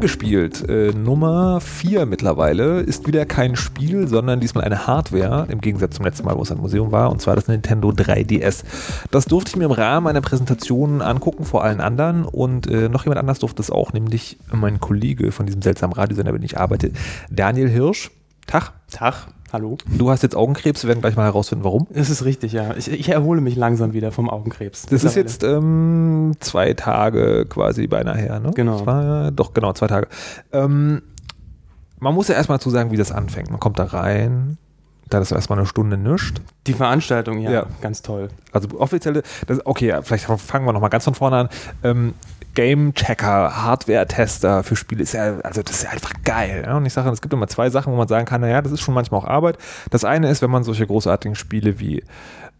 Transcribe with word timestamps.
angespielt. 0.00 0.66
Äh, 0.66 0.92
Nummer 0.92 1.60
4 1.60 2.06
mittlerweile 2.06 2.80
ist 2.80 3.06
wieder 3.06 3.26
kein 3.26 3.54
Spiel, 3.54 4.08
sondern 4.08 4.40
diesmal 4.40 4.64
eine 4.64 4.86
Hardware, 4.86 5.46
im 5.50 5.60
Gegensatz 5.60 5.96
zum 5.96 6.06
letzten 6.06 6.24
Mal, 6.24 6.38
wo 6.38 6.42
es 6.42 6.50
ein 6.50 6.56
Museum 6.56 6.90
war, 6.90 7.12
und 7.12 7.20
zwar 7.20 7.36
das 7.36 7.48
Nintendo 7.48 7.90
3DS. 7.90 8.64
Das 9.10 9.26
durfte 9.26 9.50
ich 9.50 9.56
mir 9.56 9.66
im 9.66 9.72
Rahmen 9.72 10.06
einer 10.06 10.22
Präsentation 10.22 11.02
angucken 11.02 11.44
vor 11.44 11.64
allen 11.64 11.82
anderen 11.82 12.24
und 12.24 12.66
äh, 12.66 12.88
noch 12.88 13.04
jemand 13.04 13.20
anders 13.20 13.40
durfte 13.40 13.60
es 13.60 13.70
auch, 13.70 13.92
nämlich 13.92 14.38
mein 14.50 14.80
Kollege 14.80 15.32
von 15.32 15.44
diesem 15.44 15.60
seltsamen 15.60 15.92
Radiosender, 15.92 16.32
mit 16.32 16.40
dem 16.40 16.46
ich 16.46 16.58
arbeite, 16.58 16.92
Daniel 17.30 17.68
Hirsch. 17.68 18.10
Tag. 18.46 18.72
Tag. 18.90 19.26
Hallo. 19.52 19.78
Du 19.98 20.10
hast 20.10 20.22
jetzt 20.22 20.36
Augenkrebs, 20.36 20.84
wir 20.84 20.88
werden 20.88 21.00
gleich 21.00 21.16
mal 21.16 21.24
herausfinden, 21.24 21.64
warum. 21.64 21.86
Das 21.90 22.08
ist 22.08 22.24
richtig, 22.24 22.52
ja. 22.52 22.74
Ich, 22.76 22.88
ich 22.90 23.08
erhole 23.08 23.40
mich 23.40 23.56
langsam 23.56 23.92
wieder 23.92 24.12
vom 24.12 24.30
Augenkrebs. 24.30 24.86
Das 24.86 25.02
ist 25.02 25.16
jetzt 25.16 25.42
ähm, 25.42 26.34
zwei 26.38 26.72
Tage 26.74 27.46
quasi 27.48 27.88
beinahe 27.88 28.16
her, 28.16 28.38
ne? 28.38 28.52
Genau. 28.54 28.78
Zwei, 28.82 29.30
doch, 29.32 29.52
genau, 29.52 29.72
zwei 29.72 29.88
Tage. 29.88 30.06
Ähm, 30.52 31.02
man 31.98 32.14
muss 32.14 32.28
ja 32.28 32.36
erstmal 32.36 32.60
zu 32.60 32.70
sagen, 32.70 32.92
wie 32.92 32.96
das 32.96 33.10
anfängt. 33.10 33.50
Man 33.50 33.58
kommt 33.58 33.78
da 33.80 33.84
rein, 33.84 34.56
da 35.08 35.18
ist 35.18 35.32
erstmal 35.32 35.58
eine 35.58 35.66
Stunde 35.66 35.96
nischt. 35.96 36.40
Die 36.68 36.72
Veranstaltung, 36.72 37.40
ja, 37.40 37.50
Ja. 37.50 37.66
ganz 37.80 38.02
toll. 38.02 38.28
Also 38.52 38.68
offizielle, 38.78 39.22
das, 39.48 39.66
okay, 39.66 39.98
vielleicht 40.02 40.26
fangen 40.26 40.64
wir 40.64 40.72
nochmal 40.72 40.90
ganz 40.90 41.04
von 41.04 41.14
vorne 41.14 41.36
an. 41.36 41.48
Ähm, 41.82 42.14
Game 42.54 42.94
Checker, 42.94 43.64
Hardware-Tester 43.64 44.62
für 44.62 44.76
Spiele 44.76 45.02
ist 45.02 45.12
ja, 45.12 45.38
also 45.40 45.62
das 45.62 45.76
ist 45.76 45.82
ja 45.84 45.90
einfach 45.90 46.12
geil. 46.24 46.64
Ja? 46.66 46.76
Und 46.76 46.86
ich 46.86 46.92
sage, 46.92 47.08
es 47.10 47.20
gibt 47.20 47.32
immer 47.32 47.48
zwei 47.48 47.70
Sachen, 47.70 47.92
wo 47.92 47.96
man 47.96 48.08
sagen 48.08 48.26
kann, 48.26 48.40
naja, 48.40 48.60
das 48.62 48.72
ist 48.72 48.80
schon 48.80 48.94
manchmal 48.94 49.20
auch 49.20 49.26
Arbeit. 49.26 49.58
Das 49.90 50.04
eine 50.04 50.28
ist, 50.30 50.42
wenn 50.42 50.50
man 50.50 50.64
solche 50.64 50.86
großartigen 50.86 51.34
Spiele 51.34 51.78
wie 51.80 52.02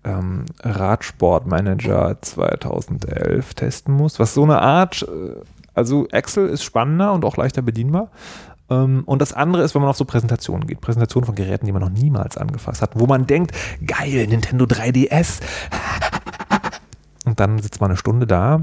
ähm, 0.05 0.45
Radsportmanager 0.63 2.17
2011 2.21 3.55
testen 3.55 3.95
muss, 3.95 4.19
was 4.19 4.35
so 4.35 4.45
eine 4.45 4.61
Art, 4.61 5.03
äh, 5.03 5.41
also 5.75 6.09
Excel 6.09 6.49
ist 6.49 6.65
spannender 6.65 7.13
und 7.13 7.25
auch 7.25 7.37
leichter 7.37 7.63
bedienbar. 7.63 8.09
Ähm, 8.71 9.03
Und 9.05 9.21
das 9.21 9.33
andere 9.33 9.63
ist, 9.63 9.75
wenn 9.75 9.83
man 9.83 9.91
auf 9.91 9.97
so 9.97 10.05
Präsentationen 10.05 10.67
geht. 10.67 10.81
Präsentationen 10.81 11.27
von 11.27 11.35
Geräten, 11.35 11.67
die 11.67 11.73
man 11.73 11.83
noch 11.83 11.91
niemals 11.91 12.39
angefasst 12.39 12.83
hat, 12.83 12.93
wo 12.95 13.07
man 13.07 13.27
denkt, 13.27 13.53
geil, 13.85 14.27
Nintendo 14.29 14.65
3DS. 14.65 15.41
Und 17.25 17.41
dann 17.41 17.59
sitzt 17.59 17.81
man 17.81 17.91
eine 17.91 17.97
Stunde 17.99 18.27
da, 18.27 18.63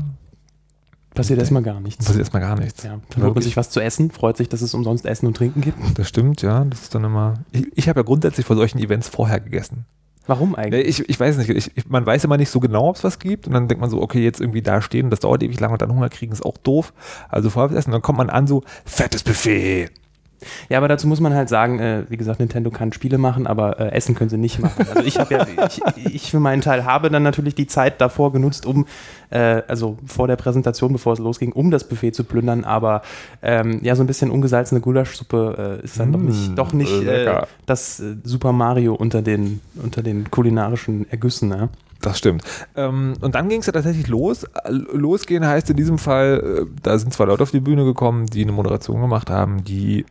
Passiert 1.18 1.40
erstmal 1.40 1.64
gar 1.64 1.80
nichts. 1.80 2.06
passiert 2.06 2.20
erstmal 2.20 2.42
gar 2.42 2.58
nichts. 2.60 2.84
Ja, 2.84 3.00
dann 3.10 3.24
holt 3.24 3.36
man 3.36 3.44
sich 3.44 3.58
was 3.58 3.70
zu 3.70 3.80
essen, 3.80 4.12
freut 4.12 4.38
sich, 4.38 4.50
dass 4.50 4.62
es 4.62 4.74
umsonst 4.74 5.06
Essen 5.06 5.28
und 5.28 5.36
Trinken 5.36 5.62
gibt. 5.62 5.78
Das 5.98 6.08
stimmt, 6.08 6.42
ja. 6.42 6.64
Das 6.66 6.84
ist 6.84 6.96
dann 6.96 7.04
immer. 7.04 7.36
Ich, 7.52 7.66
ich 7.76 7.90
habe 7.90 8.00
ja 8.00 8.04
grundsätzlich 8.04 8.46
vor 8.46 8.56
solchen 8.56 8.80
Events 8.80 9.10
vorher 9.10 9.40
gegessen. 9.40 9.86
Warum 10.28 10.56
eigentlich? 10.56 11.00
Ich, 11.00 11.10
ich 11.10 11.20
weiß 11.20 11.38
nicht, 11.38 11.50
ich, 11.50 11.88
man 11.88 12.06
weiß 12.06 12.26
immer 12.26 12.38
nicht 12.38 12.50
so 12.50 12.60
genau, 12.60 12.90
ob 12.90 12.98
es 12.98 13.04
was 13.04 13.18
gibt. 13.18 13.48
Und 13.48 13.54
dann 13.54 13.68
denkt 13.68 13.82
man 13.82 13.90
so, 13.90 14.02
okay, 14.02 14.24
jetzt 14.24 14.42
irgendwie 14.42 14.62
da 14.62 14.82
stehen, 14.82 15.10
das 15.10 15.22
dauert 15.22 15.42
ewig 15.42 15.60
lang 15.60 15.72
und 15.72 15.82
dann 15.82 15.92
Hunger 15.92 16.10
kriegen 16.10 16.34
ist 16.34 16.46
auch 16.46 16.58
doof. 16.58 16.94
Also 17.30 17.50
vorher 17.50 17.72
was 17.72 17.78
essen. 17.78 17.92
Dann 17.92 18.02
kommt 18.02 18.18
man 18.18 18.30
an, 18.30 18.46
so, 18.46 18.64
fettes 18.86 19.24
Buffet. 19.24 19.90
Ja, 20.70 20.78
aber 20.78 20.88
dazu 20.88 21.08
muss 21.08 21.20
man 21.20 21.34
halt 21.34 21.50
sagen, 21.50 21.80
äh, 21.80 22.04
wie 22.10 22.18
gesagt, 22.18 22.40
Nintendo 22.40 22.70
kann 22.70 22.94
Spiele 22.94 23.18
machen, 23.18 23.48
aber 23.48 23.80
äh, 23.80 23.92
Essen 23.92 24.14
können 24.16 24.30
sie 24.30 24.38
nicht 24.38 24.60
machen. 24.60 24.86
Also 24.88 25.04
ich 25.04 25.20
habe 25.20 25.34
ja, 25.34 25.48
ich, 25.68 25.82
ich 25.96 26.30
für 26.32 26.40
meinen 26.40 26.62
Teil 26.62 26.86
habe 26.86 27.10
dann 27.10 27.24
natürlich 27.24 27.56
die 27.56 27.68
Zeit 27.68 28.00
davor 28.02 28.32
genutzt, 28.32 28.66
um, 28.66 28.86
äh, 29.32 29.64
also 29.68 29.98
vor 30.06 30.28
der 30.28 30.36
Präsentation, 30.36 30.94
bevor 30.94 31.14
es 31.14 31.20
losging, 31.20 31.52
um 31.54 31.72
das 31.72 31.88
Buffet 31.88 32.12
zu 32.12 32.24
plündern, 32.24 32.66
aber 32.66 33.02
ähm, 33.42 33.80
ja, 33.82 33.96
so 33.96 34.04
ein 34.04 34.08
bisschen 34.08 34.30
ungesalzene 34.30 34.80
Gulaschsuppe 34.82 35.80
äh, 35.82 35.84
ist 35.86 36.00
dann 36.00 36.12
doch 36.12 36.20
Mm, 36.20 36.26
nicht, 36.26 36.58
doch 36.58 36.74
nicht 36.74 37.02
äh, 37.02 37.42
das 37.66 38.00
äh, 38.00 38.16
Super 38.24 38.52
Mario 38.52 38.94
unter 38.94 39.22
den, 39.22 39.62
unter 39.82 40.04
den 40.04 40.30
kulinarischen 40.30 41.10
Ergüssen, 41.10 41.50
ne? 41.50 41.70
Das 42.02 42.20
stimmt. 42.20 42.44
Ähm, 42.76 43.14
und 43.22 43.34
dann 43.34 43.50
ging 43.50 43.62
es 43.62 43.66
ja 43.66 43.74
tatsächlich 43.74 44.08
los. 44.08 44.46
Losgehen 44.70 45.46
heißt 45.48 45.70
in 45.72 45.78
diesem 45.78 45.98
Fall, 45.98 46.68
da 46.84 46.98
sind 47.00 47.12
zwei 47.12 47.26
Leute 47.26 47.42
auf 47.42 47.50
die 47.50 47.60
Bühne 47.60 47.86
gekommen, 47.86 48.28
die 48.28 48.44
eine 48.44 48.52
Moderation 48.52 49.02
gemacht 49.02 49.32
haben, 49.32 49.64
die 49.64 50.06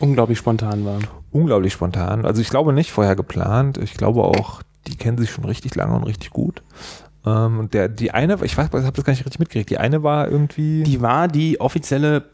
Unglaublich 0.00 0.38
spontan 0.38 0.84
war. 0.84 0.98
unglaublich 1.30 1.72
spontan. 1.72 2.24
Also 2.26 2.40
ich 2.40 2.50
glaube 2.50 2.72
nicht 2.72 2.90
vorher 2.90 3.14
geplant. 3.14 3.78
Ich 3.78 3.94
glaube 3.94 4.24
auch, 4.24 4.62
die 4.88 4.96
kennen 4.96 5.18
sich 5.18 5.30
schon 5.30 5.44
richtig 5.44 5.74
lange 5.76 5.94
und 5.94 6.02
richtig 6.04 6.30
gut. 6.30 6.62
Ähm, 7.26 7.58
und 7.58 7.74
der, 7.74 7.88
die 7.88 8.10
eine, 8.12 8.38
ich 8.42 8.56
weiß, 8.56 8.68
ich 8.68 8.74
habe 8.74 8.92
das 8.92 9.04
gar 9.04 9.12
nicht 9.12 9.24
richtig 9.26 9.38
mitgekriegt. 9.38 9.70
Die 9.70 9.78
eine 9.78 10.02
war 10.02 10.28
irgendwie. 10.28 10.82
Die 10.82 11.02
war 11.02 11.28
die 11.28 11.60
offizielle 11.60 12.24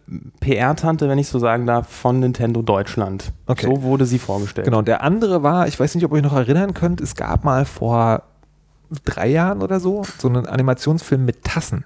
PR-Tante, 0.40 1.08
wenn 1.08 1.18
ich 1.18 1.28
so 1.28 1.38
sagen 1.38 1.66
darf, 1.66 1.88
von 1.88 2.20
Nintendo 2.20 2.62
Deutschland. 2.62 3.32
Okay. 3.46 3.66
So 3.66 3.82
wurde 3.82 4.06
sie 4.06 4.18
vorgestellt. 4.20 4.64
genau. 4.64 4.82
Der 4.82 5.02
andere 5.02 5.42
war, 5.42 5.66
ich 5.66 5.78
weiß 5.78 5.94
nicht, 5.96 6.04
ob 6.04 6.12
ihr 6.12 6.18
euch 6.18 6.22
noch 6.22 6.36
erinnern 6.36 6.72
könnt. 6.72 7.00
Es 7.00 7.16
gab 7.16 7.44
mal 7.44 7.64
vor 7.64 8.22
drei 9.04 9.26
Jahren 9.28 9.62
oder 9.62 9.80
so 9.80 10.02
so 10.18 10.28
einen 10.28 10.46
Animationsfilm 10.46 11.24
mit 11.24 11.42
Tassen. 11.42 11.84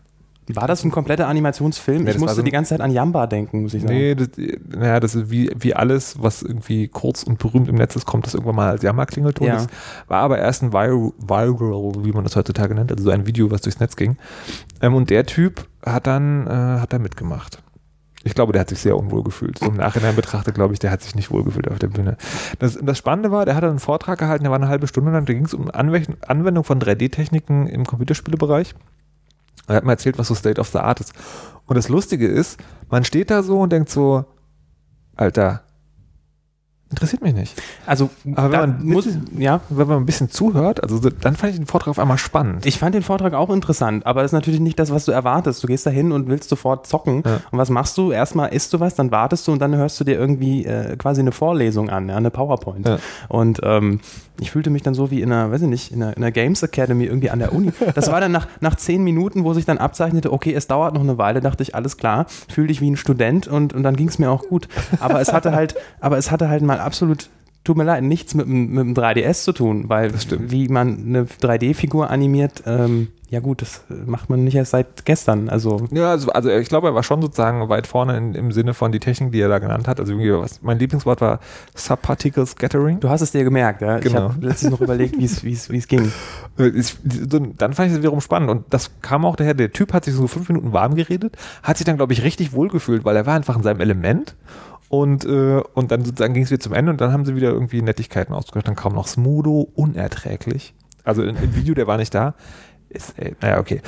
War 0.57 0.69
das 0.69 0.85
ein 0.85 0.91
kompletter 0.91 1.27
Animationsfilm? 1.29 2.05
Nee, 2.05 2.11
ich 2.11 2.19
musste 2.19 2.37
so 2.37 2.43
die 2.43 2.51
ganze 2.51 2.71
Zeit 2.71 2.81
an 2.81 2.91
Jamba 2.91 3.27
denken, 3.27 3.63
muss 3.63 3.75
ich 3.75 3.83
sagen. 3.83 3.95
Nee, 3.95 4.15
das, 4.15 4.29
naja, 4.69 5.01
das 5.01 5.15
ist 5.15 5.31
wie, 5.31 5.51
wie 5.59 5.75
alles, 5.75 6.23
was 6.23 6.43
irgendwie 6.43 6.89
kurz 6.89 7.23
und 7.23 7.39
berühmt 7.39 7.69
im 7.69 7.77
Netz 7.77 7.97
ist, 7.97 8.07
kommt 8.07 8.27
das 8.27 8.35
irgendwann 8.35 8.57
mal 8.57 8.71
als 8.71 8.83
Jammerklingelton. 8.83 9.47
Ja. 9.47 9.55
Das 9.55 9.67
war 10.09 10.23
aber 10.23 10.39
erst 10.39 10.63
ein 10.63 10.73
Viral, 10.73 11.13
Viral, 11.19 12.05
wie 12.05 12.13
man 12.13 12.25
das 12.25 12.37
heutzutage 12.37 12.75
nennt, 12.75 12.91
also 12.91 13.05
so 13.05 13.11
ein 13.11 13.27
Video, 13.27 13.51
was 13.51 13.63
durchs 13.63 13.81
Netz 13.81 13.97
ging. 13.97 14.17
Ähm, 14.81 14.95
und 14.95 15.11
der 15.11 15.27
Typ 15.27 15.67
hat 15.85 16.07
dann, 16.07 16.47
äh, 16.47 16.51
hat 16.51 16.93
da 16.93 16.99
mitgemacht. 16.99 17.63
Ich 18.23 18.35
glaube, 18.35 18.53
der 18.53 18.61
hat 18.61 18.69
sich 18.69 18.81
sehr 18.81 18.97
unwohl 18.99 19.23
gefühlt. 19.23 19.59
So 19.59 19.67
im 19.67 19.77
Nachhinein 19.77 20.15
betrachtet, 20.15 20.55
glaube 20.55 20.75
ich, 20.75 20.79
der 20.79 20.91
hat 20.91 21.01
sich 21.01 21.15
nicht 21.15 21.31
wohl 21.31 21.43
gefühlt 21.43 21.71
auf 21.71 21.79
der 21.79 21.89
Bühne. 21.89 22.19
Das, 22.59 22.79
das 22.81 22.99
Spannende 22.99 23.31
war, 23.31 23.47
der 23.47 23.55
hat 23.55 23.63
dann 23.63 23.71
einen 23.71 23.79
Vortrag 23.79 24.19
gehalten, 24.19 24.45
der 24.45 24.51
war 24.51 24.59
eine 24.59 24.69
halbe 24.69 24.87
Stunde 24.87 25.11
lang, 25.11 25.25
da 25.25 25.33
ging 25.33 25.47
es 25.47 25.55
um 25.55 25.71
Anwendung 25.71 26.65
von 26.65 26.79
3D-Techniken 26.81 27.67
im 27.67 27.87
Computerspielebereich. 27.87 28.75
Er 29.71 29.77
hat 29.77 29.85
mir 29.85 29.93
erzählt, 29.93 30.19
was 30.19 30.29
so 30.29 30.35
State 30.35 30.61
of 30.61 30.69
the 30.69 30.79
Art 30.79 31.01
ist. 31.01 31.13
Und 31.67 31.77
das 31.77 31.89
Lustige 31.89 32.27
ist, 32.27 32.59
man 32.89 33.05
steht 33.05 33.31
da 33.31 33.43
so 33.43 33.61
und 33.61 33.71
denkt 33.73 33.89
so, 33.89 34.25
Alter, 35.15 35.63
interessiert 36.91 37.23
mich 37.23 37.35
nicht. 37.35 37.61
Also, 37.87 38.11
Aber 38.35 38.51
wenn 38.53 38.61
man 38.61 38.85
muss, 38.85 39.07
ja, 39.39 39.61
Wenn 39.69 39.87
man 39.89 39.99
ein 39.99 40.07
bisschen 40.07 40.29
zuhört, 40.31 40.83
also 40.83 40.99
so- 40.99 41.11
dann 41.11 41.37
fand 41.37 41.53
ich 41.53 41.59
den 41.59 41.67
Vortrag 41.67 41.89
auf 41.89 41.99
einmal 41.99 42.19
spannend. 42.19 42.67
ich 42.67 42.79
fand 42.79 42.95
den 42.95 43.03
Vortrag 43.03 43.33
auch 43.35 43.51
interessant, 43.51 44.05
aber 44.07 44.23
das 44.23 44.31
ist 44.31 44.35
natürlich 44.35 44.61
nicht 44.61 44.79
das, 44.79 44.91
was 44.91 45.05
du 45.05 45.13
erwartest. 45.13 45.63
Du 45.63 45.67
gehst 45.69 45.87
da 45.87 45.91
hin 45.91 46.13
und 46.13 46.29
willst 46.29 46.49
sofort 46.49 46.87
zocken. 46.87 47.23
Ja. 47.25 47.41
Und 47.51 47.59
was 47.59 47.71
machst 47.71 47.97
du? 47.97 48.11
Erstmal 48.13 48.53
isst 48.53 48.73
du 48.73 48.81
was, 48.81 48.95
dann 48.95 49.11
wartest 49.11 49.47
du 49.47 49.53
und 49.53 49.61
dann 49.61 49.75
hörst 49.77 49.99
du 50.01 50.05
dir 50.05 50.15
irgendwie 50.19 50.65
äh, 50.67 50.97
quasi 50.97 51.21
eine 51.21 51.33
Vorlesung 51.33 51.91
an, 51.91 52.09
ja, 52.09 52.17
eine 52.17 52.31
PowerPoint. 52.31 52.87
Ja. 52.89 52.99
Und 53.29 53.61
ähm, 53.63 54.01
ich 54.41 54.51
fühlte 54.51 54.71
mich 54.71 54.83
dann 54.83 54.95
so 54.95 55.11
wie 55.11 55.21
in 55.21 55.31
einer, 55.31 55.53
weiß 55.53 55.61
ich 55.63 55.69
nicht, 55.69 55.93
in 55.93 56.03
einer, 56.03 56.17
in 56.17 56.23
einer 56.23 56.33
Games 56.33 56.63
Academy 56.63 57.05
irgendwie 57.05 57.29
an 57.31 57.39
der 57.41 57.53
Uni. 57.55 57.73
Das 57.95 58.11
war 58.11 58.21
dann 58.21 58.33
nach, 58.33 58.49
nach 58.61 58.75
zehn 58.75 59.05
Minuten, 59.05 59.45
wo 59.45 59.53
sich 59.53 59.67
dann 59.67 59.77
abzeichnete, 59.79 60.33
okay, 60.33 60.55
es 60.55 60.67
dauert 60.67 60.95
noch 60.95 61.03
eine 61.03 61.19
Weile, 61.19 61.41
dachte 61.43 61.63
ich, 61.63 61.75
alles 61.75 61.99
klar, 61.99 62.25
fühl 62.49 62.67
dich 62.69 62.81
wie 62.81 62.91
ein 62.91 62.97
Student 62.97 63.49
und, 63.49 63.75
und 63.75 63.83
dann 63.83 63.97
ging 63.97 64.09
es 64.09 64.19
mir 64.19 64.31
auch 64.31 64.45
gut. 64.49 64.67
Aber 64.99 65.21
es 65.21 65.33
hatte 65.33 65.53
halt, 65.53 65.75
aber 66.01 66.17
es 66.17 66.31
hatte 66.31 66.49
halt 66.49 66.63
mal 66.63 66.80
absolut, 66.85 67.29
tut 67.65 67.77
mir 67.77 67.85
leid, 67.85 68.03
nichts 68.03 68.35
mit, 68.35 68.47
dem- 68.47 68.71
mit 68.73 68.85
dem 68.85 68.95
3DS 68.95 69.45
zu 69.45 69.53
tun, 69.53 69.85
weil 69.89 70.13
wie 70.39 70.69
man 70.69 70.99
eine 71.07 71.25
3D-Figur 71.25 72.09
animiert, 72.11 72.63
ähm, 72.67 73.09
ja 73.29 73.39
gut, 73.39 73.63
das 73.63 73.85
macht 74.07 74.29
man 74.29 74.43
nicht 74.43 74.57
erst 74.57 74.73
seit 74.73 75.05
gestern. 75.05 75.49
Also 75.51 75.87
Ja, 75.93 76.11
also, 76.11 76.33
also 76.33 76.51
ich 76.51 76.69
glaube, 76.69 76.89
er 76.89 76.97
war 76.97 77.05
schon 77.05 77.23
sozusagen 77.23 77.69
weit 77.69 77.87
vorne 77.87 78.17
in, 78.17 78.35
im 78.35 78.51
Sinne 78.51 78.75
von 78.75 78.91
die 78.91 78.99
Technik, 78.99 79.31
die 79.31 79.41
er 79.41 79.49
da 79.49 79.61
genannt 79.61 79.87
hat. 79.87 80.01
Also 80.01 80.13
irgendwie 80.15 80.33
was, 80.33 80.63
mein 80.63 80.81
Lieblingswort 80.81 81.21
war 81.21 81.39
Subparticle 81.77 82.45
Scattering. 82.47 82.99
du 82.99 83.09
hast 83.09 83.21
es 83.21 83.31
dir 83.31 83.45
gemerkt, 83.45 83.83
ja. 83.83 83.99
Ich 83.99 84.03
Genau. 84.05 84.31
habe 84.31 84.45
letztens 84.45 84.73
noch 84.73 84.81
überlegt, 84.81 85.17
wie 85.17 85.25
es- 85.25 85.45
es 85.45 85.71
es 85.71 85.87
ging. 85.89 86.11
Äh, 86.59 86.69
Ich, 86.71 86.97
dann 87.05 87.73
fand 87.73 87.87
ich 87.87 87.93
das 87.95 87.99
wiederum 87.99 88.21
spannend 88.21 88.51
und 88.51 88.65
das 88.71 88.91
kam 89.01 89.25
auch 89.25 89.37
daher, 89.37 89.55
der 89.55 89.71
Typ 89.73 89.93
hat 89.93 90.05
sich 90.05 90.15
so 90.15 90.27
fünf 90.27 90.49
Minuten 90.49 90.73
warm 90.73 90.97
geredet, 90.97 91.37
hat 91.63 91.77
sich 91.79 91.85
dann, 91.87 91.97
glaube 91.97 92.13
ich, 92.13 92.25
richtig 92.25 92.53
wohlgefühlt, 92.53 93.05
weil 93.05 93.15
er 93.15 93.27
war 93.27 93.35
einfach 93.35 93.57
in 93.57 93.63
seinem 93.63 93.81
Element 93.81 94.35
und, 94.91 95.25
äh, 95.25 95.63
und 95.75 95.91
dann 95.91 96.05
sozusagen 96.05 96.35
ging 96.35 96.43
es 96.43 96.51
wieder 96.51 96.61
zum 96.61 96.75
Ende 96.75 96.91
und 96.91 97.01
dann 97.01 97.13
haben 97.13 97.25
sie 97.25 97.35
wieder 97.37 97.51
irgendwie 97.51 97.81
Nettigkeiten 97.81 98.35
ausgedrückt. 98.35 98.69
Dann 98.69 98.77
kam 98.77 98.93
noch 98.93 99.07
Smudo, 99.07 99.71
unerträglich. 99.75 100.75
Also 101.05 101.23
im 101.23 101.37
Video, 101.55 101.75
der 101.75 101.87
war 101.87 101.97
nicht 101.97 102.13
da. 102.15 102.35
Ist, 102.89 103.17
äh, 103.21 103.35
naja, 103.41 103.61
okay. 103.61 103.83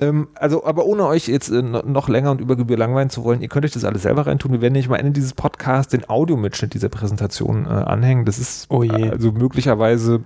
Ähm, 0.00 0.26
also, 0.34 0.64
aber 0.64 0.84
ohne 0.84 1.06
euch 1.06 1.28
jetzt 1.28 1.50
äh, 1.50 1.62
no- 1.62 1.84
noch 1.86 2.08
länger 2.08 2.32
und 2.32 2.40
über 2.40 2.56
Gebühr 2.56 2.76
langweilen 2.76 3.08
zu 3.08 3.22
wollen, 3.22 3.42
ihr 3.42 3.48
könnt 3.48 3.64
euch 3.64 3.70
das 3.70 3.84
alles 3.84 4.02
selber 4.02 4.26
reintun. 4.26 4.50
Wir 4.50 4.60
werden 4.60 4.72
nicht 4.72 4.88
mal 4.88 4.96
Ende 4.96 5.12
dieses 5.12 5.34
Podcasts 5.34 5.92
den 5.92 6.08
Audiomitschnitt 6.08 6.74
dieser 6.74 6.88
Präsentation 6.88 7.66
äh, 7.66 7.68
anhängen. 7.68 8.24
Das 8.24 8.40
ist 8.40 8.66
Oh 8.68 8.82
je. 8.82 9.08
also 9.08 9.30
möglicherweise 9.30 10.24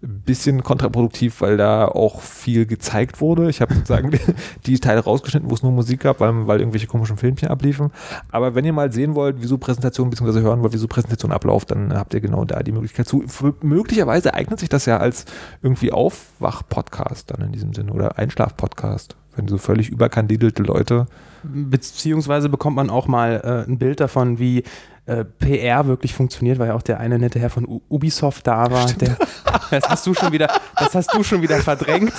bisschen 0.00 0.62
kontraproduktiv, 0.62 1.40
weil 1.40 1.56
da 1.56 1.86
auch 1.86 2.20
viel 2.20 2.66
gezeigt 2.66 3.20
wurde. 3.20 3.50
Ich 3.50 3.60
habe 3.60 3.74
sozusagen 3.74 4.12
die, 4.66 4.78
Teile 4.78 5.00
rausgeschnitten, 5.00 5.50
wo 5.50 5.54
es 5.54 5.62
nur 5.62 5.72
Musik 5.72 6.00
gab, 6.00 6.20
weil, 6.20 6.46
weil 6.46 6.60
irgendwelche 6.60 6.86
komischen 6.86 7.16
Filmchen 7.16 7.48
abliefen. 7.48 7.90
Aber 8.30 8.54
wenn 8.54 8.64
ihr 8.64 8.72
mal 8.72 8.92
sehen 8.92 9.16
wollt, 9.16 9.42
wie 9.42 9.46
so 9.46 9.58
Präsentation, 9.58 10.10
beziehungsweise 10.10 10.40
hören 10.40 10.62
wollt, 10.62 10.72
wie 10.72 10.78
so 10.78 10.86
Präsentation 10.86 11.32
abläuft, 11.32 11.72
dann 11.72 11.92
habt 11.94 12.14
ihr 12.14 12.20
genau 12.20 12.44
da 12.44 12.62
die 12.62 12.72
Möglichkeit 12.72 13.08
zu. 13.08 13.24
Möglicherweise 13.60 14.34
eignet 14.34 14.60
sich 14.60 14.68
das 14.68 14.86
ja 14.86 14.98
als 14.98 15.24
irgendwie 15.62 15.90
Aufwach-Podcast 15.90 17.30
dann 17.30 17.46
in 17.46 17.52
diesem 17.52 17.74
Sinne 17.74 17.92
oder 17.92 18.18
Einschlaf-Podcast. 18.18 19.17
Wenn 19.38 19.48
so 19.48 19.56
völlig 19.56 19.88
überkandidelte 19.88 20.62
Leute 20.62 21.06
Beziehungsweise 21.42 22.48
bekommt 22.48 22.76
man 22.76 22.90
auch 22.90 23.06
mal 23.06 23.40
äh, 23.44 23.70
ein 23.70 23.78
Bild 23.78 24.00
davon, 24.00 24.38
wie 24.38 24.64
äh, 25.06 25.24
PR 25.24 25.86
wirklich 25.86 26.14
funktioniert, 26.14 26.58
weil 26.58 26.68
ja 26.68 26.74
auch 26.74 26.82
der 26.82 26.98
eine 27.00 27.18
nette 27.18 27.38
Herr 27.38 27.50
von 27.50 27.66
U 27.66 27.80
Ubisoft 27.88 28.46
da 28.46 28.70
war. 28.70 28.86
Der, 28.94 29.16
das 29.70 29.88
hast 29.88 30.06
du 30.06 30.14
schon 30.14 30.32
wieder, 30.32 30.48
das 30.76 30.94
hast 30.94 31.14
du 31.14 31.22
schon 31.22 31.40
wieder 31.42 31.58
verdrängt. 31.58 32.12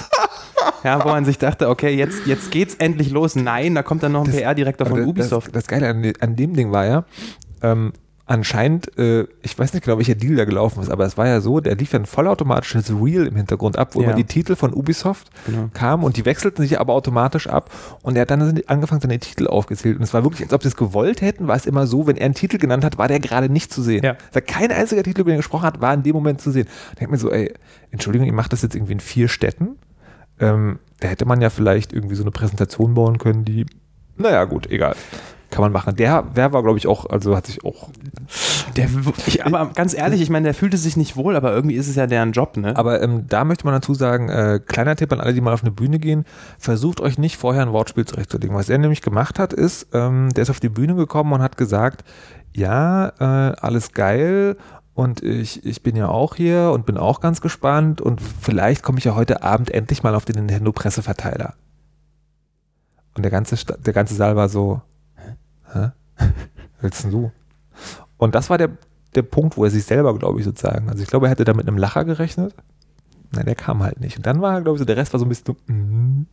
ja, 0.84 1.04
wo 1.04 1.10
man 1.10 1.26
sich 1.26 1.38
dachte, 1.38 1.70
okay, 1.70 1.96
jetzt, 1.96 2.26
jetzt 2.26 2.52
geht's 2.52 2.76
endlich 2.76 3.12
los. 3.12 3.36
Nein, 3.36 3.76
da 3.76 3.84
kommt 3.84 4.04
dann 4.04 4.14
noch 4.14 4.26
ein 4.26 4.32
PR-Direktor 4.32 4.88
von 4.88 5.04
Ubisoft. 5.04 5.48
Das, 5.48 5.66
das 5.66 5.68
Geile 5.68 5.90
an, 5.90 6.14
an 6.20 6.36
dem 6.36 6.56
Ding 6.56 6.72
war 6.72 6.86
ja, 6.86 7.04
ähm, 7.62 7.94
anscheinend, 8.30 8.98
äh, 8.98 9.26
ich 9.42 9.58
weiß 9.58 9.74
nicht 9.74 9.84
genau, 9.84 9.98
welcher 9.98 10.16
Deal 10.16 10.36
da 10.36 10.46
gelaufen 10.46 10.82
ist, 10.84 10.90
aber 10.90 11.06
es 11.06 11.18
war 11.18 11.28
ja 11.28 11.42
so, 11.42 11.60
der 11.60 11.76
lief 11.76 11.94
ja 11.94 12.00
ein 12.00 12.06
vollautomatisches 12.06 12.92
Reel 12.92 13.26
im 13.26 13.36
Hintergrund 13.36 13.78
ab, 13.78 13.96
wo 13.96 14.02
Ja. 14.02 14.08
immer 14.08 14.16
die 14.16 14.24
Titel 14.24 14.56
von 14.56 14.74
Ubisoft 14.74 15.30
Genau. 15.48 15.70
kamen 15.74 16.04
und 16.04 16.16
die 16.16 16.26
wechselten 16.26 16.62
sich 16.62 16.80
aber 16.80 16.94
automatisch 16.94 17.48
ab 17.48 17.72
und 18.04 18.16
er 18.16 18.22
hat 18.22 18.32
dann 18.32 18.62
angefangen, 18.68 19.02
seine 19.02 19.18
Titel 19.20 19.48
aufgezählt 19.48 19.98
und 19.98 20.04
es 20.04 20.14
war 20.14 20.24
wirklich, 20.24 20.44
als 20.44 20.54
ob 20.54 20.62
sie 20.62 20.68
es 20.70 20.76
gewollt 20.76 21.22
hätten, 21.22 21.48
war 21.48 21.56
es 21.56 21.66
immer 21.66 21.88
so, 21.88 22.06
wenn 22.06 22.18
er 22.18 22.26
einen 22.26 22.36
Titel 22.36 22.58
genannt 22.60 22.84
hat, 22.86 22.98
war 23.00 23.08
der 23.08 23.20
gerade 23.20 23.50
nicht 23.50 23.74
zu 23.74 23.82
sehen. 23.82 24.04
Ja. 24.04 24.16
Also 24.34 24.46
kein 24.46 24.72
einziger 24.72 25.02
Titel, 25.02 25.22
über 25.22 25.32
den 25.32 25.36
er 25.36 25.40
gesprochen 25.40 25.66
hat, 25.66 25.82
war 25.82 25.94
in 25.94 26.04
dem 26.04 26.14
Moment 26.14 26.40
zu 26.40 26.52
sehen. 26.52 26.68
Da 26.92 27.00
denkt 27.00 27.12
man 27.12 27.20
so, 27.20 27.32
ey, 27.32 27.52
Entschuldigung, 27.92 28.28
ihr 28.28 28.34
macht 28.34 28.54
das 28.54 28.62
jetzt 28.62 28.76
irgendwie 28.76 28.94
in 28.94 29.00
vier 29.00 29.28
Städten. 29.28 29.70
Ähm, 30.40 30.80
da 31.00 31.08
hätte 31.08 31.26
man 31.26 31.42
ja 31.42 31.50
vielleicht 31.50 31.94
irgendwie 31.94 32.16
so 32.16 32.24
eine 32.24 32.32
Präsentation 32.32 32.94
bauen 32.94 33.18
können, 33.18 33.44
die, 33.44 33.66
naja, 34.18 34.46
gut, 34.46 34.70
egal. 34.70 34.96
Kann 35.50 35.62
man 35.62 35.72
machen. 35.72 35.96
Der, 35.96 36.22
der 36.22 36.54
war, 36.54 36.62
glaube 36.62 36.78
ich, 36.78 36.86
auch, 36.86 37.08
also 37.10 37.36
hat 37.36 37.48
sich 37.48 37.66
auch 37.66 37.90
Der, 38.76 38.88
ich, 39.26 39.46
aber 39.46 39.72
ganz 39.74 39.94
ehrlich, 39.94 40.22
ich 40.22 40.30
meine, 40.30 40.46
der 40.46 40.54
fühlte 40.54 40.78
sich 40.78 40.96
nicht 40.96 41.16
wohl, 41.16 41.36
aber 41.36 41.54
irgendwie 41.54 41.76
ist 41.76 41.88
es 41.88 41.96
ja 41.96 42.08
deren 42.08 42.34
Job, 42.34 42.56
ne? 42.58 42.76
Aber 42.76 43.02
ähm, 43.02 43.26
da 43.28 43.44
möchte 43.44 43.66
man 43.66 43.74
dazu 43.74 43.94
sagen, 43.94 44.30
äh, 44.30 44.60
kleiner 44.64 44.96
Tipp 44.96 45.12
an 45.12 45.20
alle, 45.20 45.34
die 45.34 45.42
mal 45.42 45.54
auf 45.54 45.64
eine 45.64 45.72
Bühne 45.72 46.00
gehen, 46.00 46.26
versucht 46.58 47.02
euch 47.02 47.18
nicht 47.18 47.38
vorher 47.38 47.64
ein 47.64 47.74
Wortspiel 47.74 48.06
zurechtzulegen. 48.06 48.56
Was 48.56 48.70
er 48.70 48.78
nämlich 48.78 49.02
gemacht 49.02 49.40
hat, 49.40 49.54
ist, 49.54 49.88
ähm, 49.94 50.30
der 50.36 50.44
ist 50.44 50.50
auf 50.50 50.60
die 50.60 50.70
Bühne 50.70 50.96
gekommen 50.96 51.34
und 51.34 51.42
hat 51.42 51.58
gesagt, 51.58 52.04
ja, 52.54 53.10
äh, 53.20 53.56
alles 53.60 53.94
geil 53.94 54.56
und 54.94 55.24
ich, 55.24 55.66
ich 55.66 55.82
bin 55.82 55.96
ja 55.96 56.10
auch 56.10 56.36
hier 56.36 56.72
und 56.74 56.86
bin 56.86 56.98
auch 56.98 57.22
ganz 57.22 57.42
gespannt 57.42 58.02
und 58.02 58.22
vielleicht 58.22 58.84
komme 58.84 59.00
ich 59.00 59.06
ja 59.06 59.16
heute 59.16 59.44
Abend 59.44 59.72
endlich 59.72 60.04
mal 60.04 60.14
auf 60.14 60.26
den 60.26 60.36
Nintendo-Presseverteiler. 60.36 61.54
Und 63.16 63.24
der 63.24 63.32
ganze, 63.32 63.56
der 63.56 63.94
ganze 63.94 64.14
Saal 64.16 64.36
war 64.36 64.50
so, 64.50 64.82
hä? 65.74 65.92
Willst 66.82 67.04
denn 67.04 67.12
du? 67.12 67.32
Und 68.18 68.36
das 68.36 68.50
war 68.50 68.58
der, 68.58 68.70
der 69.16 69.24
Punkt, 69.24 69.58
wo 69.58 69.64
er 69.64 69.72
sich 69.72 69.86
selber, 69.86 70.18
glaube 70.18 70.40
ich, 70.40 70.46
sozusagen, 70.46 70.90
also 70.90 71.02
ich 71.02 71.10
glaube, 71.10 71.28
er 71.28 71.32
hätte 71.32 71.46
da 71.46 71.54
mit 71.54 71.68
einem 71.68 71.78
Lacher 71.78 72.06
gerechnet. 72.06 72.54
Nein, 73.32 73.46
der 73.46 73.56
kam 73.56 73.84
halt 73.84 74.00
nicht. 74.00 74.18
Und 74.18 74.26
dann 74.26 74.42
war, 74.42 74.62
glaube 74.62 74.76
ich, 74.76 74.80
so, 74.80 74.86
der 74.86 74.98
Rest 74.98 75.14
war 75.14 75.20
so 75.20 75.26
ein 75.26 75.30
bisschen 75.30 75.56
mm. 75.68 76.26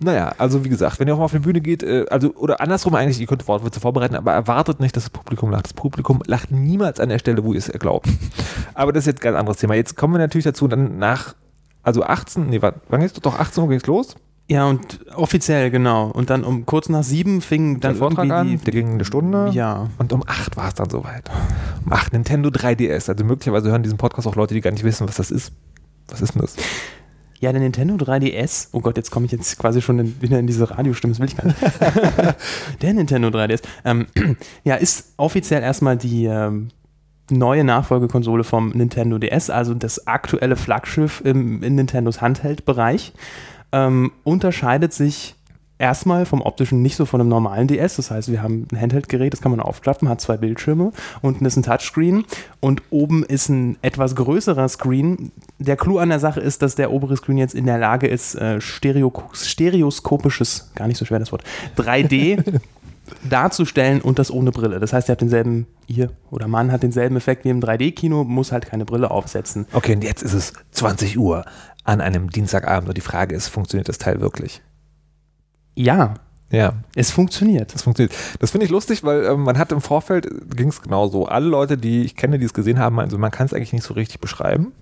Naja, 0.00 0.32
also 0.38 0.64
wie 0.64 0.68
gesagt, 0.68 0.98
wenn 0.98 1.08
ihr 1.08 1.14
auch 1.14 1.18
mal 1.18 1.24
auf 1.24 1.32
eine 1.32 1.40
Bühne 1.40 1.60
geht, 1.60 1.82
äh, 1.82 2.04
also 2.10 2.34
oder 2.34 2.60
andersrum 2.60 2.94
eigentlich, 2.94 3.20
ihr 3.20 3.26
könnt 3.26 3.46
Wortwitze 3.46 3.80
vorbereiten, 3.80 4.16
aber 4.16 4.32
erwartet 4.32 4.80
nicht, 4.80 4.96
dass 4.96 5.04
das 5.04 5.10
Publikum 5.10 5.50
lacht. 5.50 5.66
Das 5.66 5.72
Publikum 5.72 6.20
lacht 6.26 6.50
niemals 6.50 7.00
an 7.00 7.08
der 7.08 7.18
Stelle, 7.18 7.44
wo 7.44 7.52
ihr 7.52 7.58
es 7.58 7.70
glaubt. 7.72 8.08
aber 8.74 8.92
das 8.92 9.04
ist 9.04 9.06
jetzt 9.06 9.20
ein 9.20 9.24
ganz 9.24 9.38
anderes 9.38 9.58
Thema. 9.58 9.74
Jetzt 9.74 9.96
kommen 9.96 10.14
wir 10.14 10.18
natürlich 10.18 10.44
dazu, 10.44 10.68
dann 10.68 10.98
nach, 10.98 11.34
also 11.82 12.02
18, 12.02 12.50
nee, 12.50 12.60
warte, 12.60 12.80
wann 12.88 13.00
geht's? 13.00 13.14
Doch 13.14 13.38
18 13.38 13.62
Uhr 13.62 13.70
ging's 13.70 13.86
los, 13.86 14.16
ja, 14.46 14.66
und 14.66 15.00
offiziell, 15.14 15.70
genau. 15.70 16.10
Und 16.10 16.28
dann 16.28 16.44
um 16.44 16.66
kurz 16.66 16.90
nach 16.90 17.02
sieben 17.02 17.40
fing 17.40 17.80
der 17.80 17.90
dann 17.90 17.98
Vortrag 17.98 18.30
an, 18.30 18.60
der 18.64 18.72
ging 18.72 18.92
eine 18.92 19.04
Stunde. 19.04 19.50
Ja. 19.52 19.88
Und 19.98 20.12
um 20.12 20.22
8 20.26 20.56
war 20.56 20.68
es 20.68 20.74
dann 20.74 20.90
soweit. 20.90 21.30
Um 21.84 21.92
8 21.92 22.12
Nintendo 22.12 22.50
3DS. 22.50 23.08
Also 23.08 23.24
möglicherweise 23.24 23.70
hören 23.70 23.82
diesen 23.82 23.96
Podcast 23.96 24.26
auch 24.26 24.36
Leute, 24.36 24.52
die 24.52 24.60
gar 24.60 24.70
nicht 24.70 24.84
wissen, 24.84 25.08
was 25.08 25.16
das 25.16 25.30
ist. 25.30 25.52
Was 26.08 26.20
ist 26.20 26.34
denn 26.34 26.42
das? 26.42 26.56
Ja, 27.40 27.52
der 27.52 27.60
Nintendo 27.60 27.96
3DS, 27.96 28.68
oh 28.72 28.80
Gott, 28.80 28.96
jetzt 28.96 29.10
komme 29.10 29.26
ich 29.26 29.32
jetzt 29.32 29.58
quasi 29.58 29.82
schon 29.82 29.98
in, 29.98 30.22
wieder 30.22 30.38
in 30.38 30.46
diese 30.46 30.70
Radiostimme, 30.70 31.12
das 31.12 31.20
will 31.20 31.26
ich 31.26 31.36
gar 31.36 31.46
nicht. 31.46 31.58
der 32.82 32.94
Nintendo 32.94 33.28
3DS, 33.28 33.62
ähm, 33.84 34.06
ja, 34.64 34.76
ist 34.76 35.12
offiziell 35.18 35.62
erstmal 35.62 35.98
die 35.98 36.24
ähm, 36.24 36.68
neue 37.30 37.64
Nachfolgekonsole 37.64 38.44
vom 38.44 38.70
Nintendo 38.70 39.18
DS, 39.18 39.50
also 39.50 39.74
das 39.74 40.06
aktuelle 40.06 40.56
Flaggschiff 40.56 41.22
im, 41.22 41.62
in 41.62 41.74
Nintendos 41.74 42.22
Handheld-Bereich. 42.22 43.12
Ähm, 43.74 44.12
unterscheidet 44.22 44.92
sich 44.92 45.34
erstmal 45.78 46.24
vom 46.26 46.40
optischen 46.40 46.82
nicht 46.82 46.96
so 46.96 47.04
von 47.04 47.20
einem 47.20 47.28
normalen 47.28 47.66
DS. 47.68 47.96
Das 47.96 48.10
heißt, 48.10 48.30
wir 48.30 48.42
haben 48.42 48.68
ein 48.72 48.80
Handheld-Gerät, 48.80 49.32
das 49.32 49.40
kann 49.40 49.50
man 49.50 49.60
aufklappen, 49.60 50.08
hat 50.08 50.20
zwei 50.20 50.36
Bildschirme. 50.36 50.92
Unten 51.20 51.44
ist 51.44 51.56
ein 51.56 51.62
Touchscreen 51.62 52.24
und 52.60 52.82
oben 52.90 53.24
ist 53.24 53.48
ein 53.48 53.76
etwas 53.82 54.14
größerer 54.14 54.68
Screen. 54.68 55.32
Der 55.58 55.76
Clou 55.76 55.98
an 55.98 56.08
der 56.10 56.20
Sache 56.20 56.40
ist, 56.40 56.62
dass 56.62 56.76
der 56.76 56.92
obere 56.92 57.16
Screen 57.16 57.38
jetzt 57.38 57.54
in 57.54 57.66
der 57.66 57.78
Lage 57.78 58.06
ist, 58.06 58.34
äh, 58.36 58.60
Stereo 58.60 59.12
stereoskopisches, 59.32 60.70
gar 60.74 60.86
nicht 60.86 60.98
so 60.98 61.04
schwer 61.04 61.18
das 61.18 61.32
Wort, 61.32 61.42
3D 61.76 62.60
darzustellen 63.28 64.00
und 64.00 64.18
das 64.18 64.30
ohne 64.30 64.52
Brille. 64.52 64.80
Das 64.80 64.92
heißt, 64.92 65.08
ihr 65.08 65.12
habt 65.12 65.20
denselben, 65.20 65.66
ihr 65.86 66.10
oder 66.30 66.48
Mann 66.48 66.72
hat 66.72 66.82
denselben 66.82 67.16
Effekt 67.16 67.44
wie 67.44 67.50
im 67.50 67.60
3D-Kino, 67.60 68.24
muss 68.24 68.52
halt 68.52 68.66
keine 68.66 68.84
Brille 68.84 69.10
aufsetzen. 69.10 69.66
Okay, 69.72 69.94
und 69.96 70.04
jetzt 70.04 70.22
ist 70.22 70.32
es 70.32 70.52
20 70.70 71.18
Uhr 71.18 71.44
an 71.84 72.00
einem 72.00 72.30
Dienstagabend 72.30 72.88
und 72.88 72.96
die 72.96 73.02
Frage 73.02 73.34
ist, 73.34 73.48
funktioniert 73.48 73.88
das 73.88 73.98
Teil 73.98 74.20
wirklich? 74.20 74.62
Ja, 75.74 76.14
Ja, 76.50 76.74
es 76.94 77.10
funktioniert. 77.10 77.74
das 77.74 77.82
funktioniert. 77.82 78.14
Das 78.38 78.50
finde 78.52 78.64
ich 78.66 78.70
lustig, 78.70 79.02
weil 79.04 79.24
ähm, 79.24 79.42
man 79.42 79.58
hat 79.58 79.72
im 79.72 79.80
Vorfeld, 79.80 80.28
ging 80.56 80.68
es 80.68 80.80
genauso, 80.82 81.26
alle 81.26 81.46
Leute, 81.46 81.76
die 81.76 82.02
ich 82.04 82.16
kenne, 82.16 82.38
die 82.38 82.44
es 82.46 82.54
gesehen 82.54 82.78
haben, 82.78 83.00
also 83.00 83.18
man 83.18 83.30
kann 83.30 83.46
es 83.46 83.52
eigentlich 83.54 83.72
nicht 83.72 83.84
so 83.84 83.94
richtig 83.94 84.20
beschreiben, 84.20 84.72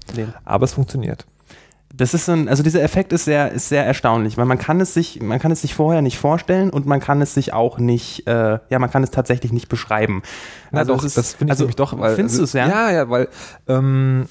aber 0.44 0.64
es 0.64 0.75
funktioniert. 0.75 1.26
Das 1.94 2.14
ist 2.14 2.25
so 2.25 2.32
ein, 2.32 2.49
also 2.49 2.62
dieser 2.62 2.82
Effekt 2.82 3.12
ist 3.12 3.26
sehr, 3.26 3.52
ist 3.52 3.69
sehr 3.69 3.84
erstaunlich, 3.84 4.38
weil 4.38 4.46
man 4.46 4.56
kann 4.58 4.81
es 4.81 4.94
sich, 4.94 5.20
man 5.20 5.38
kann 5.38 5.52
es 5.52 5.60
sich 5.60 5.75
vorher 5.75 6.00
nicht 6.00 6.19
vorstellen 6.19 6.70
und 6.70 6.87
man 6.87 7.00
kann 7.00 7.20
es 7.20 7.34
sich 7.34 7.52
auch 7.52 7.78
nicht, 7.78 8.26
äh, 8.26 8.58
ja, 8.70 8.78
man 8.78 8.90
kann 8.90 9.02
es 9.02 9.10
tatsächlich 9.10 9.52
nicht 9.52 9.69
beschreiben. 9.69 10.22
Na 10.70 10.84
doch, 10.84 10.98
es 11.00 11.05
ist- 11.05 11.19
das 11.19 11.34
finde 11.34 11.50
ich 11.50 11.52
also, 11.52 11.64
nämlich 11.64 11.76
doch. 11.76 11.98
Weil, 11.98 12.16
findest 12.16 12.40
also, 12.40 12.40
du 12.40 12.44
es, 12.44 12.52
ja? 12.55 12.69
Ja, 12.69 12.90
ja, 12.93 13.10
weil, 13.10 13.28
ähm, 13.69 14.26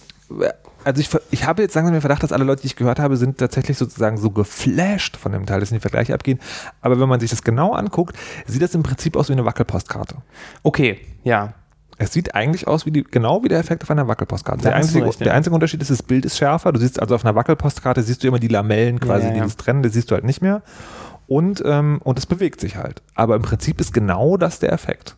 also 0.83 1.01
ich, 1.01 1.09
ich 1.31 1.45
habe 1.45 1.61
jetzt 1.61 1.75
langsam 1.75 1.93
den 1.93 2.01
Verdacht, 2.01 2.23
dass 2.23 2.31
alle 2.31 2.43
Leute, 2.43 2.61
die 2.61 2.67
ich 2.67 2.75
gehört 2.75 2.99
habe, 2.99 3.17
sind 3.17 3.37
tatsächlich 3.37 3.77
sozusagen 3.77 4.17
so 4.17 4.31
geflasht 4.31 5.17
von 5.17 5.31
dem 5.31 5.45
Teil, 5.45 5.59
dass 5.59 5.69
die 5.69 5.79
Vergleiche 5.79 6.13
abgehen. 6.13 6.39
Aber 6.81 6.99
wenn 6.99 7.09
man 7.09 7.19
sich 7.19 7.29
das 7.29 7.43
genau 7.43 7.73
anguckt, 7.73 8.15
sieht 8.47 8.61
das 8.61 8.73
im 8.75 8.83
Prinzip 8.83 9.15
aus 9.15 9.29
wie 9.29 9.33
eine 9.33 9.45
Wackelpostkarte. 9.45 10.15
Okay, 10.63 10.99
ja. 11.23 11.53
Es 11.97 12.13
sieht 12.13 12.33
eigentlich 12.33 12.67
aus 12.67 12.87
wie 12.87 12.91
die, 12.91 13.03
genau 13.03 13.43
wie 13.43 13.47
der 13.47 13.59
Effekt 13.59 13.83
auf 13.83 13.91
einer 13.91 14.07
Wackelpostkarte. 14.07 14.63
Der 14.63 14.75
einzige, 14.75 15.05
recht, 15.05 15.19
ja. 15.19 15.25
der 15.25 15.33
einzige 15.35 15.53
Unterschied 15.53 15.81
ist, 15.83 15.91
das 15.91 16.01
Bild 16.01 16.25
ist 16.25 16.37
schärfer. 16.37 16.71
Du 16.71 16.79
siehst 16.79 16.99
also 16.99 17.13
auf 17.13 17.23
einer 17.23 17.35
Wackelpostkarte 17.35 18.01
siehst 18.01 18.23
du 18.23 18.27
immer 18.27 18.39
die 18.39 18.47
Lamellen 18.47 18.99
quasi, 18.99 19.25
Ja, 19.25 19.29
ja, 19.29 19.35
die 19.35 19.41
das 19.41 19.55
trennen, 19.55 19.83
das 19.83 19.93
siehst 19.93 20.09
du 20.09 20.15
halt 20.15 20.23
nicht 20.23 20.41
mehr. 20.41 20.63
Und, 21.27 21.61
ähm, 21.65 21.99
und 22.03 22.17
es 22.17 22.25
bewegt 22.25 22.59
sich 22.59 22.75
halt. 22.75 23.03
Aber 23.13 23.35
im 23.35 23.43
Prinzip 23.43 23.79
ist 23.79 23.93
genau 23.93 24.35
das 24.35 24.59
der 24.59 24.73
Effekt. 24.73 25.15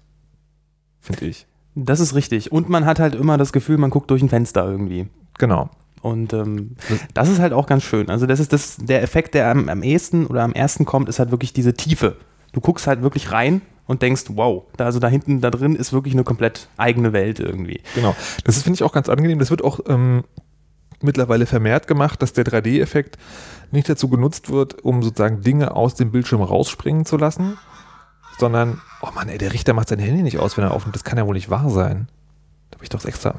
Finde 0.99 1.25
ich. 1.25 1.47
Das 1.75 1.99
ist 1.99 2.15
richtig. 2.15 2.51
Und 2.51 2.69
man 2.69 2.85
hat 2.85 2.99
halt 2.99 3.15
immer 3.15 3.37
das 3.37 3.53
Gefühl, 3.53 3.77
man 3.77 3.89
guckt 3.89 4.11
durch 4.11 4.21
ein 4.21 4.29
Fenster 4.29 4.65
irgendwie. 4.65 5.07
Genau. 5.37 5.69
Und 6.01 6.33
ähm, 6.33 6.75
das 7.13 7.29
ist 7.29 7.39
halt 7.39 7.53
auch 7.53 7.65
ganz 7.65 7.83
schön. 7.83 8.09
Also 8.09 8.25
das 8.25 8.41
ist 8.41 8.51
das, 8.51 8.77
der 8.77 9.01
Effekt, 9.03 9.33
der 9.35 9.49
am, 9.49 9.69
am 9.69 9.83
ehesten 9.83 10.27
oder 10.27 10.43
am 10.43 10.53
ersten 10.53 10.83
kommt, 10.83 11.07
ist 11.07 11.19
halt 11.19 11.31
wirklich 11.31 11.53
diese 11.53 11.73
Tiefe. 11.73 12.17
Du 12.51 12.59
guckst 12.59 12.87
halt 12.87 13.01
wirklich 13.01 13.31
rein 13.31 13.61
und 13.87 14.01
denkst, 14.01 14.23
wow, 14.29 14.63
da, 14.77 14.85
also 14.85 14.99
da 14.99 15.07
hinten, 15.07 15.39
da 15.39 15.49
drin 15.49 15.75
ist 15.75 15.93
wirklich 15.93 16.13
eine 16.13 16.25
komplett 16.25 16.67
eigene 16.77 17.13
Welt 17.13 17.39
irgendwie. 17.39 17.81
Genau. 17.95 18.15
Das 18.43 18.57
ist, 18.57 18.63
finde 18.63 18.75
ich, 18.75 18.83
auch 18.83 18.91
ganz 18.91 19.07
angenehm. 19.07 19.39
Das 19.39 19.49
wird 19.49 19.63
auch 19.63 19.79
ähm, 19.87 20.25
mittlerweile 21.01 21.45
vermehrt 21.45 21.87
gemacht, 21.87 22.21
dass 22.21 22.33
der 22.33 22.45
3D-Effekt 22.45 23.17
nicht 23.71 23.87
dazu 23.87 24.09
genutzt 24.09 24.49
wird, 24.49 24.83
um 24.83 25.03
sozusagen 25.03 25.41
Dinge 25.41 25.75
aus 25.75 25.95
dem 25.95 26.11
Bildschirm 26.11 26.41
rausspringen 26.41 27.05
zu 27.05 27.17
lassen, 27.17 27.57
sondern, 28.39 28.81
oh 29.01 29.09
Mann, 29.13 29.29
ey, 29.29 29.37
der 29.37 29.53
Richter 29.53 29.73
macht 29.73 29.89
sein 29.89 29.99
Handy 29.99 30.21
nicht 30.21 30.39
aus, 30.39 30.57
wenn 30.57 30.63
er 30.63 30.71
aufnimmt. 30.71 30.95
Das 30.95 31.03
kann 31.03 31.17
ja 31.17 31.25
wohl 31.27 31.35
nicht 31.35 31.49
wahr 31.49 31.69
sein. 31.69 32.07
Da 32.71 32.75
habe 32.75 32.83
ich 32.83 32.89
doch 32.89 33.05
extra. 33.05 33.35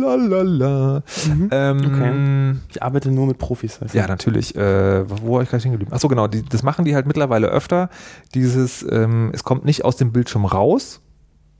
Lalala. 0.00 1.02
Ähm, 1.50 2.60
Ich 2.68 2.82
arbeite 2.82 3.10
nur 3.10 3.26
mit 3.26 3.38
Profis. 3.38 3.78
Du? 3.78 3.86
ja, 3.96 4.06
natürlich. 4.06 4.54
Äh, 4.56 5.08
wo 5.08 5.34
war 5.34 5.42
ich 5.42 5.48
gerade 5.48 5.60
stehen 5.60 5.72
geblieben? 5.72 5.92
Achso, 5.92 6.08
genau. 6.08 6.26
Die, 6.26 6.42
das 6.42 6.62
machen 6.62 6.84
die 6.84 6.94
halt 6.94 7.06
mittlerweile 7.06 7.48
öfter. 7.48 7.90
Dieses, 8.34 8.84
ähm, 8.90 9.30
es 9.32 9.44
kommt 9.44 9.64
nicht 9.64 9.84
aus 9.84 9.96
dem 9.96 10.12
Bildschirm 10.12 10.44
raus, 10.44 11.00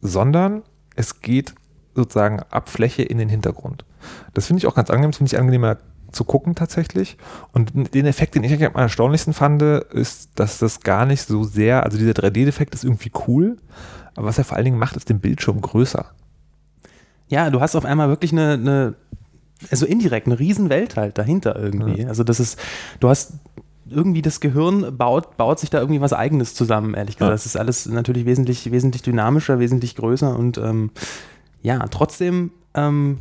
sondern 0.01 0.63
es 0.97 1.21
geht 1.21 1.55
sozusagen 1.95 2.41
ab 2.51 2.69
Fläche 2.69 3.03
in 3.03 3.19
den 3.19 3.29
Hintergrund. 3.29 3.85
Das 4.35 4.47
finde 4.47 4.59
ich 4.59 4.67
auch 4.67 4.75
ganz 4.75 4.91
angenehm. 4.91 5.13
Das 5.13 5.19
finde 5.19 5.33
ich 5.33 5.39
angenehmer 5.39 5.79
zu 6.15 6.25
gucken 6.25 6.55
tatsächlich. 6.55 7.17
Und 7.53 7.73
den 7.95 8.07
Effekt, 8.07 8.35
den 8.35 8.45
ich 8.45 8.65
am 8.65 8.75
erstaunlichsten 8.75 9.33
fand, 9.33 9.63
ist, 9.63 10.31
dass 10.37 10.59
das 10.59 10.81
gar 10.81 11.07
nicht 11.07 11.23
so 11.23 11.45
sehr, 11.45 11.83
also 11.85 11.99
dieser 11.99 12.13
3D-Effekt 12.13 12.75
ist 12.75 12.85
irgendwie 12.85 13.11
cool, 13.27 13.57
aber 14.15 14.27
was 14.27 14.39
er 14.39 14.45
vor 14.45 14.57
allen 14.57 14.65
Dingen 14.65 14.79
macht, 14.79 14.97
ist 14.97 15.09
den 15.09 15.21
Bildschirm 15.21 15.61
größer. 15.61 16.07
Ja, 17.29 17.51
du 17.51 17.61
hast 17.61 17.75
auf 17.77 17.85
einmal 17.85 18.09
wirklich 18.09 18.33
eine, 18.33 18.53
eine 18.53 18.95
also 19.71 19.87
indirekt 19.87 20.27
eine 20.27 20.39
Riesenwelt 20.39 20.97
halt 20.97 21.17
dahinter 21.19 21.57
irgendwie. 21.57 22.05
Also 22.07 22.23
das 22.25 22.39
ist, 22.41 22.59
du 23.01 23.09
hast 23.09 23.35
irgendwie 23.89 24.23
das 24.23 24.41
Gehirn 24.41 24.97
baut, 24.97 25.37
baut 25.37 25.59
sich 25.59 25.71
da 25.71 25.79
irgendwie 25.79 26.01
was 26.01 26.13
Eigenes 26.13 26.55
zusammen, 26.55 26.95
ehrlich 26.95 27.17
gesagt. 27.17 27.29
Ja. 27.31 27.35
Das 27.35 27.47
ist 27.47 27.57
alles 27.57 27.87
natürlich 27.87 28.27
wesentlich, 28.27 28.71
wesentlich 28.73 29.03
dynamischer, 29.03 29.59
wesentlich 29.59 29.95
größer 29.97 30.37
und 30.39 30.59
ähm, 30.59 30.91
ja, 31.63 31.79
trotzdem 31.89 32.51
ähm, 32.75 33.19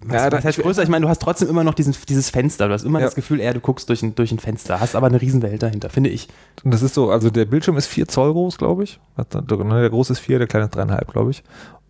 was, 0.00 0.22
Ja, 0.22 0.30
da- 0.30 0.36
was 0.38 0.44
heißt 0.44 0.58
größer? 0.60 0.82
Ich 0.82 0.88
meine, 0.88 1.04
du 1.04 1.08
hast 1.08 1.22
trotzdem 1.22 1.48
immer 1.48 1.64
noch 1.64 1.74
diesen, 1.74 1.96
dieses 2.08 2.28
Fenster. 2.30 2.68
Du 2.68 2.74
hast 2.74 2.84
immer 2.84 3.00
Ja. 3.00 3.06
das 3.06 3.14
Gefühl, 3.14 3.40
eher 3.40 3.54
du 3.54 3.60
guckst 3.60 3.88
durch 3.88 4.02
ein, 4.02 4.14
durch 4.14 4.30
ein 4.30 4.38
Fenster, 4.38 4.78
hast 4.78 4.94
aber 4.94 5.06
eine 5.06 5.20
Riesenwelt 5.20 5.62
dahinter, 5.62 5.88
finde 5.90 6.10
ich. 6.10 6.28
Und 6.62 6.72
das 6.74 6.82
ist 6.82 6.94
so, 6.94 7.10
also 7.10 7.30
der 7.30 7.46
Bildschirm 7.46 7.76
ist 7.78 7.86
4 7.86 8.06
Zoll 8.06 8.32
groß, 8.32 8.58
glaube 8.58 8.84
ich. 8.84 9.00
Der 9.16 9.90
große 9.90 10.12
ist 10.12 10.18
4, 10.20 10.38
der 10.38 10.46
kleine 10.46 10.66
ist 10.66 10.76
3,5, 10.76 11.10
glaube 11.10 11.30
ich. 11.30 11.42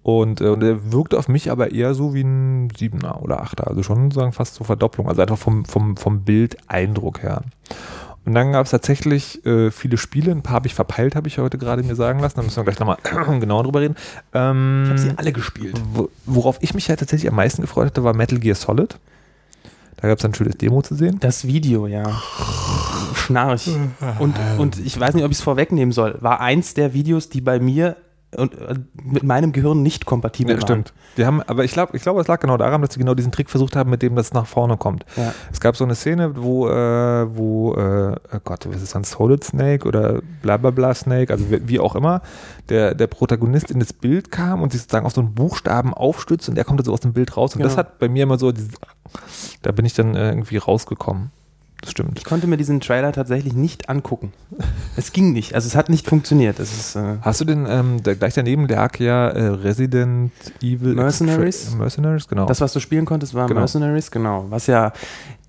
Und, 0.07 0.41
äh, 0.41 0.51
und 0.51 0.63
er 0.63 0.93
wirkt 0.93 1.17
auf 1.17 1.27
mich 1.27 1.51
aber 1.51 1.73
eher 1.73 1.93
so 1.93 2.15
wie 2.15 2.21
ein 2.21 2.71
Siebener 2.79 3.21
oder 3.23 3.43
Achter, 3.43 3.67
also 3.67 3.83
schon 3.83 4.13
sagen 4.13 4.31
fast 4.31 4.55
so 4.55 4.63
Verdopplung, 4.63 5.09
also 5.09 5.21
einfach 5.21 5.37
vom, 5.37 5.65
vom, 5.65 5.97
vom 5.97 6.21
Bildeindruck 6.21 7.25
her. 7.25 7.43
Und 8.25 8.37
dann 8.37 8.53
gab 8.53 8.67
es 8.67 8.71
tatsächlich 8.71 9.45
äh, 9.45 9.73
viele 9.73 9.97
Spiele, 9.97 10.31
ein 10.31 10.43
paar 10.43 10.55
habe 10.55 10.69
ich 10.69 10.77
verpeilt, 10.77 11.17
habe 11.17 11.27
ich 11.27 11.39
heute 11.39 11.59
gerade 11.59 11.83
mir 11.83 11.97
sagen 11.97 12.21
lassen, 12.21 12.37
da 12.37 12.43
müssen 12.43 12.57
wir 12.57 12.63
gleich 12.63 12.79
nochmal 12.79 12.99
genauer 13.41 13.65
drüber 13.65 13.81
reden. 13.81 13.97
Ähm, 14.33 14.83
Ich 14.85 14.91
habe 14.91 14.99
sie 15.01 15.11
alle 15.17 15.33
gespielt. 15.33 15.75
wo, 15.93 16.09
worauf 16.25 16.59
ich 16.61 16.73
mich 16.73 16.87
ja 16.87 16.95
tatsächlich 16.95 17.29
am 17.29 17.35
meisten 17.35 17.63
gefreut 17.63 17.87
hatte, 17.87 18.05
war 18.05 18.15
Metal 18.15 18.39
Gear 18.39 18.55
Solid. 18.55 19.01
Da 19.97 20.07
gab 20.07 20.19
es 20.19 20.25
ein 20.25 20.35
schönes 20.35 20.57
Demo 20.57 20.83
zu 20.83 20.95
sehen. 20.95 21.19
Das 21.19 21.49
Video, 21.49 21.89
ja. 21.89 22.05
Schnarch. 23.17 23.71
Und, 24.21 24.37
und 24.59 24.79
ich 24.79 25.01
weiß 25.01 25.15
nicht, 25.15 25.25
ob 25.25 25.33
ich 25.33 25.39
es 25.39 25.43
vorwegnehmen 25.43 25.91
soll. 25.91 26.17
War 26.21 26.41
eins 26.41 26.75
der 26.75 26.95
Videos, 26.95 27.29
die 27.29 27.41
bei 27.41 27.59
mir 27.59 27.97
und 28.37 28.55
äh, 28.61 28.75
mit 29.03 29.23
meinem 29.23 29.53
Gehirn 29.53 29.83
nicht 29.83 30.07
kompatibel 30.07 30.55
Ja, 30.55 30.61
stimmt. 30.61 30.93
Die 31.17 31.25
haben, 31.25 31.43
aber 31.43 31.65
ich 31.65 31.73
glaube, 31.73 31.97
ich 31.97 32.03
glaube, 32.03 32.21
es 32.21 32.29
lag 32.29 32.41
genau 32.41 32.57
daran, 32.57 32.83
dass 32.83 32.93
sie 32.93 32.99
genau 32.99 33.15
diesen 33.15 33.33
Trick 33.33 33.49
versucht 33.51 33.77
haben, 33.77 33.91
mit 33.91 34.03
dem 34.03 34.15
das 34.17 34.33
nach 34.33 34.47
vorne 34.47 34.77
kommt. 34.77 35.05
Ja. 35.17 35.33
Es 35.53 35.61
gab 35.61 35.77
so 35.77 35.85
eine 35.85 35.95
Szene, 35.95 36.37
wo, 36.37 36.69
äh, 36.69 37.37
wo, 37.37 37.75
äh, 37.75 38.17
oh 38.33 38.39
Gott, 38.45 38.67
was 38.69 38.77
ist 38.77 38.83
das, 38.83 38.97
ein 38.97 39.05
Solid 39.05 39.43
Snake 39.45 39.87
oder 39.89 40.21
bla 40.43 40.57
bla 40.57 40.71
bla 40.71 40.95
Snake, 40.95 41.33
also 41.33 41.51
wie, 41.51 41.69
wie 41.69 41.81
auch 41.81 41.95
immer, 41.97 42.23
der, 42.69 42.95
der 42.95 43.07
Protagonist 43.07 43.71
in 43.71 43.81
das 43.81 43.93
Bild 43.93 44.31
kam 44.31 44.63
und 44.63 44.73
sich 44.73 44.83
sozusagen 44.83 45.07
auf 45.07 45.13
so 45.15 45.21
einen 45.21 45.35
Buchstaben 45.35 45.95
aufstützt 45.95 46.49
und 46.49 46.55
der 46.55 46.65
kommt 46.65 46.81
dann 46.81 46.85
so 46.85 46.93
aus 46.93 47.01
dem 47.01 47.13
Bild 47.13 47.37
raus. 47.37 47.55
Und 47.55 47.63
das 47.63 47.73
Genau. 47.73 47.79
hat 47.89 47.99
bei 47.99 48.09
mir 48.09 48.25
immer 48.25 48.39
so, 48.39 48.53
dieses, 48.53 48.71
da 49.63 49.73
bin 49.73 49.85
ich 49.87 49.95
dann 49.95 50.15
äh, 50.15 50.29
irgendwie 50.31 50.57
rausgekommen. 50.59 51.31
Das 51.83 51.91
stimmt. 51.91 52.19
Ich 52.19 52.25
konnte 52.25 52.47
mir 52.47 52.57
diesen 52.57 52.81
Trailer 52.81 53.13
tatsächlich 53.13 53.53
nicht 53.53 53.89
angucken. 53.91 54.33
Es 54.97 55.13
ging 55.13 55.33
nicht. 55.33 55.55
Also 55.55 55.67
es 55.69 55.77
hat 55.77 55.89
nicht 55.91 56.09
funktioniert. 56.09 56.59
Ist, 56.59 56.97
äh, 56.97 57.17
Hast 57.21 57.41
du 57.43 57.45
denn, 57.45 57.67
ähm, 57.69 58.03
da, 58.03 58.15
gleich 58.15 58.33
daneben 58.35 58.67
lag 58.67 58.99
ja 58.99 59.29
äh, 59.29 59.47
Resident 59.49 60.33
Evil 60.63 60.95
Mercenaries? 60.95 61.67
Extra- 61.67 61.77
Mercenaries, 61.79 62.29
genau. 62.29 62.47
das, 62.47 62.61
was 62.63 62.73
du 62.73 62.81
spielen 62.81 63.05
konntest, 63.05 63.35
war 63.35 63.47
Genau. 63.47 63.61
Mercenaries, 63.61 64.11
genau. 64.11 64.47
Was 64.49 64.67
ja 64.69 64.93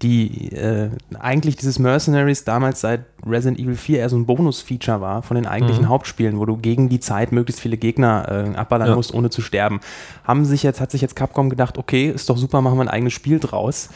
die, 0.02 0.52
äh, 0.52 0.90
eigentlich 1.18 1.56
dieses 1.56 1.80
Mercenaries 1.80 2.44
damals 2.44 2.82
seit 2.82 3.06
Resident 3.26 3.58
Evil 3.60 3.76
4 3.76 4.00
eher 4.00 4.10
so 4.10 4.18
ein 4.18 4.26
Bonus-Feature 4.26 5.00
war 5.02 5.24
von 5.24 5.36
den 5.36 5.48
eigentlichen 5.48 5.86
Mhm. 5.86 5.90
Hauptspielen, 5.90 6.38
wo 6.38 6.46
du 6.46 6.58
gegen 6.58 6.90
die 6.90 7.00
Zeit 7.00 7.32
möglichst 7.32 7.62
viele 7.62 7.78
Gegner 7.78 8.28
äh, 8.54 8.56
abballern 8.58 8.90
Ja. 8.90 8.96
musst, 8.96 9.14
ohne 9.14 9.30
zu 9.30 9.42
sterben. 9.42 9.80
Haben 10.26 10.44
sich 10.46 10.62
jetzt, 10.62 10.82
hat 10.82 10.92
sich 10.92 11.02
jetzt 11.02 11.16
Capcom 11.16 11.50
gedacht, 11.50 11.78
okay, 11.78 12.12
ist 12.12 12.30
doch 12.30 12.38
super, 12.38 12.62
machen 12.62 12.78
wir 12.78 12.82
ein 12.84 12.90
eigenes 12.90 13.14
Spiel 13.14 13.40
draus. 13.40 13.90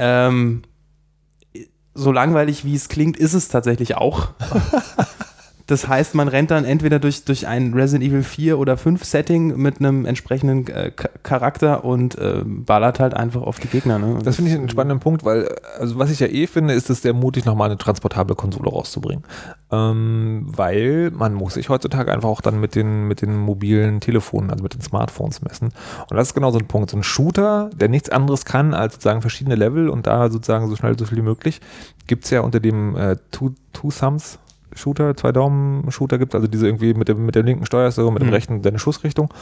Ähm, 0.00 0.62
so 1.98 2.12
langweilig 2.12 2.64
wie 2.64 2.74
es 2.74 2.88
klingt, 2.88 3.16
ist 3.16 3.34
es 3.34 3.48
tatsächlich 3.48 3.96
auch. 3.96 4.28
Das 5.68 5.86
heißt, 5.86 6.14
man 6.14 6.28
rennt 6.28 6.50
dann 6.50 6.64
entweder 6.64 6.98
durch, 6.98 7.24
durch 7.24 7.46
ein 7.46 7.74
Resident 7.74 8.02
Evil 8.02 8.22
4 8.22 8.58
oder 8.58 8.78
5 8.78 9.04
Setting 9.04 9.54
mit 9.58 9.80
einem 9.80 10.06
entsprechenden 10.06 10.66
äh, 10.66 10.90
Charakter 11.22 11.84
und 11.84 12.16
äh, 12.16 12.42
ballert 12.42 13.00
halt 13.00 13.12
einfach 13.12 13.42
auf 13.42 13.60
die 13.60 13.68
Gegner. 13.68 13.98
Ne? 13.98 14.18
Das 14.24 14.36
finde 14.36 14.50
ich 14.50 14.56
einen 14.56 14.70
spannenden 14.70 14.98
Punkt, 14.98 15.26
weil, 15.26 15.46
also 15.78 15.98
was 15.98 16.10
ich 16.10 16.20
ja 16.20 16.26
eh 16.26 16.46
finde, 16.46 16.72
ist 16.72 16.88
es 16.88 17.02
sehr 17.02 17.12
mutig, 17.12 17.44
nochmal 17.44 17.68
eine 17.68 17.76
transportable 17.76 18.34
Konsole 18.34 18.70
rauszubringen. 18.70 19.24
Ähm, 19.70 20.46
weil 20.46 21.10
man 21.10 21.34
muss 21.34 21.52
sich 21.52 21.68
heutzutage 21.68 22.10
einfach 22.14 22.30
auch 22.30 22.40
dann 22.40 22.58
mit 22.58 22.74
den, 22.74 23.06
mit 23.06 23.20
den 23.20 23.36
mobilen 23.36 24.00
Telefonen, 24.00 24.50
also 24.50 24.62
mit 24.62 24.72
den 24.72 24.80
Smartphones 24.80 25.42
messen. 25.42 25.74
Und 26.08 26.16
das 26.16 26.28
ist 26.28 26.34
genau 26.34 26.50
so 26.50 26.58
ein 26.58 26.66
Punkt. 26.66 26.88
So 26.88 26.96
ein 26.96 27.02
Shooter, 27.02 27.68
der 27.76 27.90
nichts 27.90 28.08
anderes 28.08 28.46
kann 28.46 28.72
als 28.72 28.94
sozusagen 28.94 29.20
verschiedene 29.20 29.54
Level 29.54 29.90
und 29.90 30.06
da 30.06 30.30
sozusagen 30.30 30.70
so 30.70 30.76
schnell 30.76 30.98
so 30.98 31.04
viel 31.04 31.18
wie 31.18 31.22
möglich, 31.22 31.60
gibt 32.06 32.24
es 32.24 32.30
ja 32.30 32.40
unter 32.40 32.58
dem 32.58 32.96
äh, 32.96 33.16
Two, 33.30 33.50
Two 33.74 33.90
Thumbs 33.90 34.38
Shooter, 34.78 35.16
zwei 35.16 35.32
Daumen 35.32 35.90
Shooter 35.90 36.18
gibt, 36.18 36.34
also 36.34 36.46
diese 36.46 36.66
irgendwie 36.66 36.94
mit 36.94 37.08
dem, 37.08 37.26
mit 37.26 37.34
der 37.34 37.42
linken 37.42 37.66
Steuerung, 37.66 38.14
mit 38.14 38.22
dem 38.22 38.28
Mhm. 38.28 38.34
rechten 38.34 38.62
deine 38.62 38.78
Schussrichtung. 38.78 39.32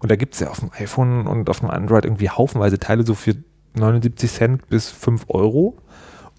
Und 0.00 0.10
da 0.10 0.16
gibt 0.16 0.34
es 0.34 0.40
ja 0.40 0.48
auf 0.50 0.60
dem 0.60 0.70
iPhone 0.78 1.26
und 1.26 1.48
auf 1.48 1.60
dem 1.60 1.70
Android 1.70 2.04
irgendwie 2.04 2.30
haufenweise 2.30 2.78
Teile 2.78 3.04
so 3.06 3.14
für 3.14 3.36
79 3.74 4.30
Cent 4.32 4.68
bis 4.68 4.90
5 4.90 5.26
Euro. 5.28 5.76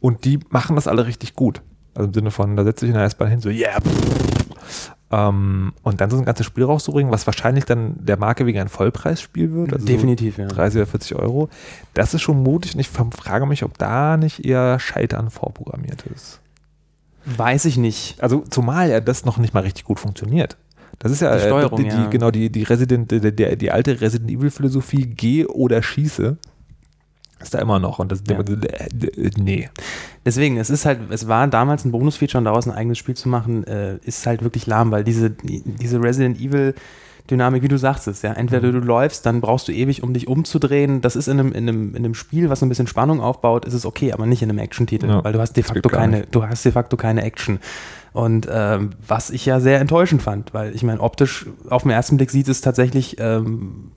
Und 0.01 0.25
die 0.25 0.39
machen 0.49 0.75
das 0.75 0.87
alle 0.87 1.05
richtig 1.07 1.35
gut. 1.35 1.61
Also 1.95 2.07
im 2.09 2.13
Sinne 2.13 2.31
von, 2.31 2.55
da 2.55 2.63
setze 2.63 2.85
ich 2.85 2.89
in 2.89 2.95
der 2.95 3.05
S-Bahn 3.05 3.29
hin, 3.29 3.39
so, 3.39 3.49
yeah. 3.49 3.79
Ähm, 5.09 5.71
und 5.83 6.01
dann 6.01 6.09
so 6.09 6.17
ein 6.17 6.25
ganzes 6.25 6.45
Spiel 6.45 6.65
rauszubringen, 6.65 7.13
was 7.13 7.25
wahrscheinlich 7.27 7.63
dann 7.63 7.95
der 8.05 8.17
Marke 8.17 8.45
wegen 8.45 8.59
ein 8.59 8.67
Vollpreisspiel 8.67 9.53
wird. 9.53 9.71
Also 9.73 9.85
so 9.85 9.91
Definitiv, 9.91 10.37
ja. 10.37 10.47
30 10.47 10.81
oder 10.81 10.85
40 10.87 11.15
Euro. 11.15 11.49
Das 11.93 12.13
ist 12.13 12.21
schon 12.21 12.43
mutig 12.43 12.73
und 12.75 12.81
ich 12.81 12.89
frage 12.89 13.45
mich, 13.45 13.63
ob 13.63 13.77
da 13.77 14.17
nicht 14.17 14.43
eher 14.45 14.79
Scheitern 14.79 15.29
vorprogrammiert 15.29 16.03
ist. 16.13 16.41
Weiß 17.35 17.65
ich 17.65 17.77
nicht. 17.77 18.21
Also 18.23 18.43
zumal 18.49 18.89
ja 18.89 19.01
das 19.01 19.25
noch 19.25 19.37
nicht 19.37 19.53
mal 19.53 19.61
richtig 19.61 19.83
gut 19.83 19.99
funktioniert. 19.99 20.57
Das 20.99 21.11
ist 21.11 21.21
ja, 21.21 21.35
Die 21.35 21.43
äh, 21.43 21.47
Steuerung, 21.47 21.77
die, 21.77 21.89
die, 21.89 21.95
ja. 21.95 22.07
genau 22.07 22.31
die, 22.31 22.49
die 22.49 22.63
Resident, 22.63 23.11
die, 23.11 23.57
die, 23.57 23.71
alte 23.71 24.01
Resident 24.01 24.31
Evil 24.31 24.49
Philosophie, 24.49 25.05
geh 25.05 25.45
oder 25.45 25.83
schieße, 25.83 26.37
ist 27.39 27.53
da 27.53 27.59
immer 27.59 27.79
noch. 27.79 27.99
Und 27.99 28.11
das 28.11 28.23
Ja. 28.27 28.39
nee. 29.37 29.69
Deswegen, 30.25 30.57
es 30.57 30.69
ist 30.69 30.85
halt, 30.85 30.99
es 31.11 31.27
war 31.27 31.47
damals 31.47 31.85
ein 31.85 31.91
Bonus-Feature 31.91 32.39
und 32.39 32.45
daraus 32.45 32.65
ein 32.65 32.73
eigenes 32.73 32.97
Spiel 32.97 33.15
zu 33.15 33.29
machen, 33.29 33.65
äh, 33.65 33.97
ist 34.03 34.25
halt 34.25 34.41
wirklich 34.41 34.65
lahm, 34.65 34.89
weil 34.91 35.03
diese, 35.03 35.29
diese 35.29 36.01
Resident 36.01 36.39
Evil 36.39 36.73
Dynamik, 37.29 37.61
wie 37.63 37.67
du 37.67 37.77
sagst 37.77 38.07
es, 38.07 38.21
ja, 38.21 38.33
entweder 38.33 38.71
du 38.71 38.79
läufst, 38.79 39.25
dann 39.25 39.41
brauchst 39.41 39.67
du 39.67 39.71
ewig, 39.71 40.01
um 40.03 40.13
dich 40.13 40.27
umzudrehen. 40.27 41.01
Das 41.01 41.15
ist 41.15 41.27
in 41.27 41.39
einem, 41.39 41.51
in 41.51 41.67
einem, 41.69 41.89
in 41.95 41.97
einem 42.05 42.13
Spiel, 42.13 42.49
was 42.49 42.61
ein 42.63 42.69
bisschen 42.69 42.87
Spannung 42.87 43.19
aufbaut, 43.21 43.65
ist 43.65 43.73
es 43.73 43.85
okay, 43.85 44.13
aber 44.13 44.25
nicht 44.25 44.41
in 44.41 44.49
einem 44.49 44.59
Action-Titel, 44.59 45.07
Ja, 45.09 45.23
weil 45.23 45.33
du 45.33 45.39
hast 45.39 45.53
de 45.57 45.63
das 45.63 45.71
facto 45.71 45.89
keine, 45.89 46.21
du 46.31 46.47
hast 46.47 46.63
de 46.65 46.71
facto 46.71 46.97
keine 46.97 47.23
Action. 47.23 47.59
Und 48.13 48.47
ähm, 48.51 48.91
was 49.07 49.29
ich 49.29 49.45
ja 49.45 49.59
sehr 49.59 49.79
enttäuschend 49.79 50.21
fand, 50.21 50.53
weil 50.53 50.73
ich 50.73 50.83
meine, 50.83 51.01
optisch 51.01 51.45
auf 51.69 51.83
den 51.83 51.91
ersten 51.91 52.17
Blick 52.17 52.31
sieht 52.31 52.47
es 52.47 52.61
tatsächlich, 52.61 53.17
ähm, 53.19 53.91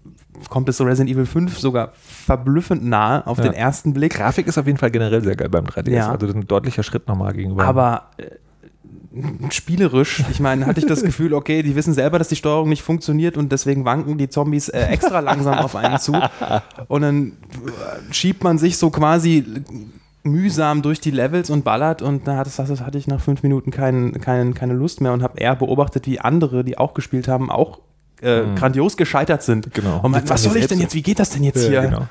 kommt 0.49 0.69
es 0.69 0.77
so 0.77 0.85
Resident 0.85 1.11
Evil 1.11 1.27
5 1.27 1.59
sogar 1.59 1.93
verblüffend 1.95 2.85
nah 2.85 3.27
auf 3.27 3.39
Ja. 3.39 3.45
den 3.45 3.53
ersten 3.55 3.95
Blick. 3.95 4.15
Grafik 4.15 4.47
ist 4.47 4.59
auf 4.59 4.67
jeden 4.67 4.79
Fall 4.79 4.91
generell 4.91 5.23
sehr 5.23 5.37
geil 5.37 5.49
beim 5.49 5.65
3DS. 5.67 5.91
Ja. 5.91 6.11
Also 6.13 6.27
ein 6.27 6.47
deutlicher 6.47 6.83
Schritt 6.83 7.09
nochmal 7.09 7.33
gegenüber. 7.33 7.65
Aber 7.65 8.05
äh, 8.17 8.27
spielerisch, 9.51 10.23
ich 10.31 10.39
meine, 10.41 10.67
hatte 10.67 10.79
ich 10.81 10.87
das 10.87 11.03
Gefühl, 11.03 11.35
okay, 11.35 11.63
die 11.63 11.75
wissen 11.75 11.95
selber, 11.95 12.19
dass 12.19 12.29
die 12.29 12.37
Steuerung 12.37 12.69
nicht 12.69 12.83
funktioniert 12.83 13.37
und 13.37 13.51
deswegen 13.51 13.85
wanken 13.85 14.19
die 14.19 14.29
Zombies 14.29 14.69
äh, 14.69 14.83
extra 14.87 15.21
langsam 15.21 15.59
auf 15.59 15.75
einen 15.75 15.99
zu. 15.99 16.21
Und 16.89 17.03
dann 17.03 17.29
äh, 17.29 18.13
schiebt 18.13 18.45
man 18.45 18.59
sich 18.59 18.79
so 18.79 18.91
quasi 18.91 19.45
mühsam 20.23 20.83
durch 20.83 21.01
die 21.01 21.11
Levels 21.11 21.51
und 21.51 21.65
ballert 21.65 22.03
und 22.03 22.29
da 22.29 22.37
hatte 22.37 22.99
ich 22.99 23.07
nach 23.07 23.21
fünf 23.21 23.43
Minuten 23.43 23.71
kein, 23.71 24.21
kein, 24.21 24.55
keine 24.55 24.75
Lust 24.75 25.01
mehr 25.01 25.13
und 25.13 25.23
habe 25.23 25.39
eher 25.41 25.57
beobachtet, 25.57 26.07
wie 26.07 26.21
andere, 26.21 26.63
die 26.63 26.79
auch 26.79 26.95
gespielt 26.95 27.27
haben, 27.27 27.51
auch 27.51 27.79
äh, 28.23 28.43
Mhm. 28.43 28.55
grandios 28.55 28.97
gescheitert 28.99 29.43
sind. 29.43 29.73
Genau. 29.73 30.01
Und 30.03 30.11
man, 30.11 30.29
was 30.29 30.43
soll 30.43 30.57
ich 30.59 30.67
denn 30.67 30.79
jetzt, 30.79 30.95
wie 30.95 31.01
geht 31.03 31.19
das 31.19 31.31
denn 31.31 31.43
jetzt 31.43 31.63
Ja, 31.65 31.69
hier? 31.71 31.81
genau. 31.83 32.07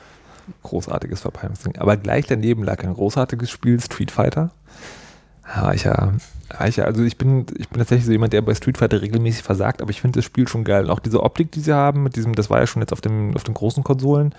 Großartiges 0.63 1.22
Verpeilungsding. 1.22 1.77
Aber 1.77 1.96
gleich 1.98 2.25
daneben 2.25 2.63
lag 2.63 2.84
ein 2.84 2.94
großartiges 2.96 3.51
Spiel, 3.51 3.79
Street 3.79 4.10
Fighter. 4.10 4.50
Ja, 5.56 5.72
ich 5.72 5.84
ja, 5.84 6.13
also 6.58 7.03
ich 7.03 7.18
bin, 7.18 7.46
ich 7.58 7.70
bin 7.70 7.79
tatsächlich 7.79 8.06
so 8.06 8.12
jemand, 8.12 8.34
der 8.34 8.41
bei 8.41 8.56
Street 8.56 8.77
Fighter 8.77 9.01
regelmäßig 9.01 9.44
versagt, 9.44 9.82
aber 9.82 9.91
ich 9.91 10.01
finde 10.01 10.18
das 10.18 10.25
Spiel 10.25 10.48
schon 10.48 10.63
geil. 10.63 10.86
Und 10.86 10.89
auch 10.91 11.00
diese 11.00 11.22
Optik, 11.24 11.51
die 11.51 11.60
sie 11.60 11.74
haben, 11.74 12.03
mit 12.03 12.15
diesem, 12.15 12.34
das 12.34 12.50
war 12.50 12.60
ja 12.60 12.68
schon 12.68 12.82
jetzt 12.82 12.91
auf, 12.91 13.01
dem, 13.01 13.36
auf 13.36 13.44
den 13.44 13.53
großen 13.53 13.84
Konsolen, 13.84 14.34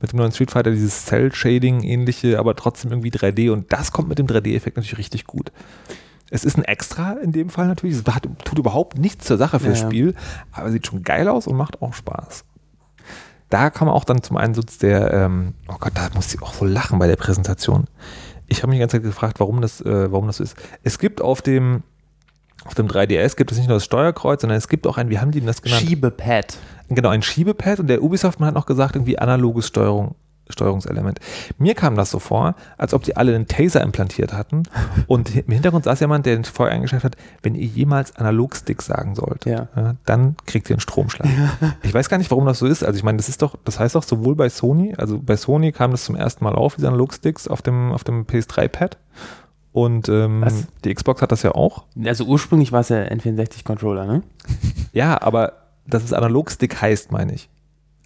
mit 0.00 0.12
dem 0.12 0.18
neuen 0.18 0.32
Street 0.32 0.50
Fighter, 0.50 0.70
dieses 0.70 1.06
Cell-Shading 1.06 1.82
ähnliche, 1.82 2.38
aber 2.38 2.54
trotzdem 2.54 2.90
irgendwie 2.92 3.10
3D 3.10 3.50
und 3.50 3.72
das 3.72 3.92
kommt 3.92 4.08
mit 4.08 4.18
dem 4.18 4.26
3D-Effekt 4.26 4.76
natürlich 4.76 4.98
richtig 4.98 5.26
gut. 5.26 5.52
Es 6.30 6.44
ist 6.44 6.58
ein 6.58 6.64
Extra 6.64 7.12
in 7.12 7.32
dem 7.32 7.50
Fall 7.50 7.68
natürlich. 7.68 7.96
Es 7.96 8.14
hat, 8.14 8.28
tut 8.44 8.58
überhaupt 8.58 8.98
nichts 8.98 9.26
zur 9.26 9.36
Sache 9.36 9.60
fürs 9.60 9.80
Ja. 9.80 9.86
Spiel, 9.86 10.14
aber 10.52 10.70
sieht 10.70 10.86
schon 10.86 11.02
geil 11.02 11.28
aus 11.28 11.46
und 11.46 11.56
macht 11.56 11.82
auch 11.82 11.94
Spaß 11.94 12.44
da 13.48 13.70
kam 13.70 13.88
auch 13.88 14.04
dann 14.04 14.22
zum 14.22 14.36
Einsatz 14.36 14.78
der, 14.78 15.12
ähm, 15.12 15.54
oh 15.68 15.76
Gott, 15.78 15.92
da 15.94 16.08
muss 16.14 16.34
ich 16.34 16.42
auch 16.42 16.54
so 16.54 16.64
lachen 16.64 16.98
bei 16.98 17.06
der 17.06 17.16
Präsentation. 17.16 17.84
Ich 18.48 18.62
habe 18.62 18.68
mich 18.70 18.76
die 18.76 18.80
ganze 18.80 18.96
Zeit 18.96 19.02
gefragt, 19.04 19.40
warum 19.40 19.60
das, 19.60 19.80
äh, 19.80 20.10
warum 20.10 20.26
das 20.26 20.38
so 20.38 20.44
ist. 20.44 20.56
Es 20.82 20.98
gibt 20.98 21.20
auf 21.20 21.42
dem, 21.42 21.82
auf 22.64 22.74
dem 22.74 22.86
3DS 22.86 23.36
gibt 23.36 23.52
es 23.52 23.58
nicht 23.58 23.68
nur 23.68 23.76
das 23.76 23.84
Steuerkreuz, 23.84 24.40
sondern 24.40 24.58
es 24.58 24.68
gibt 24.68 24.86
auch 24.86 24.98
ein, 24.98 25.10
wie 25.10 25.18
haben 25.18 25.30
die 25.30 25.40
denn 25.40 25.46
das 25.46 25.62
genannt? 25.62 25.82
Schiebepad. 25.82 26.56
Genau, 26.88 27.08
ein 27.08 27.22
Schiebepad 27.22 27.80
und 27.80 27.88
der 27.88 28.02
Ubisoft 28.02 28.38
man 28.40 28.48
hat 28.48 28.54
noch 28.54 28.66
gesagt, 28.66 28.94
irgendwie 28.94 29.18
analoges 29.18 29.66
Steuerung, 29.66 30.14
Steuerungselement. 30.48 31.18
Mir 31.58 31.74
kam 31.74 31.94
das 31.96 32.10
so 32.10 32.18
vor, 32.18 32.54
als 32.78 32.94
ob 32.94 33.02
die 33.02 33.16
alle 33.16 33.34
einen 33.34 33.46
Taser 33.48 33.82
implantiert 33.82 34.32
hatten 34.32 34.62
und 35.06 35.34
im 35.36 35.52
Hintergrund 35.52 35.84
saß 35.84 36.00
jemand, 36.00 36.26
der 36.26 36.42
vorher 36.44 36.74
eingeschaltet 36.74 37.14
hat, 37.16 37.22
wenn 37.42 37.54
ihr 37.54 37.66
jemals 37.66 38.14
Analogstick 38.16 38.82
sagen 38.82 39.14
sollt, 39.14 39.44
Ja. 39.44 39.68
dann 40.04 40.36
kriegt 40.46 40.70
ihr 40.70 40.74
einen 40.74 40.80
Stromschlag. 40.80 41.28
Ich 41.82 41.92
weiß 41.94 42.08
gar 42.08 42.18
nicht, 42.18 42.30
warum 42.30 42.46
das 42.46 42.58
so 42.58 42.66
ist. 42.66 42.84
Also 42.84 42.96
ich 42.96 43.02
meine, 43.04 43.16
das 43.18 43.28
ist 43.28 43.42
doch, 43.42 43.56
das 43.64 43.78
heißt 43.80 43.94
doch 43.94 44.02
sowohl 44.02 44.34
bei 44.36 44.48
Sony, 44.48 44.94
also 44.96 45.18
bei 45.18 45.36
Sony 45.36 45.72
kam 45.72 45.90
das 45.90 46.04
zum 46.04 46.16
ersten 46.16 46.44
Mal 46.44 46.54
auf, 46.54 46.76
diese 46.76 46.88
Analogsticks 46.88 47.48
auf 47.48 47.62
dem, 47.62 47.92
auf 47.92 48.04
dem 48.04 48.24
PS3-Pad 48.26 48.98
und 49.72 50.08
ähm, 50.08 50.44
die 50.84 50.94
Xbox 50.94 51.20
hat 51.22 51.32
das 51.32 51.42
ja 51.42 51.52
auch. 51.52 51.84
Also 52.04 52.24
ursprünglich 52.24 52.72
war 52.72 52.80
es 52.80 52.88
ja 52.88 52.98
N64-Controller, 53.02 54.06
ne? 54.06 54.22
Ja, 54.92 55.20
aber 55.20 55.52
dass 55.86 56.02
es 56.02 56.12
Analogstick 56.12 56.80
heißt, 56.80 57.12
meine 57.12 57.34
ich. 57.34 57.48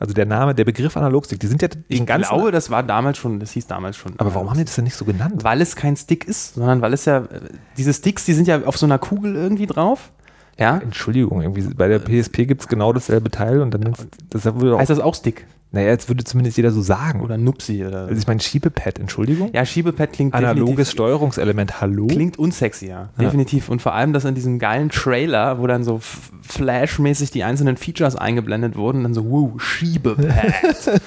Also 0.00 0.14
der 0.14 0.24
Name, 0.24 0.54
der 0.54 0.64
Begriff 0.64 0.96
Analogstick, 0.96 1.38
die 1.40 1.46
sind 1.46 1.60
ja 1.60 1.68
den 1.68 1.84
Ich 1.88 2.04
ganzen. 2.06 2.28
glaube, 2.30 2.50
das 2.50 2.70
war 2.70 2.82
damals 2.82 3.18
schon, 3.18 3.38
das 3.38 3.50
hieß 3.52 3.66
damals 3.66 3.96
schon. 3.98 4.14
aber 4.16 4.34
warum 4.34 4.48
haben 4.48 4.56
die 4.58 4.64
das 4.64 4.74
denn 4.74 4.84
nicht 4.84 4.96
so 4.96 5.04
genannt? 5.04 5.44
Weil 5.44 5.60
es 5.60 5.76
kein 5.76 5.94
Stick 5.94 6.24
ist, 6.24 6.54
sondern 6.54 6.80
weil 6.80 6.94
es 6.94 7.04
ja, 7.04 7.18
äh, 7.18 7.40
diese 7.76 7.92
Sticks, 7.92 8.24
die 8.24 8.32
sind 8.32 8.48
ja 8.48 8.62
auf 8.64 8.78
so 8.78 8.86
einer 8.86 8.98
Kugel 8.98 9.36
irgendwie 9.36 9.66
drauf. 9.66 10.10
Ja? 10.58 10.78
Entschuldigung, 10.78 11.42
irgendwie 11.42 11.62
bei 11.74 11.86
der 11.88 11.98
PSP 11.98 12.46
gibt 12.46 12.62
es 12.62 12.68
genau 12.68 12.92
dasselbe 12.94 13.30
Teil 13.30 13.60
und 13.60 13.72
dann 13.72 13.94
das 14.30 14.44
würde 14.46 14.74
auch, 14.74 14.80
Heißt 14.80 14.90
das 14.90 15.00
auch 15.00 15.14
Stick? 15.14 15.46
Naja, 15.72 15.88
jetzt 15.88 16.08
würde 16.08 16.24
zumindest 16.24 16.56
jeder 16.56 16.72
so 16.72 16.82
sagen. 16.82 17.20
Oder 17.20 17.38
Nupsi? 17.38 17.84
Oder 17.86 18.06
Also 18.06 18.16
ich 18.16 18.26
meine 18.26 18.40
Schiebepad, 18.40 18.98
Entschuldigung. 18.98 19.50
ja, 19.52 19.64
Schiebepad 19.64 20.12
klingt 20.12 20.34
Analoges 20.34 20.90
Steuerungselement, 20.90 21.80
hallo? 21.80 22.08
klingt 22.08 22.38
unsexy, 22.38 22.88
ja. 22.88 23.10
Definitiv. 23.20 23.68
Und 23.68 23.80
vor 23.80 23.94
allem 23.94 24.12
das 24.12 24.24
in 24.24 24.34
diesem 24.34 24.58
geilen 24.58 24.88
Trailer, 24.88 25.60
wo 25.60 25.68
dann 25.68 25.84
so 25.84 26.00
flashmäßig 26.42 27.30
die 27.30 27.44
einzelnen 27.44 27.76
Features 27.76 28.16
eingeblendet 28.16 28.76
wurden, 28.76 29.04
dann 29.04 29.14
so, 29.14 29.30
wow, 29.30 29.62
Schiebepad. 29.62 30.20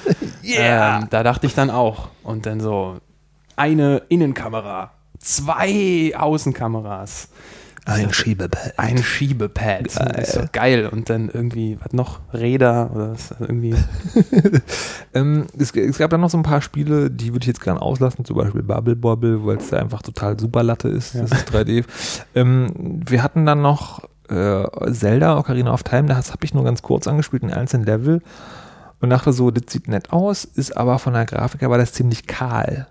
ähm, 0.44 1.08
da 1.10 1.24
dachte 1.24 1.46
ich 1.46 1.56
dann 1.56 1.70
auch. 1.70 2.08
Und 2.24 2.46
dann 2.46 2.62
so, 2.62 2.98
eine 3.58 4.04
Innenkamera, 4.10 4.92
zwei 5.20 6.14
Außenkameras. 6.16 7.30
Ein 7.86 8.14
Schiebepad. 8.14 8.74
Ein 8.78 8.98
Schiebepad. 8.98 9.94
Geil. 9.94 10.14
Das 10.16 10.28
ist 10.30 10.34
so 10.34 10.42
geil. 10.52 10.88
Und 10.88 11.10
dann 11.10 11.30
irgendwie, 11.30 11.78
was 11.82 11.92
noch? 11.92 12.22
Räder 12.34 12.90
oder 12.94 13.12
was, 13.12 13.34
irgendwie. 13.40 13.76
Ähm, 15.16 15.46
es, 15.60 15.72
es 15.76 16.00
gab 16.00 16.10
dann 16.10 16.22
noch 16.22 16.32
so 16.32 16.40
ein 16.40 16.44
paar 16.44 16.64
Spiele, 16.64 17.12
die 17.12 17.34
würde 17.34 17.44
ich 17.44 17.48
jetzt 17.48 17.62
gerne 17.62 17.80
auslassen, 17.80 18.26
zum 18.26 18.36
Beispiel 18.36 18.64
Bubble 18.64 18.96
Bobble, 18.96 19.46
weil 19.46 19.58
es 19.58 19.70
da 19.70 19.78
einfach 19.78 20.02
total 20.02 20.40
super 20.40 20.64
Latte 20.64 20.88
ist. 20.88 21.14
Das 21.14 21.32
ist 21.32 21.52
3D. 21.52 21.86
Ähm, 22.34 23.02
wir 23.06 23.22
hatten 23.22 23.46
dann 23.46 23.62
noch 23.62 24.02
äh, 24.30 24.66
Zelda 24.92 25.38
Ocarina 25.38 25.72
of 25.72 25.84
Time, 25.84 26.08
das 26.08 26.32
habe 26.32 26.46
ich 26.46 26.56
nur 26.56 26.64
ganz 26.64 26.82
kurz 26.82 27.08
angespielt, 27.08 27.44
in 27.44 27.54
einzelnen 27.54 27.86
Level 27.86 28.22
und 29.02 29.10
dachte 29.10 29.34
so, 29.34 29.52
das 29.52 29.72
sieht 29.72 29.88
nett 29.88 30.12
aus, 30.12 30.46
ist 30.46 30.78
aber 30.78 30.98
von 30.98 31.14
der 31.14 31.26
Grafik 31.26 31.62
her 31.62 31.70
war 31.70 31.78
das 31.78 31.94
ziemlich 31.94 32.26
kahl. 32.26 32.88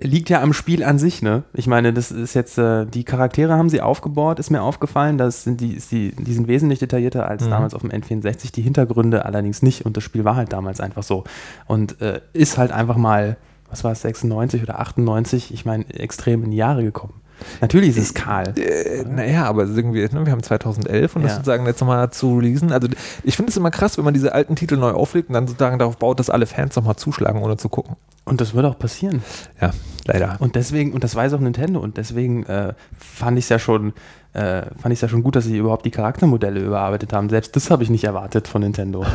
Liegt 0.00 0.28
ja 0.28 0.42
am 0.42 0.52
Spiel 0.52 0.82
an 0.82 0.98
sich, 0.98 1.22
ne? 1.22 1.44
Ich 1.52 1.68
meine, 1.68 1.92
das 1.92 2.10
ist 2.10 2.34
jetzt, 2.34 2.58
äh, 2.58 2.84
die 2.84 3.04
Charaktere 3.04 3.54
haben 3.54 3.68
sie 3.68 3.80
aufgebaut, 3.80 4.40
ist 4.40 4.50
mir 4.50 4.62
aufgefallen. 4.62 5.18
Das 5.18 5.44
sind 5.44 5.60
die, 5.60 5.78
die, 5.90 6.10
die 6.16 6.32
sind 6.32 6.48
wesentlich 6.48 6.80
detaillierter 6.80 7.28
als 7.28 7.44
Mhm. 7.44 7.50
damals 7.50 7.74
auf 7.74 7.82
dem 7.82 7.90
N64, 7.90 8.50
die 8.52 8.62
Hintergründe 8.62 9.24
allerdings 9.24 9.62
nicht 9.62 9.86
und 9.86 9.96
das 9.96 10.02
Spiel 10.02 10.24
war 10.24 10.34
halt 10.34 10.52
damals 10.52 10.80
einfach 10.80 11.04
so. 11.04 11.22
Und 11.66 12.00
äh, 12.00 12.20
ist 12.32 12.58
halt 12.58 12.72
einfach 12.72 12.96
mal, 12.96 13.36
was 13.70 13.84
war 13.84 13.92
es, 13.92 14.02
96 14.02 14.62
oder 14.62 14.80
98, 14.80 15.54
ich 15.54 15.64
meine, 15.64 15.88
extrem 15.94 16.42
in 16.42 16.50
die 16.50 16.56
Jahre 16.56 16.82
gekommen. 16.82 17.14
Natürlich 17.60 17.90
ist 17.90 17.98
es 17.98 18.14
kahl. 18.14 18.54
Äh, 18.58 19.04
naja, 19.04 19.44
aber 19.44 19.64
irgendwie, 19.64 20.02
ne, 20.02 20.24
wir 20.26 20.32
haben 20.32 20.42
2011 20.42 21.16
und 21.16 21.22
das 21.22 21.32
Ja. 21.32 21.36
sozusagen 21.36 21.66
jetzt 21.66 21.80
nochmal 21.80 22.10
zu 22.10 22.36
releasen. 22.38 22.72
Also 22.72 22.88
ich 23.22 23.36
finde 23.36 23.50
es 23.50 23.56
immer 23.56 23.70
krass, 23.70 23.96
wenn 23.98 24.04
man 24.04 24.14
diese 24.14 24.34
alten 24.34 24.56
Titel 24.56 24.76
neu 24.76 24.90
auflegt 24.90 25.28
und 25.28 25.34
dann 25.34 25.46
sozusagen 25.46 25.78
darauf 25.78 25.96
baut, 25.96 26.18
dass 26.18 26.30
alle 26.30 26.46
Fans 26.46 26.76
nochmal 26.76 26.96
zuschlagen, 26.96 27.42
ohne 27.42 27.56
zu 27.56 27.68
gucken. 27.68 27.96
Und 28.24 28.40
das 28.40 28.52
wird 28.54 28.66
auch 28.66 28.78
passieren. 28.78 29.22
Ja, 29.60 29.70
leider. 30.06 30.36
Und 30.38 30.54
deswegen, 30.54 30.92
und 30.92 31.02
das 31.02 31.14
weiß 31.14 31.32
auch 31.32 31.40
Nintendo, 31.40 31.80
und 31.80 31.96
deswegen 31.96 32.44
äh, 32.44 32.74
fand 32.98 33.38
ich 33.38 33.46
es 33.46 33.48
ja 33.48 33.58
schon, 33.58 33.94
äh, 34.34 34.62
fand 34.78 34.92
ich 34.92 35.00
ja 35.00 35.08
schon 35.08 35.22
gut, 35.22 35.34
dass 35.34 35.44
sie 35.44 35.56
überhaupt 35.56 35.86
die 35.86 35.90
Charaktermodelle 35.90 36.60
überarbeitet 36.60 37.14
haben. 37.14 37.30
Selbst 37.30 37.56
das 37.56 37.70
habe 37.70 37.82
ich 37.84 37.88
nicht 37.90 38.04
erwartet 38.04 38.46
von 38.46 38.60
Nintendo. 38.60 39.06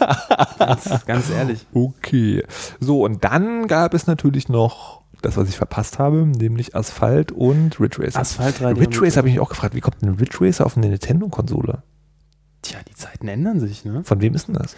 ganz, 0.58 1.06
ganz 1.06 1.30
ehrlich. 1.30 1.64
Okay. 1.72 2.42
So, 2.80 3.04
und 3.04 3.22
dann 3.24 3.68
gab 3.68 3.94
es 3.94 4.06
natürlich 4.08 4.48
noch 4.48 5.02
das, 5.22 5.36
was 5.36 5.48
ich 5.48 5.56
verpasst 5.56 5.98
habe, 5.98 6.26
nämlich 6.26 6.74
Asphalt 6.76 7.32
und 7.32 7.78
Ridge 7.80 8.02
Racer. 8.02 8.20
Asphalt 8.20 8.56
3D. 8.60 8.80
Ridge 8.80 9.00
Racer 9.02 9.18
habe 9.18 9.28
ich 9.28 9.34
mich 9.34 9.40
auch 9.40 9.48
gefragt, 9.48 9.74
wie 9.74 9.80
kommt 9.80 10.00
denn 10.02 10.14
Ridge 10.14 10.38
Racer 10.40 10.66
auf 10.66 10.76
eine 10.76 10.88
Nintendo-Konsole? 10.88 11.82
Tja, 12.62 12.78
die 12.88 12.94
Zeiten 12.94 13.28
ändern 13.28 13.60
sich, 13.60 13.84
ne? 13.84 14.02
Von 14.04 14.20
wem 14.20 14.34
ist 14.34 14.48
denn 14.48 14.54
das? 14.56 14.76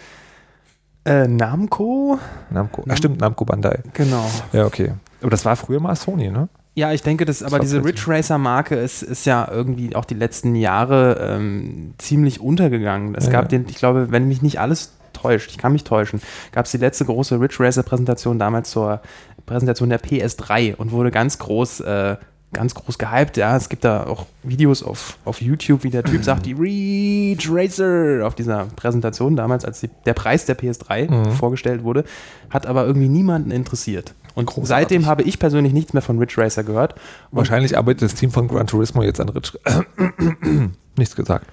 Äh, 1.05 1.27
Namco? 1.27 2.19
Namco. 2.49 2.81
Nam- 2.81 2.91
Ach 2.93 2.97
stimmt, 2.97 3.19
Namco 3.21 3.45
Bandai. 3.45 3.79
Genau. 3.93 4.25
Ja, 4.53 4.65
okay. 4.65 4.93
Aber 5.21 5.31
das 5.31 5.45
war 5.45 5.55
früher 5.55 5.79
mal 5.79 5.95
Sony, 5.95 6.29
ne? 6.29 6.49
Ja, 6.75 6.93
ich 6.93 7.01
denke, 7.01 7.25
das, 7.25 7.43
aber 7.43 7.59
diese 7.59 7.83
Ridge 7.83 8.03
Racer 8.07 8.37
Marke 8.37 8.75
ist, 8.75 9.01
ist 9.01 9.25
ja 9.25 9.49
irgendwie 9.51 9.95
auch 9.95 10.05
die 10.05 10.13
letzten 10.13 10.55
Jahre 10.55 11.17
ähm, 11.19 11.93
ziemlich 11.97 12.39
untergegangen. 12.39 13.15
Es 13.15 13.25
Ja, 13.25 13.31
gab 13.31 13.43
ja. 13.51 13.57
den, 13.57 13.67
ich 13.67 13.75
glaube, 13.75 14.11
wenn 14.11 14.27
mich 14.27 14.41
nicht 14.41 14.59
alles 14.61 14.93
täuscht, 15.21 15.49
ich 15.51 15.57
kann 15.57 15.71
mich 15.73 15.83
täuschen, 15.83 16.21
gab 16.51 16.65
es 16.65 16.71
die 16.71 16.77
letzte 16.77 17.05
große 17.05 17.39
Ridge 17.39 17.57
Racer 17.59 17.83
Präsentation 17.83 18.39
damals 18.39 18.69
zur 18.71 19.01
Präsentation 19.45 19.89
der 19.89 19.99
PS3 20.01 20.75
und 20.75 20.91
wurde 20.91 21.11
ganz 21.11 21.37
groß, 21.39 21.79
äh, 21.81 22.17
ganz 22.53 22.73
groß 22.75 22.97
gehypt. 22.97 23.37
Ja, 23.37 23.55
es 23.57 23.69
gibt 23.69 23.83
da 23.83 24.05
auch 24.07 24.25
Videos 24.43 24.81
auf, 24.83 25.17
auf 25.25 25.41
YouTube, 25.41 25.83
wie 25.83 25.89
der 25.89 26.03
Typ 26.03 26.23
sagt, 26.23 26.45
die 26.45 26.53
Ridge 26.53 27.47
Racer 27.51 28.25
auf 28.25 28.35
dieser 28.35 28.65
Präsentation 28.75 29.35
damals, 29.35 29.65
als 29.65 29.79
die, 29.81 29.89
der 30.05 30.13
Preis 30.13 30.45
der 30.45 30.57
PS3 30.57 31.09
Mhm. 31.11 31.31
vorgestellt 31.31 31.83
wurde, 31.83 32.03
hat 32.49 32.65
aber 32.65 32.85
irgendwie 32.85 33.09
niemanden 33.09 33.51
interessiert. 33.51 34.13
Und 34.35 34.45
Großartig. 34.45 34.67
seitdem 34.69 35.05
habe 35.05 35.23
ich 35.23 35.37
persönlich 35.39 35.73
nichts 35.73 35.93
mehr 35.93 36.01
von 36.01 36.17
Ridge 36.19 36.35
Racer 36.37 36.63
gehört. 36.63 36.93
Und 37.31 37.37
Wahrscheinlich 37.39 37.77
arbeitet 37.77 38.03
das 38.03 38.15
Team 38.15 38.31
von 38.31 38.47
Gran 38.47 38.67
Turismo 38.67 39.03
jetzt 39.03 39.19
an 39.19 39.29
Ridge. 39.29 39.59
Nichts 40.97 41.15
gesagt. 41.15 41.45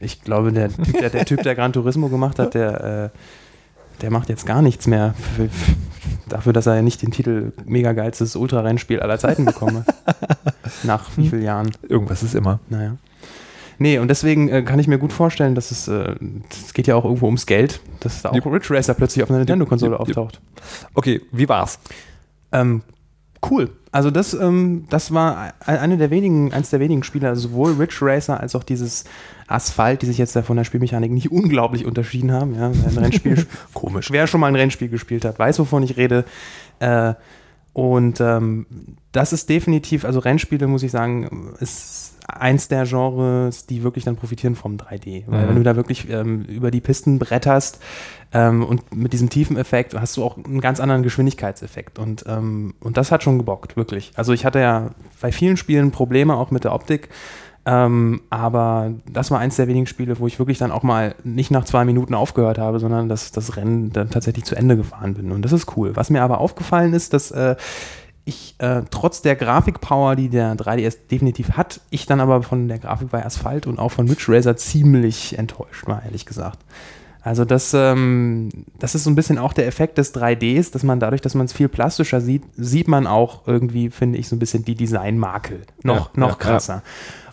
Ich 0.00 0.22
glaube, 0.22 0.52
der 0.52 0.70
Typ, 0.70 0.98
der, 0.98 1.10
der 1.10 1.24
Typ, 1.24 1.42
der 1.42 1.54
Gran 1.54 1.72
Turismo 1.72 2.08
gemacht 2.08 2.38
hat, 2.38 2.54
der, 2.54 3.12
äh, 3.12 3.18
der 4.00 4.10
macht 4.10 4.28
jetzt 4.28 4.46
gar 4.46 4.62
nichts 4.62 4.86
mehr 4.86 5.14
für, 5.36 5.48
für, 5.48 5.74
dafür, 6.28 6.52
dass 6.52 6.66
er 6.66 6.76
ja 6.76 6.82
nicht 6.82 7.02
den 7.02 7.10
Titel 7.10 7.52
mega 7.64 7.92
geilstes 7.92 8.36
Ultra-Rennspiel 8.36 9.00
aller 9.00 9.18
Zeiten 9.18 9.44
bekommen 9.44 9.84
hat. 9.86 10.16
Nach 10.82 11.10
wie 11.16 11.28
vielen 11.28 11.42
Jahren? 11.42 11.70
Irgendwas 11.88 12.22
ist 12.22 12.34
immer. 12.34 12.60
Naja. 12.68 12.96
Nee, 13.78 13.98
und 13.98 14.08
deswegen 14.08 14.48
äh, 14.48 14.62
kann 14.62 14.78
ich 14.78 14.86
mir 14.86 14.98
gut 14.98 15.12
vorstellen, 15.12 15.54
dass 15.54 15.70
es, 15.70 15.88
äh, 15.88 16.14
es 16.50 16.72
geht 16.72 16.86
ja 16.86 16.94
auch 16.94 17.04
irgendwo 17.04 17.26
ums 17.26 17.46
Geld, 17.46 17.80
dass 18.00 18.22
da 18.22 18.30
auch 18.30 18.34
Jupp. 18.34 18.46
Ridge 18.46 18.68
Racer 18.70 18.94
plötzlich 18.94 19.22
auf 19.22 19.30
einer 19.30 19.40
Nintendo-Konsole 19.40 19.92
jupp. 19.92 20.00
auftaucht. 20.00 20.40
Okay, 20.94 21.20
wie 21.32 21.48
war's? 21.48 21.78
Ähm, 22.52 22.82
cool. 23.50 23.70
Also 23.90 24.10
das, 24.10 24.32
ähm, 24.34 24.86
das 24.88 25.12
war 25.12 25.52
ein- 25.60 25.78
eine 25.78 25.96
der 25.98 26.10
wenigen, 26.10 26.52
eins 26.52 26.70
der 26.70 26.80
wenigen 26.80 27.02
Spiele, 27.02 27.28
also 27.28 27.48
sowohl 27.48 27.72
Ridge 27.72 27.96
Racer 28.00 28.40
als 28.40 28.54
auch 28.54 28.62
dieses 28.64 29.04
Asphalt, 29.48 30.00
die 30.02 30.06
sich 30.06 30.18
jetzt 30.18 30.36
von 30.38 30.56
der 30.56 30.64
Spielmechanik 30.64 31.10
nicht 31.12 31.30
unglaublich 31.30 31.84
unterschieden 31.84 32.32
haben. 32.32 32.54
Ja, 32.54 32.68
ein 32.68 32.98
Rennspiel, 32.98 33.46
komisch. 33.74 34.10
Wer 34.10 34.26
schon 34.26 34.40
mal 34.40 34.46
ein 34.46 34.56
Rennspiel 34.56 34.88
gespielt 34.88 35.24
hat, 35.24 35.38
weiß, 35.38 35.58
wovon 35.58 35.82
ich 35.82 35.96
rede. 35.96 36.24
Äh, 36.78 37.14
und 37.74 38.20
ähm, 38.20 38.66
das 39.12 39.32
ist 39.32 39.48
definitiv, 39.48 40.04
also 40.04 40.20
Rennspiele, 40.20 40.66
muss 40.66 40.82
ich 40.82 40.90
sagen, 40.90 41.54
ist 41.60 42.11
eins 42.32 42.68
der 42.68 42.84
Genres, 42.84 43.66
die 43.66 43.82
wirklich 43.82 44.04
dann 44.04 44.16
profitieren 44.16 44.54
vom 44.56 44.76
3D. 44.76 45.24
Weil 45.26 45.44
Mhm. 45.44 45.48
wenn 45.48 45.56
du 45.56 45.62
da 45.62 45.76
wirklich 45.76 46.08
ähm, 46.10 46.42
über 46.42 46.70
die 46.70 46.80
Pisten 46.80 47.18
bretterst 47.18 47.80
ähm, 48.32 48.64
und 48.64 48.94
mit 48.94 49.12
diesem 49.12 49.30
tiefen 49.30 49.56
Effekt 49.56 49.94
hast 49.94 50.16
du 50.16 50.24
auch 50.24 50.36
einen 50.36 50.60
ganz 50.60 50.80
anderen 50.80 51.02
Geschwindigkeitseffekt. 51.02 51.98
Und, 51.98 52.24
ähm, 52.26 52.74
und 52.80 52.96
das 52.96 53.12
hat 53.12 53.22
schon 53.22 53.38
gebockt, 53.38 53.76
wirklich. 53.76 54.12
Also 54.14 54.32
ich 54.32 54.44
hatte 54.44 54.60
ja 54.60 54.90
bei 55.20 55.32
vielen 55.32 55.56
Spielen 55.56 55.90
Probleme 55.90 56.34
auch 56.36 56.50
mit 56.50 56.64
der 56.64 56.72
Optik. 56.74 57.08
Ähm, 57.64 58.22
aber 58.28 58.90
das 59.08 59.30
war 59.30 59.38
eins 59.38 59.54
der 59.54 59.68
wenigen 59.68 59.86
Spiele, 59.86 60.18
wo 60.18 60.26
ich 60.26 60.40
wirklich 60.40 60.58
dann 60.58 60.72
auch 60.72 60.82
mal 60.82 61.14
nicht 61.22 61.52
nach 61.52 61.64
zwei 61.64 61.84
Minuten 61.84 62.12
aufgehört 62.12 62.58
habe, 62.58 62.80
sondern 62.80 63.08
dass 63.08 63.30
das 63.30 63.56
Rennen 63.56 63.92
dann 63.92 64.10
tatsächlich 64.10 64.44
zu 64.44 64.56
Ende 64.56 64.76
gefahren 64.76 65.14
bin. 65.14 65.30
Und 65.30 65.42
das 65.42 65.52
ist 65.52 65.76
cool. 65.76 65.94
Was 65.94 66.10
mir 66.10 66.22
aber 66.24 66.38
aufgefallen 66.38 66.92
ist, 66.92 67.12
dass 67.12 67.30
äh, 67.30 67.54
ich 68.24 68.54
äh, 68.58 68.82
trotz 68.90 69.22
der 69.22 69.36
Grafikpower, 69.36 70.14
die 70.16 70.28
der 70.28 70.54
3DS 70.54 71.08
definitiv 71.10 71.52
hat, 71.52 71.80
ich 71.90 72.06
dann 72.06 72.20
aber 72.20 72.42
von 72.42 72.68
der 72.68 72.78
Grafik 72.78 73.10
bei 73.10 73.24
Asphalt 73.24 73.66
und 73.66 73.78
auch 73.78 73.90
von 73.90 74.08
Ridge 74.08 74.26
Racer 74.28 74.56
ziemlich 74.56 75.38
enttäuscht 75.38 75.86
war, 75.86 76.04
ehrlich 76.04 76.26
gesagt. 76.26 76.60
Also 77.24 77.44
das, 77.44 77.72
ähm, 77.72 78.48
das 78.78 78.96
ist 78.96 79.04
so 79.04 79.10
ein 79.10 79.14
bisschen 79.14 79.38
auch 79.38 79.52
der 79.52 79.68
Effekt 79.68 79.96
des 79.98 80.12
3Ds, 80.12 80.72
dass 80.72 80.82
man 80.82 80.98
dadurch, 80.98 81.20
dass 81.20 81.34
man 81.34 81.46
es 81.46 81.52
viel 81.52 81.68
plastischer 81.68 82.20
sieht, 82.20 82.42
sieht 82.56 82.88
man 82.88 83.06
auch 83.06 83.46
irgendwie, 83.46 83.90
finde 83.90 84.18
ich, 84.18 84.28
so 84.28 84.34
ein 84.34 84.40
bisschen 84.40 84.64
die 84.64 84.74
Designmakel. 84.74 85.62
Noch, 85.84 86.14
Ja, 86.14 86.20
noch 86.20 86.30
ja, 86.30 86.34
krasser. 86.34 86.82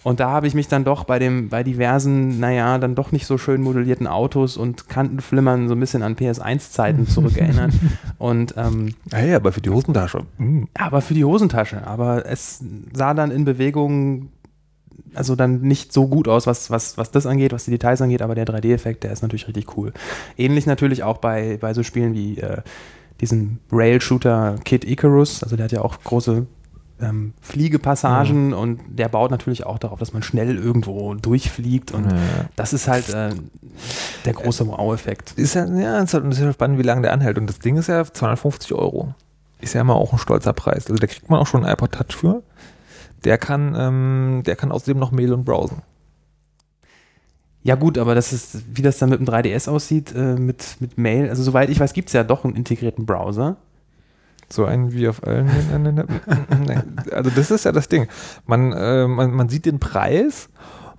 Und 0.03 0.19
da 0.19 0.29
habe 0.29 0.47
ich 0.47 0.53
mich 0.53 0.67
dann 0.67 0.83
doch 0.83 1.03
bei 1.03 1.19
dem, 1.19 1.49
bei 1.49 1.63
diversen, 1.63 2.39
naja, 2.39 2.77
dann 2.77 2.95
doch 2.95 3.12
nicht 3.12 3.25
so 3.25 3.38
schön 3.38 3.62
modellierten 3.62 4.07
Autos 4.07 4.57
und 4.57 4.89
Kantenflimmern 4.89 5.67
so 5.67 5.75
ein 5.75 5.79
bisschen 5.79 6.03
an 6.03 6.15
PS1-Zeiten 6.15 7.07
zurückerinnert. 7.07 7.73
Und 8.17 8.53
ähm, 8.57 8.95
ja, 9.12 9.35
aber 9.35 9.51
für 9.51 9.62
die 9.62 9.69
Hosentasche. 9.69 10.25
Hm. 10.38 10.67
aber 10.73 11.01
für 11.01 11.13
die 11.13 11.25
Hosentasche. 11.25 11.85
Aber 11.85 12.25
es 12.25 12.63
sah 12.93 13.13
dann 13.13 13.31
in 13.31 13.45
Bewegung, 13.45 14.29
also 15.13 15.35
dann 15.35 15.62
nicht 15.62 15.91
so 15.91 16.07
gut 16.07 16.27
aus, 16.27 16.47
was, 16.47 16.69
was, 16.69 16.97
was 16.97 17.12
das 17.12 17.25
angeht, 17.25 17.51
was 17.51 17.65
die 17.65 17.71
Details 17.71 18.01
angeht, 18.01 18.21
aber 18.21 18.35
der 18.35 18.45
3D-Effekt, 18.45 19.03
der 19.03 19.12
ist 19.12 19.21
natürlich 19.21 19.47
richtig 19.47 19.77
cool. 19.77 19.93
Ähnlich 20.38 20.65
natürlich 20.65 21.03
auch 21.03 21.17
bei, 21.17 21.57
bei 21.59 21.73
so 21.73 21.83
Spielen 21.83 22.13
wie 22.13 22.38
äh, 22.38 22.62
diesem 23.21 23.59
Rail-Shooter 23.71 24.57
Kid 24.63 24.85
Icarus, 24.85 25.43
also 25.43 25.55
der 25.55 25.65
hat 25.65 25.71
ja 25.71 25.81
auch 25.81 26.01
große 26.03 26.45
ähm, 27.01 27.33
Fliegepassagen 27.41 28.53
und 28.53 28.79
der 28.89 29.07
baut 29.09 29.31
natürlich 29.31 29.65
auch 29.65 29.77
darauf, 29.79 29.99
dass 29.99 30.13
man 30.13 30.21
schnell 30.23 30.57
irgendwo 30.57 31.13
durchfliegt 31.15 31.91
und 31.91 32.05
Ja. 32.12 32.17
das 32.55 32.73
ist 32.73 32.88
halt 32.88 33.09
äh, 33.09 33.29
der 34.25 34.33
große 34.33 34.67
Wow-Effekt. 34.67 35.31
Ist 35.38 35.55
ja, 35.55 35.65
ja, 35.65 35.99
ist 35.99 36.13
halt 36.13 36.25
ist 36.25 36.39
ja 36.39 36.51
spannend, 36.51 36.77
wie 36.79 36.83
lange 36.83 37.01
der 37.03 37.13
anhält. 37.13 37.38
Und 37.38 37.47
das 37.47 37.59
Ding 37.59 37.77
ist 37.77 37.88
ja 37.88 38.03
250 38.03 38.73
Euro. 38.73 39.13
Ist 39.62 39.73
ja 39.73 39.81
immer 39.81 39.95
auch 39.95 40.13
ein 40.13 40.19
stolzer 40.19 40.53
Preis. 40.53 40.88
Also 40.88 40.95
da 40.95 41.07
kriegt 41.07 41.29
man 41.29 41.39
auch 41.39 41.47
schon 41.47 41.63
einen 41.63 41.73
iPod 41.73 41.91
Touch 41.91 42.15
für. 42.17 42.43
Der 43.23 43.38
kann, 43.38 43.75
ähm, 43.77 44.43
der 44.45 44.55
kann 44.55 44.71
außerdem 44.71 44.97
noch 44.97 45.12
Mail 45.12 45.33
und 45.33 45.43
browsen. 45.45 45.81
Ja 47.63 47.75
gut, 47.75 47.97
aber 47.97 48.15
das 48.15 48.31
ist, 48.31 48.63
wie 48.73 48.81
das 48.81 48.97
dann 48.99 49.09
mit 49.09 49.19
dem 49.19 49.27
3DS 49.27 49.69
aussieht, 49.69 50.13
äh, 50.15 50.35
mit, 50.35 50.77
mit 50.79 50.97
Mail, 50.97 51.29
also 51.29 51.43
soweit 51.43 51.69
ich 51.69 51.79
weiß, 51.79 51.91
gibt 51.91 52.07
es 52.07 52.13
ja 52.13 52.23
doch 52.23 52.45
einen 52.45 52.55
integrierten 52.55 53.05
Browser. 53.05 53.57
So 54.51 54.65
einen 54.65 54.93
wie 54.93 55.07
auf 55.07 55.23
allen. 55.23 55.49
also 57.12 57.29
das 57.29 57.51
ist 57.51 57.65
ja 57.65 57.71
das 57.71 57.88
Ding. 57.88 58.07
Man, 58.45 58.71
äh, 58.73 59.07
man, 59.07 59.31
man 59.31 59.49
sieht 59.49 59.65
den 59.65 59.79
Preis 59.79 60.49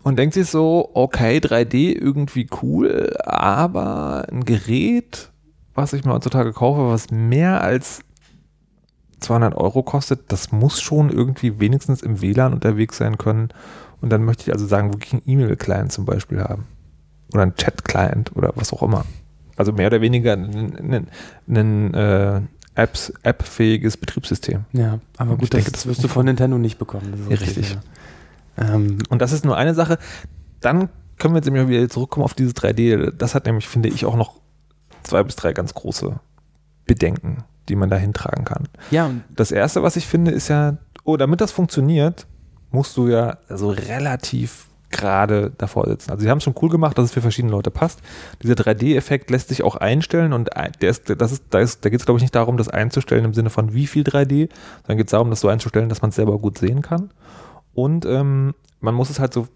und 0.02 0.18
denkt 0.18 0.34
sich 0.34 0.48
so, 0.48 0.90
okay, 0.94 1.38
3D 1.38 1.92
irgendwie 1.92 2.48
cool, 2.62 3.16
aber 3.24 4.26
ein 4.30 4.44
Gerät, 4.44 5.30
was 5.74 5.92
ich 5.92 6.04
mir 6.04 6.12
heutzutage 6.12 6.52
kaufe, 6.52 6.88
was 6.88 7.10
mehr 7.10 7.62
als 7.62 8.02
200 9.20 9.54
Euro 9.54 9.82
kostet, 9.82 10.32
das 10.32 10.52
muss 10.52 10.80
schon 10.80 11.10
irgendwie 11.10 11.60
wenigstens 11.60 12.02
im 12.02 12.20
WLAN 12.20 12.54
unterwegs 12.54 12.96
sein 12.96 13.18
können. 13.18 13.50
Und 14.00 14.10
dann 14.10 14.24
möchte 14.24 14.44
ich 14.44 14.52
also 14.52 14.66
sagen, 14.66 14.92
wirklich 14.94 15.12
einen 15.12 15.22
E-Mail-Client 15.26 15.92
zum 15.92 16.06
Beispiel 16.06 16.42
haben. 16.42 16.66
Oder 17.32 17.42
einen 17.42 17.54
Chat-Client 17.54 18.34
oder 18.34 18.52
was 18.54 18.72
auch 18.72 18.82
immer. 18.82 19.04
Also 19.56 19.72
mehr 19.72 19.88
oder 19.88 20.00
weniger 20.00 20.32
ein, 20.32 20.74
ein, 20.78 21.06
ein 21.48 21.94
äh, 21.94 22.40
Apps, 22.74 23.12
App-fähiges 23.22 23.96
Betriebssystem. 23.96 24.64
Ja, 24.72 25.00
aber 25.16 25.34
gut, 25.34 25.44
ich 25.44 25.50
denke, 25.50 25.70
das 25.70 25.82
das 25.82 25.86
wirst 25.86 26.04
du 26.04 26.08
von 26.08 26.24
Nintendo 26.24 26.56
nicht 26.58 26.78
bekommen. 26.78 27.26
Das 27.28 27.40
richtig. 27.40 27.76
ja. 28.58 28.74
Ähm, 28.74 28.98
Und 29.08 29.20
das 29.20 29.32
ist 29.32 29.44
nur 29.44 29.56
eine 29.56 29.74
Sache. 29.74 29.98
Dann 30.60 30.88
können 31.18 31.34
wir 31.34 31.38
jetzt 31.38 31.46
nämlich 31.50 31.68
wieder 31.68 31.88
zurückkommen 31.88 32.24
auf 32.24 32.34
dieses 32.34 32.54
3D. 32.54 33.10
Das 33.16 33.34
hat 33.34 33.46
nämlich, 33.46 33.68
finde 33.68 33.88
ich, 33.88 34.04
auch 34.06 34.16
noch 34.16 34.34
zwei 35.02 35.22
bis 35.22 35.36
drei 35.36 35.52
ganz 35.52 35.74
große 35.74 36.18
Bedenken, 36.86 37.44
die 37.68 37.76
man 37.76 37.90
da 37.90 37.96
hintragen 37.96 38.44
kann. 38.44 38.68
ja, 38.90 39.06
und 39.06 39.22
Das 39.34 39.50
erste, 39.52 39.82
was 39.82 39.96
ich 39.96 40.06
finde, 40.06 40.30
ist 40.30 40.48
ja, 40.48 40.78
oh, 41.04 41.16
damit 41.16 41.40
das 41.40 41.52
funktioniert, 41.52 42.26
musst 42.70 42.96
du 42.96 43.08
ja 43.08 43.38
so 43.48 43.70
relativ 43.70 44.66
gerade 44.90 45.52
davor 45.56 45.86
sitzen. 45.86 46.10
Also 46.10 46.22
sie 46.22 46.30
haben 46.30 46.38
es 46.38 46.44
schon 46.44 46.54
cool 46.60 46.68
gemacht, 46.68 46.98
dass 46.98 47.06
es 47.06 47.12
für 47.12 47.20
verschiedene 47.20 47.52
Leute 47.52 47.70
passt. 47.70 48.00
Dieser 48.42 48.54
3D-Effekt 48.54 49.30
lässt 49.30 49.48
sich 49.48 49.62
auch 49.62 49.76
einstellen 49.76 50.32
und 50.32 50.50
der 50.80 50.90
ist, 50.90 51.08
das 51.08 51.32
ist, 51.32 51.44
da, 51.50 51.60
ist, 51.60 51.84
da 51.84 51.90
geht 51.90 52.00
es, 52.00 52.06
glaube 52.06 52.18
ich, 52.18 52.22
nicht 52.22 52.34
darum, 52.34 52.56
das 52.56 52.68
einzustellen 52.68 53.24
im 53.24 53.34
Sinne 53.34 53.50
von 53.50 53.72
wie 53.72 53.86
viel 53.86 54.02
3D, 54.02 54.48
sondern 54.82 54.96
geht 54.96 55.06
es 55.06 55.12
darum, 55.12 55.30
das 55.30 55.40
so 55.40 55.48
einzustellen, 55.48 55.88
dass 55.88 56.02
man 56.02 56.10
es 56.10 56.16
selber 56.16 56.38
gut 56.38 56.58
sehen 56.58 56.82
kann. 56.82 57.10
Und 57.72 58.04
ähm, 58.04 58.54
man 58.80 58.94
muss 58.94 59.10
es 59.10 59.20
halt 59.20 59.32
so, 59.32 59.46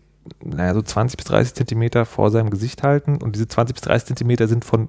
naja, 0.42 0.72
so 0.72 0.82
20 0.82 1.16
bis 1.16 1.26
30 1.26 1.54
Zentimeter 1.54 2.06
vor 2.06 2.30
seinem 2.30 2.50
Gesicht 2.50 2.82
halten 2.82 3.16
und 3.22 3.34
diese 3.34 3.48
20 3.48 3.74
bis 3.74 3.82
30 3.82 4.06
Zentimeter 4.06 4.48
sind 4.48 4.64
von 4.64 4.88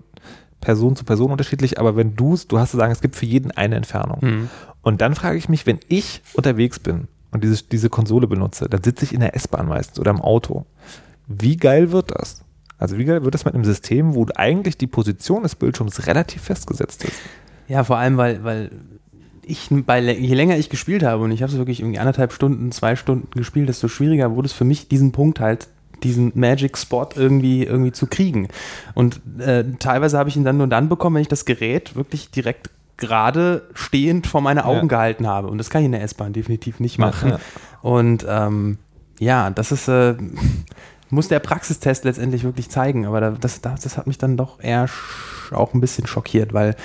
Person 0.61 0.95
zu 0.95 1.03
Person 1.03 1.31
unterschiedlich, 1.31 1.79
aber 1.79 1.95
wenn 1.95 2.15
du 2.15 2.33
es, 2.33 2.47
du 2.47 2.59
hast 2.59 2.71
zu 2.71 2.77
sagen, 2.77 2.91
es 2.91 3.01
gibt 3.01 3.15
für 3.15 3.25
jeden 3.25 3.51
eine 3.51 3.75
Entfernung. 3.75 4.19
Mhm. 4.21 4.49
Und 4.81 5.01
dann 5.01 5.15
frage 5.15 5.37
ich 5.37 5.49
mich, 5.49 5.65
wenn 5.65 5.79
ich 5.89 6.21
unterwegs 6.33 6.79
bin 6.79 7.07
und 7.35 7.43
diese, 7.43 7.63
diese 7.63 7.89
Konsole 7.89 8.27
benutze, 8.27 8.67
dann 8.67 8.81
sitze 8.81 9.05
ich 9.05 9.13
in 9.13 9.19
der 9.19 9.35
S-Bahn 9.35 9.67
meistens 9.67 9.99
oder 9.99 10.11
im 10.11 10.21
Auto. 10.21 10.65
Wie 11.27 11.57
geil 11.57 11.91
wird 11.91 12.11
das? 12.11 12.43
Also 12.77 12.97
wie 12.97 13.05
geil 13.05 13.23
wird 13.23 13.33
das 13.33 13.45
mit 13.45 13.53
einem 13.53 13.65
System, 13.65 14.15
wo 14.15 14.25
eigentlich 14.35 14.77
die 14.77 14.87
Position 14.87 15.43
des 15.43 15.55
Bildschirms 15.55 16.07
relativ 16.07 16.41
festgesetzt 16.43 17.03
ist? 17.05 17.13
Ja, 17.67 17.83
vor 17.83 17.97
allem, 17.97 18.17
weil, 18.17 18.43
weil 18.43 18.71
ich 19.43 19.67
bei, 19.69 19.99
je 20.01 20.33
länger 20.33 20.57
ich 20.57 20.69
gespielt 20.69 21.03
habe 21.03 21.23
und 21.23 21.31
ich 21.31 21.41
habe 21.41 21.51
es 21.51 21.57
wirklich 21.57 21.79
irgendwie 21.79 21.99
anderthalb 21.99 22.33
Stunden, 22.33 22.71
zwei 22.71 22.95
Stunden 22.95 23.29
gespielt, 23.31 23.69
desto 23.69 23.87
schwieriger 23.87 24.35
wurde 24.35 24.47
es 24.47 24.53
für 24.53 24.65
mich, 24.65 24.87
diesen 24.87 25.11
Punkt 25.11 25.39
halt, 25.39 25.67
diesen 26.03 26.31
Magic 26.35 26.77
Spot 26.77 27.09
irgendwie, 27.15 27.63
irgendwie 27.63 27.91
zu 27.91 28.07
kriegen. 28.07 28.49
Und 28.93 29.21
äh, 29.39 29.63
teilweise 29.79 30.17
habe 30.17 30.29
ich 30.29 30.35
ihn 30.35 30.43
dann 30.43 30.57
nur 30.57 30.67
dann 30.67 30.89
bekommen, 30.89 31.15
wenn 31.15 31.21
ich 31.21 31.27
das 31.27 31.45
Gerät 31.45 31.95
wirklich 31.95 32.31
direkt 32.31 32.69
gerade 32.97 33.63
stehend 33.73 34.27
vor 34.27 34.41
meine 34.41 34.65
Augen 34.65 34.81
Ja. 34.81 34.87
gehalten 34.87 35.27
habe. 35.27 35.47
Und 35.47 35.57
das 35.57 35.69
kann 35.69 35.81
ich 35.81 35.85
in 35.87 35.91
der 35.91 36.03
S-Bahn 36.03 36.33
definitiv 36.33 36.79
nicht 36.79 36.97
machen. 36.97 37.31
Ja. 37.31 37.39
Und 37.81 38.25
ähm, 38.27 38.77
ja, 39.19 39.49
das 39.49 39.71
ist, 39.71 39.87
äh, 39.87 40.15
muss 41.09 41.27
der 41.27 41.39
Praxistest 41.39 42.03
letztendlich 42.03 42.43
wirklich 42.43 42.69
zeigen. 42.69 43.05
Aber 43.05 43.21
da, 43.21 43.31
das, 43.31 43.61
das, 43.61 43.81
das 43.81 43.97
hat 43.97 44.07
mich 44.07 44.17
dann 44.17 44.37
doch 44.37 44.59
eher 44.61 44.87
auch 45.51 45.75
ein 45.75 45.79
bisschen 45.81 46.07
schockiert, 46.07 46.53
weil 46.53 46.75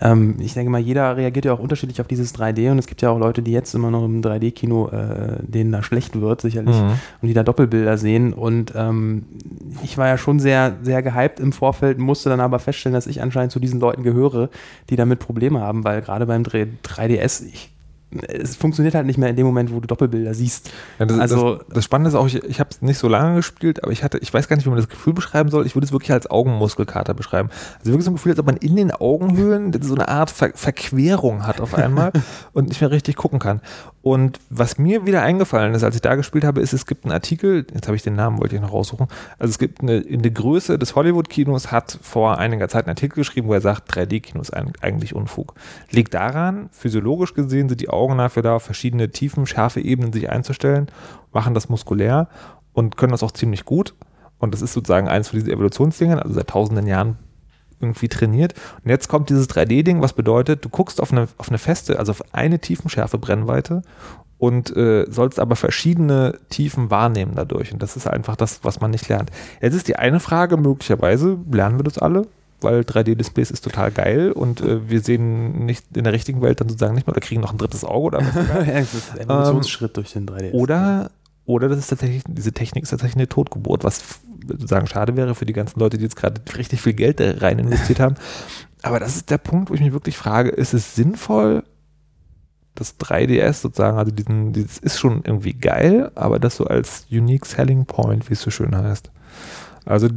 ähm, 0.00 0.36
ich 0.40 0.54
denke 0.54 0.70
mal, 0.70 0.80
jeder 0.80 1.16
reagiert 1.16 1.44
ja 1.44 1.52
auch 1.52 1.60
unterschiedlich 1.60 2.00
auf 2.00 2.08
dieses 2.08 2.34
3D 2.34 2.72
und 2.72 2.78
es 2.80 2.88
gibt 2.88 3.00
ja 3.00 3.10
auch 3.10 3.18
Leute, 3.18 3.42
die 3.42 3.52
jetzt 3.52 3.72
immer 3.76 3.92
noch 3.92 4.04
im 4.04 4.20
3D-Kino, 4.22 4.88
äh, 4.88 5.36
denen 5.42 5.70
da 5.70 5.84
schlecht 5.84 6.20
wird, 6.20 6.40
sicherlich, 6.40 6.74
Mhm. 6.76 6.92
und 7.22 7.28
die 7.28 7.34
da 7.34 7.44
Doppelbilder 7.44 7.96
sehen. 7.96 8.32
Und 8.32 8.72
ähm, 8.74 9.24
ich 9.84 9.96
war 9.98 10.08
ja 10.08 10.18
schon 10.18 10.40
sehr, 10.40 10.76
sehr 10.82 11.00
gehypt 11.02 11.38
im 11.38 11.52
Vorfeld, 11.52 11.98
musste 11.98 12.28
dann 12.28 12.40
aber 12.40 12.58
feststellen, 12.58 12.94
dass 12.94 13.06
ich 13.06 13.22
anscheinend 13.22 13.52
zu 13.52 13.60
diesen 13.60 13.78
Leuten 13.78 14.02
gehöre, 14.02 14.50
die 14.90 14.96
damit 14.96 15.20
Probleme 15.20 15.60
haben, 15.60 15.84
weil 15.84 16.02
gerade 16.02 16.26
beim 16.26 16.42
3- 16.42 16.66
3DS, 16.82 17.44
ich, 17.46 17.70
es 18.10 18.56
funktioniert 18.56 18.94
halt 18.94 19.06
nicht 19.06 19.18
mehr 19.18 19.28
in 19.28 19.36
dem 19.36 19.46
Moment, 19.46 19.72
wo 19.72 19.80
du 19.80 19.86
Doppelbilder 19.86 20.32
siehst. 20.32 20.70
Ja, 20.98 21.04
das, 21.06 21.18
Also- 21.18 21.56
das, 21.56 21.66
das 21.74 21.84
Spannende 21.84 22.08
ist 22.08 22.14
auch, 22.14 22.26
ich, 22.26 22.42
ich 22.42 22.58
habe 22.58 22.70
es 22.70 22.80
nicht 22.80 22.98
so 22.98 23.06
lange 23.08 23.36
gespielt, 23.36 23.82
aber 23.82 23.92
ich 23.92 24.02
hatte, 24.02 24.18
ich 24.18 24.32
weiß 24.32 24.48
gar 24.48 24.56
nicht, 24.56 24.64
wie 24.64 24.70
man 24.70 24.78
das 24.78 24.88
Gefühl 24.88 25.12
beschreiben 25.12 25.50
soll. 25.50 25.66
Ich 25.66 25.74
würde 25.76 25.84
es 25.84 25.92
wirklich 25.92 26.12
als 26.12 26.30
Augenmuskelkater 26.30 27.12
beschreiben. 27.12 27.50
Also 27.80 27.90
wirklich 27.92 28.04
so 28.04 28.10
ein 28.10 28.14
Gefühl, 28.14 28.32
als 28.32 28.38
ob 28.38 28.46
man 28.46 28.56
in 28.56 28.76
den 28.76 28.90
Augenhöhlen 28.92 29.72
so 29.82 29.94
eine 29.94 30.08
Art 30.08 30.30
Ver 30.30 30.50
Verquerung 30.54 31.46
hat 31.46 31.60
auf 31.60 31.74
einmal 31.74 32.12
und 32.54 32.68
nicht 32.68 32.80
mehr 32.80 32.90
richtig 32.90 33.16
gucken 33.16 33.38
kann. 33.38 33.60
Und 34.00 34.38
was 34.48 34.78
mir 34.78 35.04
wieder 35.04 35.20
eingefallen 35.22 35.74
ist, 35.74 35.82
als 35.84 35.94
ich 35.94 36.00
da 36.00 36.14
gespielt 36.14 36.44
habe, 36.44 36.62
ist, 36.62 36.72
es 36.72 36.86
gibt 36.86 37.04
einen 37.04 37.12
Artikel, 37.12 37.66
jetzt 37.74 37.88
habe 37.88 37.96
ich 37.96 38.02
den 38.02 38.14
Namen, 38.14 38.40
wollte 38.40 38.54
ich 38.56 38.62
noch 38.62 38.72
raussuchen. 38.72 39.06
Also 39.38 39.50
es 39.50 39.58
gibt 39.58 39.82
eine, 39.82 39.98
in 39.98 40.22
der 40.22 40.30
Größe 40.30 40.78
des 40.78 40.94
Hollywood-Kinos 40.94 41.70
hat 41.70 41.98
vor 42.00 42.38
einiger 42.38 42.68
Zeit 42.68 42.86
einen 42.86 42.90
Artikel 42.96 43.16
geschrieben, 43.16 43.48
wo 43.48 43.52
er 43.54 43.60
sagt, 43.60 43.92
3D-Kino 43.94 44.40
ist 44.40 44.54
eigentlich 44.54 45.14
Unfug. 45.14 45.54
Liegt 45.90 46.14
daran, 46.14 46.70
physiologisch 46.72 47.34
gesehen 47.34 47.68
sind 47.68 47.80
die 47.82 47.90
Augen 47.90 47.97
dafür 48.18 48.42
da, 48.42 48.58
verschiedene 48.58 49.10
Tiefen, 49.10 49.46
scharfe 49.46 49.80
Ebenen 49.80 50.12
sich 50.12 50.30
einzustellen, 50.30 50.88
machen 51.32 51.54
das 51.54 51.68
muskulär 51.68 52.28
und 52.72 52.96
können 52.96 53.12
das 53.12 53.22
auch 53.22 53.32
ziemlich 53.32 53.64
gut. 53.64 53.94
Und 54.38 54.54
das 54.54 54.62
ist 54.62 54.72
sozusagen 54.72 55.08
eins 55.08 55.28
von 55.28 55.38
diesen 55.38 55.52
Evolutionsdingen, 55.52 56.18
also 56.18 56.34
seit 56.34 56.48
tausenden 56.48 56.86
Jahren 56.86 57.18
irgendwie 57.80 58.08
trainiert. 58.08 58.54
Und 58.84 58.90
jetzt 58.90 59.08
kommt 59.08 59.30
dieses 59.30 59.48
3D-Ding, 59.48 60.00
was 60.00 60.12
bedeutet, 60.12 60.64
du 60.64 60.68
guckst 60.68 61.00
auf 61.00 61.12
eine, 61.12 61.28
auf 61.38 61.48
eine 61.48 61.58
feste, 61.58 61.98
also 61.98 62.10
auf 62.10 62.22
eine 62.32 62.58
Tiefenschärfe 62.58 63.18
Brennweite 63.18 63.82
und 64.38 64.74
äh, 64.76 65.06
sollst 65.08 65.40
aber 65.40 65.56
verschiedene 65.56 66.38
Tiefen 66.48 66.90
wahrnehmen 66.90 67.32
dadurch. 67.34 67.72
Und 67.72 67.82
das 67.82 67.96
ist 67.96 68.06
einfach 68.06 68.36
das, 68.36 68.60
was 68.62 68.80
man 68.80 68.90
nicht 68.90 69.08
lernt. 69.08 69.30
Jetzt 69.60 69.74
ist 69.74 69.88
die 69.88 69.96
eine 69.96 70.20
Frage, 70.20 70.56
möglicherweise 70.56 71.38
lernen 71.50 71.78
wir 71.78 71.84
das 71.84 71.98
alle, 71.98 72.26
weil 72.60 72.80
3D-Displays 72.80 73.50
ist 73.50 73.62
total 73.62 73.90
geil 73.90 74.32
und 74.32 74.60
äh, 74.60 74.88
wir 74.88 75.00
sehen 75.00 75.64
nicht 75.64 75.96
in 75.96 76.04
der 76.04 76.12
richtigen 76.12 76.42
Welt 76.42 76.60
dann 76.60 76.68
sozusagen 76.68 76.94
nicht 76.94 77.06
mehr 77.06 77.14
oder 77.14 77.24
kriegen 77.24 77.40
noch 77.40 77.52
ein 77.52 77.58
drittes 77.58 77.84
Auge 77.84 78.06
oder 78.06 78.18
was. 78.18 78.34
ja, 78.66 78.78
es 78.78 78.94
ist 78.94 79.12
ein 79.12 79.20
Evolutionsschritt 79.20 79.96
durch 79.96 80.12
den 80.12 80.26
3DS. 80.26 80.52
Oder, 80.52 81.10
oder 81.44 81.68
das 81.68 81.78
ist 81.78 81.88
tatsächlich, 81.88 82.22
diese 82.26 82.52
Technik 82.52 82.84
ist 82.84 82.90
tatsächlich 82.90 83.16
eine 83.16 83.28
Totgeburt, 83.28 83.84
was 83.84 84.20
sozusagen 84.46 84.86
schade 84.86 85.16
wäre 85.16 85.34
für 85.34 85.46
die 85.46 85.52
ganzen 85.52 85.80
Leute, 85.80 85.98
die 85.98 86.04
jetzt 86.04 86.16
gerade 86.16 86.40
richtig 86.56 86.80
viel 86.80 86.94
Geld 86.94 87.20
da 87.20 87.30
rein 87.38 87.58
investiert 87.58 88.00
haben. 88.00 88.16
Aber 88.82 89.00
das 89.00 89.16
ist 89.16 89.30
der 89.30 89.38
Punkt, 89.38 89.70
wo 89.70 89.74
ich 89.74 89.80
mich 89.80 89.92
wirklich 89.92 90.16
frage, 90.16 90.50
ist 90.50 90.74
es 90.74 90.94
sinnvoll, 90.94 91.64
das 92.74 92.98
3DS 93.00 93.54
sozusagen, 93.54 93.98
also 93.98 94.12
diesen, 94.12 94.52
dieses 94.52 94.78
ist 94.78 94.98
schon 94.98 95.22
irgendwie 95.24 95.54
geil, 95.54 96.12
aber 96.14 96.38
das 96.38 96.56
so 96.56 96.64
als 96.64 97.06
Unique 97.10 97.44
Selling 97.44 97.86
Point, 97.86 98.28
wie 98.28 98.34
es 98.34 98.40
so 98.40 98.50
schön 98.50 98.76
heißt. 98.76 99.10
Also, 99.84 100.08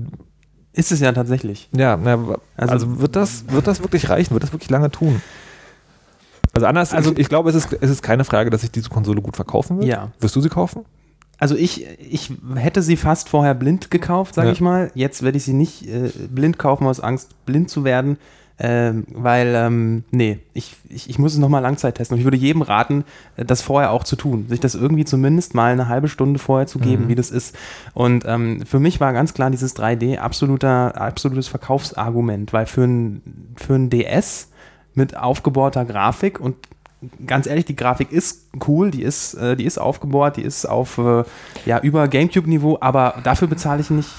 ist 0.73 0.91
es 0.91 0.99
ja 0.99 1.12
tatsächlich. 1.12 1.69
ja, 1.75 1.97
na, 1.97 2.13
also, 2.57 2.73
Also- 2.73 2.99
wird, 3.01 3.15
das, 3.15 3.45
wird 3.49 3.67
das 3.67 3.81
wirklich 3.81 4.10
reichen? 4.10 4.34
Wird 4.34 4.43
das 4.43 4.53
wirklich 4.53 4.69
lange 4.69 4.89
tun? 4.91 5.21
Also 6.53 6.67
anders, 6.67 6.93
also 6.93 7.12
ich, 7.13 7.19
ich 7.19 7.29
glaube, 7.29 7.49
es 7.49 7.55
ist, 7.55 7.71
es 7.79 7.89
ist 7.89 8.01
keine 8.01 8.23
Frage, 8.25 8.49
dass 8.49 8.62
sich 8.62 8.71
diese 8.71 8.89
Konsole 8.89 9.21
gut 9.21 9.36
verkaufen 9.38 9.77
wird. 9.77 9.88
Ja. 9.88 10.12
Wirst 10.19 10.36
du 10.36 10.41
sie 10.41 10.49
kaufen? 10.49 10.84
Also 11.38 11.55
ich, 11.55 11.88
ich 11.99 12.31
hätte 12.55 12.81
sie 12.84 12.97
fast 12.97 13.29
vorher 13.29 13.55
blind 13.55 13.89
gekauft, 13.89 14.36
sage 14.36 14.47
Ja. 14.49 14.53
ich 14.53 14.62
mal. 14.62 14.91
Jetzt 14.93 15.23
werde 15.23 15.38
ich 15.38 15.43
sie 15.45 15.53
nicht 15.53 15.88
äh, 15.88 16.12
blind 16.29 16.60
kaufen 16.60 16.86
aus 16.88 16.99
Angst, 16.99 17.45
blind 17.45 17.69
zu 17.69 17.84
werden. 17.84 18.17
Ähm, 18.63 19.06
weil, 19.12 19.56
ähm, 19.56 20.04
nee, 20.12 20.38
ich, 20.54 20.76
ich, 20.88 21.10
ich 21.10 21.17
muss 21.17 21.34
es 21.34 21.39
nochmal 21.39 21.63
Langzeit 21.63 21.95
testen. 21.95 22.13
Und 22.13 22.19
ich 22.19 22.26
würde 22.26 22.38
jedem 22.38 22.62
raten, 22.62 23.06
äh, 23.36 23.43
das 23.43 23.63
vorher 23.63 23.89
auch 23.91 24.04
zu 24.04 24.15
tun. 24.15 24.45
Sich 24.50 24.60
das 24.60 24.76
irgendwie 24.76 25.04
zumindest 25.04 25.56
mal 25.56 25.71
eine 25.71 25.88
halbe 25.88 26.08
Stunde 26.08 26.38
vorher 26.38 26.67
zu 26.67 26.78
geben, 26.78 27.06
Mhm. 27.06 27.08
wie 27.10 27.15
das 27.15 27.32
ist. 27.32 27.58
Und 27.95 28.24
ähm, 28.28 28.63
für 28.67 28.80
mich 28.80 29.00
war 29.00 29.13
ganz 29.13 29.34
klar 29.34 29.50
dieses 29.50 29.76
3D 29.76 30.19
absoluter, 30.19 31.02
absolutes 31.02 31.47
Verkaufsargument, 31.47 32.54
weil 32.54 32.67
für 32.67 32.84
ein, 32.84 33.21
für 33.56 33.74
ein 33.74 33.89
DS 33.89 34.50
mit 34.93 35.17
aufgebohrter 35.17 35.84
Grafik 35.86 36.39
und 36.39 36.56
ganz 37.26 37.47
ehrlich, 37.47 37.65
die 37.65 37.76
Grafik 37.76 38.12
ist 38.12 38.47
cool, 38.67 38.91
die 38.91 39.02
ist, 39.02 39.34
äh, 39.34 39.56
die 39.56 39.65
ist 39.65 39.80
aufgebohrt, 39.80 40.38
die 40.38 40.43
ist 40.43 40.65
auf 40.65 41.00
äh, 41.00 41.24
ja, 41.65 41.80
über 41.80 42.08
Gamecube-Niveau, 42.08 42.78
aber 42.80 43.15
dafür 43.24 43.47
bezahle 43.47 43.82
ich 43.82 43.89
nicht 43.89 44.10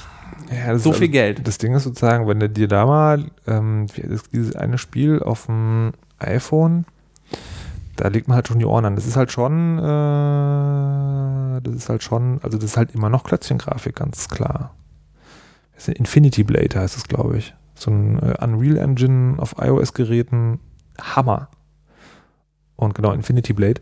Ja, 0.50 0.78
so 0.78 0.92
viel 0.92 1.02
also- 1.02 1.12
Geld. 1.12 1.46
Das 1.46 1.58
Ding 1.58 1.74
ist 1.74 1.84
sozusagen, 1.84 2.26
wenn 2.26 2.40
du 2.40 2.48
dir 2.48 2.68
da 2.68 2.86
mal, 2.86 3.30
ähm, 3.46 3.86
dieses 4.32 4.56
eine 4.56 4.78
Spiel 4.78 5.22
auf 5.22 5.46
dem 5.46 5.92
iPhone, 6.18 6.84
da 7.96 8.08
legt 8.08 8.28
man 8.28 8.36
halt 8.36 8.48
schon 8.48 8.58
die 8.58 8.64
Ohren 8.64 8.84
an. 8.84 8.96
Das 8.96 9.06
ist 9.06 9.16
halt 9.16 9.32
schon, 9.32 9.78
äh, 9.78 11.60
das 11.60 11.74
ist 11.74 11.88
halt 11.88 12.02
schon, 12.02 12.40
also 12.42 12.58
das 12.58 12.70
ist 12.70 12.76
halt 12.76 12.94
immer 12.94 13.08
noch 13.08 13.24
Klötzchengrafik, 13.24 13.96
ganz 13.96 14.28
klar. 14.28 14.74
Das 15.74 15.84
ist 15.84 15.88
ein 15.90 15.96
Infinity 15.96 16.44
Blade 16.44 16.78
heißt 16.78 16.96
es, 16.96 17.04
glaube 17.04 17.38
ich. 17.38 17.54
So 17.74 17.90
ein 17.90 18.18
äh, 18.18 18.36
Unreal 18.42 18.78
Engine 18.78 19.36
auf 19.38 19.56
iOS-Geräten. 19.58 20.60
Hammer. 21.00 21.48
Und 22.76 22.94
genau, 22.94 23.12
Infinity 23.12 23.52
Blade. 23.52 23.80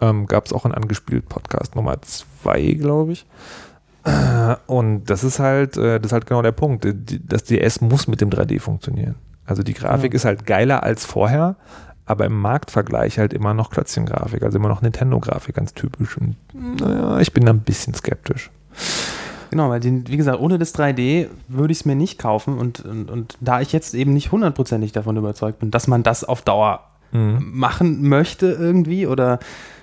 Ähm, 0.00 0.26
Gab 0.26 0.46
es 0.46 0.52
auch 0.52 0.64
in 0.66 0.72
angespielt 0.72 1.28
Podcast 1.28 1.74
Nummer 1.76 2.00
2, 2.02 2.74
glaube 2.74 3.12
ich. 3.12 3.26
Äh, 4.06 4.56
Und 4.66 5.04
das 5.10 5.24
ist 5.24 5.38
halt, 5.38 5.76
äh, 5.76 5.98
das 5.98 6.06
ist 6.06 6.12
halt 6.12 6.26
genau 6.26 6.42
der 6.42 6.52
Punkt. 6.52 6.84
Die- 6.84 7.26
Das 7.26 7.44
DS 7.44 7.80
muss 7.80 8.08
mit 8.08 8.20
dem 8.20 8.30
3D 8.30 8.60
funktionieren. 8.60 9.16
Also 9.44 9.62
die 9.62 9.74
Grafik 9.74 10.12
Ja. 10.12 10.16
ist 10.16 10.24
halt 10.24 10.46
geiler 10.46 10.82
als 10.82 11.04
vorher, 11.04 11.56
aber 12.04 12.24
im 12.26 12.38
Marktvergleich 12.40 13.18
halt 13.18 13.32
immer 13.32 13.54
noch 13.54 13.70
Klötzchengrafik, 13.70 14.42
also 14.42 14.58
immer 14.58 14.68
noch 14.68 14.82
Nintendo-Grafik, 14.82 15.54
ganz 15.56 15.74
typisch. 15.74 16.16
Und 16.18 16.36
naja, 16.80 17.20
ich 17.20 17.32
bin 17.32 17.44
da 17.44 17.52
ein 17.52 17.60
bisschen 17.60 17.94
skeptisch. 17.94 18.50
Genau, 19.50 19.70
weil 19.70 19.78
den, 19.80 20.06
wie 20.08 20.16
gesagt, 20.16 20.40
ohne 20.40 20.58
das 20.58 20.74
3D 20.74 21.28
würde 21.48 21.72
ich 21.72 21.78
es 21.80 21.84
mir 21.84 21.94
nicht 21.94 22.18
kaufen 22.18 22.58
und, 22.58 22.80
und, 22.84 23.10
und 23.10 23.38
da 23.40 23.60
ich 23.60 23.72
jetzt 23.72 23.94
eben 23.94 24.12
nicht 24.12 24.32
hundertprozentig 24.32 24.90
davon 24.92 25.16
überzeugt 25.16 25.60
bin, 25.60 25.70
dass 25.70 25.86
man 25.86 26.02
das 26.02 26.24
auf 26.24 26.42
Dauer 26.42 26.80
mhm. 27.12 27.52
machen 27.52 28.08
möchte 28.08 28.46
irgendwie 28.48 29.06
oder, 29.06 29.38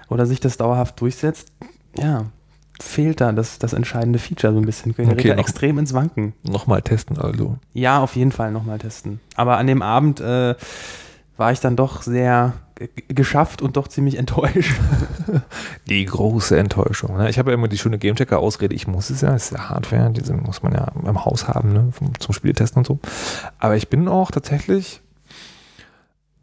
oder 0.10 0.26
sich 0.26 0.42
das 0.42 0.58
dauerhaft 0.58 1.00
durchsetzt, 1.00 1.54
ja, 1.98 2.26
fehlt 2.84 3.22
da 3.22 3.32
das, 3.32 3.60
das 3.60 3.74
entscheidende 3.74 4.20
Feature 4.20 4.54
so 4.54 4.60
ein 4.60 4.66
bisschen. 4.66 4.94
Ich 4.98 5.08
okay, 5.08 5.32
extrem 5.32 5.78
ins 5.78 5.94
Wanken. 5.94 6.34
Nochmal 6.44 6.82
testen 6.82 7.18
also. 7.18 7.58
Ja, 7.74 8.00
auf 8.00 8.16
jeden 8.16 8.32
Fall 8.32 8.52
nochmal 8.52 8.80
testen. 8.80 9.20
Aber 9.36 9.58
an 9.58 9.68
dem 9.68 9.82
Abend 9.82 10.20
äh, 10.20 10.56
war 11.38 11.52
ich 11.52 11.60
dann 11.60 11.76
doch 11.76 12.02
sehr 12.02 12.54
geschafft 13.08 13.62
und 13.62 13.78
doch 13.78 13.88
ziemlich 13.88 14.18
enttäuscht. 14.20 14.80
Die 15.88 16.06
große 16.06 16.58
Enttäuschung. 16.58 17.18
Ne? 17.18 17.30
Ich 17.30 17.40
habe 17.40 17.52
ja 17.52 17.56
immer 17.56 17.68
die 17.68 17.78
schöne 17.78 17.98
Gamechecker-Ausrede, 17.98 18.76
ich 18.76 18.88
muss 18.88 19.10
es 19.10 19.22
ja, 19.22 19.34
es 19.34 19.46
ist 19.46 19.52
ja 19.52 19.70
Hardware, 19.70 20.12
diese 20.12 20.34
muss 20.34 20.64
man 20.64 20.74
ja 20.74 20.92
im 21.06 21.26
Haus 21.26 21.48
haben, 21.48 21.74
ne? 21.74 21.90
zum 22.20 22.34
Spieltesten 22.34 22.80
und 22.80 22.88
so. 22.88 23.00
Aber 23.60 23.76
ich 23.76 23.90
bin 23.90 24.08
auch 24.08 24.32
tatsächlich 24.32 25.02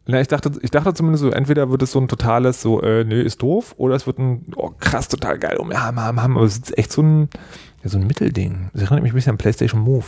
ja, 0.07 0.19
ich 0.19 0.27
dachte, 0.27 0.51
ich 0.61 0.71
dachte 0.71 0.93
zumindest 0.93 1.23
so, 1.23 1.29
entweder 1.29 1.69
wird 1.69 1.83
es 1.83 1.91
so 1.91 1.99
ein 1.99 2.07
totales, 2.07 2.61
so, 2.61 2.81
äh, 2.81 3.03
nö, 3.03 3.21
ist 3.21 3.41
doof, 3.41 3.75
oder 3.77 3.95
es 3.95 4.07
wird 4.07 4.17
ein, 4.17 4.45
oh, 4.55 4.71
krass, 4.79 5.07
total 5.07 5.37
geil, 5.37 5.57
um, 5.57 5.71
ja, 5.71 5.81
haben, 5.81 5.99
haben, 5.99 6.37
aber 6.37 6.45
es 6.45 6.57
ist 6.57 6.77
echt 6.77 6.91
so 6.91 7.01
ein, 7.01 7.29
ja, 7.83 7.89
so 7.89 7.97
ein 7.97 8.07
Mittelding. 8.07 8.69
Das 8.73 8.83
erinnert 8.83 9.03
mich 9.03 9.13
ein 9.13 9.15
bisschen 9.15 9.31
an 9.31 9.37
PlayStation 9.37 9.81
Move. 9.81 10.05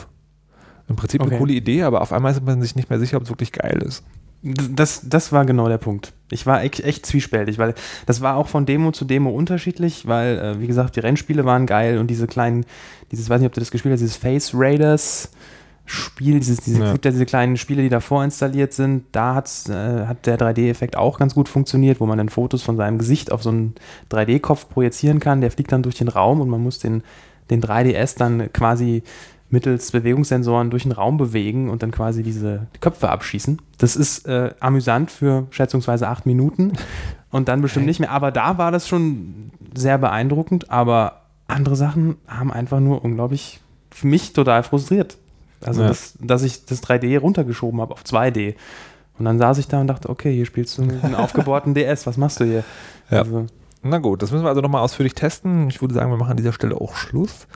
Im 0.89 0.95
Prinzip 0.95 1.21
okay. 1.21 1.31
eine 1.31 1.39
coole 1.39 1.53
Idee, 1.53 1.83
aber 1.83 2.01
auf 2.01 2.11
einmal 2.11 2.31
ist 2.31 2.43
man 2.43 2.61
sich 2.61 2.75
nicht 2.75 2.89
mehr 2.89 2.99
sicher, 2.99 3.17
ob 3.17 3.23
es 3.23 3.29
wirklich 3.29 3.51
geil 3.51 3.81
ist. 3.85 4.03
Das, 4.41 5.07
das 5.07 5.31
war 5.31 5.45
genau 5.45 5.69
der 5.69 5.77
Punkt. 5.77 6.11
Ich 6.29 6.45
war 6.45 6.61
echt, 6.63 6.81
echt 6.81 7.05
zwiespältig, 7.05 7.59
weil 7.59 7.75
das 8.05 8.19
war 8.19 8.35
auch 8.35 8.49
von 8.49 8.65
Demo 8.65 8.91
zu 8.91 9.05
Demo 9.05 9.29
unterschiedlich, 9.29 10.05
weil, 10.05 10.37
äh, 10.37 10.59
wie 10.59 10.67
gesagt, 10.67 10.97
die 10.97 10.99
Rennspiele 10.99 11.45
waren 11.45 11.65
geil 11.65 11.97
und 11.97 12.07
diese 12.07 12.27
kleinen, 12.27 12.65
dieses, 13.11 13.29
weiß 13.29 13.39
nicht, 13.39 13.47
ob 13.47 13.53
du 13.53 13.61
das 13.61 13.71
gespielt 13.71 13.93
hast, 13.93 14.01
dieses 14.01 14.17
Face 14.17 14.51
Raiders, 14.53 15.31
Spiel, 15.85 16.39
dieses, 16.39 16.61
diese, 16.61 16.79
ja. 16.79 16.97
diese 16.97 17.25
kleinen 17.25 17.57
Spiele, 17.57 17.81
die 17.81 17.89
da 17.89 17.99
vorinstalliert 17.99 18.71
sind, 18.73 19.03
da 19.11 19.35
hat's, 19.35 19.67
äh, 19.67 20.05
hat 20.05 20.25
der 20.25 20.39
3D-Effekt 20.39 20.95
auch 20.95 21.19
ganz 21.19 21.35
gut 21.35 21.49
funktioniert, 21.49 21.99
wo 21.99 22.05
man 22.05 22.17
dann 22.17 22.29
Fotos 22.29 22.63
von 22.63 22.77
seinem 22.77 22.97
Gesicht 22.97 23.31
auf 23.31 23.43
so 23.43 23.49
einen 23.49 23.75
3D-Kopf 24.09 24.69
projizieren 24.69 25.19
kann. 25.19 25.41
Der 25.41 25.51
fliegt 25.51 25.71
dann 25.71 25.83
durch 25.83 25.95
den 25.95 26.07
Raum 26.07 26.39
und 26.39 26.49
man 26.49 26.63
muss 26.63 26.79
den, 26.79 27.03
den 27.49 27.61
3DS 27.61 28.17
dann 28.17 28.51
quasi 28.53 29.03
mittels 29.49 29.91
Bewegungssensoren 29.91 30.71
durch 30.71 30.83
den 30.83 30.91
Raum 30.93 31.17
bewegen 31.17 31.69
und 31.69 31.83
dann 31.83 31.91
quasi 31.91 32.23
diese 32.23 32.67
Köpfe 32.79 33.09
abschießen. 33.09 33.61
Das 33.77 33.95
ist 33.95 34.25
äh, 34.27 34.51
amüsant 34.59 35.11
für 35.11 35.47
schätzungsweise 35.51 36.07
acht 36.07 36.25
Minuten 36.25 36.73
und 37.29 37.49
dann 37.49 37.61
bestimmt 37.61 37.85
nicht 37.85 37.99
mehr. 37.99 38.11
Aber 38.11 38.31
da 38.31 38.57
war 38.57 38.71
das 38.71 38.87
schon 38.87 39.51
sehr 39.75 39.97
beeindruckend, 39.97 40.71
aber 40.71 41.21
andere 41.47 41.75
Sachen 41.75 42.15
haben 42.27 42.51
einfach 42.51 42.79
nur 42.79 43.03
unglaublich 43.03 43.59
für 43.91 44.07
mich 44.07 44.33
total 44.33 44.63
frustriert. 44.63 45.17
Also, 45.63 45.81
ja. 45.81 45.87
das, 45.87 46.15
dass 46.19 46.43
ich 46.43 46.65
das 46.65 46.83
3D 46.83 47.19
runtergeschoben 47.19 47.81
habe 47.81 47.93
auf 47.93 48.03
2D. 48.03 48.55
Und 49.19 49.25
dann 49.25 49.37
saß 49.37 49.57
ich 49.59 49.67
da 49.67 49.81
und 49.81 49.87
dachte, 49.87 50.09
okay, 50.09 50.33
hier 50.33 50.45
spielst 50.45 50.77
du 50.77 50.83
einen 50.83 51.15
aufgebohrten 51.15 51.73
DS, 51.73 52.07
was 52.07 52.17
machst 52.17 52.39
du 52.39 52.45
hier? 52.45 52.63
Ja. 53.09 53.19
Also, 53.19 53.45
na 53.83 53.97
gut, 53.97 54.21
das 54.21 54.31
müssen 54.31 54.45
wir 54.45 54.49
also 54.49 54.61
nochmal 54.61 54.81
ausführlich 54.81 55.13
testen. 55.13 55.69
Ich 55.69 55.81
würde 55.81 55.93
sagen, 55.93 56.09
wir 56.09 56.17
machen 56.17 56.31
an 56.31 56.37
dieser 56.37 56.53
Stelle 56.53 56.79
auch 56.79 56.95
Schluss 56.95 57.47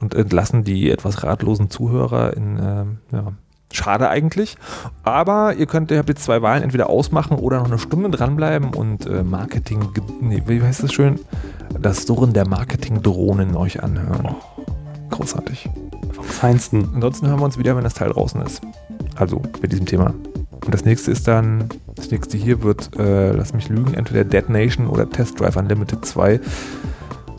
und 0.00 0.12
entlassen 0.12 0.64
die 0.64 0.90
etwas 0.90 1.22
ratlosen 1.22 1.70
Zuhörer 1.70 2.36
in, 2.36 2.58
ähm, 2.60 2.98
ja, 3.12 3.32
schade 3.72 4.08
eigentlich. 4.08 4.56
Aber 5.04 5.54
ihr 5.54 5.66
könnt, 5.66 5.92
ihr 5.92 5.98
habt 5.98 6.08
jetzt 6.08 6.24
zwei 6.24 6.42
Wahlen, 6.42 6.64
entweder 6.64 6.90
ausmachen 6.90 7.38
oder 7.38 7.58
noch 7.58 7.66
eine 7.66 7.78
Stunde 7.78 8.10
dranbleiben 8.10 8.74
und 8.74 9.06
äh, 9.06 9.22
Marketing, 9.22 9.88
nee, 10.20 10.42
wie 10.46 10.60
heißt 10.60 10.82
das 10.82 10.92
schön? 10.92 11.20
Das 11.80 12.02
Surren 12.02 12.32
der 12.32 12.48
Marketing-Drohnen 12.48 13.54
euch 13.54 13.82
anhören. 13.82 14.34
Großartig. 15.10 15.68
Vom 16.12 16.24
Feinsten. 16.24 16.88
Ansonsten 16.94 17.28
hören 17.28 17.40
wir 17.40 17.44
uns 17.44 17.58
wieder, 17.58 17.76
wenn 17.76 17.84
das 17.84 17.94
Teil 17.94 18.10
draußen 18.10 18.40
ist. 18.42 18.60
Also 19.16 19.42
bei 19.60 19.68
diesem 19.68 19.86
Thema. 19.86 20.14
Und 20.64 20.74
das 20.74 20.84
nächste 20.84 21.10
ist 21.10 21.26
dann, 21.26 21.68
das 21.94 22.10
nächste 22.10 22.36
hier 22.36 22.62
wird, 22.62 22.90
äh, 22.98 23.32
lass 23.32 23.54
mich 23.54 23.68
lügen, 23.68 23.94
entweder 23.94 24.24
Dead 24.24 24.48
Nation 24.48 24.86
oder 24.86 25.08
Test 25.08 25.40
Drive 25.40 25.56
Unlimited 25.56 26.04
2. 26.04 26.40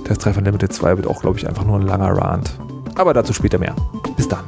Test 0.03 0.25
Drive 0.25 0.37
Unlimited 0.37 0.73
2 0.73 0.97
wird 0.97 1.07
auch, 1.07 1.21
glaube 1.21 1.37
ich, 1.37 1.47
einfach 1.47 1.65
nur 1.65 1.79
ein 1.79 1.85
langer 1.85 2.11
Rant. 2.17 2.51
Aber 2.95 3.13
dazu 3.13 3.33
später 3.33 3.59
mehr. 3.59 3.75
Bis 4.17 4.27
dann. 4.27 4.43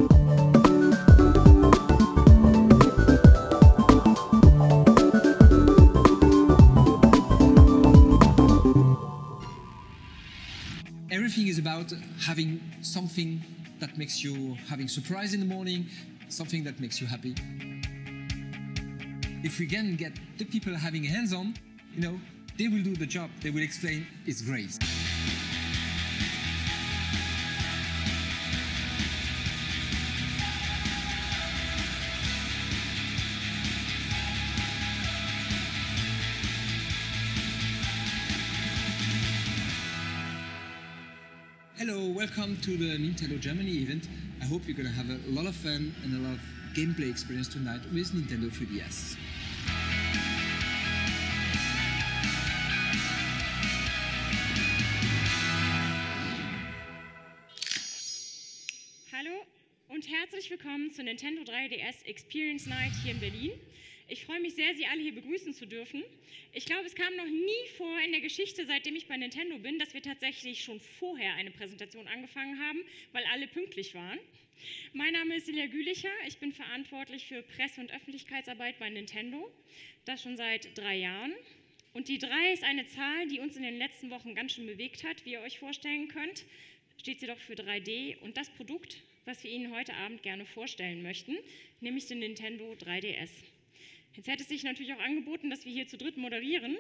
Everything 11.31 11.49
is 11.49 11.59
about 11.59 11.93
having 12.19 12.59
something 12.81 13.41
that 13.79 13.97
makes 13.97 14.21
you 14.21 14.57
having 14.67 14.89
surprise 14.89 15.33
in 15.33 15.39
the 15.39 15.45
morning, 15.45 15.85
something 16.27 16.61
that 16.65 16.77
makes 16.81 16.99
you 16.99 17.07
happy. 17.07 17.33
If 19.41 19.57
we 19.57 19.65
can 19.65 19.95
get 19.95 20.11
the 20.37 20.43
people 20.43 20.75
having 20.75 21.05
hands-on, 21.05 21.53
you 21.95 22.01
know, 22.01 22.19
they 22.57 22.67
will 22.67 22.83
do 22.83 22.97
the 22.97 23.05
job. 23.05 23.29
They 23.39 23.49
will 23.49 23.61
explain 23.61 24.07
it's 24.25 24.41
great. 24.41 24.77
Welcome 42.21 42.55
to 42.57 42.77
the 42.77 42.99
Nintendo 42.99 43.39
Germany 43.39 43.71
event. 43.77 44.07
I 44.43 44.45
hope 44.45 44.67
you're 44.67 44.77
to 44.87 44.93
have 44.93 45.09
a 45.09 45.17
lot 45.27 45.47
of 45.47 45.55
fun 45.55 45.95
and 46.03 46.13
a 46.13 46.19
lot 46.19 46.35
of 46.35 46.41
gameplay 46.75 47.09
experience 47.09 47.47
tonight 47.47 47.81
with 47.91 48.11
Nintendo 48.11 48.47
3DS. 48.51 49.17
Hallo 59.11 59.31
und 59.89 60.07
herzlich 60.07 60.51
willkommen 60.51 60.91
zur 60.91 61.05
Nintendo 61.05 61.41
3DS 61.41 62.05
Experience 62.05 62.67
Night 62.67 62.91
hier 63.03 63.13
in 63.13 63.19
Berlin. 63.19 63.51
Ich 64.11 64.25
freue 64.25 64.41
mich 64.41 64.55
sehr, 64.55 64.75
Sie 64.75 64.85
alle 64.87 65.01
hier 65.01 65.15
begrüßen 65.15 65.53
zu 65.53 65.65
dürfen. 65.65 66.03
Ich 66.51 66.65
glaube, 66.65 66.85
es 66.85 66.95
kam 66.95 67.15
noch 67.15 67.25
nie 67.25 67.67
vor 67.77 67.97
in 68.05 68.11
der 68.11 68.19
Geschichte, 68.19 68.65
seitdem 68.65 68.93
ich 68.97 69.07
bei 69.07 69.15
Nintendo 69.15 69.57
bin, 69.57 69.79
dass 69.79 69.93
wir 69.93 70.01
tatsächlich 70.01 70.65
schon 70.65 70.81
vorher 70.81 71.35
eine 71.35 71.49
Präsentation 71.49 72.09
angefangen 72.09 72.59
haben, 72.59 72.83
weil 73.13 73.23
alle 73.31 73.47
pünktlich 73.47 73.95
waren. 73.95 74.19
Mein 74.91 75.13
Name 75.13 75.37
ist 75.37 75.45
Silja 75.45 75.67
Gülicher. 75.67 76.11
Ich 76.27 76.39
bin 76.39 76.51
verantwortlich 76.51 77.25
für 77.25 77.41
Presse- 77.41 77.79
und 77.79 77.89
Öffentlichkeitsarbeit 77.93 78.79
bei 78.79 78.89
Nintendo. 78.89 79.49
Das 80.03 80.21
schon 80.21 80.35
seit 80.35 80.77
drei 80.77 80.97
Jahren. 80.97 81.31
Und 81.93 82.09
die 82.09 82.17
drei 82.17 82.51
ist 82.51 82.65
eine 82.65 82.85
Zahl, 82.87 83.29
die 83.29 83.39
uns 83.39 83.55
in 83.55 83.63
den 83.63 83.77
letzten 83.77 84.09
Wochen 84.09 84.35
ganz 84.35 84.51
schön 84.51 84.67
bewegt 84.67 85.05
hat, 85.05 85.23
wie 85.23 85.31
ihr 85.31 85.41
euch 85.41 85.57
vorstellen 85.57 86.09
könnt. 86.09 86.43
Steht 86.97 87.21
sie 87.21 87.27
doch 87.27 87.39
für 87.39 87.53
3D 87.53 88.17
und 88.17 88.35
das 88.35 88.49
Produkt, 88.49 89.03
was 89.23 89.41
wir 89.45 89.51
Ihnen 89.51 89.73
heute 89.73 89.93
Abend 89.93 90.21
gerne 90.21 90.45
vorstellen 90.45 91.01
möchten, 91.01 91.37
nämlich 91.79 92.07
den 92.07 92.19
Nintendo 92.19 92.73
3DS. 92.73 93.29
Jetzt 94.15 94.27
hätte 94.27 94.43
es 94.43 94.49
sich 94.49 94.63
natürlich 94.63 94.93
auch 94.93 94.99
angeboten, 94.99 95.49
dass 95.49 95.65
wir 95.65 95.71
hier 95.71 95.87
zu 95.87 95.97
dritt 95.97 96.17
moderieren. 96.17 96.77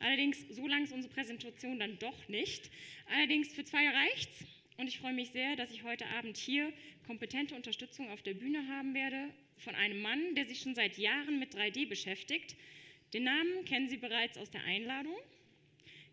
Allerdings, 0.00 0.44
so 0.50 0.66
lang 0.66 0.84
ist 0.84 0.92
unsere 0.92 1.12
Präsentation 1.14 1.78
dann 1.78 1.98
doch 1.98 2.28
nicht. 2.28 2.70
Allerdings 3.10 3.54
für 3.54 3.64
zwei 3.64 3.88
reicht's. 3.88 4.44
Und 4.76 4.88
ich 4.88 4.98
freue 4.98 5.14
mich 5.14 5.30
sehr, 5.30 5.56
dass 5.56 5.70
ich 5.70 5.84
heute 5.84 6.06
Abend 6.08 6.36
hier 6.36 6.72
kompetente 7.06 7.54
Unterstützung 7.54 8.10
auf 8.10 8.22
der 8.22 8.34
Bühne 8.34 8.66
haben 8.68 8.92
werde 8.92 9.30
von 9.56 9.74
einem 9.74 10.02
Mann, 10.02 10.34
der 10.34 10.44
sich 10.44 10.60
schon 10.60 10.74
seit 10.74 10.98
Jahren 10.98 11.38
mit 11.38 11.54
3D 11.54 11.88
beschäftigt. 11.88 12.56
Den 13.12 13.24
Namen 13.24 13.64
kennen 13.64 13.88
Sie 13.88 13.96
bereits 13.96 14.36
aus 14.36 14.50
der 14.50 14.64
Einladung. 14.64 15.16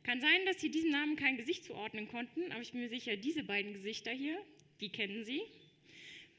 Kann 0.04 0.22
sein, 0.22 0.46
dass 0.46 0.62
Sie 0.62 0.70
diesem 0.70 0.92
Namen 0.92 1.16
kein 1.16 1.38
Gesicht 1.38 1.66
zuordnen 1.66 2.08
konnten, 2.08 2.52
aber 2.52 2.62
ich 2.62 2.72
bin 2.72 2.82
mir 2.82 2.90
sicher, 2.90 3.18
diese 3.18 3.44
beiden 3.44 3.74
Gesichter 3.74 4.12
hier, 4.12 4.40
die 4.80 4.90
kennen 4.90 5.26
Sie. 5.26 5.42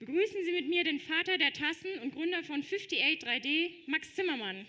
Begrüßen 0.05 0.45
Sie 0.45 0.51
mit 0.51 0.69
mir 0.69 0.83
den 0.83 0.99
Vater 0.99 1.39
der 1.39 1.53
Tassen 1.53 1.87
und 2.03 2.13
Gründer 2.13 2.43
von 2.43 2.61
58 2.61 2.99
3D, 2.99 3.71
Max 3.87 4.13
Zimmermann. 4.17 4.67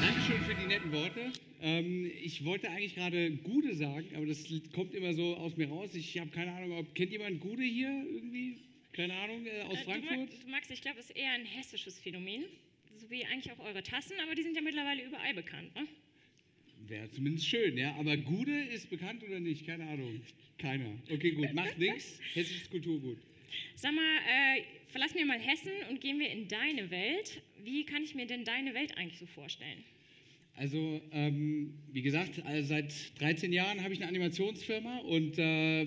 Dankeschön 0.00 0.40
für 0.42 0.54
die 0.54 0.66
netten 0.68 0.92
Worte. 0.92 1.32
Ähm, 1.60 2.08
ich 2.22 2.44
wollte 2.44 2.70
eigentlich 2.70 2.94
gerade 2.94 3.32
Gude 3.32 3.74
sagen, 3.74 4.06
aber 4.14 4.26
das 4.26 4.44
kommt 4.72 4.94
immer 4.94 5.12
so 5.12 5.34
aus 5.38 5.56
mir 5.56 5.68
raus. 5.68 5.96
Ich 5.96 6.16
habe 6.16 6.30
keine 6.30 6.52
Ahnung, 6.52 6.78
ob 6.78 6.94
kennt 6.94 7.10
jemand 7.10 7.40
Gude 7.40 7.64
hier 7.64 8.06
irgendwie? 8.08 8.58
Keine 8.92 9.14
Ahnung, 9.14 9.44
äh, 9.44 9.62
aus 9.62 9.80
äh, 9.80 9.82
Frankfurt? 9.82 10.44
Du, 10.44 10.50
Max, 10.52 10.70
ich 10.70 10.82
glaube, 10.82 10.98
das 10.98 11.06
ist 11.10 11.16
eher 11.16 11.32
ein 11.32 11.46
hessisches 11.46 11.98
Phänomen, 11.98 12.44
so 12.94 13.10
wie 13.10 13.24
eigentlich 13.24 13.52
auch 13.52 13.58
eure 13.58 13.82
Tassen, 13.82 14.14
aber 14.22 14.36
die 14.36 14.44
sind 14.44 14.54
ja 14.54 14.62
mittlerweile 14.62 15.02
überall 15.02 15.34
bekannt. 15.34 15.74
Ne? 15.74 15.88
Wäre 16.88 17.10
zumindest 17.10 17.48
schön, 17.48 17.76
ja. 17.76 17.94
Aber 17.96 18.16
Gude 18.16 18.58
ist 18.58 18.90
bekannt 18.90 19.22
oder 19.24 19.40
nicht? 19.40 19.66
Keine 19.66 19.86
Ahnung. 19.86 20.20
Keiner. 20.58 20.92
Okay, 21.12 21.32
gut. 21.32 21.52
Macht 21.52 21.78
nichts. 21.78 22.20
Hessisches 22.34 22.70
Kulturgut. 22.70 23.18
Sag 23.74 23.94
mal, 23.94 24.02
äh, 24.02 24.62
verlassen 24.86 25.16
wir 25.16 25.26
mal 25.26 25.38
Hessen 25.38 25.72
und 25.90 26.00
gehen 26.00 26.18
wir 26.18 26.30
in 26.30 26.48
deine 26.48 26.90
Welt. 26.90 27.42
Wie 27.64 27.84
kann 27.84 28.02
ich 28.02 28.14
mir 28.14 28.26
denn 28.26 28.44
deine 28.44 28.74
Welt 28.74 28.96
eigentlich 28.96 29.18
so 29.18 29.26
vorstellen? 29.26 29.84
Also, 30.56 31.02
ähm, 31.12 31.74
wie 31.92 32.02
gesagt, 32.02 32.42
also 32.46 32.68
seit 32.68 33.20
13 33.20 33.52
Jahren 33.52 33.82
habe 33.82 33.92
ich 33.92 34.00
eine 34.00 34.08
Animationsfirma 34.08 34.98
und 35.00 35.38
äh, 35.38 35.86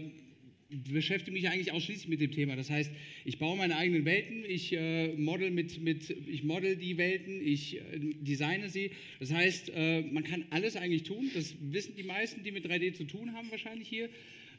beschäftige 0.69 1.31
mich 1.31 1.49
eigentlich 1.49 1.71
ausschließlich 1.71 2.07
mit 2.07 2.21
dem 2.21 2.31
Thema. 2.31 2.55
Das 2.55 2.69
heißt, 2.69 2.91
ich 3.25 3.39
baue 3.39 3.57
meine 3.57 3.75
eigenen 3.75 4.05
Welten, 4.05 4.43
ich 4.47 4.71
äh, 4.73 5.13
model 5.15 5.49
mit, 5.51 5.81
mit, 5.81 6.09
ich 6.27 6.43
model 6.43 6.75
die 6.75 6.97
Welten, 6.97 7.41
ich 7.45 7.77
äh, 7.77 7.81
designe 8.21 8.69
sie. 8.69 8.91
Das 9.19 9.33
heißt, 9.33 9.71
äh, 9.75 10.01
man 10.03 10.23
kann 10.23 10.45
alles 10.51 10.75
eigentlich 10.75 11.03
tun. 11.03 11.29
Das 11.33 11.55
wissen 11.59 11.95
die 11.95 12.03
meisten, 12.03 12.43
die 12.43 12.51
mit 12.51 12.65
3D 12.65 12.93
zu 12.93 13.05
tun 13.05 13.33
haben, 13.33 13.49
wahrscheinlich 13.49 13.87
hier. 13.87 14.09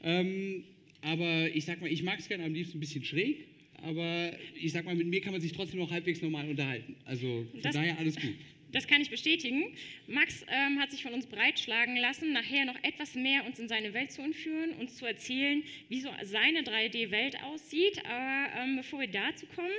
Ähm, 0.02 0.64
aber 1.02 1.48
ich 1.54 1.64
sag 1.64 1.80
mal, 1.80 1.90
ich 1.90 2.02
mag 2.02 2.18
es 2.18 2.28
gerne 2.28 2.44
am 2.44 2.54
liebsten 2.54 2.78
ein 2.78 2.80
bisschen 2.80 3.04
schräg. 3.04 3.46
Aber 3.82 4.32
ich 4.60 4.72
sag 4.72 4.84
mal, 4.84 4.94
mit 4.94 5.06
mir 5.06 5.20
kann 5.22 5.32
man 5.32 5.40
sich 5.40 5.52
trotzdem 5.52 5.78
noch 5.80 5.90
halbwegs 5.90 6.20
normal 6.20 6.48
unterhalten. 6.48 6.96
Also 7.04 7.46
von 7.50 7.62
Das- 7.62 7.74
daher 7.74 7.98
alles 7.98 8.16
gut. 8.16 8.34
Das 8.72 8.86
kann 8.86 9.00
ich 9.00 9.10
bestätigen. 9.10 9.64
Max 10.06 10.44
ähm, 10.48 10.78
hat 10.78 10.90
sich 10.90 11.02
von 11.02 11.12
uns 11.12 11.26
breitschlagen 11.26 11.96
lassen, 11.96 12.32
nachher 12.32 12.64
noch 12.64 12.76
etwas 12.82 13.14
mehr 13.14 13.44
uns 13.46 13.58
in 13.58 13.68
seine 13.68 13.94
Welt 13.94 14.12
zu 14.12 14.22
entführen, 14.22 14.70
uns 14.78 14.96
zu 14.96 15.06
erzählen, 15.06 15.62
wie 15.88 16.00
so 16.00 16.10
seine 16.22 16.62
3D-Welt 16.62 17.42
aussieht. 17.42 18.04
Aber 18.06 18.62
ähm, 18.62 18.76
bevor 18.76 19.00
wir 19.00 19.08
dazu 19.08 19.46
kommen, 19.46 19.70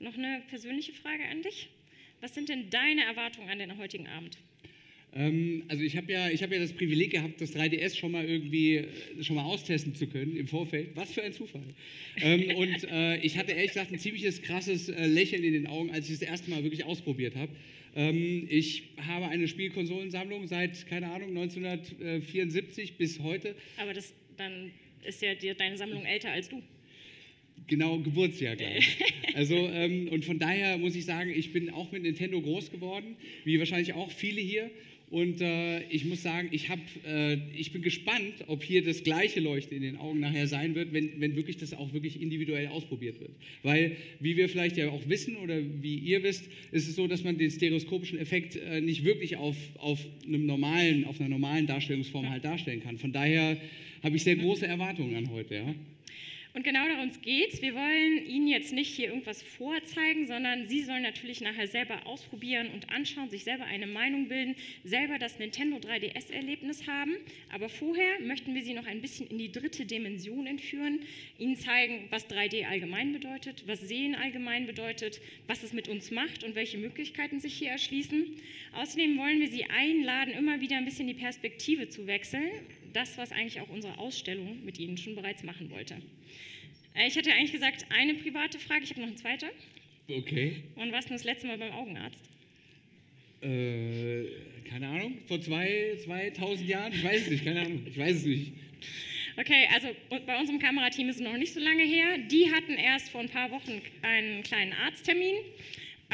noch 0.00 0.16
eine 0.18 0.42
persönliche 0.48 0.92
Frage 0.92 1.24
an 1.30 1.42
dich. 1.42 1.68
Was 2.20 2.34
sind 2.34 2.48
denn 2.48 2.70
deine 2.70 3.04
Erwartungen 3.04 3.50
an 3.50 3.58
den 3.58 3.76
heutigen 3.78 4.08
Abend? 4.08 4.38
Ähm, 5.14 5.62
also 5.68 5.82
ich 5.82 5.96
habe 5.96 6.10
ja, 6.10 6.28
ich 6.28 6.42
hab 6.42 6.50
ja 6.50 6.58
das 6.58 6.72
Privileg 6.72 7.12
gehabt, 7.12 7.40
das 7.40 7.54
3DS 7.54 7.96
schon 7.96 8.12
mal 8.12 8.24
irgendwie 8.24 8.76
äh, 8.76 8.86
schon 9.22 9.36
mal 9.36 9.44
austesten 9.44 9.94
zu 9.94 10.08
können 10.08 10.36
im 10.36 10.48
Vorfeld. 10.48 10.90
Was 10.94 11.12
für 11.12 11.22
ein 11.22 11.32
Zufall. 11.32 11.62
ähm, 12.16 12.50
und 12.56 12.84
äh, 12.90 13.18
ich 13.18 13.38
hatte 13.38 13.52
ehrlich 13.52 13.72
gesagt 13.72 13.92
ein 13.92 13.98
ziemliches 13.98 14.42
krasses 14.42 14.88
äh, 14.88 15.06
Lächeln 15.06 15.44
in 15.44 15.52
den 15.52 15.66
Augen, 15.68 15.90
als 15.90 16.10
ich 16.10 16.18
das 16.18 16.28
erste 16.28 16.50
Mal 16.50 16.64
wirklich 16.64 16.84
ausprobiert 16.84 17.36
habe. 17.36 17.52
Ähm, 17.94 18.46
ich 18.50 18.90
habe 19.06 19.26
eine 19.28 19.46
Spielkonsolensammlung 19.46 20.46
seit, 20.46 20.86
keine 20.86 21.10
Ahnung, 21.10 21.30
1974 21.30 22.96
bis 22.96 23.20
heute. 23.20 23.54
Aber 23.76 23.92
das, 23.92 24.12
dann 24.36 24.70
ist 25.04 25.22
ja 25.22 25.34
die, 25.34 25.54
deine 25.54 25.76
Sammlung 25.76 26.04
älter 26.04 26.30
als 26.30 26.48
du. 26.48 26.62
Genau, 27.66 27.98
Geburtsjahr 27.98 28.56
gleich. 28.56 28.98
Also, 29.34 29.56
ähm, 29.56 30.06
und 30.10 30.24
von 30.24 30.38
daher 30.38 30.78
muss 30.78 30.94
ich 30.94 31.06
sagen, 31.06 31.28
ich 31.34 31.52
bin 31.52 31.68
auch 31.70 31.90
mit 31.90 32.04
Nintendo 32.04 32.40
groß 32.40 32.70
geworden, 32.70 33.16
wie 33.42 33.58
wahrscheinlich 33.58 33.92
auch 33.94 34.12
viele 34.12 34.40
hier. 34.40 34.70
Und 35.14 35.40
äh, 35.40 35.84
ich 35.90 36.06
muss 36.06 36.24
sagen, 36.24 36.48
ich, 36.50 36.70
hab, 36.70 36.80
äh, 37.06 37.38
ich 37.56 37.70
bin 37.70 37.82
gespannt, 37.82 38.34
ob 38.48 38.64
hier 38.64 38.82
das 38.82 39.04
gleiche 39.04 39.38
Leuchten 39.38 39.76
in 39.76 39.84
den 39.84 39.96
Augen 39.96 40.18
nachher 40.18 40.48
sein 40.48 40.74
wird, 40.74 40.92
wenn, 40.92 41.20
wenn 41.20 41.36
wirklich 41.36 41.56
das 41.56 41.72
auch 41.72 41.92
wirklich 41.92 42.20
individuell 42.20 42.66
ausprobiert 42.66 43.20
wird. 43.20 43.30
Weil, 43.62 43.96
wie 44.18 44.36
wir 44.36 44.48
vielleicht 44.48 44.76
ja 44.76 44.88
auch 44.88 45.08
wissen 45.08 45.36
oder 45.36 45.60
wie 45.80 45.98
ihr 45.98 46.24
wisst, 46.24 46.46
ist 46.72 46.88
es 46.88 46.96
so, 46.96 47.06
dass 47.06 47.22
man 47.22 47.38
den 47.38 47.48
stereoskopischen 47.48 48.18
Effekt 48.18 48.56
äh, 48.56 48.80
nicht 48.80 49.04
wirklich 49.04 49.36
auf, 49.36 49.56
auf, 49.78 50.04
einem 50.26 50.46
normalen, 50.46 51.04
auf 51.04 51.20
einer 51.20 51.28
normalen 51.28 51.68
Darstellungsform 51.68 52.28
halt 52.28 52.44
darstellen 52.44 52.82
kann. 52.82 52.98
Von 52.98 53.12
daher 53.12 53.56
habe 54.02 54.16
ich 54.16 54.24
sehr 54.24 54.34
große 54.34 54.66
Erwartungen 54.66 55.14
an 55.14 55.30
heute. 55.30 55.54
Ja? 55.54 55.74
Und 56.54 56.62
genau 56.62 56.86
darum 56.86 57.10
geht's. 57.20 57.60
Wir 57.62 57.74
wollen 57.74 58.26
Ihnen 58.26 58.46
jetzt 58.46 58.72
nicht 58.72 58.94
hier 58.94 59.08
irgendwas 59.08 59.42
vorzeigen, 59.42 60.28
sondern 60.28 60.68
Sie 60.68 60.84
sollen 60.84 61.02
natürlich 61.02 61.40
nachher 61.40 61.66
selber 61.66 62.06
ausprobieren 62.06 62.68
und 62.72 62.90
anschauen, 62.90 63.28
sich 63.28 63.42
selber 63.42 63.64
eine 63.64 63.88
Meinung 63.88 64.28
bilden, 64.28 64.54
selber 64.84 65.18
das 65.18 65.40
Nintendo 65.40 65.78
3DS-Erlebnis 65.78 66.86
haben. 66.86 67.16
Aber 67.52 67.68
vorher 67.68 68.20
möchten 68.20 68.54
wir 68.54 68.62
Sie 68.62 68.72
noch 68.72 68.86
ein 68.86 69.00
bisschen 69.00 69.26
in 69.26 69.38
die 69.38 69.50
dritte 69.50 69.84
Dimension 69.84 70.46
entführen, 70.46 71.00
Ihnen 71.40 71.56
zeigen, 71.56 72.06
was 72.10 72.30
3D 72.30 72.66
allgemein 72.66 73.12
bedeutet, 73.12 73.64
was 73.66 73.80
Sehen 73.80 74.14
allgemein 74.14 74.66
bedeutet, 74.66 75.20
was 75.48 75.64
es 75.64 75.72
mit 75.72 75.88
uns 75.88 76.12
macht 76.12 76.44
und 76.44 76.54
welche 76.54 76.78
Möglichkeiten 76.78 77.40
sich 77.40 77.54
hier 77.54 77.70
erschließen. 77.70 78.26
Außerdem 78.74 79.18
wollen 79.18 79.40
wir 79.40 79.48
Sie 79.48 79.64
einladen, 79.64 80.32
immer 80.32 80.60
wieder 80.60 80.76
ein 80.76 80.84
bisschen 80.84 81.08
die 81.08 81.14
Perspektive 81.14 81.88
zu 81.88 82.06
wechseln. 82.06 82.48
Das, 82.94 83.18
was 83.18 83.32
eigentlich 83.32 83.60
auch 83.60 83.68
unsere 83.68 83.98
Ausstellung 83.98 84.64
mit 84.64 84.78
Ihnen 84.78 84.96
schon 84.96 85.14
bereits 85.14 85.42
machen 85.42 85.70
wollte. 85.70 85.96
Äh, 86.94 87.08
Ich 87.08 87.16
hatte 87.18 87.30
eigentlich 87.32 87.52
gesagt, 87.52 87.84
eine 87.90 88.14
private 88.14 88.58
Frage, 88.58 88.84
ich 88.84 88.90
habe 88.90 89.00
noch 89.02 89.08
eine 89.08 89.16
zweite. 89.16 89.50
Okay. 90.08 90.62
Wann 90.76 90.92
warst 90.92 91.10
du 91.10 91.12
das 91.14 91.24
letzte 91.24 91.46
Mal 91.48 91.58
beim 91.58 91.72
Augenarzt? 91.72 92.20
Äh, 93.42 94.24
keine 94.68 94.88
Ahnung, 94.88 95.18
vor 95.26 95.40
zwei, 95.40 95.96
2000 96.04 96.68
Jahren? 96.68 96.92
Ich 96.92 97.04
weiß 97.04 97.22
es 97.22 97.30
nicht, 97.30 97.44
keine 97.44 97.60
Ahnung, 97.62 97.86
ich 97.86 97.98
weiß 97.98 98.16
es 98.16 98.24
nicht. 98.24 98.52
Okay, 99.36 99.66
also 99.74 99.88
und 100.10 100.26
bei 100.26 100.38
unserem 100.38 100.60
Kamerateam 100.60 101.08
ist 101.08 101.16
es 101.16 101.22
noch 101.22 101.36
nicht 101.36 101.52
so 101.52 101.58
lange 101.60 101.82
her. 101.82 102.18
Die 102.30 102.52
hatten 102.52 102.74
erst 102.74 103.10
vor 103.10 103.20
ein 103.20 103.28
paar 103.28 103.50
Wochen 103.50 103.82
einen 104.02 104.42
kleinen 104.44 104.72
Arzttermin. 104.72 105.34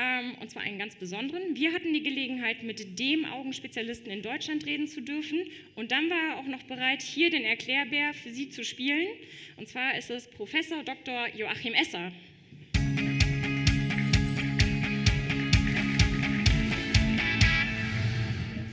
Ähm, 0.01 0.35
und 0.41 0.51
zwar 0.51 0.63
einen 0.63 0.79
ganz 0.79 0.95
besonderen. 0.95 1.55
Wir 1.55 1.75
hatten 1.75 1.93
die 1.93 2.03
Gelegenheit, 2.03 2.63
mit 2.63 2.99
dem 2.99 3.27
Augenspezialisten 3.27 4.11
in 4.11 4.23
Deutschland 4.23 4.65
reden 4.65 4.87
zu 4.87 5.03
dürfen. 5.03 5.41
Und 5.75 5.93
dann 5.93 6.09
war 6.09 6.31
er 6.31 6.39
auch 6.39 6.47
noch 6.47 6.63
bereit, 6.63 7.03
hier 7.03 7.29
den 7.29 7.45
Erklärbär 7.45 8.15
für 8.15 8.31
Sie 8.31 8.49
zu 8.49 8.65
spielen. 8.65 9.09
Und 9.59 9.69
zwar 9.69 9.99
ist 9.99 10.11
es 10.11 10.27
Professor 10.31 10.83
Dr. 10.85 11.27
Joachim 11.37 11.75
Esser. 11.75 12.13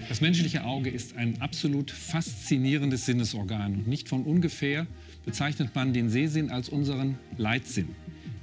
Das 0.08 0.22
menschliche 0.22 0.64
Auge 0.64 0.90
ist 0.90 1.18
ein 1.18 1.42
absolut 1.42 1.92
faszinierendes 1.92 3.06
Sinnesorgan. 3.06 3.74
Und 3.76 3.88
nicht 3.90 4.08
von 4.08 4.24
ungefähr 4.24 4.88
bezeichnet 5.26 5.76
man 5.76 5.92
den 5.92 6.10
Sehsinn 6.10 6.52
als 6.52 6.70
unseren 6.70 7.20
Leitsinn. 7.36 7.94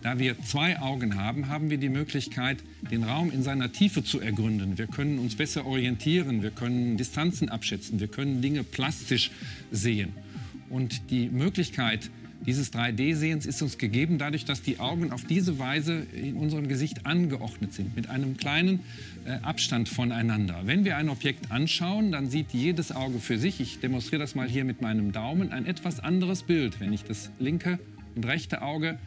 Da 0.05 0.19
wir 0.19 0.39
zwei 0.43 0.79
Augen 0.81 1.17
haben, 1.17 1.49
haben 1.49 1.71
wir 1.71 1.79
die 1.79 1.89
Möglichkeit, 1.89 2.59
den 2.91 3.05
Raum 3.05 3.31
in 3.31 3.43
seiner 3.43 3.73
Tiefe 3.73 4.05
zu 4.05 4.21
ergründen. 4.21 4.77
Wir 4.77 4.87
können 4.87 5.19
uns 5.19 5.35
besser 5.35 5.65
orientieren, 5.65 6.43
wir 6.43 6.51
können 6.51 6.99
Distanzen 6.99 7.49
abschätzen, 7.49 8.01
wir 8.01 8.09
können 8.09 8.43
Dinge 8.43 8.65
plastisch 8.65 9.31
sehen. 9.73 10.13
Und 10.69 11.11
die 11.11 11.31
Möglichkeit 11.31 12.11
dieses 12.45 12.71
3D-Sehens 12.75 13.47
ist 13.47 13.63
uns 13.63 13.79
gegeben 13.79 14.19
dadurch, 14.19 14.45
dass 14.45 14.61
die 14.61 14.79
Augen 14.79 15.11
auf 15.11 15.25
diese 15.25 15.59
Weise 15.59 16.07
in 16.13 16.35
unserem 16.35 16.69
Gesicht 16.69 17.07
angeordnet 17.07 17.73
sind, 17.73 17.97
mit 17.97 18.11
einem 18.11 18.37
kleinen 18.37 18.81
äh, 19.25 19.39
Abstand 19.41 19.89
voneinander. 19.89 20.61
Wenn 20.65 20.85
wir 20.85 20.99
ein 20.99 21.09
Objekt 21.09 21.51
anschauen, 21.51 22.13
dann 22.13 22.29
sieht 22.29 22.53
jedes 22.53 22.93
Auge 22.93 23.21
für 23.21 23.39
sich, 23.39 23.59
ich 23.59 23.81
demonstriere 23.81 24.21
das 24.21 24.35
mal 24.35 24.51
hier 24.51 24.67
mit 24.67 24.83
meinem 24.83 25.13
Daumen, 25.13 25.51
ein 25.51 25.65
etwas 25.65 26.01
anderes 26.01 26.43
Bild. 26.43 26.79
Wenn 26.79 26.93
ich 26.93 27.05
das 27.05 27.31
linke 27.39 27.79
und 28.15 28.27
rechte 28.27 28.61
Auge 28.61 28.99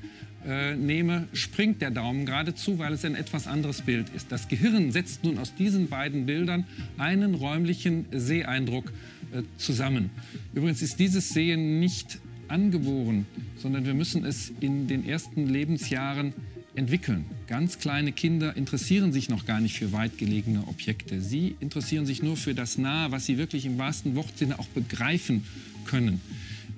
äh, 0.48 0.76
nehme, 0.76 1.28
springt 1.34 1.82
der 1.82 1.92
Daumen 1.92 2.26
geradezu, 2.26 2.80
weil 2.80 2.94
es 2.94 3.04
ein 3.04 3.16
etwas 3.16 3.48
anderes 3.48 3.82
Bild 3.82 4.08
ist. 4.16 4.32
Das 4.32 4.48
Gehirn 4.48 4.92
setzt 4.94 5.24
nun 5.24 5.38
aus 5.40 5.54
diesen 5.56 5.90
beiden 5.90 6.26
Bildern 6.26 6.66
einen 6.98 7.36
räumlichen 7.36 8.06
Seeeindruck 8.12 8.94
äh, 9.34 9.44
zusammen. 9.58 10.10
Übrigens 10.54 10.82
ist 10.82 11.00
dieses 11.00 11.30
Sehen 11.30 11.80
nicht 11.80 12.20
angeboren, 12.48 13.26
sondern 13.58 13.86
wir 13.86 13.94
müssen 13.94 14.24
es 14.24 14.54
in 14.62 14.88
den 14.88 15.06
ersten 15.06 15.48
Lebensjahren 15.48 16.34
entwickeln. 16.76 17.26
Ganz 17.48 17.80
kleine 17.80 18.14
Kinder 18.14 18.56
interessieren 18.56 19.12
sich 19.12 19.30
noch 19.30 19.46
gar 19.46 19.60
nicht 19.60 19.78
für 19.78 19.92
weit 19.92 20.18
gelegene 20.18 20.66
Objekte. 20.68 21.20
Sie 21.20 21.56
interessieren 21.60 22.06
sich 22.06 22.24
nur 22.24 22.38
für 22.38 22.54
das 22.54 22.78
Nahe, 22.78 23.12
was 23.12 23.26
sie 23.26 23.38
wirklich 23.38 23.66
im 23.66 23.78
wahrsten 23.78 24.16
Wortsinne 24.16 24.60
auch 24.60 24.68
begreifen 24.68 25.44
können. 25.86 26.22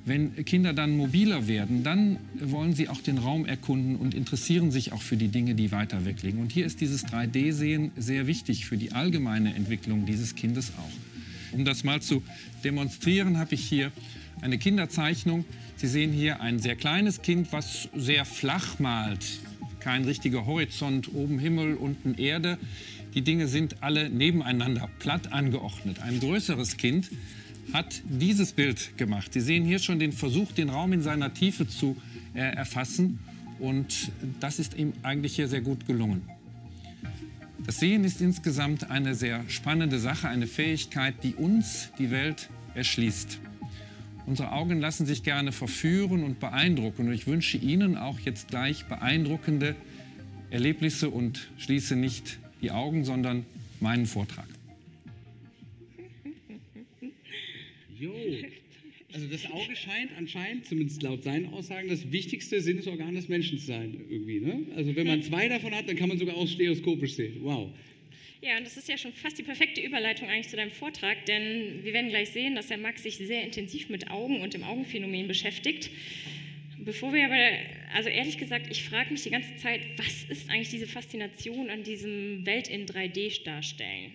Wenn 0.09 0.43
Kinder 0.43 0.73
dann 0.73 0.97
mobiler 0.97 1.47
werden, 1.47 1.83
dann 1.83 2.17
wollen 2.41 2.73
sie 2.73 2.89
auch 2.89 2.99
den 2.99 3.19
Raum 3.19 3.45
erkunden 3.45 3.95
und 3.95 4.15
interessieren 4.15 4.71
sich 4.71 4.91
auch 4.91 5.03
für 5.03 5.17
die 5.17 5.27
Dinge, 5.27 5.53
die 5.53 5.71
weiter 5.71 6.03
weg 6.03 6.23
liegen. 6.23 6.39
Und 6.39 6.51
hier 6.51 6.65
ist 6.65 6.81
dieses 6.81 7.05
3D-Sehen 7.05 7.91
sehr 7.95 8.25
wichtig 8.25 8.65
für 8.65 8.75
die 8.75 8.91
allgemeine 8.91 9.53
Entwicklung 9.53 10.07
dieses 10.07 10.33
Kindes 10.33 10.71
auch. 10.79 11.53
Um 11.55 11.63
das 11.63 11.83
mal 11.83 12.01
zu 12.01 12.23
demonstrieren, 12.63 13.37
habe 13.37 13.53
ich 13.53 13.61
hier 13.61 13.91
eine 14.41 14.57
Kinderzeichnung. 14.57 15.45
Sie 15.75 15.87
sehen 15.87 16.11
hier 16.11 16.41
ein 16.41 16.57
sehr 16.57 16.75
kleines 16.75 17.21
Kind, 17.21 17.53
was 17.53 17.87
sehr 17.95 18.25
flach 18.25 18.79
malt. 18.79 19.23
Kein 19.79 20.05
richtiger 20.05 20.47
Horizont, 20.47 21.13
oben 21.13 21.37
Himmel, 21.37 21.75
unten 21.75 22.15
Erde. 22.15 22.57
Die 23.13 23.21
Dinge 23.21 23.47
sind 23.47 23.83
alle 23.83 24.09
nebeneinander, 24.09 24.89
platt 24.97 25.31
angeordnet. 25.31 26.01
Ein 26.01 26.19
größeres 26.19 26.77
Kind 26.77 27.11
hat 27.73 28.01
dieses 28.09 28.53
Bild 28.53 28.97
gemacht. 28.97 29.33
Sie 29.33 29.41
sehen 29.41 29.65
hier 29.65 29.79
schon 29.79 29.99
den 29.99 30.11
Versuch, 30.11 30.51
den 30.51 30.69
Raum 30.69 30.93
in 30.93 31.01
seiner 31.01 31.33
Tiefe 31.33 31.67
zu 31.67 31.95
äh, 32.33 32.39
erfassen. 32.39 33.19
Und 33.59 34.11
das 34.39 34.59
ist 34.59 34.77
ihm 34.77 34.93
eigentlich 35.03 35.35
hier 35.35 35.47
sehr 35.47 35.61
gut 35.61 35.85
gelungen. 35.85 36.21
Das 37.65 37.79
Sehen 37.79 38.03
ist 38.03 38.21
insgesamt 38.21 38.89
eine 38.89 39.13
sehr 39.13 39.43
spannende 39.47 39.99
Sache, 39.99 40.27
eine 40.29 40.47
Fähigkeit, 40.47 41.15
die 41.23 41.35
uns 41.35 41.91
die 41.99 42.09
Welt 42.09 42.49
erschließt. 42.73 43.39
Unsere 44.25 44.51
Augen 44.51 44.79
lassen 44.79 45.05
sich 45.05 45.23
gerne 45.23 45.51
verführen 45.51 46.23
und 46.23 46.39
beeindrucken. 46.39 47.07
Und 47.07 47.13
ich 47.13 47.27
wünsche 47.27 47.57
Ihnen 47.57 47.97
auch 47.97 48.19
jetzt 48.19 48.47
gleich 48.47 48.85
beeindruckende 48.85 49.75
Erlebnisse 50.49 51.09
und 51.09 51.49
schließe 51.57 51.95
nicht 51.95 52.39
die 52.61 52.71
Augen, 52.71 53.05
sondern 53.05 53.45
meinen 53.79 54.05
Vortrag. 54.05 54.47
Jo. 57.99 58.13
Also 59.11 59.27
das 59.27 59.45
Auge 59.51 59.75
scheint 59.75 60.11
anscheinend, 60.17 60.65
zumindest 60.65 61.01
laut 61.01 61.23
seinen 61.23 61.47
Aussagen, 61.47 61.87
das 61.89 62.11
wichtigste 62.11 62.61
Sinnesorgan 62.61 63.15
des 63.15 63.27
Menschen 63.27 63.57
zu 63.57 63.65
sein 63.65 64.05
irgendwie. 64.07 64.39
Ne? 64.39 64.67
Also 64.75 64.95
wenn 64.95 65.07
man 65.07 65.23
zwei 65.23 65.47
davon 65.47 65.73
hat, 65.73 65.89
dann 65.89 65.95
kann 65.95 66.09
man 66.09 66.19
sogar 66.19 66.35
auch 66.35 66.47
stereoskopisch 66.47 67.13
sehen. 67.13 67.37
Wow. 67.41 67.71
Ja, 68.41 68.57
und 68.57 68.65
das 68.65 68.77
ist 68.77 68.87
ja 68.87 68.97
schon 68.97 69.11
fast 69.11 69.37
die 69.37 69.43
perfekte 69.43 69.81
Überleitung 69.81 70.29
eigentlich 70.29 70.47
zu 70.47 70.55
deinem 70.55 70.71
Vortrag, 70.71 71.25
denn 71.25 71.83
wir 71.83 71.91
werden 71.91 72.09
gleich 72.09 72.29
sehen, 72.29 72.55
dass 72.55 72.67
der 72.67 72.77
Max 72.77 73.03
sich 73.03 73.17
sehr 73.17 73.43
intensiv 73.43 73.89
mit 73.89 74.11
Augen 74.11 74.41
und 74.41 74.53
dem 74.53 74.63
Augenphänomen 74.63 75.27
beschäftigt. 75.27 75.89
Bevor 76.77 77.13
wir 77.13 77.25
aber, 77.25 77.49
also 77.93 78.07
ehrlich 78.07 78.37
gesagt, 78.37 78.67
ich 78.71 78.83
frage 78.83 79.11
mich 79.11 79.23
die 79.23 79.31
ganze 79.31 79.53
Zeit, 79.57 79.81
was 79.97 80.23
ist 80.29 80.49
eigentlich 80.49 80.69
diese 80.69 80.87
Faszination 80.87 81.69
an 81.69 81.83
diesem 81.83 82.45
Welt 82.45 82.69
in 82.69 82.85
3D 82.85 83.43
darstellen? 83.43 84.13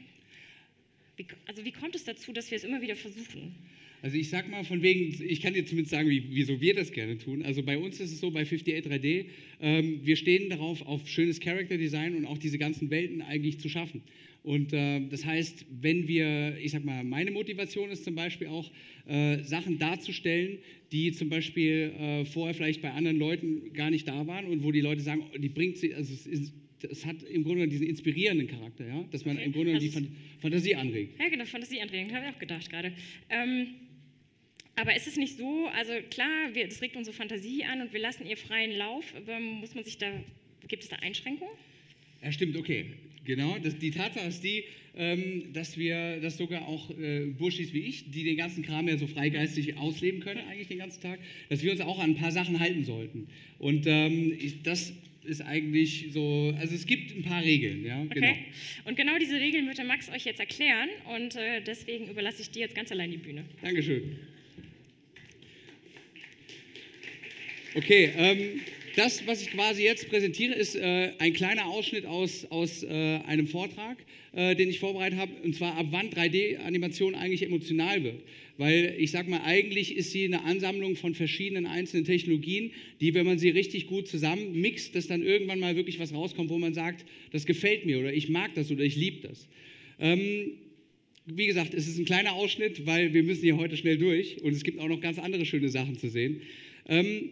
Wie, 1.17 1.27
also 1.47 1.65
wie 1.65 1.73
kommt 1.73 1.95
es 1.95 2.05
dazu, 2.05 2.33
dass 2.33 2.51
wir 2.51 2.57
es 2.57 2.65
immer 2.65 2.81
wieder 2.83 2.97
versuchen? 2.97 3.55
Also 4.03 4.19
ich 4.19 4.29
sag 4.29 4.51
mal 4.51 4.65
von 4.65 4.83
wegen, 4.83 5.17
ich 5.27 5.41
kann 5.41 5.55
dir 5.55 5.65
zumindest 5.65 5.93
sagen, 5.93 6.11
wie, 6.11 6.25
wieso 6.29 6.61
wir 6.61 6.75
das 6.75 6.93
gerne 6.93 7.17
tun. 7.17 7.43
Also 7.43 7.63
bei 7.63 7.79
uns 7.79 8.01
ist 8.01 8.13
es 8.13 8.21
so, 8.21 8.31
bei 8.31 8.43
58 8.43 8.85
3D, 8.85 9.27
ähm, 9.61 10.01
wir 10.03 10.17
stehen 10.17 10.51
darauf, 10.51 10.83
auf 10.83 11.09
schönes 11.09 11.41
Character 11.41 11.79
Design 11.79 12.15
und 12.15 12.27
auch 12.27 12.37
diese 12.37 12.59
ganzen 12.59 12.91
Welten 12.91 13.23
eigentlich 13.23 13.61
zu 13.61 13.71
schaffen. 13.71 14.03
Und 14.43 14.75
äh, 14.75 15.01
das 15.09 15.25
heißt, 15.25 15.65
wenn 15.81 16.07
wir, 16.07 16.59
ich 16.59 16.73
sag 16.73 16.85
mal, 16.85 17.03
meine 17.03 17.31
Motivation 17.31 17.89
ist 17.89 18.05
zum 18.05 18.15
Beispiel 18.15 18.49
auch, 18.49 18.71
äh, 19.07 19.43
Sachen 19.43 19.79
darzustellen, 19.79 20.59
die 20.93 21.13
zum 21.13 21.31
Beispiel 21.31 21.95
äh, 21.99 22.25
vorher 22.27 22.55
vielleicht 22.55 22.83
bei 22.83 22.91
anderen 22.91 23.19
Leuten 23.19 23.73
gar 23.73 23.91
nicht 23.91 24.07
da 24.07 24.27
waren 24.27 24.45
und 24.45 24.63
wo 24.63 24.71
die 24.71 24.83
Leute 24.83 25.01
sagen, 25.01 25.25
die 25.39 25.49
bringt 25.49 25.79
sie, 25.79 25.95
also 25.95 26.13
es 26.13 26.27
ist, 26.27 26.53
es 26.91 27.05
hat 27.05 27.23
im 27.23 27.45
Grunde 27.45 27.69
diesen 27.69 27.87
inspirierenden 27.87 28.47
Charakter, 28.47 28.87
ja? 28.87 29.05
dass 29.11 29.25
man 29.25 29.37
Okay, 29.37 29.47
im 29.47 29.53
Grunde 29.53 29.75
also 29.75 29.87
die 29.87 29.93
Fan 29.93 30.09
Fantasie 30.41 30.75
anregt. 30.75 31.19
Ja, 31.19 31.29
genau, 31.29 31.45
Fantasie 31.45 31.81
anregen, 31.81 32.15
habe 32.15 32.27
ich 32.27 32.35
auch 32.35 32.39
gedacht 32.39 32.71
gerade. 32.71 32.93
Ähm, 33.31 33.69
aber 34.77 34.97
ist 34.97 35.07
es 35.07 35.17
nicht 35.17 35.37
so, 35.37 35.67
also 35.69 35.93
klar, 36.11 36.53
wir, 36.53 36.67
das 36.67 36.83
regt 36.83 36.97
unsere 36.97 37.17
Fantasie 37.17 37.65
an 37.65 37.81
und 37.81 37.93
wir 37.93 38.01
lassen 38.01 38.27
ihr 38.27 38.37
freien 38.37 38.73
Lauf, 38.73 39.15
aber 39.17 39.39
muss 39.39 39.75
man 39.75 39.85
sich 39.85 39.99
da, 39.99 40.11
gibt 40.67 40.83
es 40.83 40.89
da 40.89 40.97
Einschränkungen? 40.97 41.55
Ja, 42.23 42.33
stimmt, 42.33 42.57
okay. 42.57 42.87
Genau, 43.25 43.57
das, 43.59 43.79
die 43.79 43.91
Tatsache 43.91 44.27
ist 44.27 44.45
die, 44.45 44.65
ähm, 44.97 45.53
dass 45.53 45.79
wir, 45.79 46.21
dass 46.21 46.37
sogar 46.37 46.69
auch 46.69 46.91
äh, 46.99 47.27
Burschis 47.27 47.73
wie 47.73 47.81
ich, 47.81 48.11
die 48.11 48.25
den 48.25 48.37
ganzen 48.37 48.63
Kram 48.63 48.87
ja 48.87 48.99
so 48.99 49.07
freigeistig 49.07 49.77
ausleben 49.77 50.21
können, 50.21 50.41
eigentlich 50.49 50.69
den 50.69 50.79
ganzen 50.79 51.01
Tag, 51.01 51.19
dass 51.49 51.63
wir 51.63 51.73
uns 51.73 51.81
auch 51.81 51.99
an 51.99 52.11
ein 52.11 52.17
paar 52.17 52.33
Sachen 52.33 52.61
halten 52.61 52.85
sollten. 52.85 53.29
Und 53.59 53.87
ähm, 53.87 54.37
ich, 54.39 54.63
das 54.63 54.93
ist 55.27 55.41
eigentlich 55.41 56.07
so, 56.11 56.55
also 56.59 56.75
es 56.75 56.87
gibt 56.87 57.17
ein 57.17 57.23
paar 57.23 57.43
Regeln, 57.43 57.85
ja, 57.85 58.03
Okay. 58.03 58.15
genau. 58.15 58.35
Und 58.85 58.97
genau 58.97 59.19
diese 59.19 59.39
Regeln 59.41 59.67
wird 59.67 59.79
der 59.79 59.85
Max 59.85 60.11
euch 60.11 60.25
jetzt 60.25 60.41
erklären 60.41 60.89
und 61.15 61.37
äh, 61.37 61.61
deswegen 61.63 62.09
überlasse 62.09 62.43
ich 62.43 62.51
dir 62.51 62.61
jetzt 62.61 62.75
ganz 62.75 62.91
allein 62.93 63.11
die 63.11 63.17
Bühne. 63.19 63.45
Dankeschön. 63.63 64.17
Okay, 67.77 68.11
ähm, 68.17 68.61
das, 68.97 69.27
was 69.27 69.43
ich 69.43 69.51
quasi 69.51 69.83
jetzt 69.83 70.09
präsentiere, 70.09 70.55
ist 70.55 70.77
äh, 70.77 71.11
ein 71.19 71.33
kleiner 71.33 71.67
Ausschnitt 71.67 72.07
aus, 72.07 72.45
aus 72.51 72.85
äh, 72.85 72.89
einem 73.27 73.49
Vortrag, 73.49 73.97
äh, 74.33 74.55
den 74.55 74.71
ich 74.71 74.79
vorbereitet 74.79 75.19
habe, 75.19 75.33
und 75.43 75.57
zwar 75.57 75.77
ab 75.77 75.87
wann 75.91 76.11
3D-Animation 76.11 77.17
eigentlich 77.17 77.43
emotional 77.43 78.05
wird. 78.05 78.23
Weil 78.57 78.95
ich 78.99 79.11
sag 79.11 79.29
mal, 79.29 79.41
eigentlich 79.43 79.97
ist 79.97 80.13
sie 80.13 80.25
eine 80.25 80.45
Ansammlung 80.45 80.95
von 80.95 81.15
verschiedenen 81.15 81.67
einzelnen 81.67 82.05
Technologien, 82.05 82.71
die, 83.01 83.15
wenn 83.15 83.27
man 83.27 83.39
sie 83.39 83.49
richtig 83.49 83.87
gut 83.87 84.07
zusammenmixt, 84.07 84.95
dass 84.95 85.09
dann 85.09 85.23
irgendwann 85.23 85.59
mal 85.59 85.75
wirklich 85.75 85.99
was 85.99 86.15
rauskommt, 86.15 86.51
wo 86.51 86.59
man 86.59 86.73
sagt, 86.73 87.05
das 87.33 87.47
gefällt 87.47 87.85
mir 87.85 87.99
oder 87.99 88.13
ich 88.13 88.29
mag 88.29 88.55
das 88.55 88.71
oder 88.71 88.85
ich 88.85 88.95
liebe 88.95 89.27
das. 89.27 89.49
Ähm, 89.99 90.53
wie 91.27 91.47
gesagt, 91.47 91.75
es 91.75 91.89
ist 91.89 91.99
ein 91.99 92.05
kleiner 92.05 92.35
Ausschnitt, 92.35 92.87
weil 92.87 93.13
wir 93.13 93.23
müssen 93.23 93.43
hier 93.43 93.57
heute 93.57 93.77
schnell 93.77 93.99
durch 93.99 94.43
und 94.43 94.53
es 94.53 94.63
gibt 94.63 94.79
auch 94.79 94.89
noch 94.89 95.01
ganz 95.01 95.19
andere 95.19 95.47
schöne 95.47 95.69
Sachen 95.69 95.99
zu 95.99 96.09
sehen. 96.09 96.43
Ähm, 96.87 97.31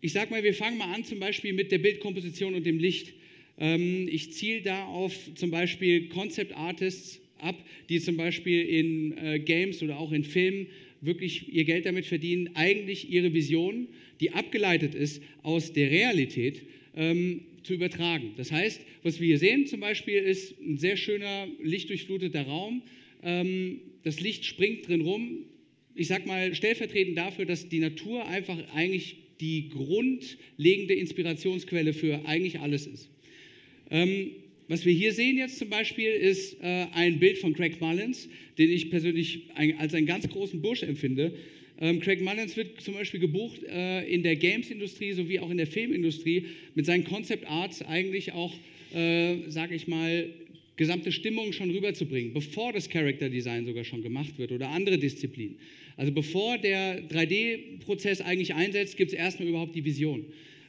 ich 0.00 0.12
sag 0.12 0.30
mal, 0.30 0.42
wir 0.42 0.52
fangen 0.52 0.76
mal 0.76 0.92
an 0.92 1.04
zum 1.04 1.18
Beispiel 1.18 1.54
mit 1.54 1.72
der 1.72 1.78
Bildkomposition 1.78 2.54
und 2.54 2.66
dem 2.66 2.78
Licht. 2.78 3.14
Ähm, 3.58 4.06
ich 4.10 4.32
ziele 4.32 4.60
da 4.60 4.84
auf 4.84 5.14
zum 5.34 5.50
Beispiel 5.50 6.08
Concept 6.08 6.54
Artists 6.56 7.20
ab, 7.38 7.56
die 7.88 8.00
zum 8.00 8.16
Beispiel 8.16 8.62
in 8.62 9.18
äh, 9.18 9.38
Games 9.38 9.82
oder 9.82 9.98
auch 9.98 10.12
in 10.12 10.24
Filmen 10.24 10.66
wirklich 11.00 11.52
ihr 11.52 11.64
Geld 11.64 11.86
damit 11.86 12.06
verdienen, 12.06 12.50
eigentlich 12.54 13.10
ihre 13.10 13.34
Vision, 13.34 13.88
die 14.20 14.32
abgeleitet 14.32 14.94
ist 14.94 15.22
aus 15.42 15.72
der 15.72 15.90
Realität, 15.90 16.62
ähm, 16.96 17.42
zu 17.62 17.74
übertragen. 17.74 18.32
Das 18.36 18.52
heißt, 18.52 18.82
was 19.02 19.20
wir 19.20 19.26
hier 19.26 19.38
sehen 19.38 19.66
zum 19.66 19.80
Beispiel 19.80 20.18
ist 20.18 20.60
ein 20.60 20.76
sehr 20.76 20.96
schöner 20.96 21.48
lichtdurchfluteter 21.62 22.42
Raum. 22.42 22.82
Ähm, 23.22 23.80
das 24.02 24.20
Licht 24.20 24.44
springt 24.44 24.86
drin 24.86 25.00
rum. 25.00 25.46
Ich 25.94 26.08
sag 26.08 26.26
mal 26.26 26.54
stellvertretend 26.54 27.16
dafür, 27.16 27.46
dass 27.46 27.68
die 27.68 27.78
Natur 27.78 28.26
einfach 28.26 28.58
eigentlich 28.74 29.16
die 29.40 29.68
grundlegende 29.70 30.94
Inspirationsquelle 30.94 31.92
für 31.92 32.26
eigentlich 32.26 32.60
alles 32.60 32.86
ist. 32.86 33.10
Ähm, 33.90 34.30
was 34.68 34.84
wir 34.86 34.92
hier 34.92 35.12
sehen 35.12 35.36
jetzt 35.36 35.58
zum 35.58 35.68
Beispiel 35.68 36.10
ist 36.10 36.60
äh, 36.62 36.86
ein 36.94 37.18
Bild 37.18 37.38
von 37.38 37.52
Craig 37.52 37.80
Mullins, 37.80 38.28
den 38.56 38.70
ich 38.70 38.90
persönlich 38.90 39.42
ein, 39.54 39.78
als 39.78 39.94
einen 39.94 40.06
ganz 40.06 40.28
großen 40.28 40.62
Bursch 40.62 40.82
empfinde. 40.82 41.34
Ähm, 41.80 42.00
Craig 42.00 42.22
Mullins 42.22 42.56
wird 42.56 42.80
zum 42.80 42.94
Beispiel 42.94 43.20
gebucht 43.20 43.62
äh, 43.64 44.06
in 44.06 44.22
der 44.22 44.36
Games-Industrie 44.36 45.12
sowie 45.12 45.40
auch 45.40 45.50
in 45.50 45.58
der 45.58 45.66
Filmindustrie 45.66 46.46
mit 46.74 46.86
seinen 46.86 47.04
Concept 47.04 47.46
Arts 47.46 47.82
eigentlich 47.82 48.32
auch, 48.32 48.54
äh, 48.94 49.36
sage 49.48 49.74
ich 49.74 49.86
mal, 49.86 50.28
gesamte 50.76 51.12
Stimmung 51.12 51.52
schon 51.52 51.70
rüberzubringen, 51.70 52.32
bevor 52.32 52.72
das 52.72 52.88
Character 52.88 53.28
Design 53.28 53.66
sogar 53.66 53.84
schon 53.84 54.02
gemacht 54.02 54.38
wird 54.38 54.50
oder 54.50 54.70
andere 54.70 54.98
Disziplinen. 54.98 55.56
Also 55.96 56.10
bevor 56.10 56.58
der 56.58 57.08
3D-Prozess 57.08 58.20
eigentlich 58.20 58.54
einsetzt, 58.54 58.96
gibt 58.96 59.12
es 59.12 59.16
erstmal 59.16 59.48
überhaupt 59.48 59.74
die 59.76 59.84
Vision. 59.84 60.24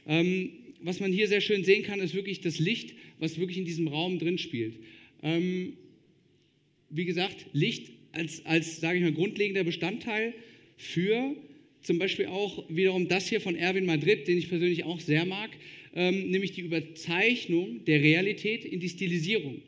Ähm, 0.06 0.50
was 0.82 1.00
man 1.00 1.12
hier 1.12 1.26
sehr 1.26 1.40
schön 1.40 1.64
sehen 1.64 1.82
kann, 1.82 2.00
ist 2.00 2.14
wirklich 2.14 2.40
das 2.40 2.58
Licht, 2.60 2.94
was 3.18 3.38
wirklich 3.38 3.58
in 3.58 3.64
diesem 3.64 3.88
Raum 3.88 4.18
drin 4.18 4.38
spielt. 4.38 4.74
Ähm, 5.22 5.74
wie 6.90 7.04
gesagt, 7.04 7.46
Licht 7.52 7.90
als, 8.12 8.44
als 8.46 8.80
sage 8.80 8.98
ich 8.98 9.04
mal, 9.04 9.12
grundlegender 9.12 9.64
Bestandteil 9.64 10.34
für 10.76 11.34
zum 11.82 11.98
Beispiel 11.98 12.26
auch 12.26 12.64
wiederum 12.68 13.08
das 13.08 13.28
hier 13.28 13.40
von 13.40 13.54
Erwin 13.54 13.86
Madrid, 13.86 14.26
den 14.26 14.38
ich 14.38 14.48
persönlich 14.48 14.84
auch 14.84 15.00
sehr 15.00 15.24
mag, 15.24 15.50
ähm, 15.94 16.30
nämlich 16.30 16.52
die 16.52 16.62
Überzeichnung 16.62 17.84
der 17.84 18.02
Realität 18.02 18.64
in 18.64 18.80
die 18.80 18.88
Stilisierung. 18.88 19.62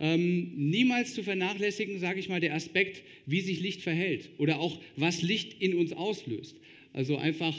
Ähm, 0.00 0.52
niemals 0.56 1.14
zu 1.14 1.22
vernachlässigen, 1.22 2.00
sage 2.00 2.18
ich 2.18 2.28
mal, 2.28 2.40
der 2.40 2.54
Aspekt, 2.54 3.02
wie 3.26 3.40
sich 3.40 3.60
Licht 3.60 3.82
verhält 3.82 4.30
oder 4.38 4.58
auch 4.58 4.80
was 4.96 5.22
Licht 5.22 5.62
in 5.62 5.74
uns 5.74 5.92
auslöst. 5.92 6.56
Also 6.92 7.16
einfach 7.16 7.56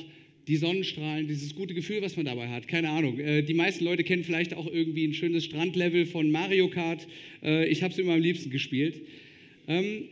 die 0.47 0.57
Sonnenstrahlen, 0.57 1.27
dieses 1.27 1.55
gute 1.55 1.73
Gefühl, 1.73 2.01
was 2.01 2.15
man 2.17 2.25
dabei 2.25 2.49
hat. 2.49 2.67
Keine 2.67 2.89
Ahnung. 2.89 3.19
Äh, 3.19 3.43
die 3.43 3.53
meisten 3.53 3.83
Leute 3.83 4.03
kennen 4.03 4.23
vielleicht 4.23 4.53
auch 4.53 4.67
irgendwie 4.67 5.05
ein 5.05 5.13
schönes 5.13 5.45
Strandlevel 5.45 6.05
von 6.05 6.29
Mario 6.29 6.69
Kart. 6.69 7.07
Äh, 7.43 7.67
ich 7.67 7.81
habe 7.83 7.93
es 7.93 7.99
immer 7.99 8.13
am 8.13 8.21
liebsten 8.21 8.49
gespielt. 8.49 9.01
Ähm, 9.67 10.09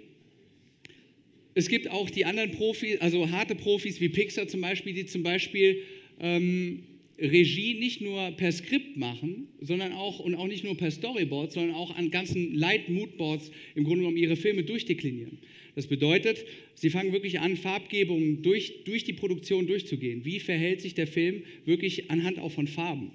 es 1.56 1.70
gibt 1.70 1.90
auch 1.90 2.10
die 2.10 2.26
anderen 2.26 2.52
Profis, 2.52 3.00
also 3.00 3.30
harte 3.30 3.54
Profis 3.56 4.02
wie 4.02 4.10
Pixar 4.10 4.48
zum 4.48 4.62
Beispiel, 4.62 4.94
die 4.94 5.06
zum 5.06 5.22
Beispiel 5.22 5.84
ähm, 6.20 6.84
Regie 7.20 7.76
nicht 7.76 8.02
nur 8.02 8.32
per 8.32 8.52
Skript 8.52 8.98
machen, 8.98 9.48
sondern 9.62 9.94
auch 9.94 10.20
und 10.20 10.36
auch 10.36 10.48
nicht 10.48 10.64
nur 10.64 10.76
per 10.76 10.90
Storyboard, 10.90 11.52
sondern 11.52 11.76
auch 11.76 11.96
an 11.96 12.10
ganzen 12.10 12.56
Light 12.56 12.90
Moodboards 12.90 13.52
im 13.76 13.84
Grunde 13.84 14.00
genommen 14.00 14.18
ihre 14.18 14.36
Filme 14.36 14.64
durchdeklinieren. 14.64 15.38
Das 15.76 15.88
bedeutet, 15.88 16.46
sie 16.76 16.90
fangen 16.90 17.14
wirklich 17.14 17.40
an, 17.40 17.56
Farbgebungen 17.56 18.42
durch, 18.42 18.84
durch 18.86 19.04
die 19.04 19.14
Produktion 19.14 19.68
durchzugehen. 19.68 20.26
Wie 20.26 20.40
verhält 20.40 20.82
sich 20.82 20.94
der 20.94 21.08
Film 21.08 21.44
wirklich 21.66 22.12
anhand 22.12 22.40
auch 22.40 22.52
von 22.52 22.68
Farben? 22.68 23.12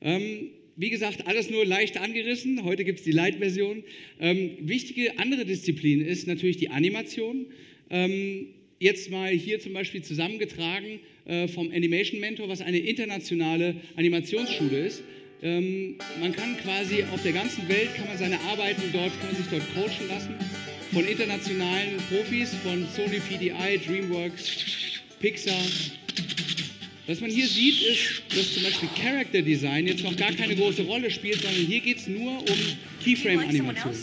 Ähm, 0.00 0.50
wie 0.76 0.90
gesagt, 0.90 1.26
alles 1.26 1.50
nur 1.50 1.64
leicht 1.64 2.00
angerissen. 2.00 2.64
Heute 2.64 2.84
gibt 2.84 2.98
es 2.98 3.04
die 3.04 3.12
Light-Version. 3.12 3.84
Ähm, 4.20 4.50
wichtige 4.60 5.18
andere 5.18 5.44
Disziplin 5.44 6.00
ist 6.00 6.26
natürlich 6.26 6.56
die 6.56 6.70
Animation. 6.70 7.46
Ähm, 7.90 8.48
jetzt 8.84 9.10
mal 9.10 9.30
hier 9.30 9.58
zum 9.60 9.72
Beispiel 9.72 10.02
zusammengetragen 10.02 11.00
äh, 11.24 11.48
vom 11.48 11.70
Animation 11.72 12.20
Mentor, 12.20 12.50
was 12.50 12.60
eine 12.60 12.78
internationale 12.78 13.76
Animationsschule 13.96 14.86
ist. 14.86 15.02
Ähm, 15.42 15.96
man 16.20 16.32
kann 16.32 16.56
quasi 16.58 17.02
auf 17.04 17.22
der 17.22 17.32
ganzen 17.32 17.66
Welt 17.66 17.94
kann 17.96 18.06
man 18.06 18.18
seine 18.18 18.38
Arbeiten 18.40 18.82
dort, 18.92 19.10
kann 19.20 19.32
man 19.32 19.36
sich 19.36 19.46
dort 19.50 19.62
coachen 19.74 20.08
lassen 20.08 20.34
von 20.92 21.04
internationalen 21.06 21.96
Profis, 22.10 22.54
von 22.62 22.86
Sony 22.94 23.20
PDI, 23.20 23.80
DreamWorks, 23.86 25.00
Pixar. 25.18 25.54
Was 27.06 27.20
man 27.20 27.30
hier 27.30 27.46
sieht, 27.46 27.82
ist, 27.82 28.22
dass 28.36 28.52
zum 28.52 28.64
Beispiel 28.64 28.88
Character 29.02 29.40
Design 29.40 29.86
jetzt 29.86 30.04
noch 30.04 30.16
gar 30.16 30.32
keine 30.32 30.54
große 30.54 30.82
Rolle 30.82 31.10
spielt, 31.10 31.40
sondern 31.40 31.62
hier 31.62 31.80
geht 31.80 31.98
es 31.98 32.06
nur 32.06 32.38
um 32.38 32.58
Keyframe-Animation. 33.02 33.94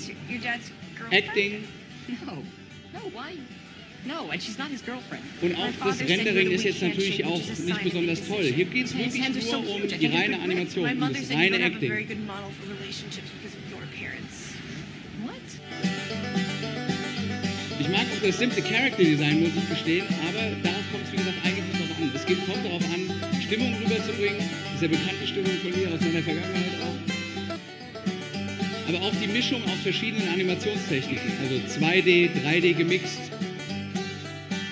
Acting 1.12 1.64
No. 2.26 2.44
No, 2.94 3.12
why? 3.14 3.38
No, 4.06 4.32
and 4.32 4.42
she's 4.42 4.58
not 4.58 4.70
his 4.70 4.82
girlfriend. 4.82 5.24
und 5.42 5.56
auch 5.56 5.70
das 5.86 6.00
Rendering 6.00 6.52
ist 6.52 6.64
jetzt 6.64 6.82
natürlich 6.82 7.24
auch 7.24 7.40
nicht 7.40 7.84
besonders 7.84 8.28
toll. 8.28 8.44
Hier 8.44 8.66
geht 8.66 8.88
es 8.88 8.98
wirklich 8.98 9.52
nur 9.52 9.76
um 9.76 9.88
die 9.88 10.08
reine 10.08 10.40
Animation, 10.40 10.90
um 10.90 11.14
das 11.14 11.30
reine 11.30 11.60
Acting. 11.60 12.08
Ich 17.80 17.90
mag 17.90 18.02
auch 18.02 18.26
das 18.26 18.38
simple 18.38 18.62
Character 18.62 19.04
Design, 19.04 19.42
muss 19.42 19.52
ich 19.56 19.70
gestehen, 19.70 20.06
aber 20.30 20.56
darauf 20.64 20.84
kommt 20.92 21.04
es, 21.06 21.12
wie 21.12 21.18
gesagt, 21.18 21.38
eigentlich 21.44 21.66
nicht 21.66 21.80
drauf 21.80 21.98
an. 22.00 22.12
Es 22.16 22.26
geht, 22.26 22.46
kommt 22.46 22.66
darauf 22.66 22.84
an, 22.94 23.42
Stimmung 23.42 23.76
rüberzubringen. 23.84 24.40
Ja 24.82 24.88
bekannte 24.88 25.28
Stimmung 25.28 25.52
von 25.62 25.70
mir 25.80 25.94
aus 25.94 26.02
meiner 26.02 26.24
Vergangenheit 26.24 26.82
auch. 26.82 26.96
aber 28.88 29.06
auch 29.06 29.14
die 29.22 29.28
Mischung 29.28 29.64
aus 29.66 29.80
verschiedenen 29.84 30.28
Animationstechniken, 30.30 31.32
also 31.44 31.56
2D, 31.80 32.32
3D 32.44 32.74
gemixt 32.74 33.20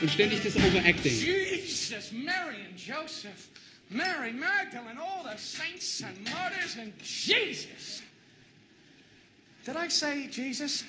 und 0.01 0.09
ständig 0.09 0.43
das 0.43 0.55
Overacting. 0.55 1.11
Jesus, 1.11 2.11
Mary 2.11 2.65
and 2.67 2.77
Joseph, 2.77 3.49
Mary 3.89 4.31
Magdalene, 4.31 4.97
all 4.97 5.23
the 5.23 5.37
saints 5.37 6.01
and 6.03 6.15
martyrs, 6.29 6.77
and 6.77 6.93
Jesus. 7.01 8.01
Did 9.65 9.75
I 9.75 9.89
say 9.89 10.27
Jesus? 10.27 10.83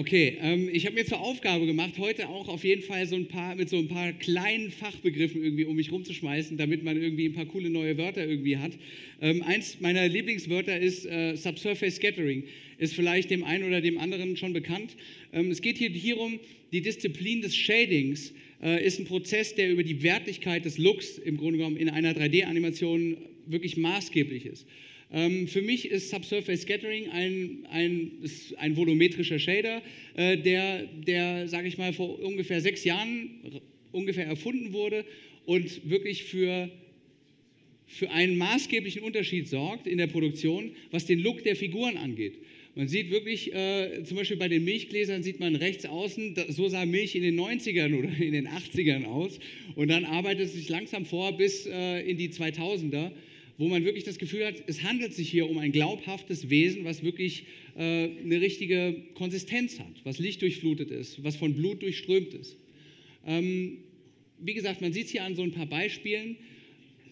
Okay, 0.00 0.38
ähm, 0.40 0.70
ich 0.72 0.86
habe 0.86 0.94
mir 0.94 1.04
zur 1.04 1.20
Aufgabe 1.20 1.66
gemacht, 1.66 1.98
heute 1.98 2.30
auch 2.30 2.48
auf 2.48 2.64
jeden 2.64 2.80
Fall 2.80 3.06
so 3.06 3.16
ein 3.16 3.28
paar 3.28 3.54
mit 3.54 3.68
so 3.68 3.76
ein 3.76 3.88
paar 3.88 4.14
kleinen 4.14 4.70
Fachbegriffen 4.70 5.44
irgendwie 5.44 5.66
um 5.66 5.76
mich 5.76 5.92
rumzuschmeißen, 5.92 6.56
damit 6.56 6.82
man 6.82 6.96
irgendwie 6.96 7.26
ein 7.26 7.34
paar 7.34 7.44
coole 7.44 7.68
neue 7.68 7.98
Wörter 7.98 8.26
irgendwie 8.26 8.56
hat. 8.56 8.72
Ähm, 9.20 9.42
eins 9.42 9.78
meiner 9.80 10.08
Lieblingswörter 10.08 10.80
ist 10.80 11.04
äh, 11.04 11.36
Subsurface 11.36 11.96
Scattering. 11.96 12.44
Ist 12.78 12.94
vielleicht 12.94 13.28
dem 13.30 13.44
einen 13.44 13.64
oder 13.64 13.82
dem 13.82 13.98
anderen 13.98 14.38
schon 14.38 14.54
bekannt. 14.54 14.96
Ähm, 15.34 15.50
es 15.50 15.60
geht 15.60 15.76
hier 15.76 15.90
hierum, 15.90 16.40
die 16.72 16.80
Disziplin 16.80 17.42
des 17.42 17.54
Shadings 17.54 18.32
äh, 18.62 18.82
ist 18.82 19.00
ein 19.00 19.04
Prozess, 19.04 19.54
der 19.54 19.70
über 19.70 19.82
die 19.82 20.02
Wertigkeit 20.02 20.64
des 20.64 20.78
Looks 20.78 21.18
im 21.18 21.36
Grunde 21.36 21.58
genommen 21.58 21.76
in 21.76 21.90
einer 21.90 22.12
3D-Animation 22.12 23.18
wirklich 23.44 23.76
maßgeblich 23.76 24.46
ist. 24.46 24.66
Ähm, 25.12 25.48
für 25.48 25.62
mich 25.62 25.90
ist 25.90 26.10
Subsurface 26.10 26.62
Scattering 26.62 27.10
ein, 27.10 27.66
ein, 27.70 28.12
ein 28.58 28.76
volumetrischer 28.76 29.38
Shader, 29.38 29.82
äh, 30.14 30.36
der, 30.38 30.86
der 30.86 31.48
sage 31.48 31.66
ich 31.66 31.78
mal, 31.78 31.92
vor 31.92 32.20
ungefähr 32.20 32.60
sechs 32.60 32.84
Jahren 32.84 33.60
ungefähr 33.92 34.26
erfunden 34.26 34.72
wurde 34.72 35.04
und 35.46 35.88
wirklich 35.90 36.24
für, 36.24 36.70
für 37.86 38.10
einen 38.10 38.38
maßgeblichen 38.38 39.02
Unterschied 39.02 39.48
sorgt 39.48 39.88
in 39.88 39.98
der 39.98 40.06
Produktion, 40.06 40.72
was 40.92 41.06
den 41.06 41.18
Look 41.18 41.42
der 41.42 41.56
Figuren 41.56 41.96
angeht. 41.96 42.38
Man 42.76 42.86
sieht 42.86 43.10
wirklich, 43.10 43.52
äh, 43.52 44.04
zum 44.04 44.16
Beispiel 44.16 44.36
bei 44.36 44.46
den 44.46 44.62
Milchgläsern 44.62 45.24
sieht 45.24 45.40
man 45.40 45.56
rechts 45.56 45.86
außen, 45.86 46.34
da, 46.34 46.44
so 46.52 46.68
sah 46.68 46.86
Milch 46.86 47.16
in 47.16 47.22
den 47.22 47.38
90ern 47.38 47.98
oder 47.98 48.10
in 48.16 48.32
den 48.32 48.46
80ern 48.46 49.06
aus. 49.06 49.40
Und 49.74 49.88
dann 49.88 50.04
arbeitet 50.04 50.46
es 50.46 50.54
sich 50.54 50.68
langsam 50.68 51.04
vor 51.04 51.36
bis 51.36 51.66
äh, 51.66 52.00
in 52.08 52.16
die 52.16 52.28
2000er 52.28 53.10
wo 53.60 53.68
man 53.68 53.84
wirklich 53.84 54.04
das 54.04 54.16
Gefühl 54.16 54.46
hat, 54.46 54.54
es 54.68 54.84
handelt 54.84 55.12
sich 55.12 55.28
hier 55.28 55.46
um 55.46 55.58
ein 55.58 55.70
glaubhaftes 55.70 56.48
Wesen, 56.48 56.86
was 56.86 57.02
wirklich 57.02 57.44
äh, 57.76 58.08
eine 58.08 58.40
richtige 58.40 58.96
Konsistenz 59.12 59.78
hat, 59.78 60.00
was 60.02 60.18
lichtdurchflutet 60.18 60.90
ist, 60.90 61.22
was 61.22 61.36
von 61.36 61.52
Blut 61.52 61.82
durchströmt 61.82 62.32
ist. 62.32 62.56
Ähm, 63.26 63.76
wie 64.38 64.54
gesagt, 64.54 64.80
man 64.80 64.94
sieht 64.94 65.04
es 65.06 65.12
hier 65.12 65.24
an 65.24 65.36
so 65.36 65.42
ein 65.42 65.52
paar 65.52 65.66
Beispielen. 65.66 66.36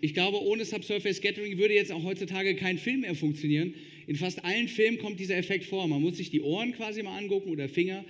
Ich 0.00 0.14
glaube, 0.14 0.42
ohne 0.42 0.64
Subsurface 0.64 1.18
Scattering 1.18 1.58
würde 1.58 1.74
jetzt 1.74 1.92
auch 1.92 2.02
heutzutage 2.02 2.56
kein 2.56 2.78
Film 2.78 3.00
mehr 3.00 3.14
funktionieren. 3.14 3.74
In 4.06 4.16
fast 4.16 4.42
allen 4.42 4.68
Filmen 4.68 4.96
kommt 4.96 5.20
dieser 5.20 5.36
Effekt 5.36 5.66
vor. 5.66 5.86
Man 5.86 6.00
muss 6.00 6.16
sich 6.16 6.30
die 6.30 6.40
Ohren 6.40 6.72
quasi 6.72 7.02
mal 7.02 7.18
angucken 7.18 7.50
oder 7.50 7.68
Finger 7.68 8.06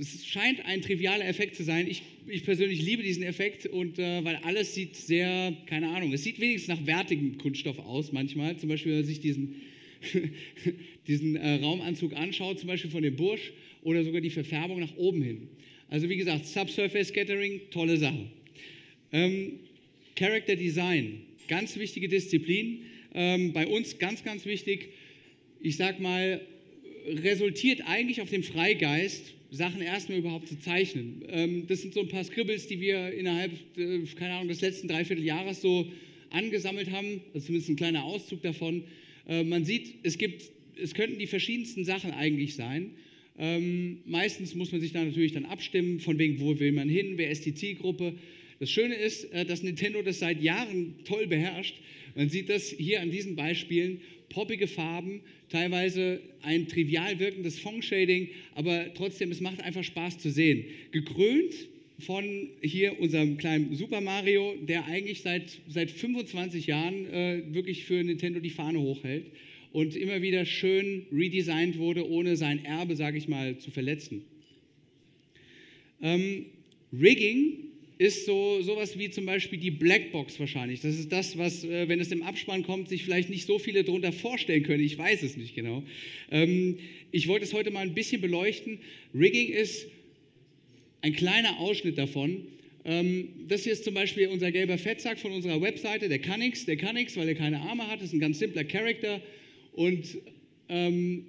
es 0.00 0.24
scheint 0.26 0.64
ein 0.64 0.80
trivialer 0.80 1.26
Effekt 1.26 1.56
zu 1.56 1.64
sein. 1.64 1.88
Ich, 1.88 2.02
ich 2.28 2.44
persönlich 2.44 2.80
liebe 2.80 3.02
diesen 3.02 3.24
Effekt 3.24 3.66
und 3.66 3.98
äh, 3.98 4.24
weil 4.24 4.36
alles 4.36 4.74
sieht 4.74 4.94
sehr, 4.94 5.56
keine 5.66 5.88
Ahnung, 5.88 6.12
es 6.12 6.22
sieht 6.22 6.38
wenigstens 6.40 6.68
nach 6.68 6.86
wertigem 6.86 7.36
Kunststoff 7.38 7.78
aus 7.80 8.12
manchmal. 8.12 8.56
Zum 8.56 8.68
Beispiel, 8.68 8.92
wenn 8.92 9.00
man 9.00 9.06
sich 9.08 9.20
diesen, 9.20 9.56
diesen 11.08 11.34
äh, 11.36 11.54
Raumanzug 11.56 12.14
anschaut, 12.14 12.60
zum 12.60 12.68
Beispiel 12.68 12.90
von 12.90 13.02
dem 13.02 13.16
Bursch 13.16 13.52
oder 13.82 14.04
sogar 14.04 14.20
die 14.20 14.30
Verfärbung 14.30 14.78
nach 14.78 14.96
oben 14.96 15.20
hin. 15.20 15.48
Also 15.88 16.08
wie 16.08 16.16
gesagt, 16.16 16.46
Subsurface 16.46 17.08
Scattering, 17.08 17.62
tolle 17.70 17.96
Sache. 17.96 18.30
Ähm, 19.12 19.58
Character 20.14 20.54
Design, 20.54 21.22
ganz 21.48 21.76
wichtige 21.76 22.08
Disziplin. 22.08 22.82
Ähm, 23.14 23.52
bei 23.52 23.66
uns 23.66 23.98
ganz, 23.98 24.22
ganz 24.22 24.44
wichtig. 24.44 24.90
Ich 25.60 25.76
sag 25.76 25.98
mal, 25.98 26.40
resultiert 27.06 27.80
eigentlich 27.86 28.20
auf 28.20 28.30
dem 28.30 28.44
Freigeist 28.44 29.34
Sachen 29.50 29.80
erstmal 29.80 30.18
überhaupt 30.18 30.48
zu 30.48 30.58
zeichnen. 30.58 31.24
Ähm, 31.28 31.66
das 31.66 31.82
sind 31.82 31.94
so 31.94 32.00
ein 32.00 32.08
paar 32.08 32.24
Scribbles, 32.24 32.66
die 32.66 32.80
wir 32.80 33.12
innerhalb, 33.12 33.52
äh, 33.76 34.00
keine 34.16 34.34
Ahnung, 34.34 34.48
des 34.48 34.60
letzten 34.60 34.88
Dreivierteljahres 34.88 35.62
so 35.62 35.90
angesammelt 36.30 36.90
haben, 36.90 37.22
also 37.32 37.46
zumindest 37.46 37.70
ein 37.70 37.76
kleiner 37.76 38.04
Auszug 38.04 38.42
davon. 38.42 38.84
Äh, 39.26 39.44
man 39.44 39.64
sieht, 39.64 39.94
es 40.02 40.18
gibt, 40.18 40.42
es 40.76 40.94
könnten 40.94 41.18
die 41.18 41.26
verschiedensten 41.26 41.84
Sachen 41.84 42.12
eigentlich 42.12 42.54
sein. 42.54 42.90
Ähm, 43.38 43.98
meistens 44.04 44.54
muss 44.54 44.72
man 44.72 44.80
sich 44.80 44.92
da 44.92 45.02
natürlich 45.02 45.32
dann 45.32 45.44
abstimmen, 45.44 46.00
von 46.00 46.18
wegen, 46.18 46.40
wo 46.40 46.58
will 46.58 46.72
man 46.72 46.88
hin, 46.88 47.14
wer 47.16 47.30
ist 47.30 47.46
die 47.46 47.54
Zielgruppe. 47.54 48.14
Das 48.60 48.70
Schöne 48.70 48.96
ist, 48.96 49.32
äh, 49.32 49.44
dass 49.44 49.62
Nintendo 49.62 50.02
das 50.02 50.18
seit 50.18 50.42
Jahren 50.42 50.94
toll 51.04 51.26
beherrscht. 51.26 51.76
Man 52.16 52.28
sieht 52.28 52.48
das 52.48 52.68
hier 52.68 53.00
an 53.00 53.10
diesen 53.10 53.36
Beispielen 53.36 54.00
poppige 54.30 54.66
Farben, 54.66 55.20
teilweise 55.48 56.20
ein 56.42 56.68
trivial 56.68 57.18
wirkendes 57.18 57.58
Fong-Shading, 57.58 58.28
aber 58.54 58.92
trotzdem, 58.94 59.30
es 59.30 59.40
macht 59.40 59.62
einfach 59.62 59.84
Spaß 59.84 60.18
zu 60.18 60.30
sehen. 60.30 60.64
Gekrönt 60.92 61.54
von 62.00 62.48
hier 62.62 63.00
unserem 63.00 63.38
kleinen 63.38 63.74
Super 63.74 64.00
Mario, 64.00 64.54
der 64.62 64.86
eigentlich 64.86 65.22
seit, 65.22 65.58
seit 65.68 65.90
25 65.90 66.66
Jahren 66.66 67.06
äh, 67.06 67.42
wirklich 67.52 67.84
für 67.84 68.02
Nintendo 68.02 68.40
die 68.40 68.50
Fahne 68.50 68.80
hochhält 68.80 69.26
und 69.72 69.96
immer 69.96 70.22
wieder 70.22 70.44
schön 70.44 71.06
redesigned 71.12 71.78
wurde, 71.78 72.08
ohne 72.08 72.36
sein 72.36 72.64
Erbe, 72.64 72.96
sage 72.96 73.18
ich 73.18 73.28
mal, 73.28 73.58
zu 73.58 73.70
verletzen. 73.70 74.24
Ähm, 76.00 76.46
Rigging 76.92 77.67
ist 77.98 78.26
so 78.26 78.62
sowas 78.62 78.96
wie 78.96 79.10
zum 79.10 79.26
Beispiel 79.26 79.58
die 79.58 79.72
Blackbox 79.72 80.38
wahrscheinlich. 80.38 80.80
Das 80.80 80.96
ist 80.96 81.10
das, 81.10 81.36
was, 81.36 81.64
äh, 81.64 81.88
wenn 81.88 82.00
es 82.00 82.12
im 82.12 82.22
Abspann 82.22 82.62
kommt, 82.62 82.88
sich 82.88 83.04
vielleicht 83.04 83.28
nicht 83.28 83.44
so 83.44 83.58
viele 83.58 83.82
darunter 83.82 84.12
vorstellen 84.12 84.62
können. 84.62 84.84
Ich 84.84 84.96
weiß 84.96 85.24
es 85.24 85.36
nicht 85.36 85.56
genau. 85.56 85.82
Ähm, 86.30 86.78
ich 87.10 87.26
wollte 87.26 87.44
es 87.44 87.52
heute 87.52 87.72
mal 87.72 87.80
ein 87.80 87.94
bisschen 87.94 88.20
beleuchten. 88.20 88.78
Rigging 89.14 89.48
ist 89.48 89.88
ein 91.02 91.12
kleiner 91.12 91.58
Ausschnitt 91.58 91.98
davon. 91.98 92.46
Ähm, 92.84 93.30
das 93.48 93.64
hier 93.64 93.72
ist 93.72 93.82
zum 93.82 93.94
Beispiel 93.94 94.28
unser 94.28 94.52
gelber 94.52 94.78
Fettsack 94.78 95.18
von 95.18 95.32
unserer 95.32 95.60
Webseite, 95.60 96.08
der 96.08 96.20
kann 96.20 96.38
nichts. 96.38 96.66
Der 96.66 96.76
kann 96.76 96.94
nichts, 96.94 97.16
weil 97.16 97.28
er 97.28 97.34
keine 97.34 97.60
Arme 97.62 97.88
hat. 97.88 98.00
Das 98.00 98.08
ist 98.08 98.14
ein 98.14 98.20
ganz 98.20 98.38
simpler 98.38 98.62
Charakter. 98.62 99.20
Und 99.72 100.18
ähm, 100.68 101.26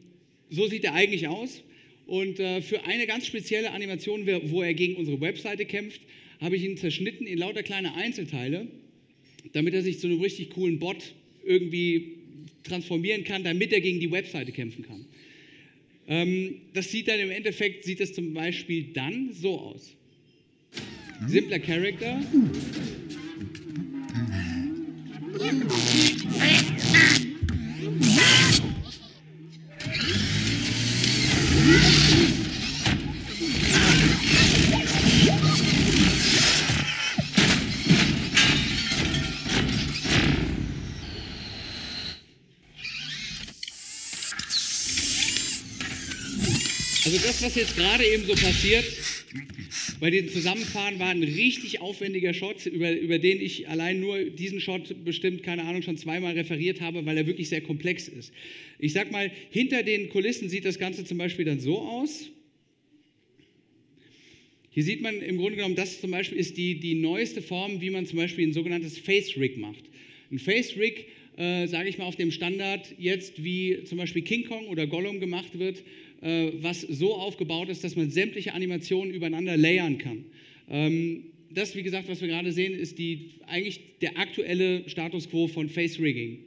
so 0.51 0.67
sieht 0.67 0.84
er 0.84 0.93
eigentlich 0.93 1.28
aus. 1.28 1.63
Und 2.05 2.39
äh, 2.39 2.61
für 2.61 2.86
eine 2.86 3.07
ganz 3.07 3.26
spezielle 3.26 3.72
Animation, 3.72 4.28
wo 4.51 4.61
er 4.61 4.74
gegen 4.76 4.95
unsere 4.97 5.20
Webseite 5.20 5.65
kämpft, 5.65 6.01
habe 6.39 6.55
ich 6.55 6.63
ihn 6.63 6.77
zerschnitten 6.77 7.27
in 7.27 7.37
lauter 7.37 7.63
kleine 7.63 7.95
Einzelteile, 7.95 8.67
damit 9.53 9.73
er 9.73 9.81
sich 9.81 9.99
zu 9.99 10.07
einem 10.07 10.21
richtig 10.21 10.51
coolen 10.51 10.79
Bot 10.79 11.13
irgendwie 11.45 12.15
transformieren 12.63 13.23
kann, 13.23 13.43
damit 13.43 13.73
er 13.73 13.81
gegen 13.81 13.99
die 13.99 14.11
Webseite 14.11 14.51
kämpfen 14.51 14.83
kann. 14.83 15.05
Ähm, 16.07 16.61
das 16.73 16.91
sieht 16.91 17.07
dann 17.07 17.19
im 17.19 17.31
Endeffekt, 17.31 17.83
sieht 17.83 17.99
es 18.01 18.13
zum 18.13 18.33
Beispiel 18.33 18.87
dann 18.93 19.31
so 19.33 19.59
aus. 19.59 19.95
Simpler 21.27 21.59
Character. 21.59 22.21
Was 47.41 47.55
jetzt 47.55 47.77
gerade 47.77 48.05
eben 48.05 48.25
so 48.25 48.33
passiert, 48.33 48.85
bei 49.99 50.09
den 50.09 50.29
Zusammenfahren 50.29 50.99
war 50.99 51.09
ein 51.09 51.23
richtig 51.23 51.79
aufwendiger 51.79 52.33
Shot, 52.33 52.65
über, 52.65 52.91
über 52.91 53.19
den 53.19 53.41
ich 53.41 53.69
allein 53.69 53.99
nur 53.99 54.23
diesen 54.25 54.59
Shot 54.59 55.05
bestimmt, 55.05 55.43
keine 55.43 55.63
Ahnung, 55.63 55.81
schon 55.81 55.97
zweimal 55.97 56.33
referiert 56.33 56.81
habe, 56.81 57.05
weil 57.05 57.17
er 57.17 57.27
wirklich 57.27 57.49
sehr 57.49 57.61
komplex 57.61 58.07
ist. 58.07 58.33
Ich 58.77 58.93
sag 58.93 59.11
mal, 59.11 59.31
hinter 59.51 59.83
den 59.83 60.09
Kulissen 60.09 60.49
sieht 60.49 60.65
das 60.65 60.79
Ganze 60.79 61.05
zum 61.05 61.17
Beispiel 61.17 61.45
dann 61.45 61.59
so 61.59 61.79
aus. 61.79 62.29
Hier 64.71 64.83
sieht 64.83 65.01
man 65.01 65.21
im 65.21 65.37
Grunde 65.37 65.57
genommen, 65.57 65.75
das 65.75 65.99
zum 66.01 66.11
Beispiel 66.11 66.37
ist 66.37 66.57
die, 66.57 66.79
die 66.79 66.95
neueste 66.95 67.41
Form, 67.41 67.81
wie 67.81 67.89
man 67.89 68.05
zum 68.05 68.17
Beispiel 68.17 68.47
ein 68.47 68.53
sogenanntes 68.53 68.97
Face 68.97 69.37
Rig 69.37 69.57
macht. 69.57 69.83
Ein 70.31 70.39
Face 70.39 70.77
Rig, 70.77 71.07
äh, 71.37 71.67
sage 71.67 71.89
ich 71.89 71.97
mal, 71.97 72.05
auf 72.05 72.15
dem 72.15 72.31
Standard 72.31 72.93
jetzt 72.97 73.43
wie 73.43 73.83
zum 73.85 73.97
Beispiel 73.97 74.21
King 74.21 74.45
Kong 74.45 74.67
oder 74.67 74.87
Gollum 74.87 75.19
gemacht 75.19 75.57
wird, 75.57 75.83
was 76.22 76.82
so 76.82 77.15
aufgebaut 77.15 77.70
ist, 77.70 77.84
dass 77.84 77.95
man 77.95 78.11
sämtliche 78.11 78.53
Animationen 78.53 79.13
übereinander 79.13 79.55
layern 79.55 79.97
kann. 79.97 80.26
Ähm, 80.70 81.24
das, 81.51 81.76
wie 81.76 81.84
gesagt, 81.84 82.07
was 82.07 82.22
wir 82.22 82.28
gerade 82.28 82.51
sehen, 82.51 82.74
ist 82.74 82.99
die, 82.99 83.32
eigentlich 83.47 83.80
der 84.01 84.17
aktuelle 84.17 84.88
Status 84.88 85.30
quo 85.30 85.47
von 85.47 85.70
Face 85.70 85.99
Rigging. 85.99 86.39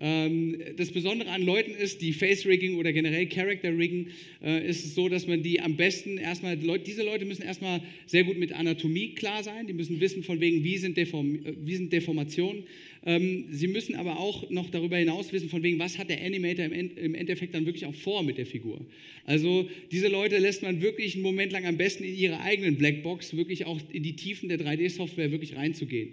Ähm, 0.00 0.56
das 0.76 0.90
Besondere 0.90 1.30
an 1.30 1.42
Leuten 1.42 1.70
ist, 1.72 2.02
die 2.02 2.12
Face 2.12 2.44
Rigging 2.44 2.76
oder 2.76 2.92
generell 2.92 3.26
Character 3.26 3.76
Rigging, 3.76 4.08
äh, 4.42 4.66
ist 4.68 4.84
es 4.84 4.96
so, 4.96 5.08
dass 5.08 5.28
man 5.28 5.44
die 5.44 5.60
am 5.60 5.76
besten 5.76 6.18
erstmal, 6.18 6.56
diese 6.56 7.04
Leute 7.04 7.24
müssen 7.24 7.42
erstmal 7.42 7.82
sehr 8.06 8.24
gut 8.24 8.36
mit 8.36 8.52
Anatomie 8.52 9.14
klar 9.14 9.44
sein, 9.44 9.68
die 9.68 9.72
müssen 9.72 10.00
wissen 10.00 10.24
von 10.24 10.40
wegen, 10.40 10.64
wie 10.64 10.76
sind, 10.78 10.96
Deform, 10.96 11.36
äh, 11.36 11.54
wie 11.64 11.76
sind 11.76 11.92
Deformationen, 11.92 12.64
Ähm, 13.04 13.46
Sie 13.50 13.66
müssen 13.66 13.96
aber 13.96 14.18
auch 14.18 14.48
noch 14.50 14.70
darüber 14.70 14.96
hinaus 14.96 15.32
wissen, 15.32 15.48
von 15.48 15.62
wegen, 15.62 15.78
was 15.78 15.98
hat 15.98 16.08
der 16.08 16.24
Animator 16.24 16.64
im, 16.64 16.72
End, 16.72 16.98
im 16.98 17.14
Endeffekt 17.14 17.54
dann 17.54 17.66
wirklich 17.66 17.86
auch 17.86 17.94
vor 17.94 18.22
mit 18.22 18.38
der 18.38 18.46
Figur. 18.46 18.84
Also 19.24 19.68
diese 19.90 20.08
Leute 20.08 20.38
lässt 20.38 20.62
man 20.62 20.82
wirklich 20.82 21.14
einen 21.14 21.22
Moment 21.22 21.52
lang 21.52 21.66
am 21.66 21.76
besten 21.76 22.04
in 22.04 22.16
ihre 22.16 22.40
eigenen 22.40 22.76
Blackbox 22.76 23.36
wirklich 23.36 23.64
auch 23.64 23.80
in 23.90 24.02
die 24.02 24.14
Tiefen 24.14 24.48
der 24.48 24.58
3D-Software 24.58 25.32
wirklich 25.32 25.56
reinzugehen. 25.56 26.10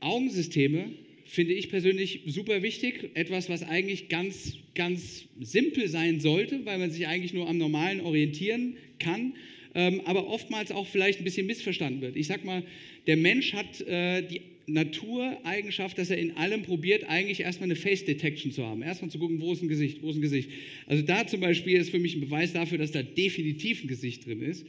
Augensysteme 0.00 0.92
finde 1.24 1.54
ich 1.54 1.68
persönlich 1.68 2.20
super 2.26 2.62
wichtig. 2.62 3.10
Etwas, 3.14 3.48
was 3.48 3.64
eigentlich 3.64 4.08
ganz, 4.08 4.58
ganz 4.76 5.24
simpel 5.40 5.88
sein 5.88 6.20
sollte, 6.20 6.64
weil 6.64 6.78
man 6.78 6.92
sich 6.92 7.08
eigentlich 7.08 7.34
nur 7.34 7.48
am 7.48 7.58
Normalen 7.58 8.00
orientieren 8.00 8.76
kann, 9.00 9.34
ähm, 9.76 10.00
aber 10.06 10.26
oftmals 10.26 10.72
auch 10.72 10.86
vielleicht 10.86 11.20
ein 11.20 11.24
bisschen 11.24 11.46
missverstanden 11.46 12.00
wird. 12.00 12.16
Ich 12.16 12.28
sag 12.28 12.46
mal, 12.46 12.62
der 13.06 13.18
Mensch 13.18 13.52
hat 13.52 13.82
äh, 13.82 14.22
die 14.22 14.40
Natureigenschaft, 14.66 15.98
dass 15.98 16.08
er 16.08 16.16
in 16.16 16.34
allem 16.38 16.62
probiert, 16.62 17.04
eigentlich 17.04 17.40
erstmal 17.40 17.66
eine 17.66 17.76
Face 17.76 18.06
Detection 18.06 18.50
zu 18.50 18.64
haben. 18.64 18.82
Erstmal 18.82 19.10
zu 19.10 19.18
gucken, 19.18 19.38
wo 19.38 19.52
ist 19.52 19.62
ein 19.62 19.68
Gesicht, 19.68 20.02
wo 20.02 20.08
ist 20.08 20.16
ein 20.16 20.22
Gesicht. 20.22 20.48
Also 20.86 21.02
da 21.02 21.26
zum 21.26 21.40
Beispiel 21.40 21.76
ist 21.78 21.90
für 21.90 21.98
mich 21.98 22.16
ein 22.16 22.22
Beweis 22.22 22.54
dafür, 22.54 22.78
dass 22.78 22.90
da 22.90 23.02
definitiv 23.02 23.84
ein 23.84 23.88
Gesicht 23.88 24.24
drin 24.24 24.40
ist. 24.40 24.64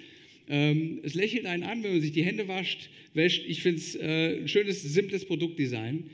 Ähm, 0.50 1.00
es 1.04 1.14
lächelt 1.14 1.46
einen 1.46 1.64
an, 1.64 1.84
wenn 1.84 1.94
man 1.94 2.02
sich 2.02 2.12
die 2.12 2.24
Hände 2.24 2.50
wascht, 2.50 2.90
wäscht. 3.14 3.46
Ich 3.48 3.62
finde 3.62 3.80
es 3.80 3.96
äh, 3.96 4.42
ein 4.42 4.48
schönes, 4.50 4.84
simples 4.84 5.24
Produktdesign. 5.24 6.10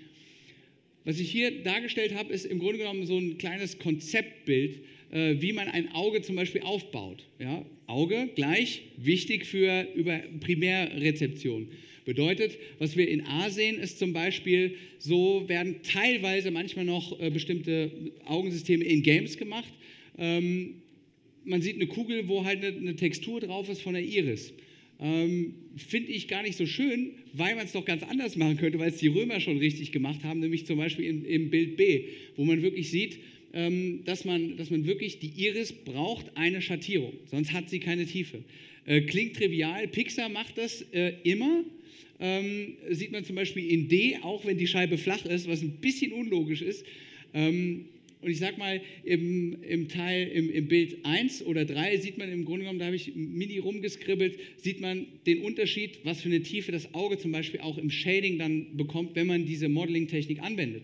Was 1.04 1.20
ich 1.20 1.32
hier 1.32 1.64
dargestellt 1.64 2.14
habe, 2.14 2.32
ist 2.32 2.46
im 2.46 2.60
Grunde 2.60 2.78
genommen 2.78 3.08
so 3.08 3.18
ein 3.18 3.40
kleines 3.40 3.80
Konzeptbild, 3.80 4.82
äh, 5.14 5.42
wie 5.42 5.54
man 5.54 5.68
ein 5.68 5.92
Auge 5.94 6.22
zum 6.24 6.36
Beispiel 6.36 6.62
aufbaut. 6.62 7.24
Ja? 7.40 7.64
Auge 7.86 8.30
gleich 8.36 8.82
wichtig 8.98 9.46
für 9.46 9.88
über 9.94 10.20
Primärrezeption. 10.40 11.68
Bedeutet, 12.04 12.58
was 12.80 12.98
wir 12.98 13.08
in 13.08 13.26
A 13.28 13.50
sehen, 13.50 13.78
ist 13.78 14.00
zum 14.00 14.12
Beispiel, 14.12 14.76
so 14.98 15.48
werden 15.48 15.78
teilweise 15.84 16.52
manchmal 16.52 16.86
noch 16.86 17.20
äh, 17.22 17.30
bestimmte 17.30 17.92
Augensysteme 18.26 18.84
in 18.84 19.04
Games 19.04 19.38
gemacht. 19.38 19.72
Ähm, 20.18 20.82
man 21.46 21.62
sieht 21.62 21.76
eine 21.76 21.88
Kugel, 21.88 22.28
wo 22.28 22.44
halt 22.44 22.64
eine, 22.64 22.76
eine 22.76 22.96
Textur 22.96 23.40
drauf 23.40 23.70
ist 23.70 23.82
von 23.82 23.94
der 23.94 24.04
Iris. 24.04 24.52
Ähm, 25.00 25.54
Finde 25.76 26.12
ich 26.12 26.28
gar 26.28 26.42
nicht 26.42 26.58
so 26.58 26.66
schön, 26.66 27.12
weil 27.34 27.56
man 27.56 27.66
es 27.66 27.72
doch 27.72 27.86
ganz 27.86 28.04
anders 28.04 28.36
machen 28.36 28.58
könnte, 28.58 28.80
weil 28.80 28.90
es 28.90 28.98
die 28.98 29.08
Römer 29.08 29.40
schon 29.40 29.58
richtig 29.58 29.92
gemacht 29.92 30.24
haben, 30.24 30.40
nämlich 30.40 30.66
zum 30.66 30.78
Beispiel 30.78 31.06
im, 31.06 31.26
im 31.26 31.50
Bild 31.50 31.78
B, 31.78 32.06
wo 32.36 32.46
man 32.46 32.62
wirklich 32.62 32.90
sieht, 32.90 33.20
dass, 33.54 34.26
man, 34.26 34.58
dass 34.58 34.72
man 34.72 34.86
wirklich, 34.88 35.20
die 35.20 35.32
Iris 35.46 35.74
braucht 35.74 36.26
eine 36.36 36.60
Schattierung, 36.60 37.14
sonst 37.26 37.54
hat 37.54 37.70
sie 37.70 37.80
keine 37.80 38.08
Tiefe. 38.08 38.44
Äh, 38.86 39.02
klingt 39.02 39.36
trivial, 39.36 39.88
Pixar 39.88 40.28
macht 40.28 40.58
das 40.58 40.82
äh, 40.92 41.14
immer, 41.24 41.64
ähm, 42.20 42.74
sieht 42.90 43.12
man 43.12 43.24
zum 43.24 43.36
Beispiel 43.36 43.70
in 43.70 43.88
D, 43.88 44.18
auch 44.24 44.46
wenn 44.46 44.58
die 44.58 44.68
Scheibe 44.68 44.98
flach 44.98 45.26
ist, 45.26 45.48
was 45.48 45.62
ein 45.62 45.78
bisschen 45.82 46.14
unlogisch 46.14 46.62
ist. 46.62 46.84
Ähm, 47.34 47.86
und 48.22 48.32
ich 48.32 48.40
sag 48.40 48.58
mal, 48.58 48.82
im, 49.04 49.62
im 49.64 49.90
Teil, 49.90 50.30
im, 50.30 50.50
im, 50.50 50.68
Bild 50.68 51.06
1 51.06 51.46
oder 51.46 51.66
3 51.66 51.98
sieht 51.98 52.18
man 52.18 52.32
im 52.32 52.46
Grunde 52.46 52.62
genommen, 52.62 52.80
da 52.80 52.86
habe 52.86 52.96
ich 52.96 53.14
mini 53.16 53.58
rumgeskribbelt, 53.58 54.40
sieht 54.58 54.80
man 54.80 55.06
den 55.26 55.40
Unterschied, 55.40 56.00
was 56.04 56.22
für 56.22 56.30
eine 56.30 56.42
Tiefe 56.42 56.72
das 56.72 56.94
Auge 56.94 57.18
zum 57.18 57.34
Beispiel 57.34 57.60
auch 57.60 57.78
im 57.78 57.90
Shading 57.90 58.38
dann 58.38 58.78
bekommt, 58.78 59.16
wenn 59.16 59.28
man 59.28 59.46
diese 59.46 59.68
Modeling-Technik 59.68 60.42
anwendet. 60.42 60.84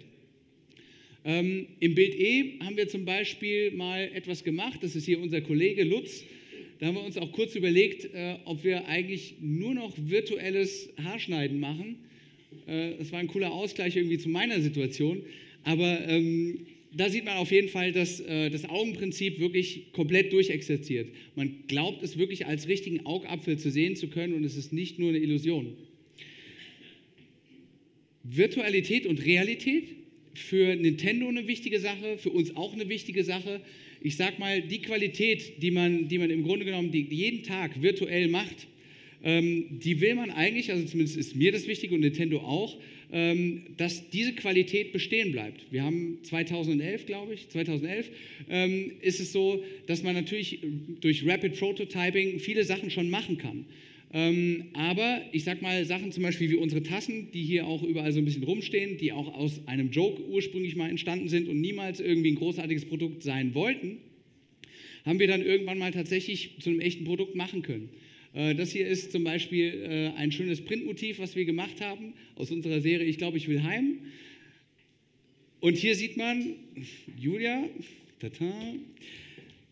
Ähm, 1.29 1.67
Im 1.79 1.93
Bild 1.93 2.15
E 2.19 2.55
haben 2.61 2.75
wir 2.75 2.87
zum 2.87 3.05
Beispiel 3.05 3.69
mal 3.69 4.09
etwas 4.15 4.43
gemacht, 4.43 4.79
das 4.81 4.95
ist 4.95 5.05
hier 5.05 5.19
unser 5.19 5.41
Kollege 5.41 5.83
Lutz. 5.83 6.23
Da 6.79 6.87
haben 6.87 6.95
wir 6.95 7.03
uns 7.03 7.19
auch 7.19 7.31
kurz 7.33 7.53
überlegt, 7.53 8.05
äh, 8.15 8.37
ob 8.45 8.63
wir 8.63 8.87
eigentlich 8.87 9.35
nur 9.39 9.75
noch 9.75 9.93
virtuelles 9.95 10.89
Haarschneiden 11.03 11.59
machen. 11.59 11.97
Äh, 12.65 12.93
das 12.97 13.11
war 13.11 13.19
ein 13.19 13.27
cooler 13.27 13.51
Ausgleich 13.51 13.95
irgendwie 13.95 14.17
zu 14.17 14.27
meiner 14.27 14.59
Situation. 14.59 15.21
Aber 15.65 16.01
ähm, 16.07 16.65
da 16.95 17.11
sieht 17.11 17.25
man 17.25 17.37
auf 17.37 17.51
jeden 17.51 17.69
Fall, 17.69 17.91
dass 17.91 18.19
äh, 18.21 18.49
das 18.49 18.67
Augenprinzip 18.67 19.39
wirklich 19.39 19.91
komplett 19.91 20.33
durchexerziert. 20.33 21.09
Man 21.35 21.57
glaubt 21.67 22.01
es 22.01 22.17
wirklich 22.17 22.47
als 22.47 22.67
richtigen 22.67 23.05
Augapfel 23.05 23.59
zu 23.59 23.69
sehen 23.69 23.95
zu 23.95 24.07
können 24.07 24.33
und 24.33 24.43
es 24.45 24.57
ist 24.57 24.73
nicht 24.73 24.97
nur 24.97 25.09
eine 25.09 25.19
Illusion. 25.19 25.77
Virtualität 28.23 29.05
und 29.05 29.23
Realität 29.23 29.98
für 30.33 30.75
Nintendo 30.75 31.27
eine 31.27 31.47
wichtige 31.47 31.79
Sache, 31.79 32.17
für 32.17 32.29
uns 32.29 32.55
auch 32.55 32.73
eine 32.73 32.89
wichtige 32.89 33.23
Sache. 33.23 33.61
Ich 34.01 34.15
sag 34.15 34.39
mal, 34.39 34.61
die 34.61 34.81
Qualität, 34.81 35.61
die 35.61 35.71
man, 35.71 36.07
die 36.07 36.17
man 36.17 36.29
im 36.29 36.43
Grunde 36.43 36.65
genommen 36.65 36.91
jeden 36.93 37.43
Tag 37.43 37.81
virtuell 37.81 38.27
macht, 38.27 38.67
ähm, 39.23 39.65
die 39.69 39.99
will 39.99 40.15
man 40.15 40.31
eigentlich, 40.31 40.71
also 40.71 40.85
zumindest 40.85 41.17
ist 41.17 41.35
mir 41.35 41.51
das 41.51 41.67
wichtig 41.67 41.91
und 41.91 41.99
Nintendo 41.99 42.39
auch, 42.39 42.77
ähm, 43.11 43.63
dass 43.77 44.09
diese 44.11 44.33
Qualität 44.33 44.93
bestehen 44.93 45.31
bleibt. 45.31 45.65
Wir 45.71 45.83
haben 45.83 46.19
2011, 46.23 47.05
glaube 47.05 47.33
ich, 47.33 47.49
2011 47.49 48.09
ähm, 48.49 48.91
ist 49.01 49.19
es 49.19 49.31
so, 49.31 49.63
dass 49.87 50.03
man 50.03 50.13
natürlich 50.13 50.59
durch 51.01 51.27
Rapid 51.27 51.57
Prototyping 51.57 52.39
viele 52.39 52.63
Sachen 52.63 52.91
schon 52.91 53.09
machen 53.09 53.37
kann. 53.37 53.65
Ähm, 54.11 54.65
aber 54.73 55.21
ich 55.31 55.43
sag 55.43 55.61
mal, 55.61 55.85
Sachen 55.85 56.11
zum 56.11 56.23
Beispiel 56.23 56.49
wie 56.49 56.55
unsere 56.55 56.81
Tassen, 56.81 57.31
die 57.31 57.43
hier 57.43 57.67
auch 57.67 57.83
überall 57.83 58.11
so 58.11 58.19
ein 58.19 58.25
bisschen 58.25 58.43
rumstehen, 58.43 58.97
die 58.97 59.11
auch 59.11 59.33
aus 59.35 59.67
einem 59.67 59.91
Joke 59.91 60.23
ursprünglich 60.27 60.75
mal 60.75 60.89
entstanden 60.89 61.29
sind 61.29 61.47
und 61.47 61.61
niemals 61.61 61.99
irgendwie 61.99 62.31
ein 62.31 62.35
großartiges 62.35 62.85
Produkt 62.85 63.21
sein 63.21 63.53
wollten, 63.53 63.99
haben 65.05 65.19
wir 65.19 65.27
dann 65.27 65.43
irgendwann 65.43 65.77
mal 65.77 65.91
tatsächlich 65.91 66.55
zu 66.59 66.71
einem 66.71 66.79
echten 66.79 67.03
Produkt 67.03 67.35
machen 67.35 67.61
können. 67.61 67.89
Äh, 68.33 68.55
das 68.55 68.71
hier 68.71 68.87
ist 68.87 69.11
zum 69.11 69.23
Beispiel 69.23 69.83
äh, 69.83 70.17
ein 70.17 70.31
schönes 70.31 70.61
Printmotiv, 70.61 71.19
was 71.19 71.35
wir 71.35 71.45
gemacht 71.45 71.81
haben 71.81 72.13
aus 72.35 72.51
unserer 72.51 72.81
Serie 72.81 73.07
Ich 73.07 73.17
glaube, 73.17 73.37
ich 73.37 73.47
will 73.47 73.63
heim. 73.63 73.99
Und 75.59 75.77
hier 75.77 75.93
sieht 75.93 76.17
man 76.17 76.55
Julia, 77.19 77.63
tata, 78.19 78.73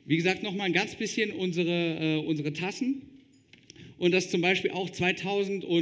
wie 0.05 0.17
gesagt, 0.17 0.43
nochmal 0.43 0.67
ein 0.67 0.73
ganz 0.73 0.95
bisschen 0.95 1.31
unsere, 1.31 2.17
äh, 2.17 2.25
unsere 2.25 2.53
Tassen. 2.53 3.01
Und 3.97 4.11
das 4.11 4.29
zum 4.29 4.41
Beispiel 4.41 4.71
auch 4.71 4.89
2011 4.89 5.75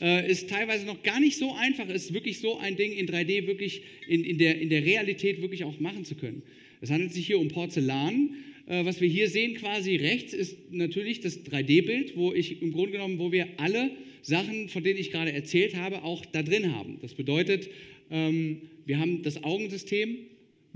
äh, 0.00 0.30
ist 0.30 0.48
teilweise 0.48 0.86
noch 0.86 1.02
gar 1.02 1.20
nicht 1.20 1.36
so 1.36 1.52
einfach, 1.54 1.88
ist 1.88 2.12
wirklich 2.12 2.38
so 2.38 2.58
ein 2.58 2.76
Ding 2.76 2.92
in 2.92 3.06
3D 3.08 3.46
wirklich 3.46 3.82
in, 4.06 4.24
in, 4.24 4.38
der, 4.38 4.60
in 4.60 4.68
der 4.68 4.84
Realität 4.84 5.42
wirklich 5.42 5.64
auch 5.64 5.80
machen 5.80 6.04
zu 6.04 6.14
können. 6.14 6.42
Es 6.80 6.90
handelt 6.90 7.12
sich 7.12 7.26
hier 7.26 7.38
um 7.38 7.48
Porzellan 7.48 8.30
äh, 8.66 8.84
was 8.84 9.00
wir 9.00 9.08
hier 9.08 9.28
sehen, 9.30 9.54
quasi 9.54 9.96
rechts, 9.96 10.32
ist 10.34 10.72
natürlich 10.72 11.20
das 11.20 11.44
3D-Bild, 11.44 12.16
wo 12.16 12.32
ich 12.32 12.60
im 12.62 12.72
Grunde 12.72 12.92
genommen, 12.92 13.18
wo 13.18 13.32
wir 13.32 13.48
alle 13.58 13.90
Sachen, 14.22 14.68
von 14.68 14.82
denen 14.82 14.98
ich 14.98 15.12
gerade 15.12 15.32
erzählt 15.32 15.76
habe, 15.76 16.02
auch 16.02 16.24
da 16.26 16.42
drin 16.42 16.74
haben. 16.74 16.98
Das 17.00 17.14
bedeutet, 17.14 17.68
ähm, 18.10 18.62
wir 18.84 18.98
haben 18.98 19.22
das 19.22 19.44
Augensystem 19.44 20.18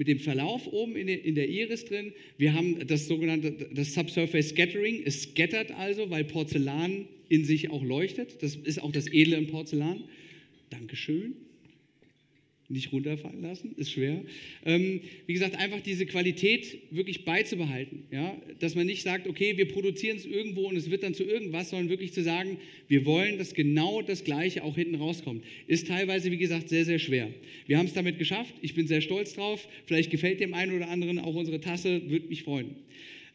mit 0.01 0.09
dem 0.09 0.19
Verlauf 0.19 0.67
oben 0.67 0.97
in 0.97 1.35
der, 1.35 1.47
Iris 1.51 1.85
drin. 1.85 2.15
Wir 2.39 2.55
haben 2.55 2.87
das 2.87 3.07
sogenannte 3.07 3.53
das 3.53 3.93
Subsurface 3.93 4.49
Scattering. 4.49 5.03
Es 5.05 5.25
scattert 5.25 5.73
also, 5.73 6.09
weil 6.09 6.25
Porzellan 6.25 7.07
in 7.29 7.45
sich 7.45 7.71
auch 7.71 7.83
leuchtet. 7.83 8.43
Das 8.43 8.57
ist 8.57 8.83
auch 8.83 8.93
das 8.93 9.09
Edle 9.09 9.37
im 9.37 9.49
Porzellan. 9.49 10.05
Dankeschön 10.71 11.35
nicht 12.71 12.93
runterfallen 12.93 13.43
lassen, 13.43 13.75
ist 13.77 13.91
schwer. 13.91 14.23
Ähm, 14.65 15.01
wie 15.27 15.33
gesagt, 15.33 15.57
einfach 15.57 15.81
diese 15.81 16.07
Qualität 16.07 16.79
wirklich 16.91 17.25
beizubehalten. 17.25 18.05
Ja? 18.11 18.41
Dass 18.61 18.75
man 18.75 18.87
nicht 18.87 19.03
sagt, 19.03 19.27
okay, 19.29 19.57
wir 19.57 19.69
produzieren 19.69 20.17
es 20.17 20.27
irgendwo 20.27 20.69
und 20.69 20.77
es 20.77 20.91
wird 20.91 21.03
dann 21.03 21.15
zu 21.15 21.25
irgendwas, 21.25 21.71
sondern 21.71 21.89
wirklich 21.89 22.13
zu 22.13 22.23
sagen, 22.23 22.59
wir 22.89 23.05
wollen, 23.05 23.39
dass 23.39 23.55
genau 23.55 24.03
das 24.03 24.25
Gleiche 24.25 24.65
auch 24.65 24.77
hinten 24.77 24.95
rauskommt. 24.95 25.45
Ist 25.67 25.89
teilweise, 25.89 26.31
wie 26.31 26.39
gesagt, 26.39 26.69
sehr, 26.69 26.85
sehr 26.85 26.99
schwer. 26.99 27.29
Wir 27.67 27.79
haben 27.79 27.87
es 27.87 27.95
damit 27.95 28.19
geschafft. 28.19 28.55
Ich 28.63 28.75
bin 28.75 28.87
sehr 28.87 29.01
stolz 29.01 29.35
drauf. 29.35 29.67
Vielleicht 29.87 30.11
gefällt 30.11 30.41
dem 30.41 30.55
einen 30.55 30.75
oder 30.75 30.89
anderen 30.89 31.19
auch 31.19 31.35
unsere 31.35 31.61
Tasse, 31.61 32.09
würde 32.09 32.29
mich 32.29 32.45
freuen. 32.45 32.77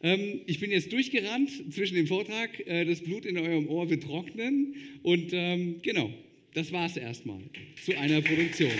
Ähm, 0.01 0.41
ich 0.45 0.59
bin 0.59 0.71
jetzt 0.71 0.91
durchgerannt 0.91 1.73
zwischen 1.73 1.95
dem 1.95 2.07
Vortrag. 2.07 2.65
Äh, 2.67 2.85
das 2.85 3.01
Blut 3.01 3.25
in 3.25 3.37
eurem 3.37 3.67
Ohr 3.67 3.89
wird 3.89 4.03
trocknen. 4.03 4.75
Und 5.03 5.29
ähm, 5.33 5.81
genau, 5.81 6.11
das 6.53 6.71
war 6.71 6.85
es 6.85 6.95
erstmal 6.95 7.41
zu 7.83 7.97
einer 7.97 8.21
Produktion. 8.21 8.71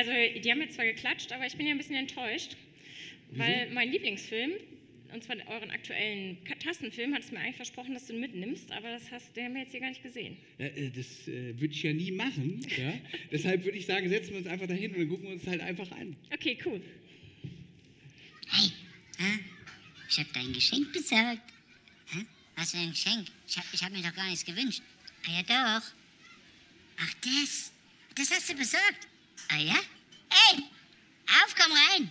Also, 0.00 0.12
die 0.12 0.50
haben 0.50 0.62
jetzt 0.62 0.76
zwar 0.76 0.86
geklatscht, 0.86 1.30
aber 1.30 1.46
ich 1.46 1.54
bin 1.58 1.66
ja 1.66 1.72
ein 1.72 1.76
bisschen 1.76 1.96
enttäuscht, 1.96 2.56
Wieso? 3.28 3.42
weil 3.42 3.70
mein 3.70 3.92
Lieblingsfilm, 3.92 4.52
und 5.12 5.22
zwar 5.22 5.36
euren 5.48 5.70
aktuellen 5.70 6.38
Tastenfilm, 6.58 7.12
hat 7.12 7.22
es 7.22 7.30
mir 7.30 7.38
eigentlich 7.40 7.56
versprochen, 7.56 7.92
dass 7.92 8.06
du 8.06 8.14
ihn 8.14 8.20
mitnimmst, 8.20 8.72
aber 8.72 8.92
das 8.92 9.10
hast, 9.10 9.36
den 9.36 9.44
haben 9.44 9.54
wir 9.56 9.60
jetzt 9.60 9.72
hier 9.72 9.80
gar 9.80 9.90
nicht 9.90 10.02
gesehen. 10.02 10.38
Ja, 10.56 10.68
äh, 10.68 10.88
das 10.88 11.28
äh, 11.28 11.52
würde 11.60 11.74
ich 11.74 11.82
ja 11.82 11.92
nie 11.92 12.12
machen. 12.12 12.66
Ja? 12.78 12.94
Deshalb 13.30 13.62
würde 13.62 13.76
ich 13.76 13.84
sagen, 13.84 14.08
setzen 14.08 14.30
wir 14.30 14.38
uns 14.38 14.46
einfach 14.46 14.68
dahin 14.68 14.90
und 14.94 15.00
dann 15.00 15.08
gucken 15.10 15.26
wir 15.26 15.34
uns 15.34 15.46
halt 15.46 15.60
einfach 15.60 15.90
an. 15.92 16.16
Okay, 16.32 16.56
cool. 16.64 16.80
Hey, 18.48 18.70
ich 20.08 20.18
habe 20.18 20.30
dein 20.32 20.50
Geschenk 20.54 20.94
besorgt. 20.94 21.42
Was 22.56 22.70
für 22.70 22.78
ein 22.78 22.90
Geschenk? 22.92 23.26
Ich 23.46 23.58
habe 23.58 23.66
ich 23.70 23.84
hab 23.84 23.92
mir 23.92 24.00
doch 24.00 24.14
gar 24.14 24.30
nichts 24.30 24.46
gewünscht. 24.46 24.80
Ah 25.26 25.30
ja, 25.30 25.42
doch. 25.42 25.86
Ach, 27.00 27.14
das. 27.20 27.72
Das 28.14 28.30
hast 28.30 28.48
du 28.48 28.54
besorgt. 28.54 29.09
Ah 29.52 29.58
ja? 29.58 29.80
Hey, 30.28 30.62
auf, 31.26 31.54
komm 31.56 31.72
rein. 31.72 32.10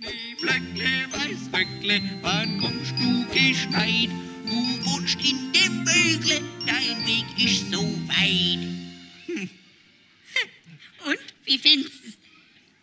Schneeflöckle, 0.00 1.12
Weißröckle, 1.12 2.18
wann 2.22 2.58
kommst 2.58 2.92
du 2.98 3.26
geschneit? 3.28 4.10
Du 4.44 4.84
wohnst 4.86 5.20
in 5.20 5.52
dem 5.52 5.84
Bögle, 5.84 6.42
dein 6.66 7.06
Weg 7.06 7.26
ist 7.38 7.70
so 7.70 7.82
weit. 8.08 8.66
Und? 11.06 11.18
Wie 11.44 11.58
findest 11.58 12.04
du's? 12.04 12.16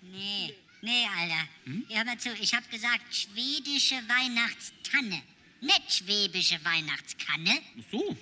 Nee, 0.01 0.53
nee, 0.81 1.05
Alter. 1.17 1.47
Hör 1.89 2.05
mal 2.05 2.17
zu, 2.17 2.29
ich 2.41 2.53
hab 2.53 2.69
gesagt 2.71 3.13
schwedische 3.13 3.95
Weihnachtstanne. 4.07 5.21
Nicht 5.59 5.91
schwäbische 5.91 6.63
Weihnachtskanne. 6.63 7.61
So. 7.91 8.17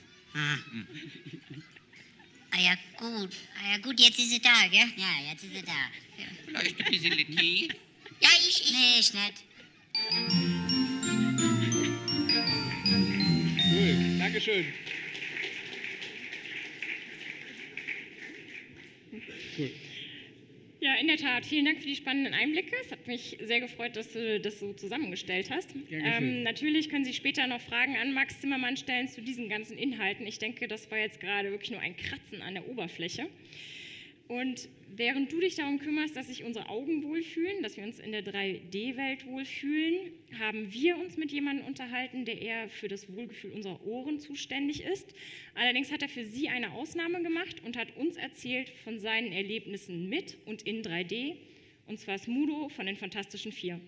Ah 2.56 2.62
ja, 2.62 2.74
gut. 2.98 3.36
Ah 3.60 3.72
ja, 3.72 3.78
gut, 3.80 4.00
jetzt 4.00 4.18
ist 4.18 4.30
sie 4.30 4.40
da, 4.40 4.66
gell? 4.72 4.88
Ja, 4.96 5.30
jetzt 5.30 5.44
ist 5.44 5.54
sie 5.54 5.62
da. 5.62 5.74
Ja. 6.18 6.26
Vielleicht 6.46 6.80
ein 6.80 6.90
bisschen 6.90 7.36
Tee? 7.36 7.70
Ja, 8.22 8.30
ich, 8.40 8.62
ich. 8.62 8.72
Nee, 8.72 9.00
ich 9.00 9.14
nicht. 9.14 9.44
Cool, 13.72 14.20
Dankeschön. 14.20 14.66
Ja, 20.86 20.94
in 21.02 21.08
der 21.08 21.18
Tat. 21.18 21.48
Vielen 21.48 21.66
Dank 21.66 21.80
für 21.80 21.88
die 21.88 21.96
spannenden 21.96 22.36
Einblicke. 22.36 22.76
Es 22.86 22.92
hat 22.92 23.08
mich 23.08 23.40
sehr 23.42 23.60
gefreut, 23.60 23.96
dass 23.96 24.12
du 24.14 24.40
das 24.40 24.60
so 24.60 24.72
zusammengestellt 24.74 25.50
hast. 25.50 25.72
Ähm, 25.90 26.44
natürlich 26.44 26.90
können 26.92 27.04
Sie 27.04 27.14
später 27.14 27.48
noch 27.48 27.60
Fragen 27.60 27.96
an 27.98 28.14
Max 28.14 28.40
Zimmermann 28.40 28.78
stellen 28.78 29.08
zu 29.08 29.24
diesen 29.24 29.50
ganzen 29.50 29.80
Inhalten. 29.80 30.28
Ich 30.28 30.38
denke, 30.38 30.68
das 30.68 30.92
war 30.92 31.00
jetzt 31.00 31.20
gerade 31.20 31.50
wirklich 31.50 31.72
nur 31.72 31.80
ein 31.80 31.98
Kratzen 31.98 32.44
an 32.44 32.54
der 32.54 32.70
Oberfläche. 32.70 33.26
Und 34.28 34.70
während 34.96 35.32
du 35.32 35.40
dich 35.40 35.56
darum 35.56 35.80
kümmerst, 35.80 36.16
dass 36.16 36.28
sich 36.28 36.44
unsere 36.44 36.70
Augen 36.70 37.04
wohlfühlen, 37.04 37.62
dass 37.62 37.78
wir 37.78 37.84
uns 37.84 38.00
in 38.00 38.12
der 38.12 38.24
3D-Welt 38.24 39.28
wohlfühlen, 39.28 40.12
haben 40.40 40.74
wir 40.74 40.98
uns 40.98 41.16
mit 41.18 41.32
jemandem 41.32 41.68
unterhalten, 41.68 42.26
der 42.26 42.42
eher 42.42 42.68
für 42.70 42.88
das 42.88 43.14
Wohlgefühl 43.14 43.52
unserer 43.52 43.86
Ohren 43.86 44.20
zuständig 44.20 44.84
ist. 44.84 45.14
Allerdings 45.54 45.92
hat 45.92 46.02
er 46.02 46.10
für 46.10 46.26
sie 46.26 46.50
eine 46.50 46.72
Ausnahme 46.72 47.22
gemacht 47.22 47.62
und 47.66 47.78
hat 47.78 47.96
uns 47.98 48.18
erzählt 48.18 48.70
von 48.84 49.00
seinen 49.00 49.32
Erlebnissen 49.32 50.10
mit 50.10 50.38
und 50.46 50.64
in 50.64 50.82
3D, 50.82 51.36
und 51.88 52.00
zwar 52.00 52.18
Smudo 52.18 52.70
von 52.70 52.88
den 52.88 52.96
Fantastischen 52.96 53.52
Vier. 53.52 53.80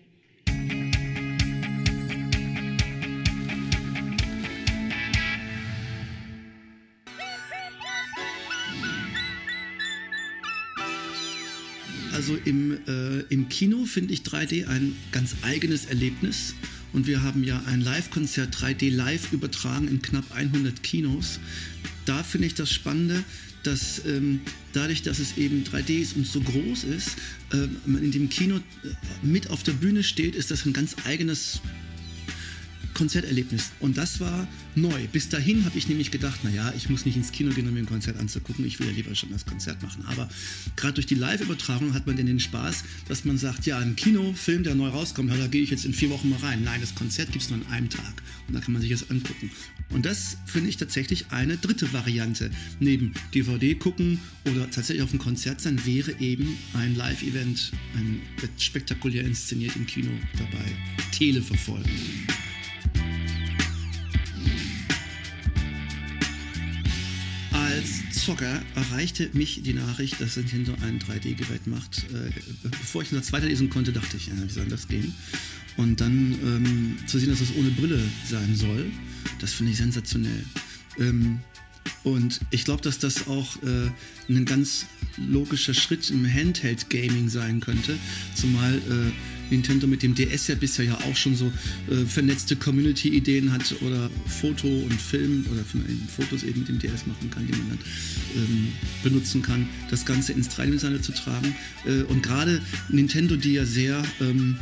Also 12.28 12.42
im, 12.44 12.76
äh, 12.86 13.20
im 13.30 13.48
Kino 13.48 13.86
finde 13.86 14.12
ich 14.12 14.20
3D 14.20 14.66
ein 14.66 14.94
ganz 15.12 15.34
eigenes 15.40 15.86
Erlebnis. 15.86 16.54
Und 16.92 17.06
wir 17.06 17.22
haben 17.22 17.42
ja 17.42 17.62
ein 17.64 17.80
Live-Konzert 17.80 18.54
3D 18.54 18.94
live 18.94 19.32
übertragen 19.32 19.88
in 19.88 20.02
knapp 20.02 20.30
100 20.34 20.82
Kinos. 20.82 21.40
Da 22.04 22.22
finde 22.22 22.48
ich 22.48 22.54
das 22.54 22.70
Spannende, 22.70 23.24
dass 23.62 24.04
ähm, 24.04 24.40
dadurch, 24.74 25.00
dass 25.00 25.20
es 25.20 25.38
eben 25.38 25.64
3D 25.64 26.00
ist 26.00 26.16
und 26.16 26.26
so 26.26 26.42
groß 26.42 26.84
ist, 26.84 27.16
äh, 27.54 27.66
man 27.86 28.02
in 28.02 28.12
dem 28.12 28.28
Kino 28.28 28.56
äh, 28.56 28.60
mit 29.22 29.48
auf 29.48 29.62
der 29.62 29.72
Bühne 29.72 30.02
steht, 30.02 30.34
ist 30.34 30.50
das 30.50 30.66
ein 30.66 30.74
ganz 30.74 30.96
eigenes 31.06 31.62
Konzerterlebnis. 32.98 33.70
Und 33.78 33.96
das 33.96 34.18
war 34.18 34.48
neu. 34.74 35.06
Bis 35.12 35.28
dahin 35.28 35.64
habe 35.64 35.78
ich 35.78 35.88
nämlich 35.88 36.10
gedacht, 36.10 36.42
naja, 36.42 36.72
ich 36.76 36.90
muss 36.90 37.06
nicht 37.06 37.16
ins 37.16 37.30
Kino 37.30 37.52
gehen, 37.52 37.68
um 37.68 37.72
mir 37.72 37.80
ein 37.80 37.86
Konzert 37.86 38.18
anzugucken. 38.18 38.66
Ich 38.66 38.80
will 38.80 38.88
ja 38.88 38.92
lieber 38.92 39.14
schon 39.14 39.30
das 39.30 39.46
Konzert 39.46 39.80
machen. 39.82 40.04
Aber 40.06 40.28
gerade 40.74 40.94
durch 40.94 41.06
die 41.06 41.14
Live-Übertragung 41.14 41.94
hat 41.94 42.08
man 42.08 42.16
dann 42.16 42.26
den 42.26 42.40
Spaß, 42.40 42.82
dass 43.06 43.24
man 43.24 43.38
sagt, 43.38 43.66
ja, 43.66 43.78
ein 43.78 43.94
Kinofilm, 43.94 44.64
der 44.64 44.74
neu 44.74 44.88
rauskommt, 44.88 45.30
ja, 45.30 45.36
da 45.36 45.46
gehe 45.46 45.62
ich 45.62 45.70
jetzt 45.70 45.84
in 45.84 45.94
vier 45.94 46.10
Wochen 46.10 46.28
mal 46.28 46.40
rein. 46.40 46.64
Nein, 46.64 46.80
das 46.80 46.94
Konzert 46.96 47.30
gibt 47.30 47.44
es 47.44 47.50
nur 47.50 47.60
an 47.60 47.72
einem 47.72 47.88
Tag. 47.88 48.22
Und 48.48 48.54
da 48.54 48.60
kann 48.60 48.72
man 48.72 48.82
sich 48.82 48.90
das 48.90 49.08
angucken. 49.10 49.50
Und 49.90 50.04
das 50.04 50.36
finde 50.44 50.68
ich 50.68 50.76
tatsächlich 50.76 51.26
eine 51.30 51.56
dritte 51.56 51.92
Variante. 51.92 52.50
Neben 52.80 53.14
DVD 53.32 53.76
gucken 53.76 54.18
oder 54.44 54.68
tatsächlich 54.70 55.02
auf 55.02 55.10
einem 55.10 55.20
Konzert 55.20 55.60
sein, 55.60 55.86
wäre 55.86 56.18
eben 56.18 56.58
ein 56.74 56.96
Live-Event, 56.96 57.70
ein 57.94 58.20
spektakulär 58.58 59.22
inszeniert 59.24 59.76
im 59.76 59.86
Kino 59.86 60.10
dabei. 60.36 60.64
Tele 61.12 61.42
Als 67.78 68.24
Zocker 68.24 68.60
erreichte 68.74 69.30
mich 69.34 69.62
die 69.62 69.72
Nachricht, 69.72 70.20
dass 70.20 70.36
Nintendo 70.36 70.72
ein 70.82 70.98
3D-Gerät 70.98 71.68
macht. 71.68 72.06
Äh, 72.12 72.32
bevor 72.64 73.02
ich 73.02 73.10
das 73.10 73.32
weiterlesen 73.32 73.70
konnte, 73.70 73.92
dachte 73.92 74.16
ich, 74.16 74.26
ja, 74.26 74.32
wie 74.42 74.50
soll 74.50 74.64
das 74.64 74.88
gehen? 74.88 75.14
Und 75.76 76.00
dann 76.00 76.36
ähm, 76.42 76.96
zu 77.06 77.20
sehen, 77.20 77.30
dass 77.30 77.38
das 77.38 77.54
ohne 77.54 77.70
Brille 77.70 78.02
sein 78.28 78.56
soll, 78.56 78.90
das 79.38 79.52
finde 79.52 79.70
ich 79.70 79.78
sensationell. 79.78 80.44
Ähm, 80.98 81.38
und 82.02 82.40
ich 82.50 82.64
glaube, 82.64 82.82
dass 82.82 82.98
das 82.98 83.28
auch 83.28 83.62
äh, 83.62 83.90
ein 84.28 84.44
ganz 84.44 84.86
logischer 85.16 85.72
Schritt 85.72 86.10
im 86.10 86.26
Handheld-Gaming 86.26 87.28
sein 87.28 87.60
könnte, 87.60 87.96
zumal 88.34 88.74
äh, 88.74 89.12
Nintendo 89.50 89.86
mit 89.86 90.02
dem 90.02 90.14
DS 90.14 90.48
ja 90.48 90.54
bisher 90.54 90.84
ja 90.84 90.94
auch 90.94 91.16
schon 91.16 91.34
so 91.34 91.52
äh, 91.90 92.04
vernetzte 92.06 92.56
Community-Ideen 92.56 93.52
hat 93.52 93.74
oder 93.82 94.10
Foto 94.26 94.66
und 94.66 95.00
Film 95.00 95.46
oder 95.52 95.62
Fotos 96.16 96.42
eben 96.42 96.60
mit 96.60 96.68
dem 96.68 96.78
DS 96.78 97.06
machen 97.06 97.30
kann, 97.30 97.46
die 97.46 97.52
man 97.52 97.68
dann 97.70 97.78
ähm, 98.36 98.68
benutzen 99.02 99.42
kann, 99.42 99.68
das 99.90 100.04
Ganze 100.04 100.32
ins 100.32 100.48
Dreidimensionale 100.48 101.00
zu 101.00 101.12
tragen. 101.12 101.54
Äh, 101.86 102.02
und 102.02 102.22
gerade 102.22 102.60
Nintendo, 102.88 103.36
die 103.36 103.54
ja 103.54 103.64
sehr 103.64 104.02
ähm, 104.20 104.56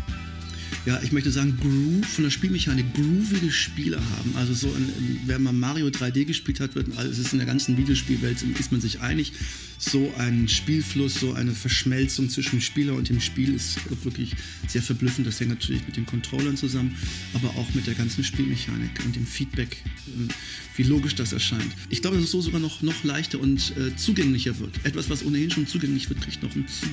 ja, 0.86 1.00
ich 1.02 1.12
möchte 1.12 1.30
sagen, 1.30 1.58
Groove, 1.60 2.06
von 2.06 2.24
der 2.24 2.30
Spielmechanik 2.30 2.94
groovige 2.94 3.50
Spiele 3.50 3.96
haben. 3.96 4.36
Also 4.36 4.54
so, 4.54 4.68
ein, 4.68 5.20
wer 5.26 5.38
mal 5.38 5.52
Mario 5.52 5.88
3D 5.88 6.24
gespielt 6.24 6.60
hat, 6.60 6.74
wird, 6.74 6.96
also 6.96 7.10
es 7.10 7.18
ist 7.18 7.32
in 7.32 7.38
der 7.38 7.46
ganzen 7.46 7.76
Videospielwelt, 7.76 8.42
ist 8.42 8.72
man 8.72 8.80
sich 8.80 9.00
einig, 9.00 9.32
so 9.78 10.12
ein 10.16 10.48
Spielfluss, 10.48 11.14
so 11.20 11.34
eine 11.34 11.52
Verschmelzung 11.52 12.30
zwischen 12.30 12.56
dem 12.56 12.60
Spieler 12.60 12.94
und 12.94 13.08
dem 13.08 13.20
Spiel 13.20 13.52
ist 13.52 13.78
wirklich 14.04 14.34
sehr 14.68 14.82
verblüffend. 14.82 15.26
Das 15.26 15.40
hängt 15.40 15.50
natürlich 15.50 15.84
mit 15.86 15.96
den 15.96 16.06
Controllern 16.06 16.56
zusammen, 16.56 16.96
aber 17.34 17.48
auch 17.50 17.74
mit 17.74 17.86
der 17.86 17.94
ganzen 17.94 18.24
Spielmechanik 18.24 18.90
und 19.04 19.16
dem 19.16 19.26
Feedback, 19.26 19.76
äh, 20.06 20.32
wie 20.76 20.84
logisch 20.84 21.14
das 21.14 21.32
erscheint. 21.32 21.72
Ich 21.90 22.00
glaube, 22.00 22.16
dass 22.16 22.26
es 22.26 22.30
so 22.30 22.40
sogar 22.40 22.60
noch, 22.60 22.82
noch 22.82 23.04
leichter 23.04 23.40
und 23.40 23.76
äh, 23.76 23.94
zugänglicher 23.96 24.58
wird. 24.58 24.72
Etwas, 24.84 25.10
was 25.10 25.24
ohnehin 25.24 25.50
schon 25.50 25.66
zugänglich 25.66 26.08
wird, 26.08 26.20
kriegt 26.22 26.42
noch 26.42 26.54
einen 26.54 26.68
zu, 26.68 26.86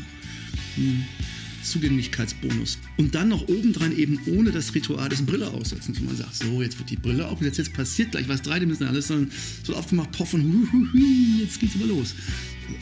einen 0.77 1.05
Zugänglichkeitsbonus. 1.63 2.77
Und 2.97 3.15
dann 3.15 3.29
noch 3.29 3.47
obendran 3.47 3.95
eben 3.97 4.19
ohne 4.27 4.51
das 4.51 4.73
Ritual 4.75 5.09
des 5.09 5.25
Brille 5.25 5.47
aussetzen. 5.47 5.95
wo 5.99 6.05
man 6.05 6.15
sagt, 6.15 6.35
so, 6.35 6.61
jetzt 6.61 6.77
wird 6.79 6.89
die 6.89 6.97
Brille 6.97 7.27
aufgesetzt, 7.27 7.57
jetzt 7.57 7.73
passiert 7.73 8.11
gleich 8.11 8.27
was 8.27 8.41
dreidimensionales, 8.41 9.07
sondern 9.07 9.31
so 9.63 9.75
aufgemacht, 9.75 10.11
poff 10.11 10.33
und 10.33 10.43
hu, 10.43 10.67
hu, 10.71 10.87
hu, 10.93 11.41
jetzt 11.41 11.59
geht's 11.59 11.75
aber 11.75 11.85
los. 11.85 12.15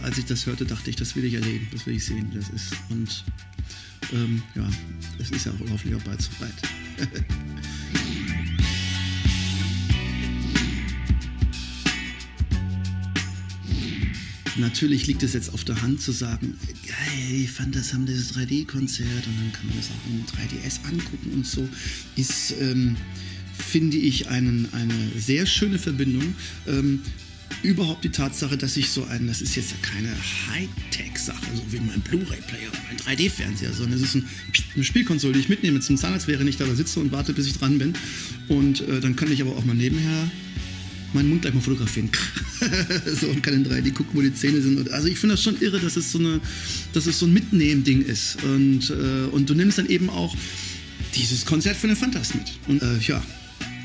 Als 0.02 0.18
ich 0.18 0.26
das 0.26 0.46
hörte, 0.46 0.66
dachte 0.66 0.90
ich, 0.90 0.96
das 0.96 1.16
will 1.16 1.24
ich 1.24 1.34
erleben, 1.34 1.68
das 1.72 1.86
will 1.86 1.96
ich 1.96 2.06
sehen, 2.06 2.28
wie 2.32 2.38
das 2.38 2.50
ist. 2.50 2.74
Und 2.90 3.24
ähm, 4.14 4.42
ja, 4.56 4.70
es 5.20 5.32
ist 5.32 5.46
ja 5.46 5.52
auch 5.52 5.70
hoffentlich 5.72 5.96
auch 5.96 6.04
bald 6.04 6.22
soweit. 6.22 6.54
Natürlich 14.58 15.08
liegt 15.08 15.24
es 15.24 15.34
jetzt 15.34 15.54
auf 15.54 15.64
der 15.64 15.82
Hand 15.82 16.02
zu 16.02 16.12
sagen, 16.12 16.58
geil, 16.86 17.42
ich 17.44 17.52
fand 17.52 17.76
das 17.76 17.94
haben 17.94 18.06
dieses 18.06 18.36
3D-Konzert 18.36 19.28
und 19.28 19.38
dann 19.40 19.52
kann 19.54 19.68
man 19.68 19.78
das 19.78 19.90
auch 19.90 20.10
im 20.10 20.26
3DS 20.26 20.84
angucken 20.86 21.32
und 21.34 21.48
so, 21.48 21.68
ist, 22.16 22.56
ähm, 22.60 22.98
finde 23.58 23.98
ich, 23.98 24.28
einen, 24.28 24.68
eine 24.74 25.12
sehr 25.18 25.46
schöne 25.46 25.80
Verbindung. 25.80 26.36
Ähm, 26.68 27.02
überhaupt 27.64 28.04
die 28.04 28.10
Tatsache, 28.10 28.58
dass 28.58 28.76
ich 28.78 28.90
so 28.90 29.06
ein, 29.06 29.28
das 29.28 29.42
ist 29.42 29.56
jetzt 29.56 29.82
keine 29.84 30.10
Hightech-Sache, 30.50 31.46
so 31.56 31.64
wie 31.72 31.80
mein 31.80 32.02
Blu-ray-Player 32.02 32.70
oder 32.70 32.80
mein 32.88 32.98
3D-Fernseher, 32.98 33.74
sondern 33.74 34.00
es 34.00 34.06
ist 34.06 34.16
ein, 34.16 34.28
eine 34.76 34.84
Spielkonsole, 34.84 35.34
die 35.34 35.40
ich 35.40 35.50
mitnehme 35.50 35.80
zum 35.80 35.98
Zahnarzt, 35.98 36.28
während 36.28 36.50
ich 36.50 36.58
da 36.58 36.66
sitze 36.76 37.00
und 37.00 37.12
warte, 37.12 37.34
bis 37.34 37.48
ich 37.48 37.58
dran 37.58 37.78
bin. 37.78 37.94
Und 38.48 38.82
äh, 38.82 39.00
dann 39.00 39.16
kann 39.16 39.32
ich 39.32 39.42
aber 39.42 39.56
auch 39.56 39.66
mal 39.66 39.76
nebenher 39.76 40.30
meinen 41.14 41.30
Mund 41.30 41.42
gleich 41.42 41.54
mal 41.54 41.62
fotografieren. 41.62 42.10
so 43.20 43.28
und 43.28 43.42
kann 43.44 43.54
in 43.54 43.66
3D 43.66 43.94
gucken, 43.94 44.12
wo 44.14 44.22
die 44.22 44.34
Zähne 44.34 44.62
sind. 44.62 44.92
Also 44.92 45.08
ich 45.08 45.18
finde 45.18 45.36
das 45.36 45.44
schon 45.44 45.60
irre, 45.62 45.80
dass 45.80 45.96
es 45.96 46.12
so 46.12 46.20
eine, 46.20 46.40
dass 46.94 47.06
es 47.06 47.20
so 47.20 47.26
ein 47.26 47.34
Mitnehmen-Ding 47.34 48.02
ist. 48.02 48.38
Und, 48.44 48.90
äh, 48.90 49.28
und 49.32 49.50
du 49.50 49.54
nimmst 49.54 49.78
dann 49.78 49.88
eben 49.88 50.10
auch 50.10 50.36
dieses 51.16 51.46
Konzert 51.46 51.78
von 51.78 51.90
den 51.90 51.98
Fantas 51.98 52.34
mit. 52.34 52.52
Und 52.68 52.82
äh, 52.82 52.98
ja, 53.08 53.24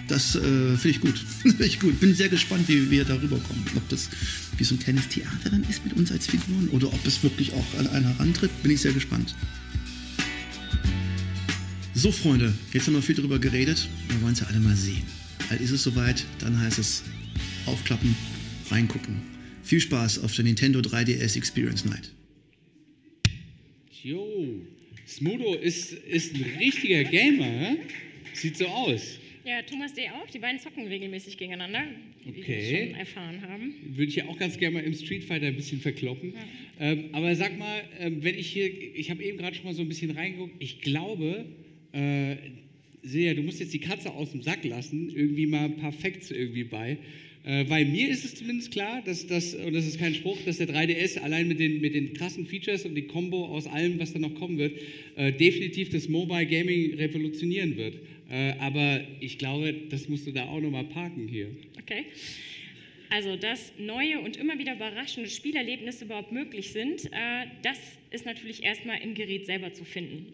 das 0.08 0.36
äh, 0.36 0.40
finde 0.40 0.88
ich 0.88 1.00
gut. 1.00 1.18
Finde 1.42 1.64
ich 1.64 1.80
gut. 1.80 1.98
Bin 2.00 2.14
sehr 2.14 2.28
gespannt, 2.28 2.68
wie 2.68 2.90
wir 2.90 3.04
darüber 3.04 3.38
kommen. 3.38 3.64
Ob 3.74 3.88
das 3.88 4.08
wie 4.56 4.64
so 4.64 4.74
ein 4.74 4.78
kleines 4.78 5.08
Theater 5.08 5.50
dann 5.50 5.64
ist 5.64 5.84
mit 5.84 5.94
uns 5.94 6.12
als 6.12 6.26
Figuren 6.26 6.68
oder 6.68 6.86
ob 6.88 7.06
es 7.06 7.22
wirklich 7.22 7.52
auch 7.52 7.78
an 7.78 7.86
einer 7.88 8.08
herantritt, 8.08 8.50
bin 8.62 8.72
ich 8.72 8.80
sehr 8.80 8.92
gespannt. 8.92 9.34
So, 11.94 12.12
Freunde, 12.12 12.52
jetzt 12.72 12.86
haben 12.86 12.94
wir 12.94 13.02
viel 13.02 13.14
darüber 13.14 13.38
geredet. 13.38 13.88
Wir 14.08 14.20
wollen 14.22 14.34
es 14.34 14.40
ja 14.40 14.46
alle 14.46 14.60
mal 14.60 14.76
sehen. 14.76 15.02
Bald 15.48 15.60
ist 15.60 15.70
es 15.70 15.82
soweit, 15.82 16.24
dann 16.40 16.60
heißt 16.60 16.78
es 16.78 17.04
aufklappen, 17.66 18.14
reingucken. 18.70 19.22
Viel 19.62 19.80
Spaß 19.80 20.20
auf 20.24 20.34
der 20.34 20.44
Nintendo 20.44 20.80
3DS 20.80 21.36
Experience 21.36 21.84
Night. 21.84 22.12
Jo, 24.02 24.60
Smudo 25.06 25.54
ist, 25.54 25.92
ist 25.92 26.34
ein 26.34 26.42
richtiger 26.58 27.04
Gamer, 27.04 27.44
hä? 27.44 27.76
Sieht 28.34 28.56
so 28.56 28.66
aus. 28.66 29.18
Ja, 29.44 29.62
Thomas 29.62 29.94
D. 29.94 30.08
auch. 30.10 30.28
Die 30.30 30.38
beiden 30.40 30.60
zocken 30.60 30.86
regelmäßig 30.88 31.36
gegeneinander, 31.38 31.84
wie 32.24 32.40
Okay. 32.40 32.70
wir 32.70 32.86
schon 32.88 32.96
erfahren 32.98 33.42
haben. 33.42 33.74
Würde 33.90 34.08
ich 34.08 34.16
ja 34.16 34.26
auch 34.26 34.36
ganz 34.38 34.58
gerne 34.58 34.74
mal 34.74 34.84
im 34.84 34.94
Street 34.94 35.22
Fighter 35.24 35.46
ein 35.46 35.56
bisschen 35.56 35.80
verkloppen. 35.80 36.34
Ähm, 36.80 37.10
aber 37.12 37.34
sag 37.36 37.56
mal, 37.56 37.82
ähm, 38.00 38.22
wenn 38.24 38.36
ich 38.36 38.48
hier, 38.48 38.66
ich 38.96 39.10
habe 39.10 39.22
eben 39.22 39.38
gerade 39.38 39.54
schon 39.54 39.64
mal 39.64 39.74
so 39.74 39.82
ein 39.82 39.88
bisschen 39.88 40.10
reingeguckt, 40.10 40.54
ich 40.58 40.80
glaube, 40.80 41.46
äh, 41.92 42.36
Silja, 43.06 43.34
du 43.34 43.42
musst 43.42 43.60
jetzt 43.60 43.72
die 43.72 43.80
Katze 43.80 44.12
aus 44.12 44.32
dem 44.32 44.42
Sack 44.42 44.64
lassen, 44.64 45.10
irgendwie 45.14 45.46
mal 45.46 45.66
ein 45.66 45.76
paar 45.76 45.92
Facts 45.92 46.30
irgendwie 46.30 46.64
bei. 46.64 46.98
Äh, 47.44 47.64
weil 47.68 47.84
mir 47.84 48.08
ist 48.08 48.24
es 48.24 48.34
zumindest 48.34 48.72
klar, 48.72 49.02
dass 49.04 49.26
das, 49.28 49.54
und 49.54 49.72
das 49.72 49.86
ist 49.86 50.00
kein 50.00 50.14
Spruch, 50.14 50.36
dass 50.44 50.58
der 50.58 50.68
3DS 50.68 51.20
allein 51.20 51.46
mit 51.46 51.60
den, 51.60 51.80
mit 51.80 51.94
den 51.94 52.12
krassen 52.12 52.44
Features 52.44 52.84
und 52.84 52.96
die 52.96 53.06
Combo 53.06 53.46
aus 53.46 53.68
allem, 53.68 54.00
was 54.00 54.12
da 54.12 54.18
noch 54.18 54.34
kommen 54.34 54.58
wird, 54.58 54.80
äh, 55.14 55.32
definitiv 55.32 55.90
das 55.90 56.08
Mobile 56.08 56.46
Gaming 56.46 56.94
revolutionieren 56.94 57.76
wird. 57.76 57.94
Äh, 58.28 58.54
aber 58.58 59.00
ich 59.20 59.38
glaube, 59.38 59.72
das 59.90 60.08
musst 60.08 60.26
du 60.26 60.32
da 60.32 60.46
auch 60.46 60.60
nochmal 60.60 60.84
parken 60.84 61.28
hier. 61.28 61.46
Okay. 61.80 62.06
Also, 63.10 63.36
dass 63.36 63.72
neue 63.78 64.18
und 64.18 64.36
immer 64.36 64.58
wieder 64.58 64.74
überraschende 64.74 65.30
Spielerlebnisse 65.30 66.06
überhaupt 66.06 66.32
möglich 66.32 66.72
sind, 66.72 67.04
äh, 67.06 67.46
das 67.62 67.78
ist 68.10 68.26
natürlich 68.26 68.64
erstmal 68.64 69.00
im 69.00 69.14
Gerät 69.14 69.46
selber 69.46 69.72
zu 69.72 69.84
finden. 69.84 70.32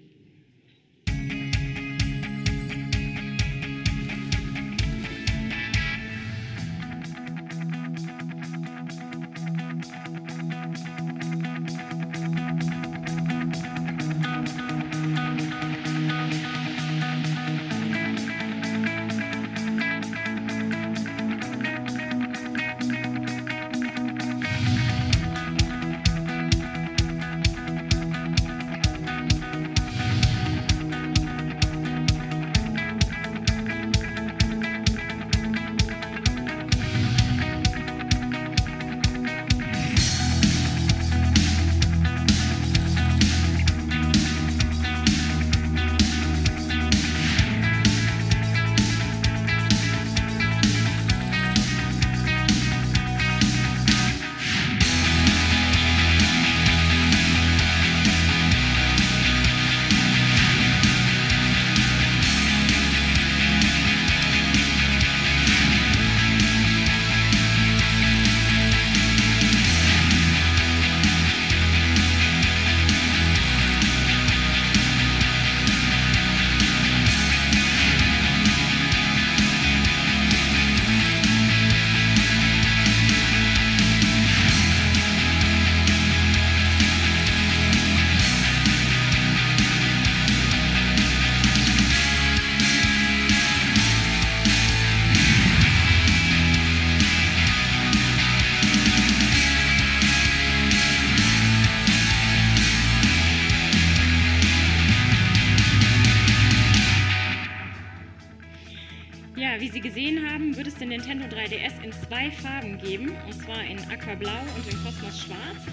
Zwei 112.09 112.31
Farben 112.31 112.79
geben, 112.79 113.13
und 113.27 113.35
zwar 113.35 113.63
in 113.65 113.79
Aquablau 113.91 114.41
und 114.57 114.73
in 114.73 114.83
Kosmos 114.85 115.21
Schwarz. 115.21 115.67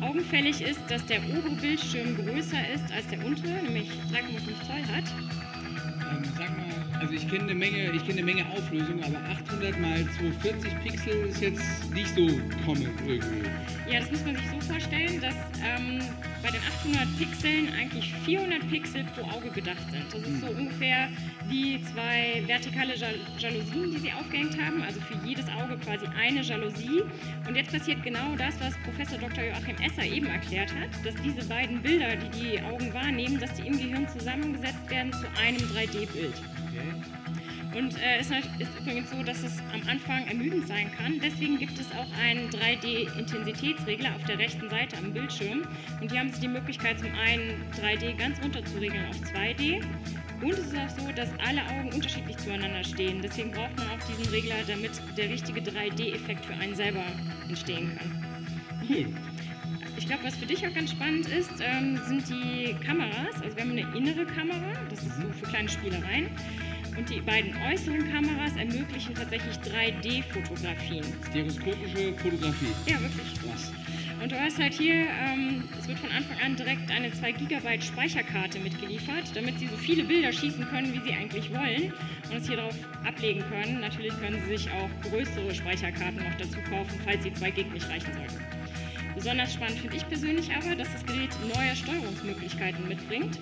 Augenfällig 0.00 0.60
ist, 0.62 0.80
dass 0.88 1.04
der 1.06 1.20
obere 1.24 1.54
Bildschirm 1.56 2.16
größer 2.16 2.70
ist 2.74 2.92
als 2.92 3.06
der 3.08 3.24
untere, 3.24 3.62
nämlich 3.62 3.90
3,5 4.12 4.66
Zoll 4.66 4.94
hat. 4.94 5.04
Also 7.10 7.24
ich 7.24 7.28
kenne 7.28 7.50
eine 7.50 7.54
Menge, 7.56 7.90
ich 7.90 8.06
kenne 8.06 8.18
eine 8.18 8.22
Menge 8.22 8.46
Auflösung, 8.52 9.02
aber 9.02 9.18
800 9.18 9.80
mal 9.80 9.98
240 10.20 10.80
Pixel 10.84 11.26
ist 11.26 11.40
jetzt 11.40 11.92
nicht 11.92 12.14
so 12.14 12.24
common 12.64 12.88
irgendwie. 13.04 13.50
Ja, 13.90 13.98
das 13.98 14.12
muss 14.12 14.24
man 14.24 14.36
sich 14.36 14.48
so 14.48 14.60
vorstellen, 14.60 15.20
dass 15.20 15.34
ähm, 15.58 15.98
bei 16.40 16.52
den 16.52 16.60
800 16.84 17.18
Pixeln 17.18 17.68
eigentlich 17.76 18.14
400 18.24 18.70
Pixel 18.70 19.02
pro 19.16 19.22
Auge 19.22 19.50
gedacht 19.50 19.82
sind. 19.90 20.04
Das 20.12 20.22
ist 20.22 20.40
so 20.40 20.46
ungefähr 20.50 21.08
wie 21.48 21.82
zwei 21.82 22.44
vertikale 22.46 22.94
Jal 22.94 23.16
Jalousien, 23.38 23.90
die 23.90 23.98
sie 23.98 24.12
aufgehängt 24.12 24.56
haben, 24.62 24.80
also 24.80 25.00
für 25.00 25.18
jedes 25.26 25.46
Auge 25.48 25.78
quasi 25.78 26.06
eine 26.16 26.42
Jalousie. 26.42 27.02
Und 27.48 27.56
jetzt 27.56 27.72
passiert 27.72 28.04
genau 28.04 28.36
das, 28.38 28.54
was 28.60 28.78
Professor 28.84 29.18
Dr. 29.18 29.42
Joachim 29.42 29.74
Esser 29.84 30.04
eben 30.04 30.26
erklärt 30.26 30.72
hat, 30.76 30.90
dass 31.04 31.20
diese 31.24 31.44
beiden 31.48 31.82
Bilder, 31.82 32.14
die 32.14 32.38
die 32.38 32.62
Augen 32.62 32.94
wahrnehmen, 32.94 33.40
dass 33.40 33.52
die 33.54 33.66
im 33.66 33.76
Gehirn 33.76 34.06
zusammengesetzt 34.08 34.88
werden 34.88 35.12
zu 35.12 35.26
einem 35.42 35.58
3D-Bild. 35.74 36.34
Und 37.74 37.96
äh, 37.98 38.18
es 38.18 38.30
ist, 38.30 38.48
ist 38.58 38.70
übrigens 38.80 39.10
so, 39.10 39.22
dass 39.22 39.42
es 39.44 39.58
am 39.72 39.88
Anfang 39.88 40.26
ermüdend 40.26 40.66
sein 40.66 40.90
kann. 40.96 41.20
Deswegen 41.22 41.58
gibt 41.58 41.78
es 41.78 41.86
auch 41.92 42.06
einen 42.20 42.50
3D-Intensitätsregler 42.50 44.14
auf 44.16 44.24
der 44.24 44.38
rechten 44.38 44.68
Seite 44.68 44.96
am 44.98 45.12
Bildschirm. 45.12 45.62
Und 46.00 46.10
hier 46.10 46.20
haben 46.20 46.32
Sie 46.32 46.40
die 46.40 46.48
Möglichkeit, 46.48 46.98
zum 46.98 47.12
einen 47.14 47.62
3D 47.80 48.16
ganz 48.16 48.42
runter 48.42 48.64
zu 48.64 48.78
regeln 48.78 49.04
auf 49.08 49.16
2D. 49.32 49.84
Und 50.42 50.52
es 50.52 50.58
ist 50.58 50.76
auch 50.76 50.88
so, 50.88 51.12
dass 51.12 51.28
alle 51.46 51.62
Augen 51.66 51.92
unterschiedlich 51.92 52.36
zueinander 52.38 52.82
stehen. 52.82 53.20
Deswegen 53.22 53.52
braucht 53.52 53.76
man 53.76 53.86
auch 53.88 54.06
diesen 54.08 54.32
Regler, 54.32 54.56
damit 54.66 54.92
der 55.16 55.28
richtige 55.28 55.60
3D-Effekt 55.60 56.44
für 56.46 56.54
einen 56.54 56.74
selber 56.74 57.04
entstehen 57.48 57.96
kann. 57.96 59.14
Ich 59.96 60.06
glaube, 60.06 60.24
was 60.24 60.34
für 60.34 60.46
dich 60.46 60.66
auch 60.66 60.72
ganz 60.74 60.92
spannend 60.92 61.28
ist, 61.28 61.52
ähm, 61.60 62.00
sind 62.06 62.28
die 62.28 62.74
Kameras. 62.84 63.42
Also 63.42 63.54
wir 63.54 63.62
haben 63.62 63.72
eine 63.72 63.86
innere 63.94 64.24
Kamera, 64.24 64.72
das 64.88 65.02
ist 65.02 65.20
so 65.20 65.28
für 65.38 65.46
kleine 65.46 65.68
Spielereien. 65.68 66.28
Und 67.00 67.08
die 67.08 67.20
beiden 67.22 67.54
äußeren 67.72 68.12
Kameras 68.12 68.54
ermöglichen 68.58 69.14
tatsächlich 69.14 69.56
3D-Fotografien. 69.56 71.02
Stereoskopische 71.30 72.12
Fotografie. 72.12 72.74
Ja, 72.84 73.00
wirklich. 73.00 73.40
Krass. 73.40 73.72
Und 74.22 74.30
du 74.30 74.38
hast 74.38 74.58
halt 74.58 74.74
hier, 74.74 75.06
ähm, 75.08 75.66
es 75.78 75.88
wird 75.88 75.98
von 75.98 76.10
Anfang 76.10 76.36
an 76.44 76.56
direkt 76.56 76.90
eine 76.90 77.10
2 77.10 77.32
GB 77.32 77.80
Speicherkarte 77.80 78.58
mitgeliefert, 78.58 79.34
damit 79.34 79.58
sie 79.58 79.68
so 79.68 79.78
viele 79.78 80.04
Bilder 80.04 80.30
schießen 80.30 80.68
können, 80.68 80.92
wie 80.92 81.00
sie 81.00 81.14
eigentlich 81.16 81.48
wollen 81.48 81.94
und 82.30 82.36
es 82.36 82.46
hier 82.46 82.58
drauf 82.58 82.76
ablegen 83.06 83.42
können. 83.48 83.80
Natürlich 83.80 84.12
können 84.20 84.38
sie 84.44 84.58
sich 84.58 84.68
auch 84.70 85.10
größere 85.10 85.54
Speicherkarten 85.54 86.22
noch 86.22 86.36
dazu 86.36 86.58
kaufen, 86.68 87.00
falls 87.02 87.22
die 87.22 87.32
2 87.32 87.50
Gig 87.50 87.72
nicht 87.72 87.88
reichen 87.88 88.12
sollten. 88.12 88.44
Besonders 89.14 89.54
spannend 89.54 89.78
finde 89.78 89.96
ich 89.96 90.06
persönlich 90.06 90.50
aber, 90.54 90.76
dass 90.76 90.92
das 90.92 91.06
Gerät 91.06 91.30
neue 91.54 91.74
Steuerungsmöglichkeiten 91.74 92.86
mitbringt. 92.86 93.38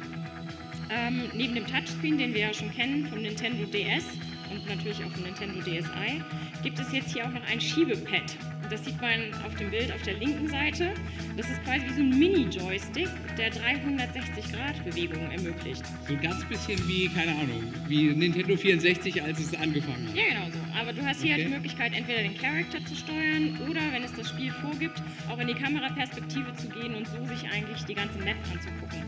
Ähm, 0.91 1.31
neben 1.35 1.55
dem 1.55 1.67
Touchscreen, 1.67 2.19
den 2.19 2.35
wir 2.35 2.41
ja 2.41 2.55
schon 2.55 2.73
kennen 2.73 3.07
vom 3.07 3.21
Nintendo 3.21 3.67
DS 3.67 4.05
und 4.51 4.67
natürlich 4.69 5.03
auch 5.05 5.11
vom 5.11 5.23
Nintendo 5.25 5.61
DSi, 5.61 6.23
gibt 6.63 6.79
es 6.79 6.93
jetzt 6.93 7.13
hier 7.13 7.25
auch 7.27 7.33
noch 7.33 7.43
ein 7.51 7.61
Schiebepad. 7.61 8.23
Das 8.71 8.85
sieht 8.85 9.01
man 9.01 9.33
auf 9.47 9.55
dem 9.57 9.71
Bild 9.71 9.91
auf 9.93 10.03
der 10.03 10.15
linken 10.15 10.49
Seite. 10.49 10.91
Das 11.37 11.49
ist 11.49 11.63
quasi 11.65 11.87
wie 11.87 11.95
so 11.95 12.01
ein 12.03 12.19
Mini-Joystick, 12.19 13.09
der 13.39 13.51
360-Grad-Bewegungen 13.53 15.31
ermöglicht. 15.31 15.83
So 16.07 16.15
ein 16.15 16.21
ganz 16.21 16.45
bisschen 16.45 16.79
wie, 16.89 17.09
keine 17.09 17.33
Ahnung, 17.33 17.73
wie 17.87 18.09
Nintendo 18.15 18.57
64, 18.57 19.23
als 19.23 19.39
es 19.41 19.55
angefangen 19.55 20.09
hat. 20.09 20.17
Ja, 20.17 20.23
genau 20.29 20.47
so. 20.53 20.79
Aber 20.79 20.93
du 20.93 21.03
hast 21.05 21.23
hier 21.23 21.33
Okay. 21.35 21.43
halt 21.43 21.47
die 21.53 21.55
Möglichkeit, 21.55 21.93
entweder 21.95 22.23
den 22.23 22.37
Charakter 22.37 22.85
zu 22.85 22.95
steuern 22.95 23.59
oder, 23.69 23.81
wenn 23.93 24.03
es 24.03 24.15
das 24.15 24.29
Spiel 24.31 24.51
vorgibt, 24.51 25.01
auch 25.29 25.39
in 25.39 25.47
die 25.49 25.55
Kameraperspektive 25.55 26.53
zu 26.57 26.69
gehen 26.69 26.95
und 26.95 27.07
so 27.07 27.25
sich 27.27 27.45
eigentlich 27.51 27.83
die 27.85 27.95
ganze 27.95 28.19
Map 28.19 28.37
anzugucken. 28.53 29.03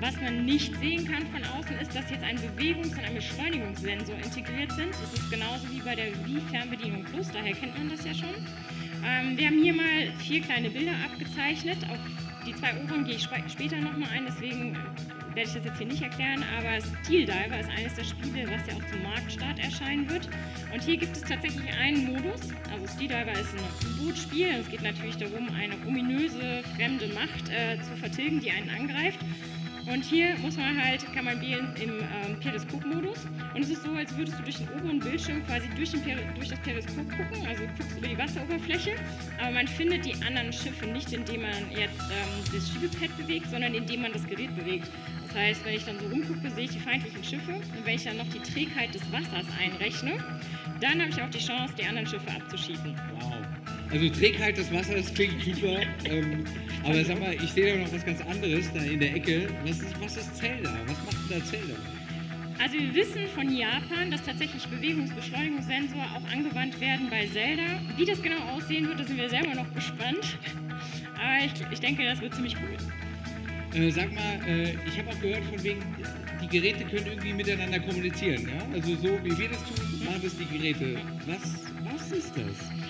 Was 0.00 0.20
man 0.20 0.44
nicht 0.44 0.74
sehen 0.78 1.04
kann 1.04 1.26
von 1.26 1.42
außen, 1.58 1.76
ist, 1.78 1.94
dass 1.96 2.08
jetzt 2.10 2.22
ein 2.22 2.36
Bewegungs- 2.36 2.96
und 2.96 3.04
ein 3.04 3.14
Beschleunigungssensor 3.14 4.11
integriert 4.16 4.72
sind. 4.72 4.90
Das 4.90 5.12
ist 5.12 5.30
genauso 5.30 5.70
wie 5.70 5.80
bei 5.80 5.94
der 5.94 6.12
Wii-Fernbedienung 6.26 7.04
Plus, 7.04 7.30
daher 7.32 7.52
kennt 7.54 7.76
man 7.78 7.88
das 7.88 8.04
ja 8.04 8.14
schon. 8.14 8.34
Ähm, 9.04 9.36
wir 9.36 9.46
haben 9.46 9.62
hier 9.62 9.74
mal 9.74 10.12
vier 10.18 10.40
kleine 10.42 10.70
Bilder 10.70 10.92
abgezeichnet 11.04 11.78
auf 11.90 11.98
die 12.46 12.54
zwei 12.56 12.74
oberen 12.82 13.04
gehe 13.04 13.14
ich 13.14 13.22
sp 13.22 13.38
später 13.48 13.76
nochmal 13.76 14.08
ein, 14.12 14.24
deswegen 14.26 14.74
werde 15.34 15.48
ich 15.48 15.54
das 15.54 15.64
jetzt 15.64 15.78
hier 15.78 15.86
nicht 15.86 16.02
erklären, 16.02 16.44
aber 16.58 16.80
Steel 17.04 17.24
Diver 17.24 17.60
ist 17.60 17.70
eines 17.70 17.94
der 17.94 18.04
Spiele, 18.04 18.50
was 18.50 18.66
ja 18.66 18.74
auch 18.74 18.90
zum 18.90 19.02
Marktstart 19.02 19.58
erscheinen 19.60 20.10
wird. 20.10 20.28
Und 20.72 20.82
hier 20.82 20.96
gibt 20.96 21.16
es 21.16 21.22
tatsächlich 21.22 21.72
einen 21.80 22.12
Modus. 22.12 22.40
Also 22.70 22.86
Steel 22.88 23.08
Diver 23.08 23.32
ist 23.32 23.54
ein 23.54 24.00
U-Boot-Spiel. 24.00 24.48
Es 24.60 24.68
geht 24.68 24.82
natürlich 24.82 25.16
darum, 25.16 25.48
eine 25.54 25.74
ominöse 25.86 26.62
fremde 26.76 27.08
Macht 27.14 27.48
äh, 27.48 27.80
zu 27.82 27.96
vertilgen, 27.96 28.40
die 28.40 28.50
einen 28.50 28.68
angreift. 28.70 29.20
Und 29.86 30.04
hier 30.04 30.36
muss 30.38 30.56
man 30.56 30.80
halt, 30.80 31.04
kann 31.12 31.24
man 31.24 31.40
wählen 31.40 31.74
im 31.80 31.90
ähm, 31.90 32.38
Periskop-Modus. 32.40 33.26
Und 33.54 33.62
es 33.62 33.70
ist 33.70 33.82
so, 33.82 33.92
als 33.92 34.16
würdest 34.16 34.38
du 34.38 34.42
durch 34.44 34.56
den 34.56 34.68
oberen 34.68 35.00
Bildschirm 35.00 35.44
quasi 35.46 35.68
durch, 35.76 35.92
Peri 35.92 36.20
durch 36.34 36.48
das 36.48 36.58
Periskop 36.60 37.08
gucken, 37.10 37.46
also 37.46 37.64
du 37.64 37.68
guckst 37.76 37.98
über 37.98 38.08
die 38.08 38.18
Wasseroberfläche. 38.18 38.92
Aber 39.40 39.50
man 39.50 39.66
findet 39.66 40.04
die 40.04 40.14
anderen 40.24 40.52
Schiffe 40.52 40.86
nicht, 40.86 41.12
indem 41.12 41.42
man 41.42 41.70
jetzt 41.70 42.00
ähm, 42.00 42.52
das 42.52 42.70
Schiebepad 42.70 43.16
bewegt, 43.16 43.50
sondern 43.50 43.74
indem 43.74 44.02
man 44.02 44.12
das 44.12 44.26
Gerät 44.26 44.54
bewegt. 44.56 44.88
Das 45.26 45.36
heißt, 45.36 45.64
wenn 45.64 45.74
ich 45.74 45.84
dann 45.84 45.98
so 45.98 46.06
rumgucke, 46.06 46.50
sehe 46.50 46.64
ich 46.64 46.70
die 46.70 46.78
feindlichen 46.78 47.24
Schiffe. 47.24 47.52
Und 47.52 47.84
wenn 47.84 47.94
ich 47.96 48.04
dann 48.04 48.18
noch 48.18 48.28
die 48.28 48.40
Trägheit 48.40 48.94
des 48.94 49.02
Wassers 49.10 49.46
einrechne, 49.60 50.12
dann 50.80 51.00
habe 51.00 51.10
ich 51.10 51.20
auch 51.22 51.30
die 51.30 51.38
Chance, 51.38 51.74
die 51.78 51.86
anderen 51.86 52.06
Schiffe 52.06 52.30
abzuschießen. 52.30 52.94
Wow. 53.14 53.51
Also 53.92 54.08
Trägheit 54.08 54.56
des 54.56 54.72
Wassers 54.72 55.12
klingt 55.12 55.42
super. 55.42 55.80
ähm, 56.06 56.44
aber 56.82 57.04
sag 57.04 57.20
mal, 57.20 57.34
ich 57.34 57.52
sehe 57.52 57.74
da 57.74 57.84
noch 57.84 57.92
was 57.92 58.04
ganz 58.04 58.20
anderes 58.22 58.72
da 58.72 58.80
in 58.80 58.98
der 58.98 59.14
Ecke. 59.14 59.48
Was 59.64 59.80
ist, 59.80 60.00
was 60.00 60.16
ist 60.16 60.36
Zelda? 60.36 60.74
Was 60.86 60.96
macht 61.04 61.30
denn 61.30 61.38
da 61.38 61.44
Zelda? 61.44 61.74
Also 62.58 62.78
wir 62.78 62.94
wissen 62.94 63.26
von 63.34 63.54
Japan, 63.54 64.10
dass 64.10 64.22
tatsächlich 64.22 64.66
Bewegungsbeschleunigungssensor 64.66 66.02
auch 66.02 66.32
angewandt 66.32 66.80
werden 66.80 67.08
bei 67.10 67.26
Zelda. 67.26 67.80
Wie 67.96 68.04
das 68.04 68.22
genau 68.22 68.38
aussehen 68.54 68.88
wird, 68.88 69.00
da 69.00 69.04
sind 69.04 69.18
wir 69.18 69.28
selber 69.28 69.54
noch 69.54 69.72
gespannt. 69.74 70.38
Aber 71.14 71.44
ich, 71.44 71.52
ich 71.70 71.80
denke, 71.80 72.04
das 72.04 72.20
wird 72.20 72.34
ziemlich 72.34 72.56
cool. 72.56 73.80
Äh, 73.80 73.90
sag 73.90 74.12
mal, 74.12 74.40
äh, 74.46 74.74
ich 74.86 74.98
habe 74.98 75.10
auch 75.10 75.20
gehört 75.20 75.44
von 75.44 75.62
wegen, 75.62 75.80
die 76.42 76.48
Geräte 76.48 76.84
können 76.84 77.06
irgendwie 77.06 77.32
miteinander 77.32 77.80
kommunizieren. 77.80 78.48
Ja? 78.48 78.66
Also 78.74 78.94
so 78.96 79.18
wie 79.22 79.36
wir 79.36 79.48
das 79.48 79.58
tun, 79.64 80.04
machen 80.04 80.20
das 80.22 80.36
die 80.36 80.46
Geräte. 80.46 80.98
Was, 81.26 81.64
was 81.84 82.12
ist 82.12 82.32
das? 82.36 82.81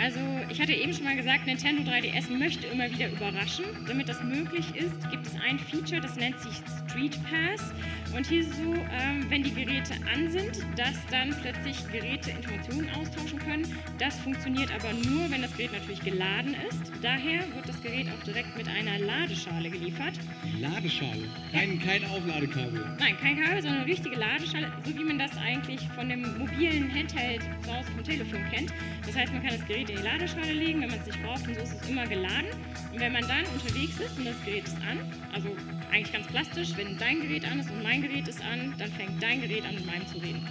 Also 0.00 0.20
ich 0.48 0.60
hatte 0.60 0.72
eben 0.72 0.92
schon 0.92 1.04
mal 1.04 1.16
gesagt, 1.16 1.46
Nintendo 1.46 1.82
3DS 1.82 2.30
möchte 2.36 2.66
immer 2.66 2.90
wieder 2.90 3.10
überraschen. 3.10 3.64
Damit 3.86 4.08
das 4.08 4.22
möglich 4.22 4.74
ist, 4.74 5.10
gibt 5.10 5.26
es 5.26 5.34
ein 5.34 5.58
Feature, 5.58 6.00
das 6.00 6.16
nennt 6.16 6.38
sich 6.40 6.54
Street 6.88 7.18
Pass. 7.24 7.72
Und 8.14 8.28
hier 8.28 8.42
ist 8.42 8.50
es 8.52 8.58
so, 8.58 8.72
ähm, 8.72 9.26
wenn 9.28 9.42
die 9.42 9.52
Geräte 9.52 9.94
an 10.12 10.30
sind, 10.30 10.64
dass 10.76 10.94
dann 11.10 11.34
plötzlich 11.42 11.76
Geräte 11.90 12.30
Informationen 12.30 12.88
austauschen 12.90 13.40
können. 13.40 13.66
Das 13.98 14.16
funktioniert 14.20 14.70
aber 14.72 14.92
nur, 14.92 15.28
wenn 15.30 15.42
das 15.42 15.52
Gerät 15.56 15.72
natürlich 15.72 16.00
geladen 16.00 16.54
ist. 16.68 16.92
Daher 17.02 17.40
wird 17.54 17.68
das 17.68 17.82
Gerät 17.82 18.06
auch 18.08 18.22
direkt 18.22 18.56
mit 18.56 18.68
einer 18.68 19.00
Ladeschale 19.00 19.68
geliefert. 19.68 20.14
Ladeschale, 20.60 21.28
kein, 21.50 21.80
kein 21.80 22.04
Aufladekabel. 22.04 22.96
Nein, 23.00 23.16
kein 23.20 23.36
Kabel, 23.36 23.62
sondern 23.62 23.80
eine 23.80 23.90
richtige 23.90 24.14
Ladeschale, 24.14 24.72
so 24.84 24.96
wie 24.96 25.04
man 25.04 25.18
das 25.18 25.36
eigentlich 25.36 25.80
von 25.96 26.08
dem 26.08 26.38
mobilen 26.38 26.94
Handheld 26.94 27.42
zu 27.62 27.74
Hause 27.74 27.90
vom 27.90 28.04
Telefon 28.04 28.44
kennt. 28.52 28.72
Das 29.04 29.16
heißt, 29.16 29.32
man 29.32 29.42
kann 29.42 29.58
das 29.58 29.66
Gerät 29.66 29.90
in 29.90 29.96
die 29.96 30.02
Ladeschale 30.02 30.52
legen, 30.52 30.82
wenn 30.82 30.90
man 30.90 31.00
es 31.00 31.06
nicht 31.06 31.20
braucht, 31.22 31.48
und 31.48 31.54
so 31.56 31.62
ist 31.62 31.82
es 31.82 31.88
immer 31.88 32.06
geladen. 32.06 32.46
Und 32.92 33.00
wenn 33.00 33.12
man 33.12 33.26
dann 33.26 33.44
unterwegs 33.52 33.98
ist 33.98 34.16
und 34.18 34.26
das 34.26 34.36
Gerät 34.44 34.68
ist 34.68 34.76
an, 34.88 35.00
also 35.32 35.48
eigentlich 35.90 36.12
ganz 36.12 36.26
plastisch, 36.28 36.76
wenn 36.76 36.96
dein 36.96 37.20
Gerät 37.20 37.44
an 37.50 37.58
ist 37.58 37.70
und 37.70 37.82
mein 37.82 38.03
Gerät 38.06 38.28
ist 38.28 38.42
an, 38.42 38.74
dann 38.76 38.92
fängt 38.92 39.22
dein 39.22 39.40
Gerät 39.40 39.64
an, 39.64 39.76
mit 39.76 39.86
meinem 39.86 40.06
zu 40.06 40.18
reden. 40.18 40.46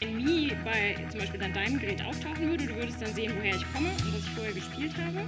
Wenn 0.00 0.16
Mi 0.16 0.52
bei 0.62 1.06
zum 1.08 1.20
Beispiel 1.20 1.40
dann 1.40 1.54
deinem 1.54 1.78
Gerät 1.78 2.04
auftauchen 2.04 2.50
würde, 2.50 2.66
du 2.66 2.74
würdest 2.76 3.00
dann 3.00 3.14
sehen, 3.14 3.32
woher 3.38 3.56
ich 3.56 3.72
komme 3.72 3.88
und 3.88 4.12
was 4.12 4.24
ich 4.24 4.30
vorher 4.32 4.52
gespielt 4.52 4.92
habe. 4.98 5.26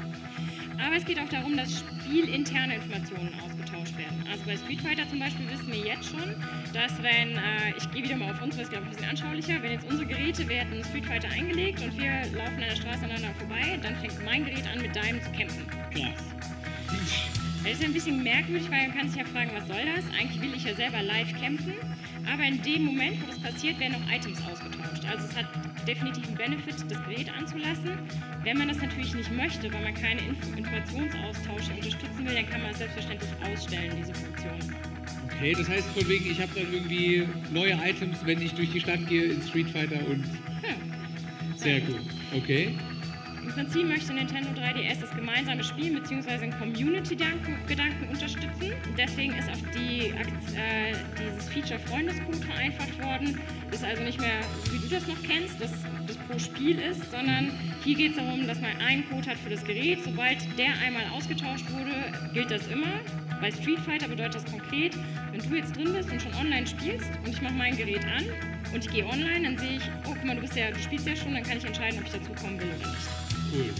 Aber 0.84 0.96
es 0.96 1.06
geht 1.06 1.18
auch 1.18 1.28
darum, 1.30 1.56
dass 1.56 1.78
spielinterne 1.78 2.74
Informationen 2.74 3.32
ausgetauscht 3.42 3.53
werden. 3.98 4.24
Also 4.30 4.44
bei 4.44 4.56
Street 4.56 4.80
Fighter 4.80 5.08
zum 5.08 5.18
Beispiel 5.18 5.50
wissen 5.50 5.72
wir 5.72 5.78
jetzt 5.78 6.10
schon, 6.10 6.34
dass 6.72 7.02
wenn, 7.02 7.36
äh, 7.36 7.76
ich 7.76 7.90
gehe 7.90 8.04
wieder 8.04 8.16
mal 8.16 8.30
auf 8.32 8.42
uns, 8.42 8.56
weil 8.56 8.64
es 8.64 8.70
glaube 8.70 8.84
ich 8.84 8.90
ein 8.90 8.96
bisschen 8.96 9.10
anschaulicher, 9.10 9.62
wenn 9.62 9.72
jetzt 9.72 9.86
unsere 9.88 10.06
Geräte, 10.06 10.48
wir 10.48 10.56
hätten 10.56 10.84
Street 10.84 11.06
Fighter 11.06 11.28
eingelegt 11.30 11.82
und 11.82 11.96
wir 11.98 12.12
laufen 12.36 12.54
an 12.54 12.68
der 12.68 12.76
Straße 12.76 13.04
aneinander 13.04 13.34
vorbei, 13.38 13.78
dann 13.82 13.96
fängt 13.96 14.24
mein 14.24 14.44
Gerät 14.44 14.66
an, 14.66 14.82
mit 14.82 14.94
deinem 14.94 15.22
zu 15.22 15.30
kämpfen. 15.30 15.66
Krass. 15.90 16.34
Das 17.64 17.72
ist 17.72 17.82
ja 17.82 17.88
ein 17.88 17.94
bisschen 17.94 18.22
merkwürdig, 18.22 18.70
weil 18.70 18.88
man 18.88 18.96
kann 18.96 19.08
sich 19.08 19.16
ja 19.16 19.24
fragen, 19.24 19.50
was 19.54 19.66
soll 19.66 19.84
das? 19.86 20.04
Eigentlich 20.18 20.40
will 20.42 20.52
ich 20.54 20.64
ja 20.64 20.74
selber 20.74 21.02
live 21.02 21.32
kämpfen, 21.40 21.72
aber 22.32 22.44
in 22.44 22.62
dem 22.62 22.84
Moment, 22.84 23.22
wo 23.22 23.26
das 23.26 23.38
passiert, 23.40 23.78
werden 23.80 23.94
auch 23.96 24.14
Items 24.14 24.40
ausgetauscht. 24.42 25.04
Also 25.10 25.26
es 25.28 25.36
hat 25.36 25.46
definitiv 25.86 26.26
einen 26.28 26.36
Benefit, 26.36 26.74
das 26.88 27.02
Gerät 27.04 27.30
anzulassen. 27.36 27.98
Wenn 28.42 28.58
man 28.58 28.68
das 28.68 28.78
natürlich 28.78 29.14
nicht 29.14 29.32
möchte, 29.32 29.72
weil 29.72 29.82
man 29.82 29.94
keine 29.94 30.20
Inf 30.20 30.38
Informationsaustausche 30.56 31.72
unterstützen 31.72 32.26
will, 32.26 32.34
dann 32.34 32.48
kann 32.48 32.62
man 32.62 32.70
es 32.70 32.78
selbstverständlich 32.78 33.30
ausstellen, 33.42 33.92
diese 33.98 34.14
Funktion. 34.14 34.74
Okay, 35.26 35.54
das 35.56 35.68
heißt 35.68 35.88
von 35.88 36.08
wegen, 36.08 36.30
ich 36.30 36.40
habe 36.40 36.52
dann 36.54 36.72
irgendwie 36.72 37.26
neue 37.52 37.72
Items, 37.72 38.18
wenn 38.24 38.40
ich 38.40 38.54
durch 38.54 38.70
die 38.70 38.80
Stadt 38.80 39.06
gehe 39.08 39.24
in 39.24 39.42
Street 39.42 39.68
Fighter 39.68 39.98
und. 40.08 40.24
Ja. 40.62 40.74
Sehr 41.56 41.80
gut. 41.80 42.00
Okay. 42.34 42.74
Im 43.44 43.50
Prinzip 43.50 43.86
möchte 43.86 44.14
Nintendo 44.14 44.48
3DS 44.58 45.02
das 45.02 45.10
gemeinsame 45.10 45.62
Spielen 45.62 46.00
bzw. 46.00 46.38
den 46.38 46.58
Community-Gedanken 46.58 48.08
unterstützen. 48.08 48.72
Deswegen 48.96 49.34
ist 49.34 49.50
auch 49.50 49.70
die, 49.74 50.06
äh, 50.08 50.94
dieses 51.18 51.50
Feature 51.50 51.78
Freundescode 51.78 52.42
vereinfacht 52.42 53.02
worden. 53.02 53.38
Ist 53.70 53.84
also 53.84 54.02
nicht 54.02 54.18
mehr, 54.18 54.40
wie 54.72 54.78
du 54.78 54.88
das 54.88 55.06
noch 55.06 55.22
kennst, 55.22 55.60
dass 55.60 55.72
das 56.06 56.16
pro 56.16 56.38
Spiel 56.38 56.78
ist, 56.78 57.10
sondern 57.10 57.50
hier 57.84 57.96
geht 57.96 58.12
es 58.12 58.16
darum, 58.16 58.46
dass 58.46 58.62
man 58.62 58.70
einen 58.80 59.06
Code 59.10 59.28
hat 59.28 59.36
für 59.36 59.50
das 59.50 59.62
Gerät. 59.62 60.02
Sobald 60.02 60.38
der 60.58 60.78
einmal 60.82 61.04
ausgetauscht 61.14 61.70
wurde, 61.70 61.92
gilt 62.32 62.50
das 62.50 62.66
immer. 62.68 63.00
Bei 63.42 63.50
Street 63.50 63.80
Fighter 63.80 64.08
bedeutet 64.08 64.36
das 64.36 64.44
konkret, 64.46 64.96
wenn 65.32 65.50
du 65.50 65.54
jetzt 65.54 65.76
drin 65.76 65.92
bist 65.92 66.10
und 66.10 66.22
schon 66.22 66.32
online 66.34 66.66
spielst 66.66 67.10
und 67.24 67.28
ich 67.28 67.42
mache 67.42 67.54
mein 67.54 67.76
Gerät 67.76 68.06
an 68.06 68.24
und 68.72 68.86
ich 68.86 68.90
gehe 68.90 69.04
online, 69.04 69.42
dann 69.42 69.58
sehe 69.58 69.76
ich, 69.76 69.82
oh 70.06 70.14
guck 70.14 70.24
mal, 70.24 70.34
du 70.34 70.40
bist 70.40 70.56
ja, 70.56 70.70
du 70.70 70.78
spielst 70.78 71.06
ja 71.06 71.14
schon, 71.14 71.34
dann 71.34 71.42
kann 71.42 71.58
ich 71.58 71.64
entscheiden, 71.64 71.98
ob 71.98 72.06
ich 72.06 72.12
dazukommen 72.12 72.58
will 72.58 72.68
oder 72.68 72.88
nicht. 72.88 73.23
Cool. 73.54 73.70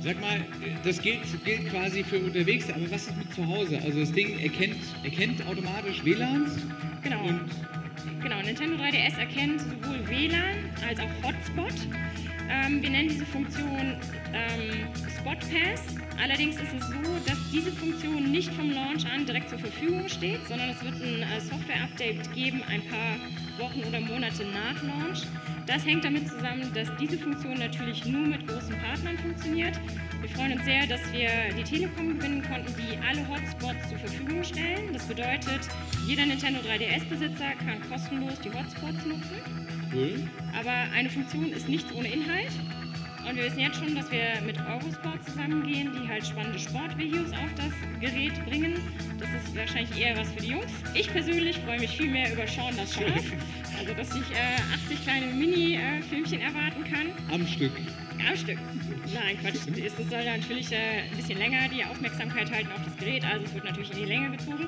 Sag 0.00 0.20
mal, 0.20 0.44
das 0.84 1.00
gilt, 1.00 1.22
gilt 1.44 1.68
quasi 1.70 2.04
für 2.04 2.20
unterwegs, 2.20 2.70
aber 2.70 2.88
was 2.90 3.08
ist 3.08 3.16
mit 3.16 3.34
zu 3.34 3.44
Hause? 3.44 3.80
Also 3.84 4.00
das 4.00 4.12
Ding 4.12 4.38
erkennt, 4.38 4.76
erkennt 5.02 5.44
automatisch 5.46 6.04
WLANs? 6.04 6.58
Genau. 7.02 7.24
Und 7.24 7.50
Genau, 8.22 8.40
Nintendo 8.42 8.76
3DS 8.76 9.18
erkennt 9.18 9.60
sowohl 9.60 10.08
WLAN 10.08 10.56
als 10.86 10.98
auch 11.00 11.08
Hotspot. 11.22 11.72
Ähm, 12.48 12.82
wir 12.82 12.90
nennen 12.90 13.08
diese 13.08 13.26
Funktion 13.26 13.96
ähm, 14.32 14.86
Spot 15.18 15.30
Pass. 15.30 15.82
Allerdings 16.22 16.56
ist 16.56 16.72
es 16.72 16.86
so, 16.86 16.94
dass 17.26 17.38
diese 17.52 17.72
Funktion 17.72 18.30
nicht 18.30 18.52
vom 18.52 18.70
Launch 18.70 19.04
an 19.06 19.26
direkt 19.26 19.50
zur 19.50 19.58
Verfügung 19.58 20.08
steht, 20.08 20.46
sondern 20.46 20.70
es 20.70 20.82
wird 20.82 20.94
ein 20.94 21.22
äh, 21.22 21.40
Software-Update 21.40 22.32
geben, 22.34 22.62
ein 22.68 22.82
paar 22.86 23.16
Wochen 23.58 23.82
oder 23.84 24.00
Monate 24.00 24.44
nach 24.44 24.82
Launch. 24.82 25.22
Das 25.66 25.84
hängt 25.84 26.04
damit 26.04 26.28
zusammen, 26.28 26.70
dass 26.74 26.88
diese 26.96 27.18
Funktion 27.18 27.54
natürlich 27.58 28.04
nur 28.06 28.26
mit 28.26 28.46
großen 28.46 28.76
Partnern 28.78 29.18
funktioniert. 29.18 29.78
Wir 30.20 30.28
freuen 30.28 30.52
uns 30.52 30.64
sehr, 30.64 30.86
dass 30.86 31.00
wir 31.12 31.28
die 31.58 31.64
Telekom 31.64 32.16
gewinnen 32.16 32.42
konnten, 32.42 32.72
die 32.76 32.96
alle 32.98 33.26
Hotspots 33.28 33.88
zur 33.88 33.98
Verfügung 33.98 34.44
stellen. 34.44 34.92
Das 34.92 35.04
bedeutet, 35.06 35.60
jeder 36.06 36.24
Nintendo 36.26 36.60
3DS-Besitzer 36.60 37.50
kann 37.58 37.82
kostenlos 37.90 38.40
die 38.40 38.52
Hotspots 38.52 39.04
nutzen. 39.06 39.65
Aber 40.58 40.72
eine 40.94 41.08
Funktion 41.08 41.52
ist 41.52 41.68
nichts 41.68 41.92
ohne 41.92 42.08
Inhalt. 42.08 42.52
Und 43.28 43.36
wir 43.36 43.44
wissen 43.44 43.58
jetzt 43.58 43.78
schon, 43.78 43.94
dass 43.96 44.10
wir 44.12 44.40
mit 44.44 44.56
Eurosport 44.60 45.24
zusammengehen, 45.24 45.90
die 45.92 46.08
halt 46.08 46.24
spannende 46.24 46.60
Sportvideos 46.60 47.32
auf 47.32 47.52
das 47.56 47.72
Gerät 48.00 48.32
bringen. 48.46 48.74
Das 49.18 49.28
ist 49.30 49.56
wahrscheinlich 49.56 49.98
eher 49.98 50.16
was 50.16 50.30
für 50.30 50.40
die 50.40 50.50
Jungs. 50.50 50.70
Ich 50.94 51.10
persönlich 51.10 51.58
freue 51.58 51.80
mich 51.80 51.96
viel 51.96 52.10
mehr 52.10 52.32
über 52.32 52.46
Sean 52.46 52.76
das 52.76 52.94
Schaf. 52.94 53.04
Also, 53.78 53.92
dass 53.92 54.08
ich 54.08 54.30
äh, 54.32 54.86
80 54.86 55.04
kleine 55.04 55.26
Mini-Filmchen 55.26 56.40
erwarten 56.40 56.82
kann. 56.84 57.12
Am 57.30 57.46
Stück. 57.46 57.72
Am 58.26 58.34
Stück. 58.34 58.58
Nein, 59.12 59.36
Quatsch. 59.42 59.66
Es 59.84 59.96
soll 60.08 60.24
natürlich 60.24 60.72
äh, 60.72 61.02
ein 61.10 61.16
bisschen 61.16 61.38
länger 61.38 61.68
die 61.68 61.84
Aufmerksamkeit 61.84 62.50
halten 62.50 62.72
auf 62.72 62.82
das 62.84 62.96
Gerät. 62.96 63.22
Also 63.30 63.44
es 63.44 63.52
wird 63.52 63.64
natürlich 63.64 63.90
in 63.90 63.98
die 63.98 64.04
Länge 64.04 64.30
gezogen. 64.30 64.66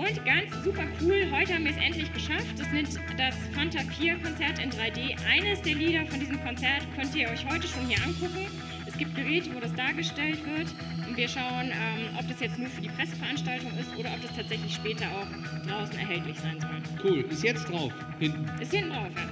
Und 0.00 0.24
ganz 0.24 0.64
super 0.64 0.84
cool, 1.02 1.26
heute 1.30 1.52
haben 1.52 1.64
wir 1.64 1.72
es 1.72 1.76
endlich 1.76 2.10
geschafft. 2.14 2.58
Das 2.58 2.72
nennt 2.72 2.88
das 3.18 3.34
Fanta 3.54 3.80
4 3.80 4.16
Konzert 4.20 4.58
in 4.58 4.70
3D. 4.70 5.14
Eines 5.28 5.60
der 5.60 5.74
Lieder 5.74 6.06
von 6.06 6.18
diesem 6.18 6.42
Konzert 6.42 6.86
könnt 6.96 7.14
ihr 7.14 7.28
euch 7.28 7.44
heute 7.44 7.68
schon 7.68 7.86
hier 7.86 8.02
angucken. 8.02 8.46
Es 8.86 8.96
gibt 8.96 9.14
Geräte, 9.14 9.54
wo 9.54 9.60
das 9.60 9.74
dargestellt 9.74 10.38
wird. 10.46 10.68
Und 11.06 11.18
wir 11.18 11.28
schauen, 11.28 11.66
ähm, 11.66 12.16
ob 12.18 12.26
das 12.28 12.40
jetzt 12.40 12.58
nur 12.58 12.70
für 12.70 12.80
die 12.80 12.88
Presseveranstaltung 12.88 13.72
ist 13.78 13.94
oder 13.98 14.08
ob 14.14 14.22
das 14.22 14.34
tatsächlich 14.34 14.74
später 14.74 15.04
auch 15.04 15.68
draußen 15.68 15.98
erhältlich 15.98 16.38
sein 16.38 16.58
soll. 16.58 16.80
Cool. 17.04 17.20
Ist 17.30 17.44
jetzt 17.44 17.68
drauf. 17.68 17.92
Hinten. 18.18 18.48
Ist 18.58 18.72
hinten 18.72 18.92
drauf, 18.92 19.08
ja. 19.14 19.28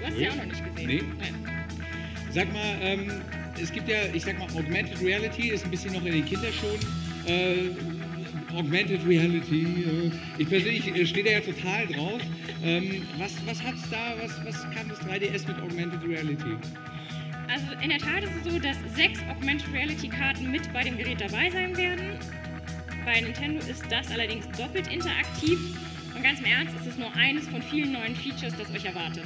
Du 0.00 0.04
hast 0.04 0.14
es 0.16 0.20
ja 0.20 0.30
auch 0.32 0.36
noch 0.36 0.44
nicht 0.44 0.64
gesehen. 0.66 0.86
Nee. 0.86 1.02
Nein. 1.18 1.34
Sag 2.30 2.52
mal, 2.52 2.76
ähm, 2.82 3.10
es 3.58 3.72
gibt 3.72 3.88
ja, 3.88 3.96
ich 4.12 4.24
sag 4.24 4.38
mal, 4.38 4.48
Augmented 4.54 5.00
Reality 5.00 5.48
ist 5.48 5.64
ein 5.64 5.70
bisschen 5.70 5.94
noch 5.94 6.04
in 6.04 6.12
den 6.12 6.26
Kinderschuhen. 6.26 6.78
Äh, 7.26 7.70
Augmented 8.56 9.06
Reality. 9.06 9.62
Äh, 9.62 10.10
ich 10.38 10.48
persönlich 10.48 10.86
äh, 10.94 11.06
stehe 11.06 11.24
da 11.24 11.30
ja 11.32 11.40
total 11.40 11.86
drauf. 11.86 12.20
Ähm, 12.62 13.02
was 13.18 13.34
was 13.46 13.62
hat's 13.62 13.88
da, 13.90 14.14
was, 14.22 14.44
was 14.44 14.62
kann 14.74 14.88
das 14.88 15.00
3DS 15.00 15.46
mit 15.46 15.60
Augmented 15.62 16.02
Reality? 16.02 16.56
Also 17.48 17.66
in 17.82 17.90
der 17.90 17.98
Tat 17.98 18.22
ist 18.22 18.32
es 18.38 18.52
so, 18.52 18.58
dass 18.58 18.76
sechs 18.94 19.20
Augmented 19.28 19.72
Reality 19.72 20.08
Karten 20.08 20.50
mit 20.50 20.72
bei 20.72 20.84
dem 20.84 20.96
Gerät 20.96 21.20
dabei 21.20 21.50
sein 21.50 21.76
werden. 21.76 22.18
Bei 23.04 23.20
Nintendo 23.20 23.60
ist 23.66 23.84
das 23.90 24.10
allerdings 24.10 24.48
doppelt 24.56 24.86
interaktiv. 24.92 25.58
Und 26.14 26.22
ganz 26.22 26.40
im 26.40 26.46
Ernst, 26.46 26.74
es 26.80 26.86
ist 26.86 26.98
nur 26.98 27.14
eines 27.16 27.48
von 27.48 27.62
vielen 27.62 27.92
neuen 27.92 28.14
Features, 28.14 28.54
das 28.56 28.70
euch 28.70 28.84
erwartet. 28.84 29.24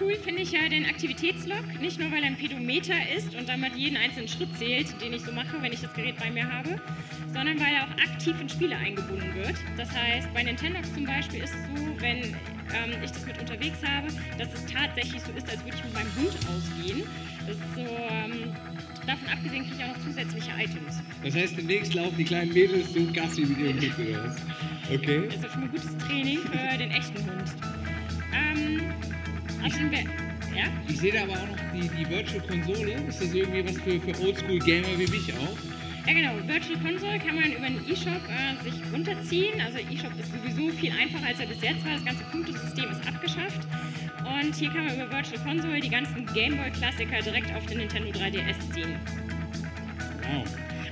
Cool 0.00 0.14
finde 0.16 0.42
ich 0.42 0.52
ja 0.52 0.68
den 0.68 0.86
Aktivitätslog. 0.86 1.80
Nicht 1.80 1.98
nur, 1.98 2.10
weil 2.10 2.22
er 2.22 2.28
ein 2.28 2.36
Pedometer 2.36 2.94
ist 3.16 3.34
und 3.34 3.48
damit 3.48 3.76
jeden 3.76 3.96
einzelnen 3.96 4.28
Schritt 4.28 4.56
zählt, 4.56 5.00
den 5.00 5.12
ich 5.12 5.22
so 5.22 5.32
mache, 5.32 5.60
wenn 5.60 5.72
ich 5.72 5.80
das 5.80 5.92
Gerät 5.94 6.16
bei 6.18 6.30
mir 6.30 6.50
habe, 6.50 6.80
sondern 7.32 7.58
weil 7.60 7.74
er 7.74 7.84
auch 7.84 8.12
aktiv 8.12 8.36
in 8.40 8.48
Spiele 8.48 8.76
eingebunden 8.76 9.34
wird. 9.34 9.56
Das 9.76 9.90
heißt, 9.92 10.32
bei 10.32 10.42
Nintendox 10.42 10.92
zum 10.94 11.04
Beispiel 11.04 11.42
ist 11.42 11.54
es 11.54 11.80
so, 11.80 12.00
wenn 12.00 12.18
ähm, 12.74 13.02
ich 13.02 13.10
das 13.10 13.26
mit 13.26 13.38
unterwegs 13.38 13.78
habe, 13.86 14.08
dass 14.38 14.52
es 14.52 14.66
tatsächlich 14.66 15.22
so 15.22 15.32
ist, 15.32 15.48
als 15.48 15.64
würde 15.64 15.76
ich 15.76 15.84
mit 15.84 15.94
meinem 15.94 16.14
Hund 16.16 16.34
ausgehen. 16.48 17.02
Das 17.46 17.56
ist 17.56 17.74
so, 17.74 17.80
ähm, 17.80 18.54
davon 19.06 19.28
abgesehen 19.28 19.64
kriege 19.64 19.76
ich 19.78 19.84
auch 19.84 19.96
noch 19.96 20.04
zusätzliche 20.04 20.50
Items. 20.58 21.02
Das 21.22 21.34
heißt, 21.34 21.56
demnächst 21.56 21.94
laufen 21.94 22.16
die 22.16 22.24
kleinen 22.24 22.52
Mädels 22.52 22.92
so 22.92 23.00
Gassi 23.12 23.42
mit 23.42 23.58
ihrem 23.58 23.80
Hund 23.80 23.98
oder 23.98 24.24
was? 24.24 24.36
Okay. 24.92 25.22
Das 25.26 25.36
ist 25.36 25.52
schon 25.52 25.60
mal 25.60 25.68
gutes 25.68 25.96
Training 25.98 26.38
für 26.38 26.78
den 26.78 26.90
echten 26.90 27.18
Hund. 27.18 27.54
Ähm, 28.32 28.80
wär, 29.72 30.02
ja? 30.54 30.66
Ich 30.88 30.98
sehe 30.98 31.12
da 31.12 31.22
aber 31.22 31.32
auch 31.32 31.48
noch 31.48 31.58
die, 31.74 31.88
die 31.88 32.08
Virtual 32.08 32.40
Konsole. 32.46 32.92
Ist 33.08 33.20
das 33.20 33.32
irgendwie 33.32 33.64
was 33.64 33.76
für, 33.78 34.00
für 34.00 34.22
Oldschool-Gamer 34.22 34.98
wie 34.98 35.06
mich 35.06 35.32
auch? 35.32 36.06
Ja 36.06 36.12
genau, 36.12 36.46
Virtual 36.46 36.78
Console 36.80 37.18
kann 37.18 37.36
man 37.36 37.50
über 37.50 37.64
einen 37.64 37.80
E-Shop 37.88 38.20
äh, 38.28 38.62
sich 38.62 38.74
runterziehen. 38.92 39.58
Also 39.60 39.78
E-Shop 39.78 40.12
ist 40.20 40.30
sowieso 40.32 40.70
viel 40.76 40.92
einfacher 40.92 41.26
als 41.28 41.40
er 41.40 41.46
bis 41.46 41.62
jetzt 41.62 41.84
war. 41.84 41.94
Das 41.94 42.04
ganze 42.04 42.24
Punktesystem 42.24 42.90
ist 42.90 43.08
abgeschafft. 43.08 43.66
Und 44.24 44.54
hier 44.54 44.70
kann 44.70 44.84
man 44.84 44.96
über 44.96 45.10
Virtual 45.10 45.42
Console 45.42 45.80
die 45.80 45.88
ganzen 45.88 46.26
Gameboy-Klassiker 46.26 47.22
direkt 47.22 47.54
auf 47.54 47.64
den 47.66 47.78
Nintendo 47.78 48.10
3DS 48.10 48.72
ziehen. 48.72 48.96
Wow. 50.30 50.44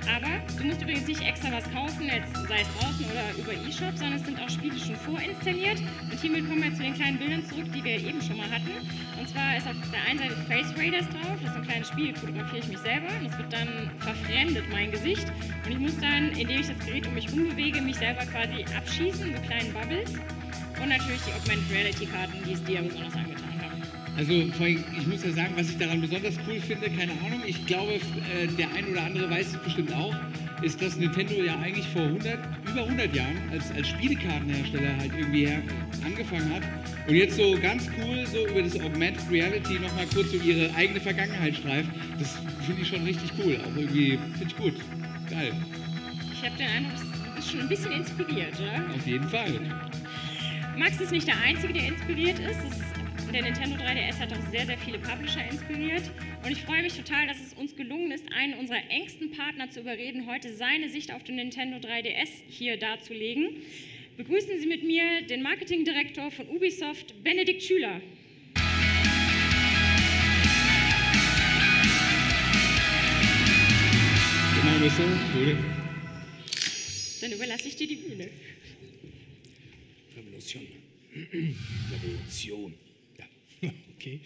Aber 0.07 0.41
du 0.57 0.63
musst 0.65 0.81
übrigens 0.81 1.07
nicht 1.07 1.21
extra 1.21 1.51
was 1.51 1.69
kaufen, 1.71 2.03
jetzt 2.03 2.35
sei 2.47 2.61
es 2.61 2.67
draußen 2.73 3.05
oder 3.05 3.23
über 3.37 3.53
E-Shop, 3.53 3.95
sondern 3.95 4.19
es 4.19 4.25
sind 4.25 4.39
auch 4.41 4.49
Spiele 4.49 4.77
schon 4.77 4.95
vorinstalliert. 4.95 5.79
Und 6.11 6.19
hiermit 6.19 6.47
kommen 6.47 6.63
wir 6.63 6.73
zu 6.73 6.83
den 6.83 6.93
kleinen 6.93 7.17
Bildern 7.17 7.45
zurück, 7.45 7.65
die 7.73 7.83
wir 7.83 7.97
eben 7.97 8.21
schon 8.21 8.37
mal 8.37 8.49
hatten. 8.49 8.71
Und 9.19 9.29
zwar 9.29 9.57
ist 9.57 9.67
auf 9.67 9.75
der 9.91 10.03
einen 10.09 10.19
Seite 10.19 10.35
Face 10.47 10.77
Raiders 10.77 11.07
drauf, 11.09 11.37
das 11.41 11.51
ist 11.51 11.57
ein 11.57 11.67
kleines 11.67 11.87
Spiel, 11.87 12.15
fotografiere 12.15 12.59
ich 12.59 12.67
mich 12.67 12.79
selber. 12.79 13.07
Und 13.19 13.25
es 13.27 13.37
wird 13.37 13.53
dann 13.53 13.91
verfremdet, 13.99 14.65
mein 14.71 14.91
Gesicht. 14.91 15.27
Und 15.65 15.71
ich 15.71 15.79
muss 15.79 15.97
dann, 15.99 16.31
indem 16.31 16.59
ich 16.59 16.67
das 16.67 16.79
Gerät 16.85 17.07
um 17.07 17.13
mich 17.13 17.31
rumbewege, 17.31 17.81
mich 17.81 17.97
selber 17.97 18.25
quasi 18.25 18.65
abschießen, 18.75 19.33
so 19.33 19.41
kleinen 19.41 19.73
Bubbles. 19.73 20.13
Und 20.81 20.89
natürlich 20.89 21.21
die 21.21 21.33
Augmented 21.33 21.71
Reality 21.71 22.05
Karten, 22.07 22.43
die 22.45 22.53
es 22.53 22.63
dir 22.63 22.81
besonders 22.81 23.13
angetan. 23.15 23.52
Also 24.15 24.45
vor 24.51 24.65
allem, 24.65 24.83
ich 24.97 25.07
muss 25.07 25.23
ja 25.23 25.31
sagen, 25.31 25.53
was 25.55 25.69
ich 25.69 25.77
daran 25.77 25.99
besonders 25.99 26.35
cool 26.47 26.59
finde, 26.59 26.89
keine 26.89 27.13
Ahnung, 27.25 27.41
ich 27.45 27.65
glaube, 27.65 27.93
äh, 27.93 28.47
der 28.57 28.67
ein 28.73 28.85
oder 28.91 29.03
andere 29.03 29.29
weiß 29.29 29.47
es 29.47 29.57
bestimmt 29.57 29.91
auch, 29.93 30.15
ist, 30.61 30.81
dass 30.81 30.97
Nintendo 30.97 31.33
ja 31.33 31.57
eigentlich 31.59 31.87
vor 31.89 32.03
100, 32.03 32.37
über 32.69 32.83
100 32.83 33.13
Jahren 33.13 33.37
als, 33.51 33.71
als 33.71 33.89
Spielekartenhersteller 33.89 34.95
halt 34.97 35.11
irgendwie 35.17 35.49
angefangen 36.05 36.53
hat 36.53 36.61
und 37.07 37.15
jetzt 37.15 37.35
so 37.37 37.57
ganz 37.59 37.89
cool 37.97 38.25
so 38.27 38.47
über 38.47 38.61
das 38.61 38.79
Augmented 38.79 39.29
Reality 39.31 39.79
nochmal 39.79 40.05
kurz 40.13 40.31
so 40.31 40.37
ihre 40.37 40.73
eigene 40.75 40.99
Vergangenheit 40.99 41.55
streift. 41.55 41.89
Das 42.19 42.37
finde 42.65 42.81
ich 42.81 42.87
schon 42.87 43.03
richtig 43.03 43.31
cool, 43.43 43.59
auch 43.65 43.75
irgendwie, 43.75 44.19
finde 44.37 44.47
ich 44.47 44.55
gut. 44.55 44.73
Geil. 45.29 45.51
Ich 46.33 46.43
habe 46.45 46.57
den 46.57 46.67
Eindruck, 46.67 46.99
du 46.99 47.35
bist 47.35 47.51
schon 47.51 47.59
ein 47.61 47.69
bisschen 47.69 47.91
inspiriert, 47.91 48.53
oder? 48.59 48.95
Auf 48.95 49.07
jeden 49.07 49.27
Fall. 49.27 49.59
Max 50.77 50.99
ist 51.01 51.11
nicht 51.11 51.27
der 51.27 51.39
Einzige, 51.41 51.73
der 51.73 51.87
inspiriert 51.87 52.39
ist. 52.39 52.82
Der 53.33 53.41
Nintendo 53.41 53.83
3DS 53.83 54.19
hat 54.19 54.31
auch 54.31 54.51
sehr, 54.51 54.67
sehr 54.67 54.77
viele 54.77 54.99
Publisher 54.99 55.43
inspiriert. 55.49 56.03
Und 56.43 56.51
ich 56.51 56.61
freue 56.61 56.83
mich 56.83 56.93
total, 56.93 57.25
dass 57.25 57.37
es 57.41 57.55
uns 57.55 57.75
gelungen 57.75 58.11
ist, 58.11 58.31
einen 58.31 58.53
unserer 58.53 58.77
engsten 58.89 59.31
Partner 59.31 59.71
zu 59.71 59.79
überreden, 59.79 60.27
heute 60.27 60.53
seine 60.53 60.87
Sicht 60.87 61.11
auf 61.11 61.23
den 61.23 61.37
Nintendo 61.37 61.77
3DS 61.77 62.29
hier 62.47 62.77
darzulegen. 62.77 63.57
Begrüßen 64.17 64.59
Sie 64.59 64.67
mit 64.67 64.83
mir 64.83 65.23
den 65.23 65.41
Marketingdirektor 65.41 66.29
von 66.29 66.47
Ubisoft, 66.47 67.23
Benedikt 67.23 67.63
Schüler. 67.63 68.01
Genau 74.61 74.89
so. 74.89 75.03
Cool. 75.35 75.57
Dann 77.19 77.31
überlasse 77.31 77.67
ich 77.67 77.75
dir 77.77 77.87
die 77.87 77.95
Bühne. 77.95 78.29
Revolution. 80.15 80.67
Revolution. 81.91 82.75
Okay. 84.03 84.19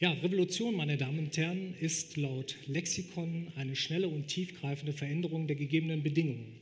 Ja, 0.00 0.10
Revolution, 0.14 0.74
meine 0.74 0.96
Damen 0.96 1.20
und 1.20 1.36
Herren, 1.36 1.76
ist 1.80 2.16
laut 2.16 2.56
Lexikon 2.66 3.52
eine 3.54 3.76
schnelle 3.76 4.08
und 4.08 4.26
tiefgreifende 4.26 4.92
Veränderung 4.92 5.46
der 5.46 5.54
gegebenen 5.54 6.02
Bedingungen. 6.02 6.56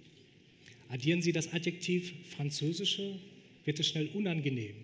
Addieren 0.90 1.22
Sie 1.22 1.32
das 1.32 1.54
Adjektiv 1.54 2.12
französische, 2.36 3.18
wird 3.64 3.80
es 3.80 3.86
schnell 3.86 4.10
unangenehm. 4.12 4.74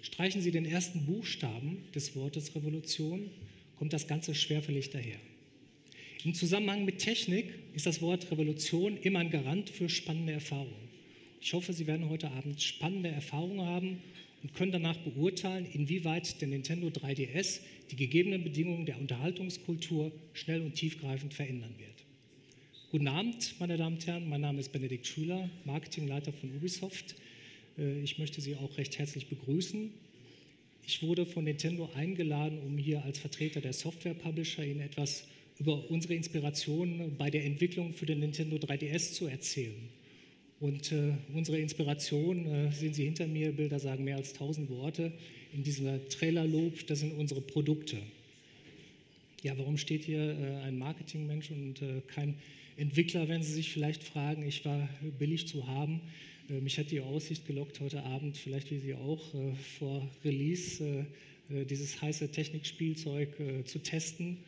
Streichen 0.00 0.40
Sie 0.40 0.50
den 0.50 0.64
ersten 0.64 1.04
Buchstaben 1.04 1.84
des 1.94 2.16
Wortes 2.16 2.56
Revolution, 2.56 3.28
kommt 3.78 3.92
das 3.92 4.06
Ganze 4.06 4.34
schwerfällig 4.34 4.88
daher. 4.88 5.20
Im 6.24 6.32
Zusammenhang 6.32 6.86
mit 6.86 7.00
Technik 7.00 7.52
ist 7.74 7.84
das 7.84 8.00
Wort 8.00 8.30
Revolution 8.30 8.96
immer 9.02 9.18
ein 9.18 9.30
Garant 9.30 9.68
für 9.68 9.90
spannende 9.90 10.32
Erfahrungen. 10.32 10.88
Ich 11.42 11.52
hoffe, 11.52 11.74
Sie 11.74 11.86
werden 11.86 12.08
heute 12.08 12.30
Abend 12.30 12.62
spannende 12.62 13.10
Erfahrungen 13.10 13.60
haben 13.60 13.98
und 14.46 14.54
können 14.54 14.70
danach 14.70 14.96
beurteilen, 14.98 15.66
inwieweit 15.72 16.40
der 16.40 16.46
Nintendo 16.46 16.86
3DS 16.86 17.58
die 17.90 17.96
gegebenen 17.96 18.44
Bedingungen 18.44 18.86
der 18.86 18.96
Unterhaltungskultur 18.96 20.12
schnell 20.34 20.62
und 20.62 20.74
tiefgreifend 20.74 21.34
verändern 21.34 21.74
wird. 21.78 22.04
Guten 22.92 23.08
Abend, 23.08 23.56
meine 23.58 23.76
Damen 23.76 23.96
und 23.96 24.06
Herren. 24.06 24.28
Mein 24.28 24.42
Name 24.42 24.60
ist 24.60 24.70
Benedikt 24.70 25.04
Schüler, 25.04 25.50
Marketingleiter 25.64 26.32
von 26.32 26.54
Ubisoft. 26.54 27.16
Äh, 27.76 28.02
Ich 28.04 28.18
möchte 28.18 28.40
Sie 28.40 28.54
auch 28.54 28.78
recht 28.78 28.96
herzlich 29.00 29.26
begrüßen. 29.26 29.90
Ich 30.86 31.02
wurde 31.02 31.26
von 31.26 31.42
Nintendo 31.42 31.90
eingeladen, 31.96 32.60
um 32.60 32.78
hier 32.78 33.04
als 33.04 33.18
Vertreter 33.18 33.60
der 33.60 33.72
Software-Publisher 33.72 34.64
Ihnen 34.64 34.80
etwas 34.80 35.26
über 35.58 35.90
unsere 35.90 36.14
Inspiration 36.14 37.16
bei 37.18 37.30
der 37.30 37.44
Entwicklung 37.44 37.92
für 37.94 38.06
den 38.06 38.20
Nintendo 38.20 38.58
3DS 38.58 39.14
zu 39.14 39.26
erzählen. 39.26 39.88
Und 40.58 40.90
äh, 40.92 41.12
unsere 41.34 41.58
Inspiration, 41.58 42.46
äh, 42.46 42.72
sehen 42.72 42.94
Sie 42.94 43.04
hinter 43.04 43.26
mir, 43.26 43.52
Bilder 43.52 43.78
sagen 43.78 44.04
mehr 44.04 44.16
als 44.16 44.32
1000 44.32 44.70
Worte. 44.70 45.12
In 45.52 45.62
dieser 45.62 46.06
Trailerlob, 46.08 46.86
das 46.86 47.00
sind 47.00 47.12
unsere 47.12 47.40
Produkte. 47.40 47.98
Ja, 49.42 49.56
warum 49.58 49.76
steht 49.76 50.04
hier 50.04 50.38
äh, 50.38 50.62
ein 50.62 50.78
Marketingmensch 50.78 51.50
und 51.50 51.82
äh, 51.82 52.00
kein 52.06 52.36
Entwickler, 52.76 53.28
wenn 53.28 53.42
Sie 53.42 53.52
sich 53.52 53.70
vielleicht 53.70 54.02
fragen? 54.02 54.46
Ich 54.46 54.64
war 54.64 54.88
billig 55.18 55.46
zu 55.46 55.66
haben. 55.66 56.00
Äh, 56.48 56.60
mich 56.60 56.78
hat 56.78 56.90
die 56.90 57.00
Aussicht 57.00 57.46
gelockt, 57.46 57.80
heute 57.80 58.02
Abend, 58.02 58.36
vielleicht 58.36 58.70
wie 58.70 58.78
Sie 58.78 58.94
auch, 58.94 59.34
äh, 59.34 59.54
vor 59.78 60.08
Release 60.24 60.82
äh, 60.82 61.04
äh, 61.54 61.64
dieses 61.64 62.00
heiße 62.00 62.30
Technikspielzeug 62.30 63.38
äh, 63.40 63.64
zu 63.64 63.78
testen. 63.78 64.38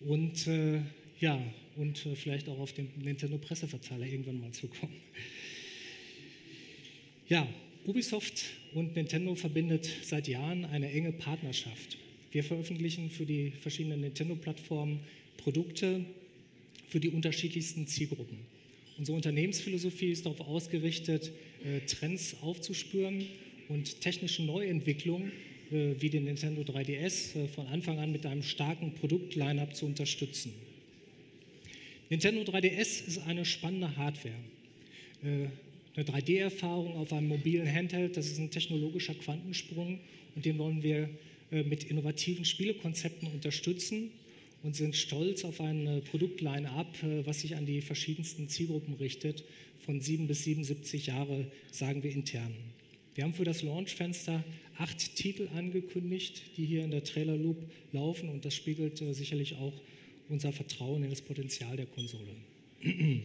Und 0.00 0.46
äh, 0.46 0.80
ja, 1.20 1.40
und 1.76 2.04
äh, 2.06 2.14
vielleicht 2.16 2.48
auch 2.48 2.58
auf 2.58 2.72
den 2.72 2.90
Nintendo 3.02 3.38
Presseverteiler 3.38 4.06
irgendwann 4.06 4.40
mal 4.40 4.52
zu 4.52 4.68
kommen. 4.68 4.96
Ja, 7.28 7.46
Ubisoft 7.86 8.44
und 8.74 8.96
Nintendo 8.96 9.34
verbindet 9.34 9.88
seit 10.02 10.28
Jahren 10.28 10.64
eine 10.64 10.90
enge 10.90 11.12
Partnerschaft. 11.12 11.96
Wir 12.32 12.44
veröffentlichen 12.44 13.10
für 13.10 13.24
die 13.26 13.52
verschiedenen 13.52 14.00
Nintendo-Plattformen 14.00 15.00
Produkte 15.36 16.04
für 16.88 17.00
die 17.00 17.08
unterschiedlichsten 17.08 17.86
Zielgruppen. 17.86 18.38
Unsere 18.98 19.16
Unternehmensphilosophie 19.16 20.10
ist 20.10 20.26
darauf 20.26 20.40
ausgerichtet, 20.40 21.32
äh, 21.64 21.80
Trends 21.86 22.36
aufzuspüren 22.42 23.26
und 23.68 24.00
technische 24.00 24.42
Neuentwicklungen 24.42 25.32
äh, 25.70 25.94
wie 25.98 26.10
den 26.10 26.24
Nintendo 26.24 26.62
3DS 26.62 27.36
äh, 27.36 27.48
von 27.48 27.66
Anfang 27.68 27.98
an 27.98 28.12
mit 28.12 28.26
einem 28.26 28.42
starken 28.42 28.94
Produkt-Line-up 28.94 29.74
zu 29.74 29.86
unterstützen. 29.86 30.52
Nintendo 32.10 32.42
3DS 32.42 33.06
ist 33.06 33.18
eine 33.26 33.44
spannende 33.44 33.96
Hardware. 33.96 34.34
Äh, 35.22 35.46
Eine 35.94 36.04
3D-Erfahrung 36.04 36.96
auf 36.96 37.12
einem 37.12 37.28
mobilen 37.28 37.72
Handheld, 37.72 38.16
das 38.16 38.26
ist 38.26 38.38
ein 38.38 38.50
technologischer 38.50 39.14
Quantensprung 39.14 40.00
und 40.34 40.44
den 40.44 40.58
wollen 40.58 40.82
wir 40.82 41.08
äh, 41.52 41.62
mit 41.62 41.84
innovativen 41.84 42.44
Spielekonzepten 42.44 43.28
unterstützen 43.28 44.10
und 44.62 44.74
sind 44.74 44.96
stolz 44.96 45.44
auf 45.44 45.60
ein 45.60 46.02
Produktline-up, 46.10 47.02
äh, 47.04 47.26
was 47.26 47.42
sich 47.42 47.54
an 47.54 47.66
die 47.66 47.80
verschiedensten 47.80 48.48
Zielgruppen 48.48 48.94
richtet, 48.94 49.44
von 49.78 50.00
7 50.00 50.26
bis 50.26 50.44
77 50.44 51.06
Jahre, 51.06 51.46
sagen 51.70 52.02
wir 52.02 52.10
intern. 52.10 52.54
Wir 53.14 53.22
haben 53.22 53.34
für 53.34 53.44
das 53.44 53.62
Launchfenster 53.62 54.42
acht 54.78 55.14
Titel 55.14 55.48
angekündigt, 55.54 56.42
die 56.56 56.64
hier 56.64 56.82
in 56.82 56.90
der 56.90 57.04
Trailer 57.04 57.36
Loop 57.36 57.58
laufen 57.92 58.28
und 58.30 58.44
das 58.44 58.54
spiegelt 58.54 58.98
sicherlich 58.98 59.54
auch 59.56 59.74
unser 60.30 60.52
Vertrauen 60.52 61.02
in 61.02 61.10
das 61.10 61.20
Potenzial 61.20 61.76
der 61.76 61.86
Konsole. 61.86 62.30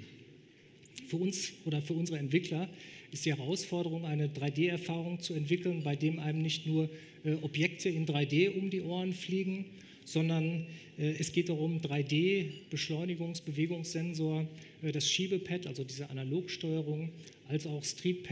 Für 1.08 1.18
uns 1.18 1.52
oder 1.66 1.82
für 1.82 1.94
unsere 1.94 2.18
Entwickler 2.18 2.68
ist 3.12 3.26
die 3.26 3.36
Herausforderung, 3.36 4.06
eine 4.06 4.28
3D-Erfahrung 4.28 5.20
zu 5.20 5.34
entwickeln, 5.34 5.84
bei 5.84 5.96
dem 5.96 6.20
einem 6.20 6.42
nicht 6.42 6.66
nur 6.66 6.90
äh, 7.24 7.34
Objekte 7.42 7.90
in 7.90 8.08
3D 8.08 8.58
um 8.58 8.70
die 8.70 8.82
Ohren 8.82 9.14
fliegen, 9.14 9.66
sondern 10.04 10.66
äh, 10.98 11.14
es 11.20 11.32
geht 11.32 11.48
darum, 11.50 11.80
3D-Beschleunigungs-Bewegungssensor, 11.82 14.48
äh, 14.82 14.92
das 14.92 15.08
Schiebepad, 15.10 15.68
also 15.68 15.84
diese 15.84 16.10
Analogsteuerung, 16.10 17.12
als 17.48 17.68
auch 17.68 17.84
Street 17.84 18.28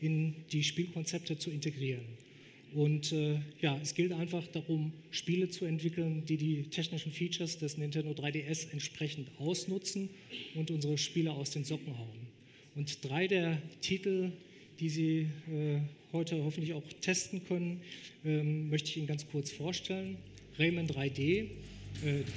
in 0.00 0.34
die 0.52 0.62
Spielkonzepte 0.62 1.36
zu 1.38 1.50
integrieren. 1.50 2.04
Und 2.74 3.12
äh, 3.12 3.38
ja, 3.60 3.78
es 3.80 3.94
gilt 3.94 4.12
einfach 4.12 4.44
darum, 4.48 4.92
Spiele 5.10 5.48
zu 5.48 5.64
entwickeln, 5.64 6.24
die 6.26 6.36
die 6.36 6.64
technischen 6.64 7.12
Features 7.12 7.58
des 7.58 7.78
Nintendo 7.78 8.10
3DS 8.10 8.72
entsprechend 8.72 9.28
ausnutzen 9.38 10.10
und 10.56 10.72
unsere 10.72 10.98
Spieler 10.98 11.34
aus 11.34 11.50
den 11.50 11.64
Socken 11.64 11.96
hauen. 11.96 12.26
Und 12.74 13.04
drei 13.04 13.28
der 13.28 13.62
Titel, 13.80 14.32
die 14.80 14.88
Sie 14.88 15.28
äh, 15.52 15.80
heute 16.12 16.42
hoffentlich 16.42 16.74
auch 16.74 16.82
testen 17.00 17.44
können, 17.44 17.80
ähm, 18.24 18.70
möchte 18.70 18.90
ich 18.90 18.96
Ihnen 18.96 19.06
ganz 19.06 19.24
kurz 19.28 19.52
vorstellen. 19.52 20.16
Rayman 20.58 20.88
3D. 20.88 21.20
Äh, 21.22 21.46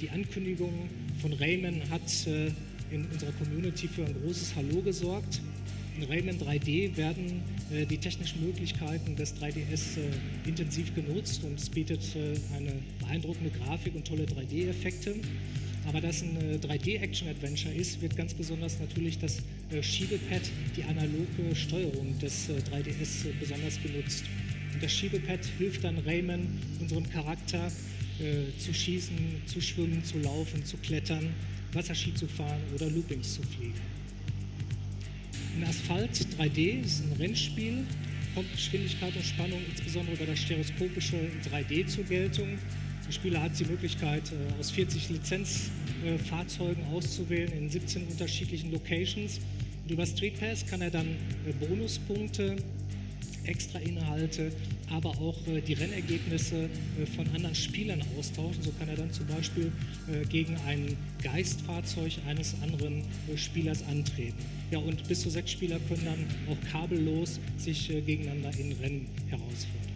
die 0.00 0.08
Ankündigung 0.10 0.88
von 1.20 1.32
Rayman 1.32 1.90
hat 1.90 2.26
äh, 2.28 2.52
in 2.92 3.04
unserer 3.12 3.32
Community 3.32 3.88
für 3.88 4.04
ein 4.04 4.14
großes 4.22 4.54
Hallo 4.54 4.80
gesorgt. 4.82 5.40
In 5.98 6.04
Rayman 6.04 6.38
3D 6.38 6.96
werden 6.96 7.42
äh, 7.72 7.84
die 7.84 7.98
technischen 7.98 8.40
Möglichkeiten 8.44 9.16
des 9.16 9.34
3DS 9.34 9.98
äh, 9.98 10.48
intensiv 10.48 10.94
genutzt 10.94 11.42
und 11.42 11.58
es 11.58 11.68
bietet 11.68 12.14
äh, 12.14 12.38
eine 12.56 12.72
beeindruckende 13.00 13.50
Grafik 13.50 13.96
und 13.96 14.06
tolle 14.06 14.22
3D-Effekte. 14.22 15.16
Aber 15.88 16.00
dass 16.00 16.22
ein 16.22 16.60
3D-Action-Adventure 16.60 17.74
ist, 17.74 18.00
wird 18.00 18.14
ganz 18.14 18.32
besonders 18.32 18.78
natürlich 18.78 19.18
das 19.18 19.42
Schiebepad, 19.80 20.42
die 20.76 20.84
analoge 20.84 21.56
Steuerung 21.56 22.16
des 22.20 22.48
3DS 22.48 23.32
besonders 23.40 23.82
genutzt. 23.82 24.24
Und 24.74 24.82
das 24.82 24.92
Schiebepad 24.92 25.40
hilft 25.56 25.84
dann 25.84 25.98
Rayman, 25.98 26.46
unserem 26.78 27.08
Charakter, 27.08 27.72
zu 28.58 28.74
schießen, 28.74 29.16
zu 29.46 29.62
schwimmen, 29.62 30.04
zu 30.04 30.18
laufen, 30.18 30.62
zu 30.62 30.76
klettern, 30.76 31.32
Wasserski 31.72 32.12
zu 32.12 32.26
fahren 32.26 32.60
oder 32.74 32.90
Loopings 32.90 33.36
zu 33.36 33.42
fliegen. 33.42 33.80
In 35.58 35.64
Asphalt 35.64 36.12
3D 36.38 36.84
ist 36.84 37.02
ein 37.02 37.14
Rennspiel, 37.18 37.84
kommt 38.32 38.48
Geschwindigkeit 38.52 39.16
und 39.16 39.24
Spannung 39.24 39.60
insbesondere 39.68 40.14
über 40.14 40.26
das 40.26 40.38
stereoskopische 40.38 41.16
3D 41.50 41.84
zur 41.84 42.04
Geltung. 42.04 42.58
Der 43.04 43.10
Spieler 43.12 43.42
hat 43.42 43.58
die 43.58 43.64
Möglichkeit, 43.64 44.22
äh, 44.30 44.60
aus 44.60 44.70
40 44.70 45.08
Lizenzfahrzeugen 45.08 46.84
auszuwählen 46.94 47.50
in 47.54 47.68
17 47.68 48.06
unterschiedlichen 48.06 48.70
Locations. 48.70 49.40
Und 49.82 49.90
über 49.90 50.06
Street 50.06 50.38
Pass 50.38 50.64
kann 50.64 50.80
er 50.80 50.90
dann 50.90 51.08
äh, 51.08 51.66
Bonuspunkte 51.66 52.54
extra 53.42 53.80
Inhalte, 53.80 54.52
aber 54.90 55.10
auch 55.10 55.36
äh, 55.46 55.60
die 55.60 55.74
Rennergebnisse 55.74 56.64
äh, 56.64 57.06
von 57.16 57.26
anderen 57.34 57.54
Spielern 57.54 58.02
austauschen. 58.18 58.62
So 58.62 58.72
kann 58.78 58.88
er 58.88 58.96
dann 58.96 59.12
zum 59.12 59.26
Beispiel 59.26 59.72
äh, 60.12 60.24
gegen 60.26 60.56
ein 60.66 60.96
Geistfahrzeug 61.22 62.12
eines 62.26 62.54
anderen 62.62 63.02
Spielers 63.36 63.82
antreten. 63.84 64.38
Ja, 64.70 64.78
und 64.78 65.06
bis 65.08 65.20
zu 65.20 65.30
sechs 65.30 65.52
Spieler 65.52 65.78
können 65.88 66.04
dann 66.04 66.24
auch 66.50 66.70
kabellos 66.70 67.40
sich 67.56 67.88
gegeneinander 67.88 68.50
in 68.58 68.72
Rennen 68.72 69.08
herausfordern. 69.28 69.88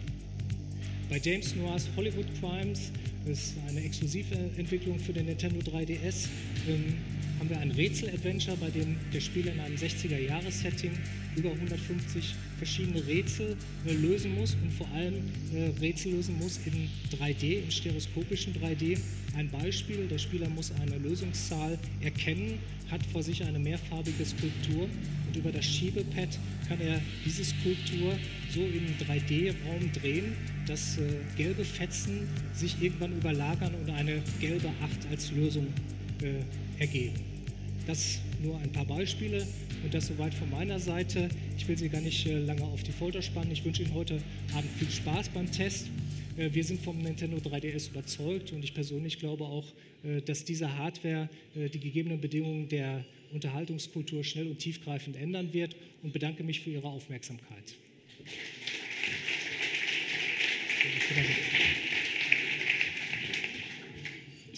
Bei 1.09 1.19
James 1.23 1.55
Noirs 1.55 1.87
Hollywood 1.95 2.25
Crimes 2.39 2.91
ist 3.25 3.55
eine 3.69 3.81
exklusive 3.81 4.35
Entwicklung 4.57 4.97
für 4.99 5.13
den 5.13 5.27
Nintendo 5.27 5.59
3DS. 5.59 6.27
Ähm, 6.67 6.95
haben 7.39 7.49
wir 7.49 7.59
ein 7.59 7.71
Rätsel-Adventure, 7.71 8.57
bei 8.57 8.69
dem 8.69 8.97
der 9.13 9.19
Spieler 9.19 9.51
in 9.51 9.59
einem 9.59 9.75
60er-Jahres-Setting 9.75 10.91
über 11.35 11.51
150 11.51 12.35
verschiedene 12.57 13.05
Rätsel 13.05 13.55
äh, 13.85 13.93
lösen 13.93 14.35
muss 14.35 14.55
und 14.61 14.71
vor 14.71 14.87
allem 14.93 15.15
äh, 15.53 15.79
Rätsel 15.79 16.13
lösen 16.13 16.37
muss 16.39 16.59
in 16.65 16.89
3D, 17.17 17.63
in 17.63 17.71
stereoskopischen 17.71 18.53
3D. 18.53 18.97
Ein 19.35 19.49
Beispiel, 19.49 20.07
der 20.07 20.17
Spieler 20.17 20.47
muss 20.49 20.71
eine 20.81 20.97
Lösungszahl 20.97 21.77
erkennen, 22.01 22.59
hat 22.91 23.01
vor 23.11 23.23
sich 23.23 23.43
eine 23.43 23.59
mehrfarbige 23.59 24.25
Skulptur 24.25 24.83
und 25.27 25.35
über 25.35 25.51
das 25.51 25.65
Schiebepad 25.65 26.29
kann 26.67 26.79
er 26.79 27.01
diese 27.25 27.43
Skulptur 27.43 28.13
so 28.53 28.61
in 28.61 28.95
3D-Raum 29.05 29.91
drehen, 29.93 30.33
dass 30.67 30.97
äh, 30.97 31.01
gelbe 31.35 31.65
Fetzen 31.65 32.27
sich 32.53 32.81
irgendwann 32.81 33.17
überlagern 33.17 33.73
und 33.75 33.89
eine 33.89 34.21
gelbe 34.39 34.69
8 34.81 35.11
als 35.11 35.31
Lösung 35.31 35.67
äh, 36.21 36.81
ergeben. 36.81 37.15
Das 37.87 38.19
nur 38.41 38.57
ein 38.59 38.71
paar 38.71 38.85
Beispiele 38.85 39.45
das 39.91 40.07
soweit 40.07 40.33
von 40.33 40.49
meiner 40.49 40.79
Seite. 40.79 41.29
Ich 41.57 41.67
will 41.67 41.77
Sie 41.77 41.89
gar 41.89 42.01
nicht 42.01 42.25
äh, 42.25 42.39
lange 42.39 42.63
auf 42.63 42.83
die 42.83 42.91
Folter 42.91 43.21
spannen. 43.21 43.51
Ich 43.51 43.65
wünsche 43.65 43.83
Ihnen 43.83 43.93
heute 43.93 44.21
Abend 44.55 44.71
viel 44.77 44.89
Spaß 44.89 45.29
beim 45.29 45.51
Test. 45.51 45.87
Äh, 46.37 46.49
wir 46.53 46.63
sind 46.63 46.81
vom 46.81 47.01
Nintendo 47.01 47.37
3DS 47.37 47.89
überzeugt 47.89 48.51
und 48.53 48.63
ich 48.63 48.73
persönlich 48.73 49.19
glaube 49.19 49.43
auch, 49.43 49.65
äh, 50.03 50.21
dass 50.21 50.45
diese 50.45 50.77
Hardware 50.77 51.29
die 51.55 51.79
gegebenen 51.79 52.21
Bedingungen 52.21 52.69
der 52.69 53.05
Unterhaltungskultur 53.33 54.23
schnell 54.23 54.47
und 54.47 54.59
tiefgreifend 54.59 55.15
ändern 55.17 55.53
wird 55.53 55.75
und 56.01 56.13
bedanke 56.13 56.43
mich 56.43 56.61
für 56.61 56.69
Ihre 56.71 56.87
Aufmerksamkeit. 56.87 57.75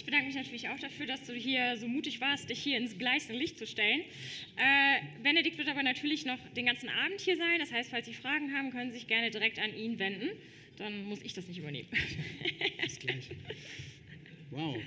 Ich 0.05 0.11
bedanke 0.11 0.27
mich 0.27 0.35
natürlich 0.35 0.69
auch 0.69 0.79
dafür, 0.79 1.07
dass 1.07 1.23
du 1.23 1.33
hier 1.33 1.77
so 1.77 1.87
mutig 1.87 2.21
warst, 2.21 2.47
dich 2.51 2.59
hier 2.59 2.77
ins 2.77 2.95
gleißende 2.95 3.39
Licht 3.39 3.57
zu 3.57 3.65
stellen. 3.65 4.01
Äh, 4.55 5.01
Benedikt 5.23 5.57
wird 5.57 5.67
aber 5.67 5.81
natürlich 5.81 6.27
noch 6.27 6.37
den 6.55 6.67
ganzen 6.67 6.89
Abend 6.89 7.19
hier 7.19 7.35
sein. 7.37 7.57
Das 7.57 7.71
heißt, 7.71 7.89
falls 7.89 8.05
Sie 8.05 8.13
Fragen 8.13 8.53
haben, 8.53 8.69
können 8.69 8.91
Sie 8.91 8.97
sich 8.97 9.07
gerne 9.07 9.31
direkt 9.31 9.57
an 9.57 9.75
ihn 9.75 9.97
wenden. 9.97 10.29
Dann 10.77 11.05
muss 11.05 11.23
ich 11.23 11.33
das 11.33 11.47
nicht 11.47 11.57
übernehmen. 11.57 11.87
Bis 12.83 12.99
gleich. 12.99 13.29
Wow. 14.51 14.77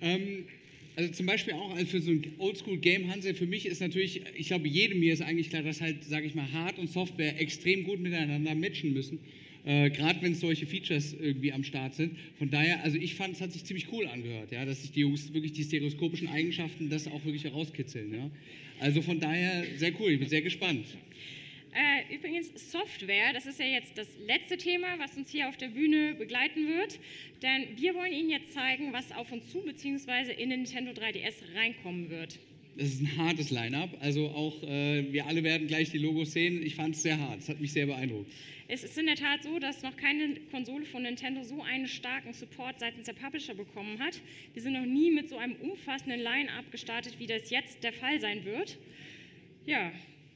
Ähm, 0.00 0.46
also 0.94 1.10
zum 1.10 1.26
Beispiel 1.26 1.54
auch 1.54 1.74
also 1.74 1.86
für 1.86 2.00
so 2.00 2.12
ein 2.12 2.32
Oldschool-Game, 2.38 3.10
Hanse, 3.10 3.34
für 3.34 3.46
mich 3.46 3.66
ist 3.66 3.80
natürlich, 3.80 4.22
ich 4.36 4.46
glaube, 4.46 4.68
jedem 4.68 5.00
mir 5.00 5.12
ist 5.12 5.22
eigentlich 5.22 5.50
klar, 5.50 5.64
dass 5.64 5.80
halt, 5.80 6.04
sage 6.04 6.26
ich 6.26 6.36
mal, 6.36 6.52
Hard 6.52 6.78
und 6.78 6.88
Software 6.88 7.40
extrem 7.40 7.82
gut 7.82 7.98
miteinander 7.98 8.54
matchen 8.54 8.92
müssen. 8.92 9.18
Äh, 9.64 9.90
Gerade 9.90 10.22
wenn 10.22 10.34
solche 10.34 10.66
Features 10.66 11.12
irgendwie 11.12 11.52
am 11.52 11.64
Start 11.64 11.94
sind. 11.94 12.16
Von 12.38 12.50
daher, 12.50 12.82
also 12.82 12.96
ich 12.96 13.14
fand, 13.14 13.34
es 13.34 13.40
hat 13.40 13.52
sich 13.52 13.64
ziemlich 13.64 13.92
cool 13.92 14.06
angehört, 14.06 14.52
ja, 14.52 14.64
dass 14.64 14.82
sich 14.82 14.92
die 14.92 15.00
Jungs 15.00 15.32
wirklich 15.32 15.52
die 15.52 15.64
stereoskopischen 15.64 16.28
Eigenschaften 16.28 16.88
das 16.88 17.06
auch 17.06 17.24
wirklich 17.24 17.44
herauskitzeln. 17.44 18.14
Ja. 18.14 18.30
Also 18.80 19.02
von 19.02 19.20
daher 19.20 19.64
sehr 19.76 19.92
cool, 20.00 20.12
ich 20.12 20.18
bin 20.18 20.28
sehr 20.28 20.42
gespannt. 20.42 20.86
Äh, 21.72 22.14
übrigens, 22.14 22.50
Software, 22.72 23.32
das 23.32 23.46
ist 23.46 23.60
ja 23.60 23.66
jetzt 23.66 23.96
das 23.96 24.08
letzte 24.26 24.56
Thema, 24.56 24.98
was 24.98 25.16
uns 25.16 25.30
hier 25.30 25.48
auf 25.48 25.56
der 25.56 25.68
Bühne 25.68 26.14
begleiten 26.14 26.66
wird. 26.66 26.98
Denn 27.42 27.68
wir 27.76 27.94
wollen 27.94 28.12
Ihnen 28.12 28.30
jetzt 28.30 28.52
zeigen, 28.52 28.92
was 28.92 29.12
auf 29.12 29.30
uns 29.30 29.48
zu 29.50 29.60
bzw. 29.60 30.32
in 30.32 30.50
den 30.50 30.62
Nintendo 30.62 30.90
3DS 30.92 31.54
reinkommen 31.54 32.10
wird. 32.10 32.38
Das 32.76 32.88
ist 32.88 33.02
ein 33.02 33.16
hartes 33.18 33.50
Line-up. 33.50 33.90
Also 34.00 34.28
auch 34.28 34.62
äh, 34.64 35.12
wir 35.12 35.26
alle 35.26 35.44
werden 35.44 35.68
gleich 35.68 35.90
die 35.90 35.98
Logos 35.98 36.32
sehen. 36.32 36.64
Ich 36.64 36.74
fand 36.74 36.96
es 36.96 37.02
sehr 37.02 37.18
hart. 37.18 37.40
Es 37.40 37.48
hat 37.48 37.60
mich 37.60 37.72
sehr 37.72 37.86
beeindruckt. 37.86 38.32
Es 38.72 38.84
ist 38.84 38.96
in 38.96 39.06
der 39.06 39.16
Tat 39.16 39.42
so, 39.42 39.58
dass 39.58 39.82
noch 39.82 39.96
keine 39.96 40.36
Konsole 40.52 40.84
von 40.84 41.02
Nintendo 41.02 41.42
so 41.42 41.60
einen 41.60 41.88
starken 41.88 42.32
Support 42.32 42.78
seitens 42.78 43.06
der 43.06 43.14
Publisher 43.14 43.52
bekommen 43.52 43.98
hat. 43.98 44.20
Wir 44.54 44.62
sind 44.62 44.74
noch 44.74 44.86
nie 44.86 45.10
mit 45.10 45.28
so 45.28 45.38
einem 45.38 45.56
umfassenden 45.56 46.20
Line-up 46.20 46.70
gestartet, 46.70 47.18
wie 47.18 47.26
das 47.26 47.50
jetzt 47.50 47.82
der 47.82 47.92
Fall 47.92 48.20
sein 48.20 48.44
wird. 48.44 48.78
Ja, 49.66 49.90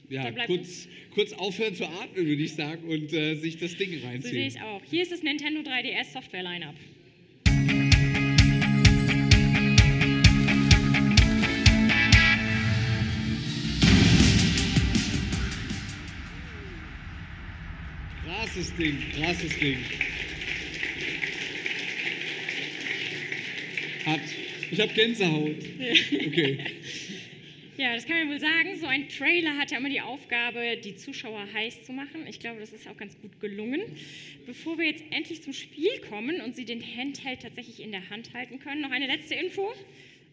ja, 0.09 0.31
kurz, 0.45 0.89
kurz 1.13 1.31
aufhören 1.33 1.75
zu 1.75 1.85
atmen, 1.85 2.25
würde 2.25 2.43
ich 2.43 2.53
sagen, 2.53 2.87
und 2.89 3.13
äh, 3.13 3.35
sich 3.35 3.57
das 3.57 3.77
Ding 3.77 3.91
reinziehen. 4.03 4.21
So 4.21 4.27
sehe 4.27 4.47
ich 4.47 4.61
auch. 4.61 4.81
Hier 4.83 5.01
ist 5.01 5.13
das 5.13 5.23
Nintendo 5.23 5.61
3DS 5.61 6.11
Software 6.11 6.43
Lineup. 6.43 6.75
Krasses 18.55 18.73
Ding, 18.77 18.97
krasses 19.11 19.59
Ding. 19.59 19.77
Hat. 24.05 24.21
Ich 24.71 24.79
habe 24.79 24.93
Gänsehaut. 24.93 25.57
Okay. 26.27 26.59
Ja, 27.77 27.93
das 27.93 28.05
kann 28.05 28.19
man 28.19 28.29
wohl 28.29 28.39
sagen. 28.39 28.79
So 28.79 28.85
ein 28.85 29.09
Trailer 29.09 29.57
hat 29.57 29.71
ja 29.71 29.79
immer 29.79 29.89
die 29.89 29.99
Aufgabe, 29.99 30.77
die 30.81 30.95
Zuschauer 30.95 31.45
heiß 31.53 31.83
zu 31.83 31.91
machen. 31.91 32.25
Ich 32.25 32.39
glaube, 32.39 32.61
das 32.61 32.71
ist 32.71 32.87
auch 32.87 32.95
ganz 32.95 33.19
gut 33.19 33.41
gelungen. 33.41 33.81
Bevor 34.45 34.77
wir 34.77 34.85
jetzt 34.85 35.03
endlich 35.11 35.43
zum 35.43 35.51
Spiel 35.51 35.99
kommen 36.09 36.39
und 36.39 36.55
Sie 36.55 36.63
den 36.63 36.81
Handheld 36.81 37.41
tatsächlich 37.41 37.81
in 37.81 37.91
der 37.91 38.09
Hand 38.09 38.33
halten 38.33 38.59
können, 38.59 38.79
noch 38.79 38.91
eine 38.91 39.07
letzte 39.07 39.35
Info. 39.35 39.73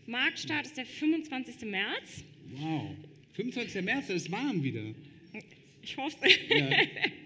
Marktstart 0.07 0.67
ist 0.67 0.77
der 0.77 0.87
25. 0.87 1.69
März. 1.69 2.23
Wow. 2.53 2.95
25. 3.33 3.83
März, 3.83 4.07
das 4.07 4.17
ist 4.19 4.31
warm 4.31 4.63
wieder. 4.63 4.85
Ich 5.83 5.97
hoffe. 5.97 6.29
Ja. 6.49 6.69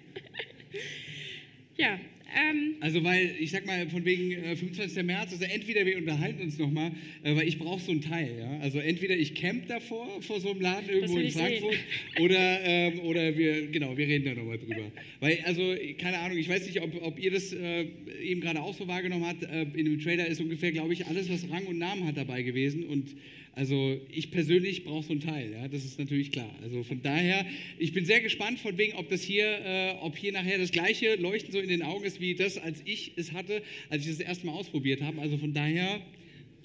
ja, 1.77 1.98
ähm, 2.35 2.74
Also 2.81 3.05
weil, 3.05 3.35
ich 3.39 3.51
sag 3.51 3.66
mal, 3.66 3.89
von 3.89 4.05
wegen 4.05 4.32
äh, 4.32 4.57
25. 4.57 5.03
März, 5.05 5.32
also 5.32 5.44
entweder 5.44 5.86
wir 5.86 5.97
unterhalten 5.97 6.43
uns 6.43 6.59
nochmal, 6.59 6.90
äh, 7.23 7.36
weil 7.36 7.47
ich 7.47 7.59
brauche 7.59 7.81
so 7.81 7.93
ein 7.93 8.01
Teil, 8.03 8.36
ja. 8.39 8.59
Also 8.61 8.78
entweder 8.78 9.16
ich 9.16 9.35
camp 9.35 9.69
davor, 9.69 10.20
vor 10.23 10.40
so 10.40 10.51
einem 10.51 10.61
Laden 10.61 10.89
irgendwo 10.89 11.19
in 11.19 11.31
sehen. 11.31 11.40
Frankfurt, 11.40 11.78
oder, 12.20 12.61
ähm, 12.65 13.01
oder 13.01 13.36
wir, 13.36 13.69
genau, 13.69 13.97
wir 13.97 14.07
reden 14.07 14.24
da 14.24 14.35
nochmal 14.35 14.59
drüber. 14.59 14.90
Weil, 15.20 15.39
also, 15.44 15.74
keine 15.98 16.19
Ahnung, 16.19 16.36
ich 16.36 16.48
weiß 16.48 16.66
nicht, 16.66 16.82
ob, 16.82 17.01
ob 17.03 17.19
ihr 17.19 17.31
das 17.31 17.53
äh, 17.53 17.86
eben 18.23 18.40
gerade 18.40 18.61
auch 18.61 18.74
so 18.74 18.89
wahrgenommen 18.89 19.27
habt, 19.27 19.44
äh, 19.44 19.62
in 19.62 19.85
dem 19.85 20.01
Trailer 20.01 20.27
ist 20.27 20.40
ungefähr, 20.40 20.73
glaube 20.73 20.93
ich, 20.93 21.07
alles, 21.07 21.31
was 21.31 21.48
Rang 21.51 21.66
und 21.66 21.78
Namen 21.78 22.07
hat 22.07 22.16
dabei 22.16 22.43
gewesen 22.43 22.85
und 22.85 23.15
also 23.56 23.98
ich 24.10 24.30
persönlich 24.30 24.84
brauche 24.84 25.02
so 25.02 25.14
ein 25.14 25.20
Teil, 25.20 25.50
ja, 25.50 25.66
das 25.66 25.82
ist 25.82 25.98
natürlich 25.98 26.30
klar. 26.30 26.54
Also 26.62 26.82
von 26.82 27.00
daher, 27.00 27.46
ich 27.78 27.94
bin 27.94 28.04
sehr 28.04 28.20
gespannt, 28.20 28.60
von 28.60 28.76
wegen, 28.76 28.92
ob 28.98 29.08
das 29.08 29.22
hier, 29.22 29.46
äh, 29.46 29.94
ob 30.02 30.14
hier 30.14 30.32
nachher 30.32 30.58
das 30.58 30.72
gleiche 30.72 31.14
Leuchten 31.14 31.52
so 31.52 31.58
in 31.58 31.70
den 31.70 31.82
Augen 31.82 32.04
ist, 32.04 32.20
wie 32.20 32.34
das, 32.34 32.58
als 32.58 32.82
ich 32.84 33.12
es 33.16 33.32
hatte, 33.32 33.62
als 33.88 34.04
ich 34.04 34.10
das 34.10 34.20
erste 34.20 34.44
Mal 34.44 34.52
ausprobiert 34.52 35.00
habe. 35.00 35.22
Also 35.22 35.38
von 35.38 35.54
daher, 35.54 36.02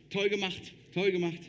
toll 0.09 0.27
gemacht, 0.27 0.73
toll 0.93 1.13
gemacht. 1.13 1.39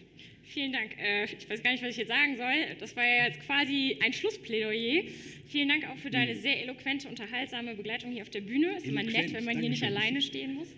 Vielen 0.53 0.73
Dank. 0.73 0.91
Äh, 0.99 1.25
ich 1.25 1.49
weiß 1.49 1.63
gar 1.63 1.73
nicht, 1.73 1.83
was 1.83 1.93
ich 1.93 1.97
jetzt 1.97 2.09
sagen 2.09 2.37
soll. 2.37 2.77
Das 2.79 2.95
war 2.95 3.05
ja 3.07 3.27
jetzt 3.27 3.41
quasi 3.47 3.97
ein 4.01 4.13
Schlussplädoyer. 4.13 5.03
Vielen 5.49 5.69
Dank 5.69 5.89
auch 5.89 5.97
für 5.97 6.11
deine 6.11 6.35
sehr 6.35 6.61
eloquente, 6.63 7.09
unterhaltsame 7.09 7.75
Begleitung 7.75 8.13
hier 8.13 8.21
auf 8.23 8.29
der 8.29 8.43
Bühne. 8.43 8.77
Ist 8.77 8.87
immer 8.87 9.03
nett, 9.03 9.33
wenn 9.33 9.45
man 9.45 9.59
hier 9.59 9.71
nicht 9.71 9.83
alleine 9.83 10.21
stehen 10.21 10.55
muss. 10.55 10.69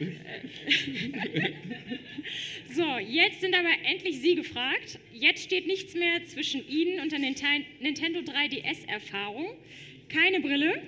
Äh, 0.00 1.52
so, 2.72 2.98
jetzt 2.98 3.40
sind 3.40 3.54
aber 3.54 3.70
endlich 3.84 4.20
Sie 4.20 4.34
gefragt. 4.34 4.98
Jetzt 5.14 5.44
steht 5.44 5.68
nichts 5.68 5.94
mehr 5.94 6.24
zwischen 6.26 6.68
Ihnen 6.68 6.98
und 7.00 7.12
der 7.12 7.20
Ninten- 7.20 7.64
Nintendo 7.80 8.20
3DS-Erfahrung. 8.20 9.46
Keine 10.08 10.40
Brille. 10.40 10.82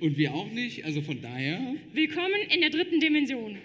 Und 0.00 0.16
wir 0.16 0.32
auch 0.32 0.50
nicht, 0.50 0.84
also 0.86 1.02
von 1.02 1.20
daher. 1.20 1.60
Willkommen 1.92 2.40
in 2.54 2.62
der 2.62 2.70
dritten 2.70 3.00
Dimension. 3.00 3.58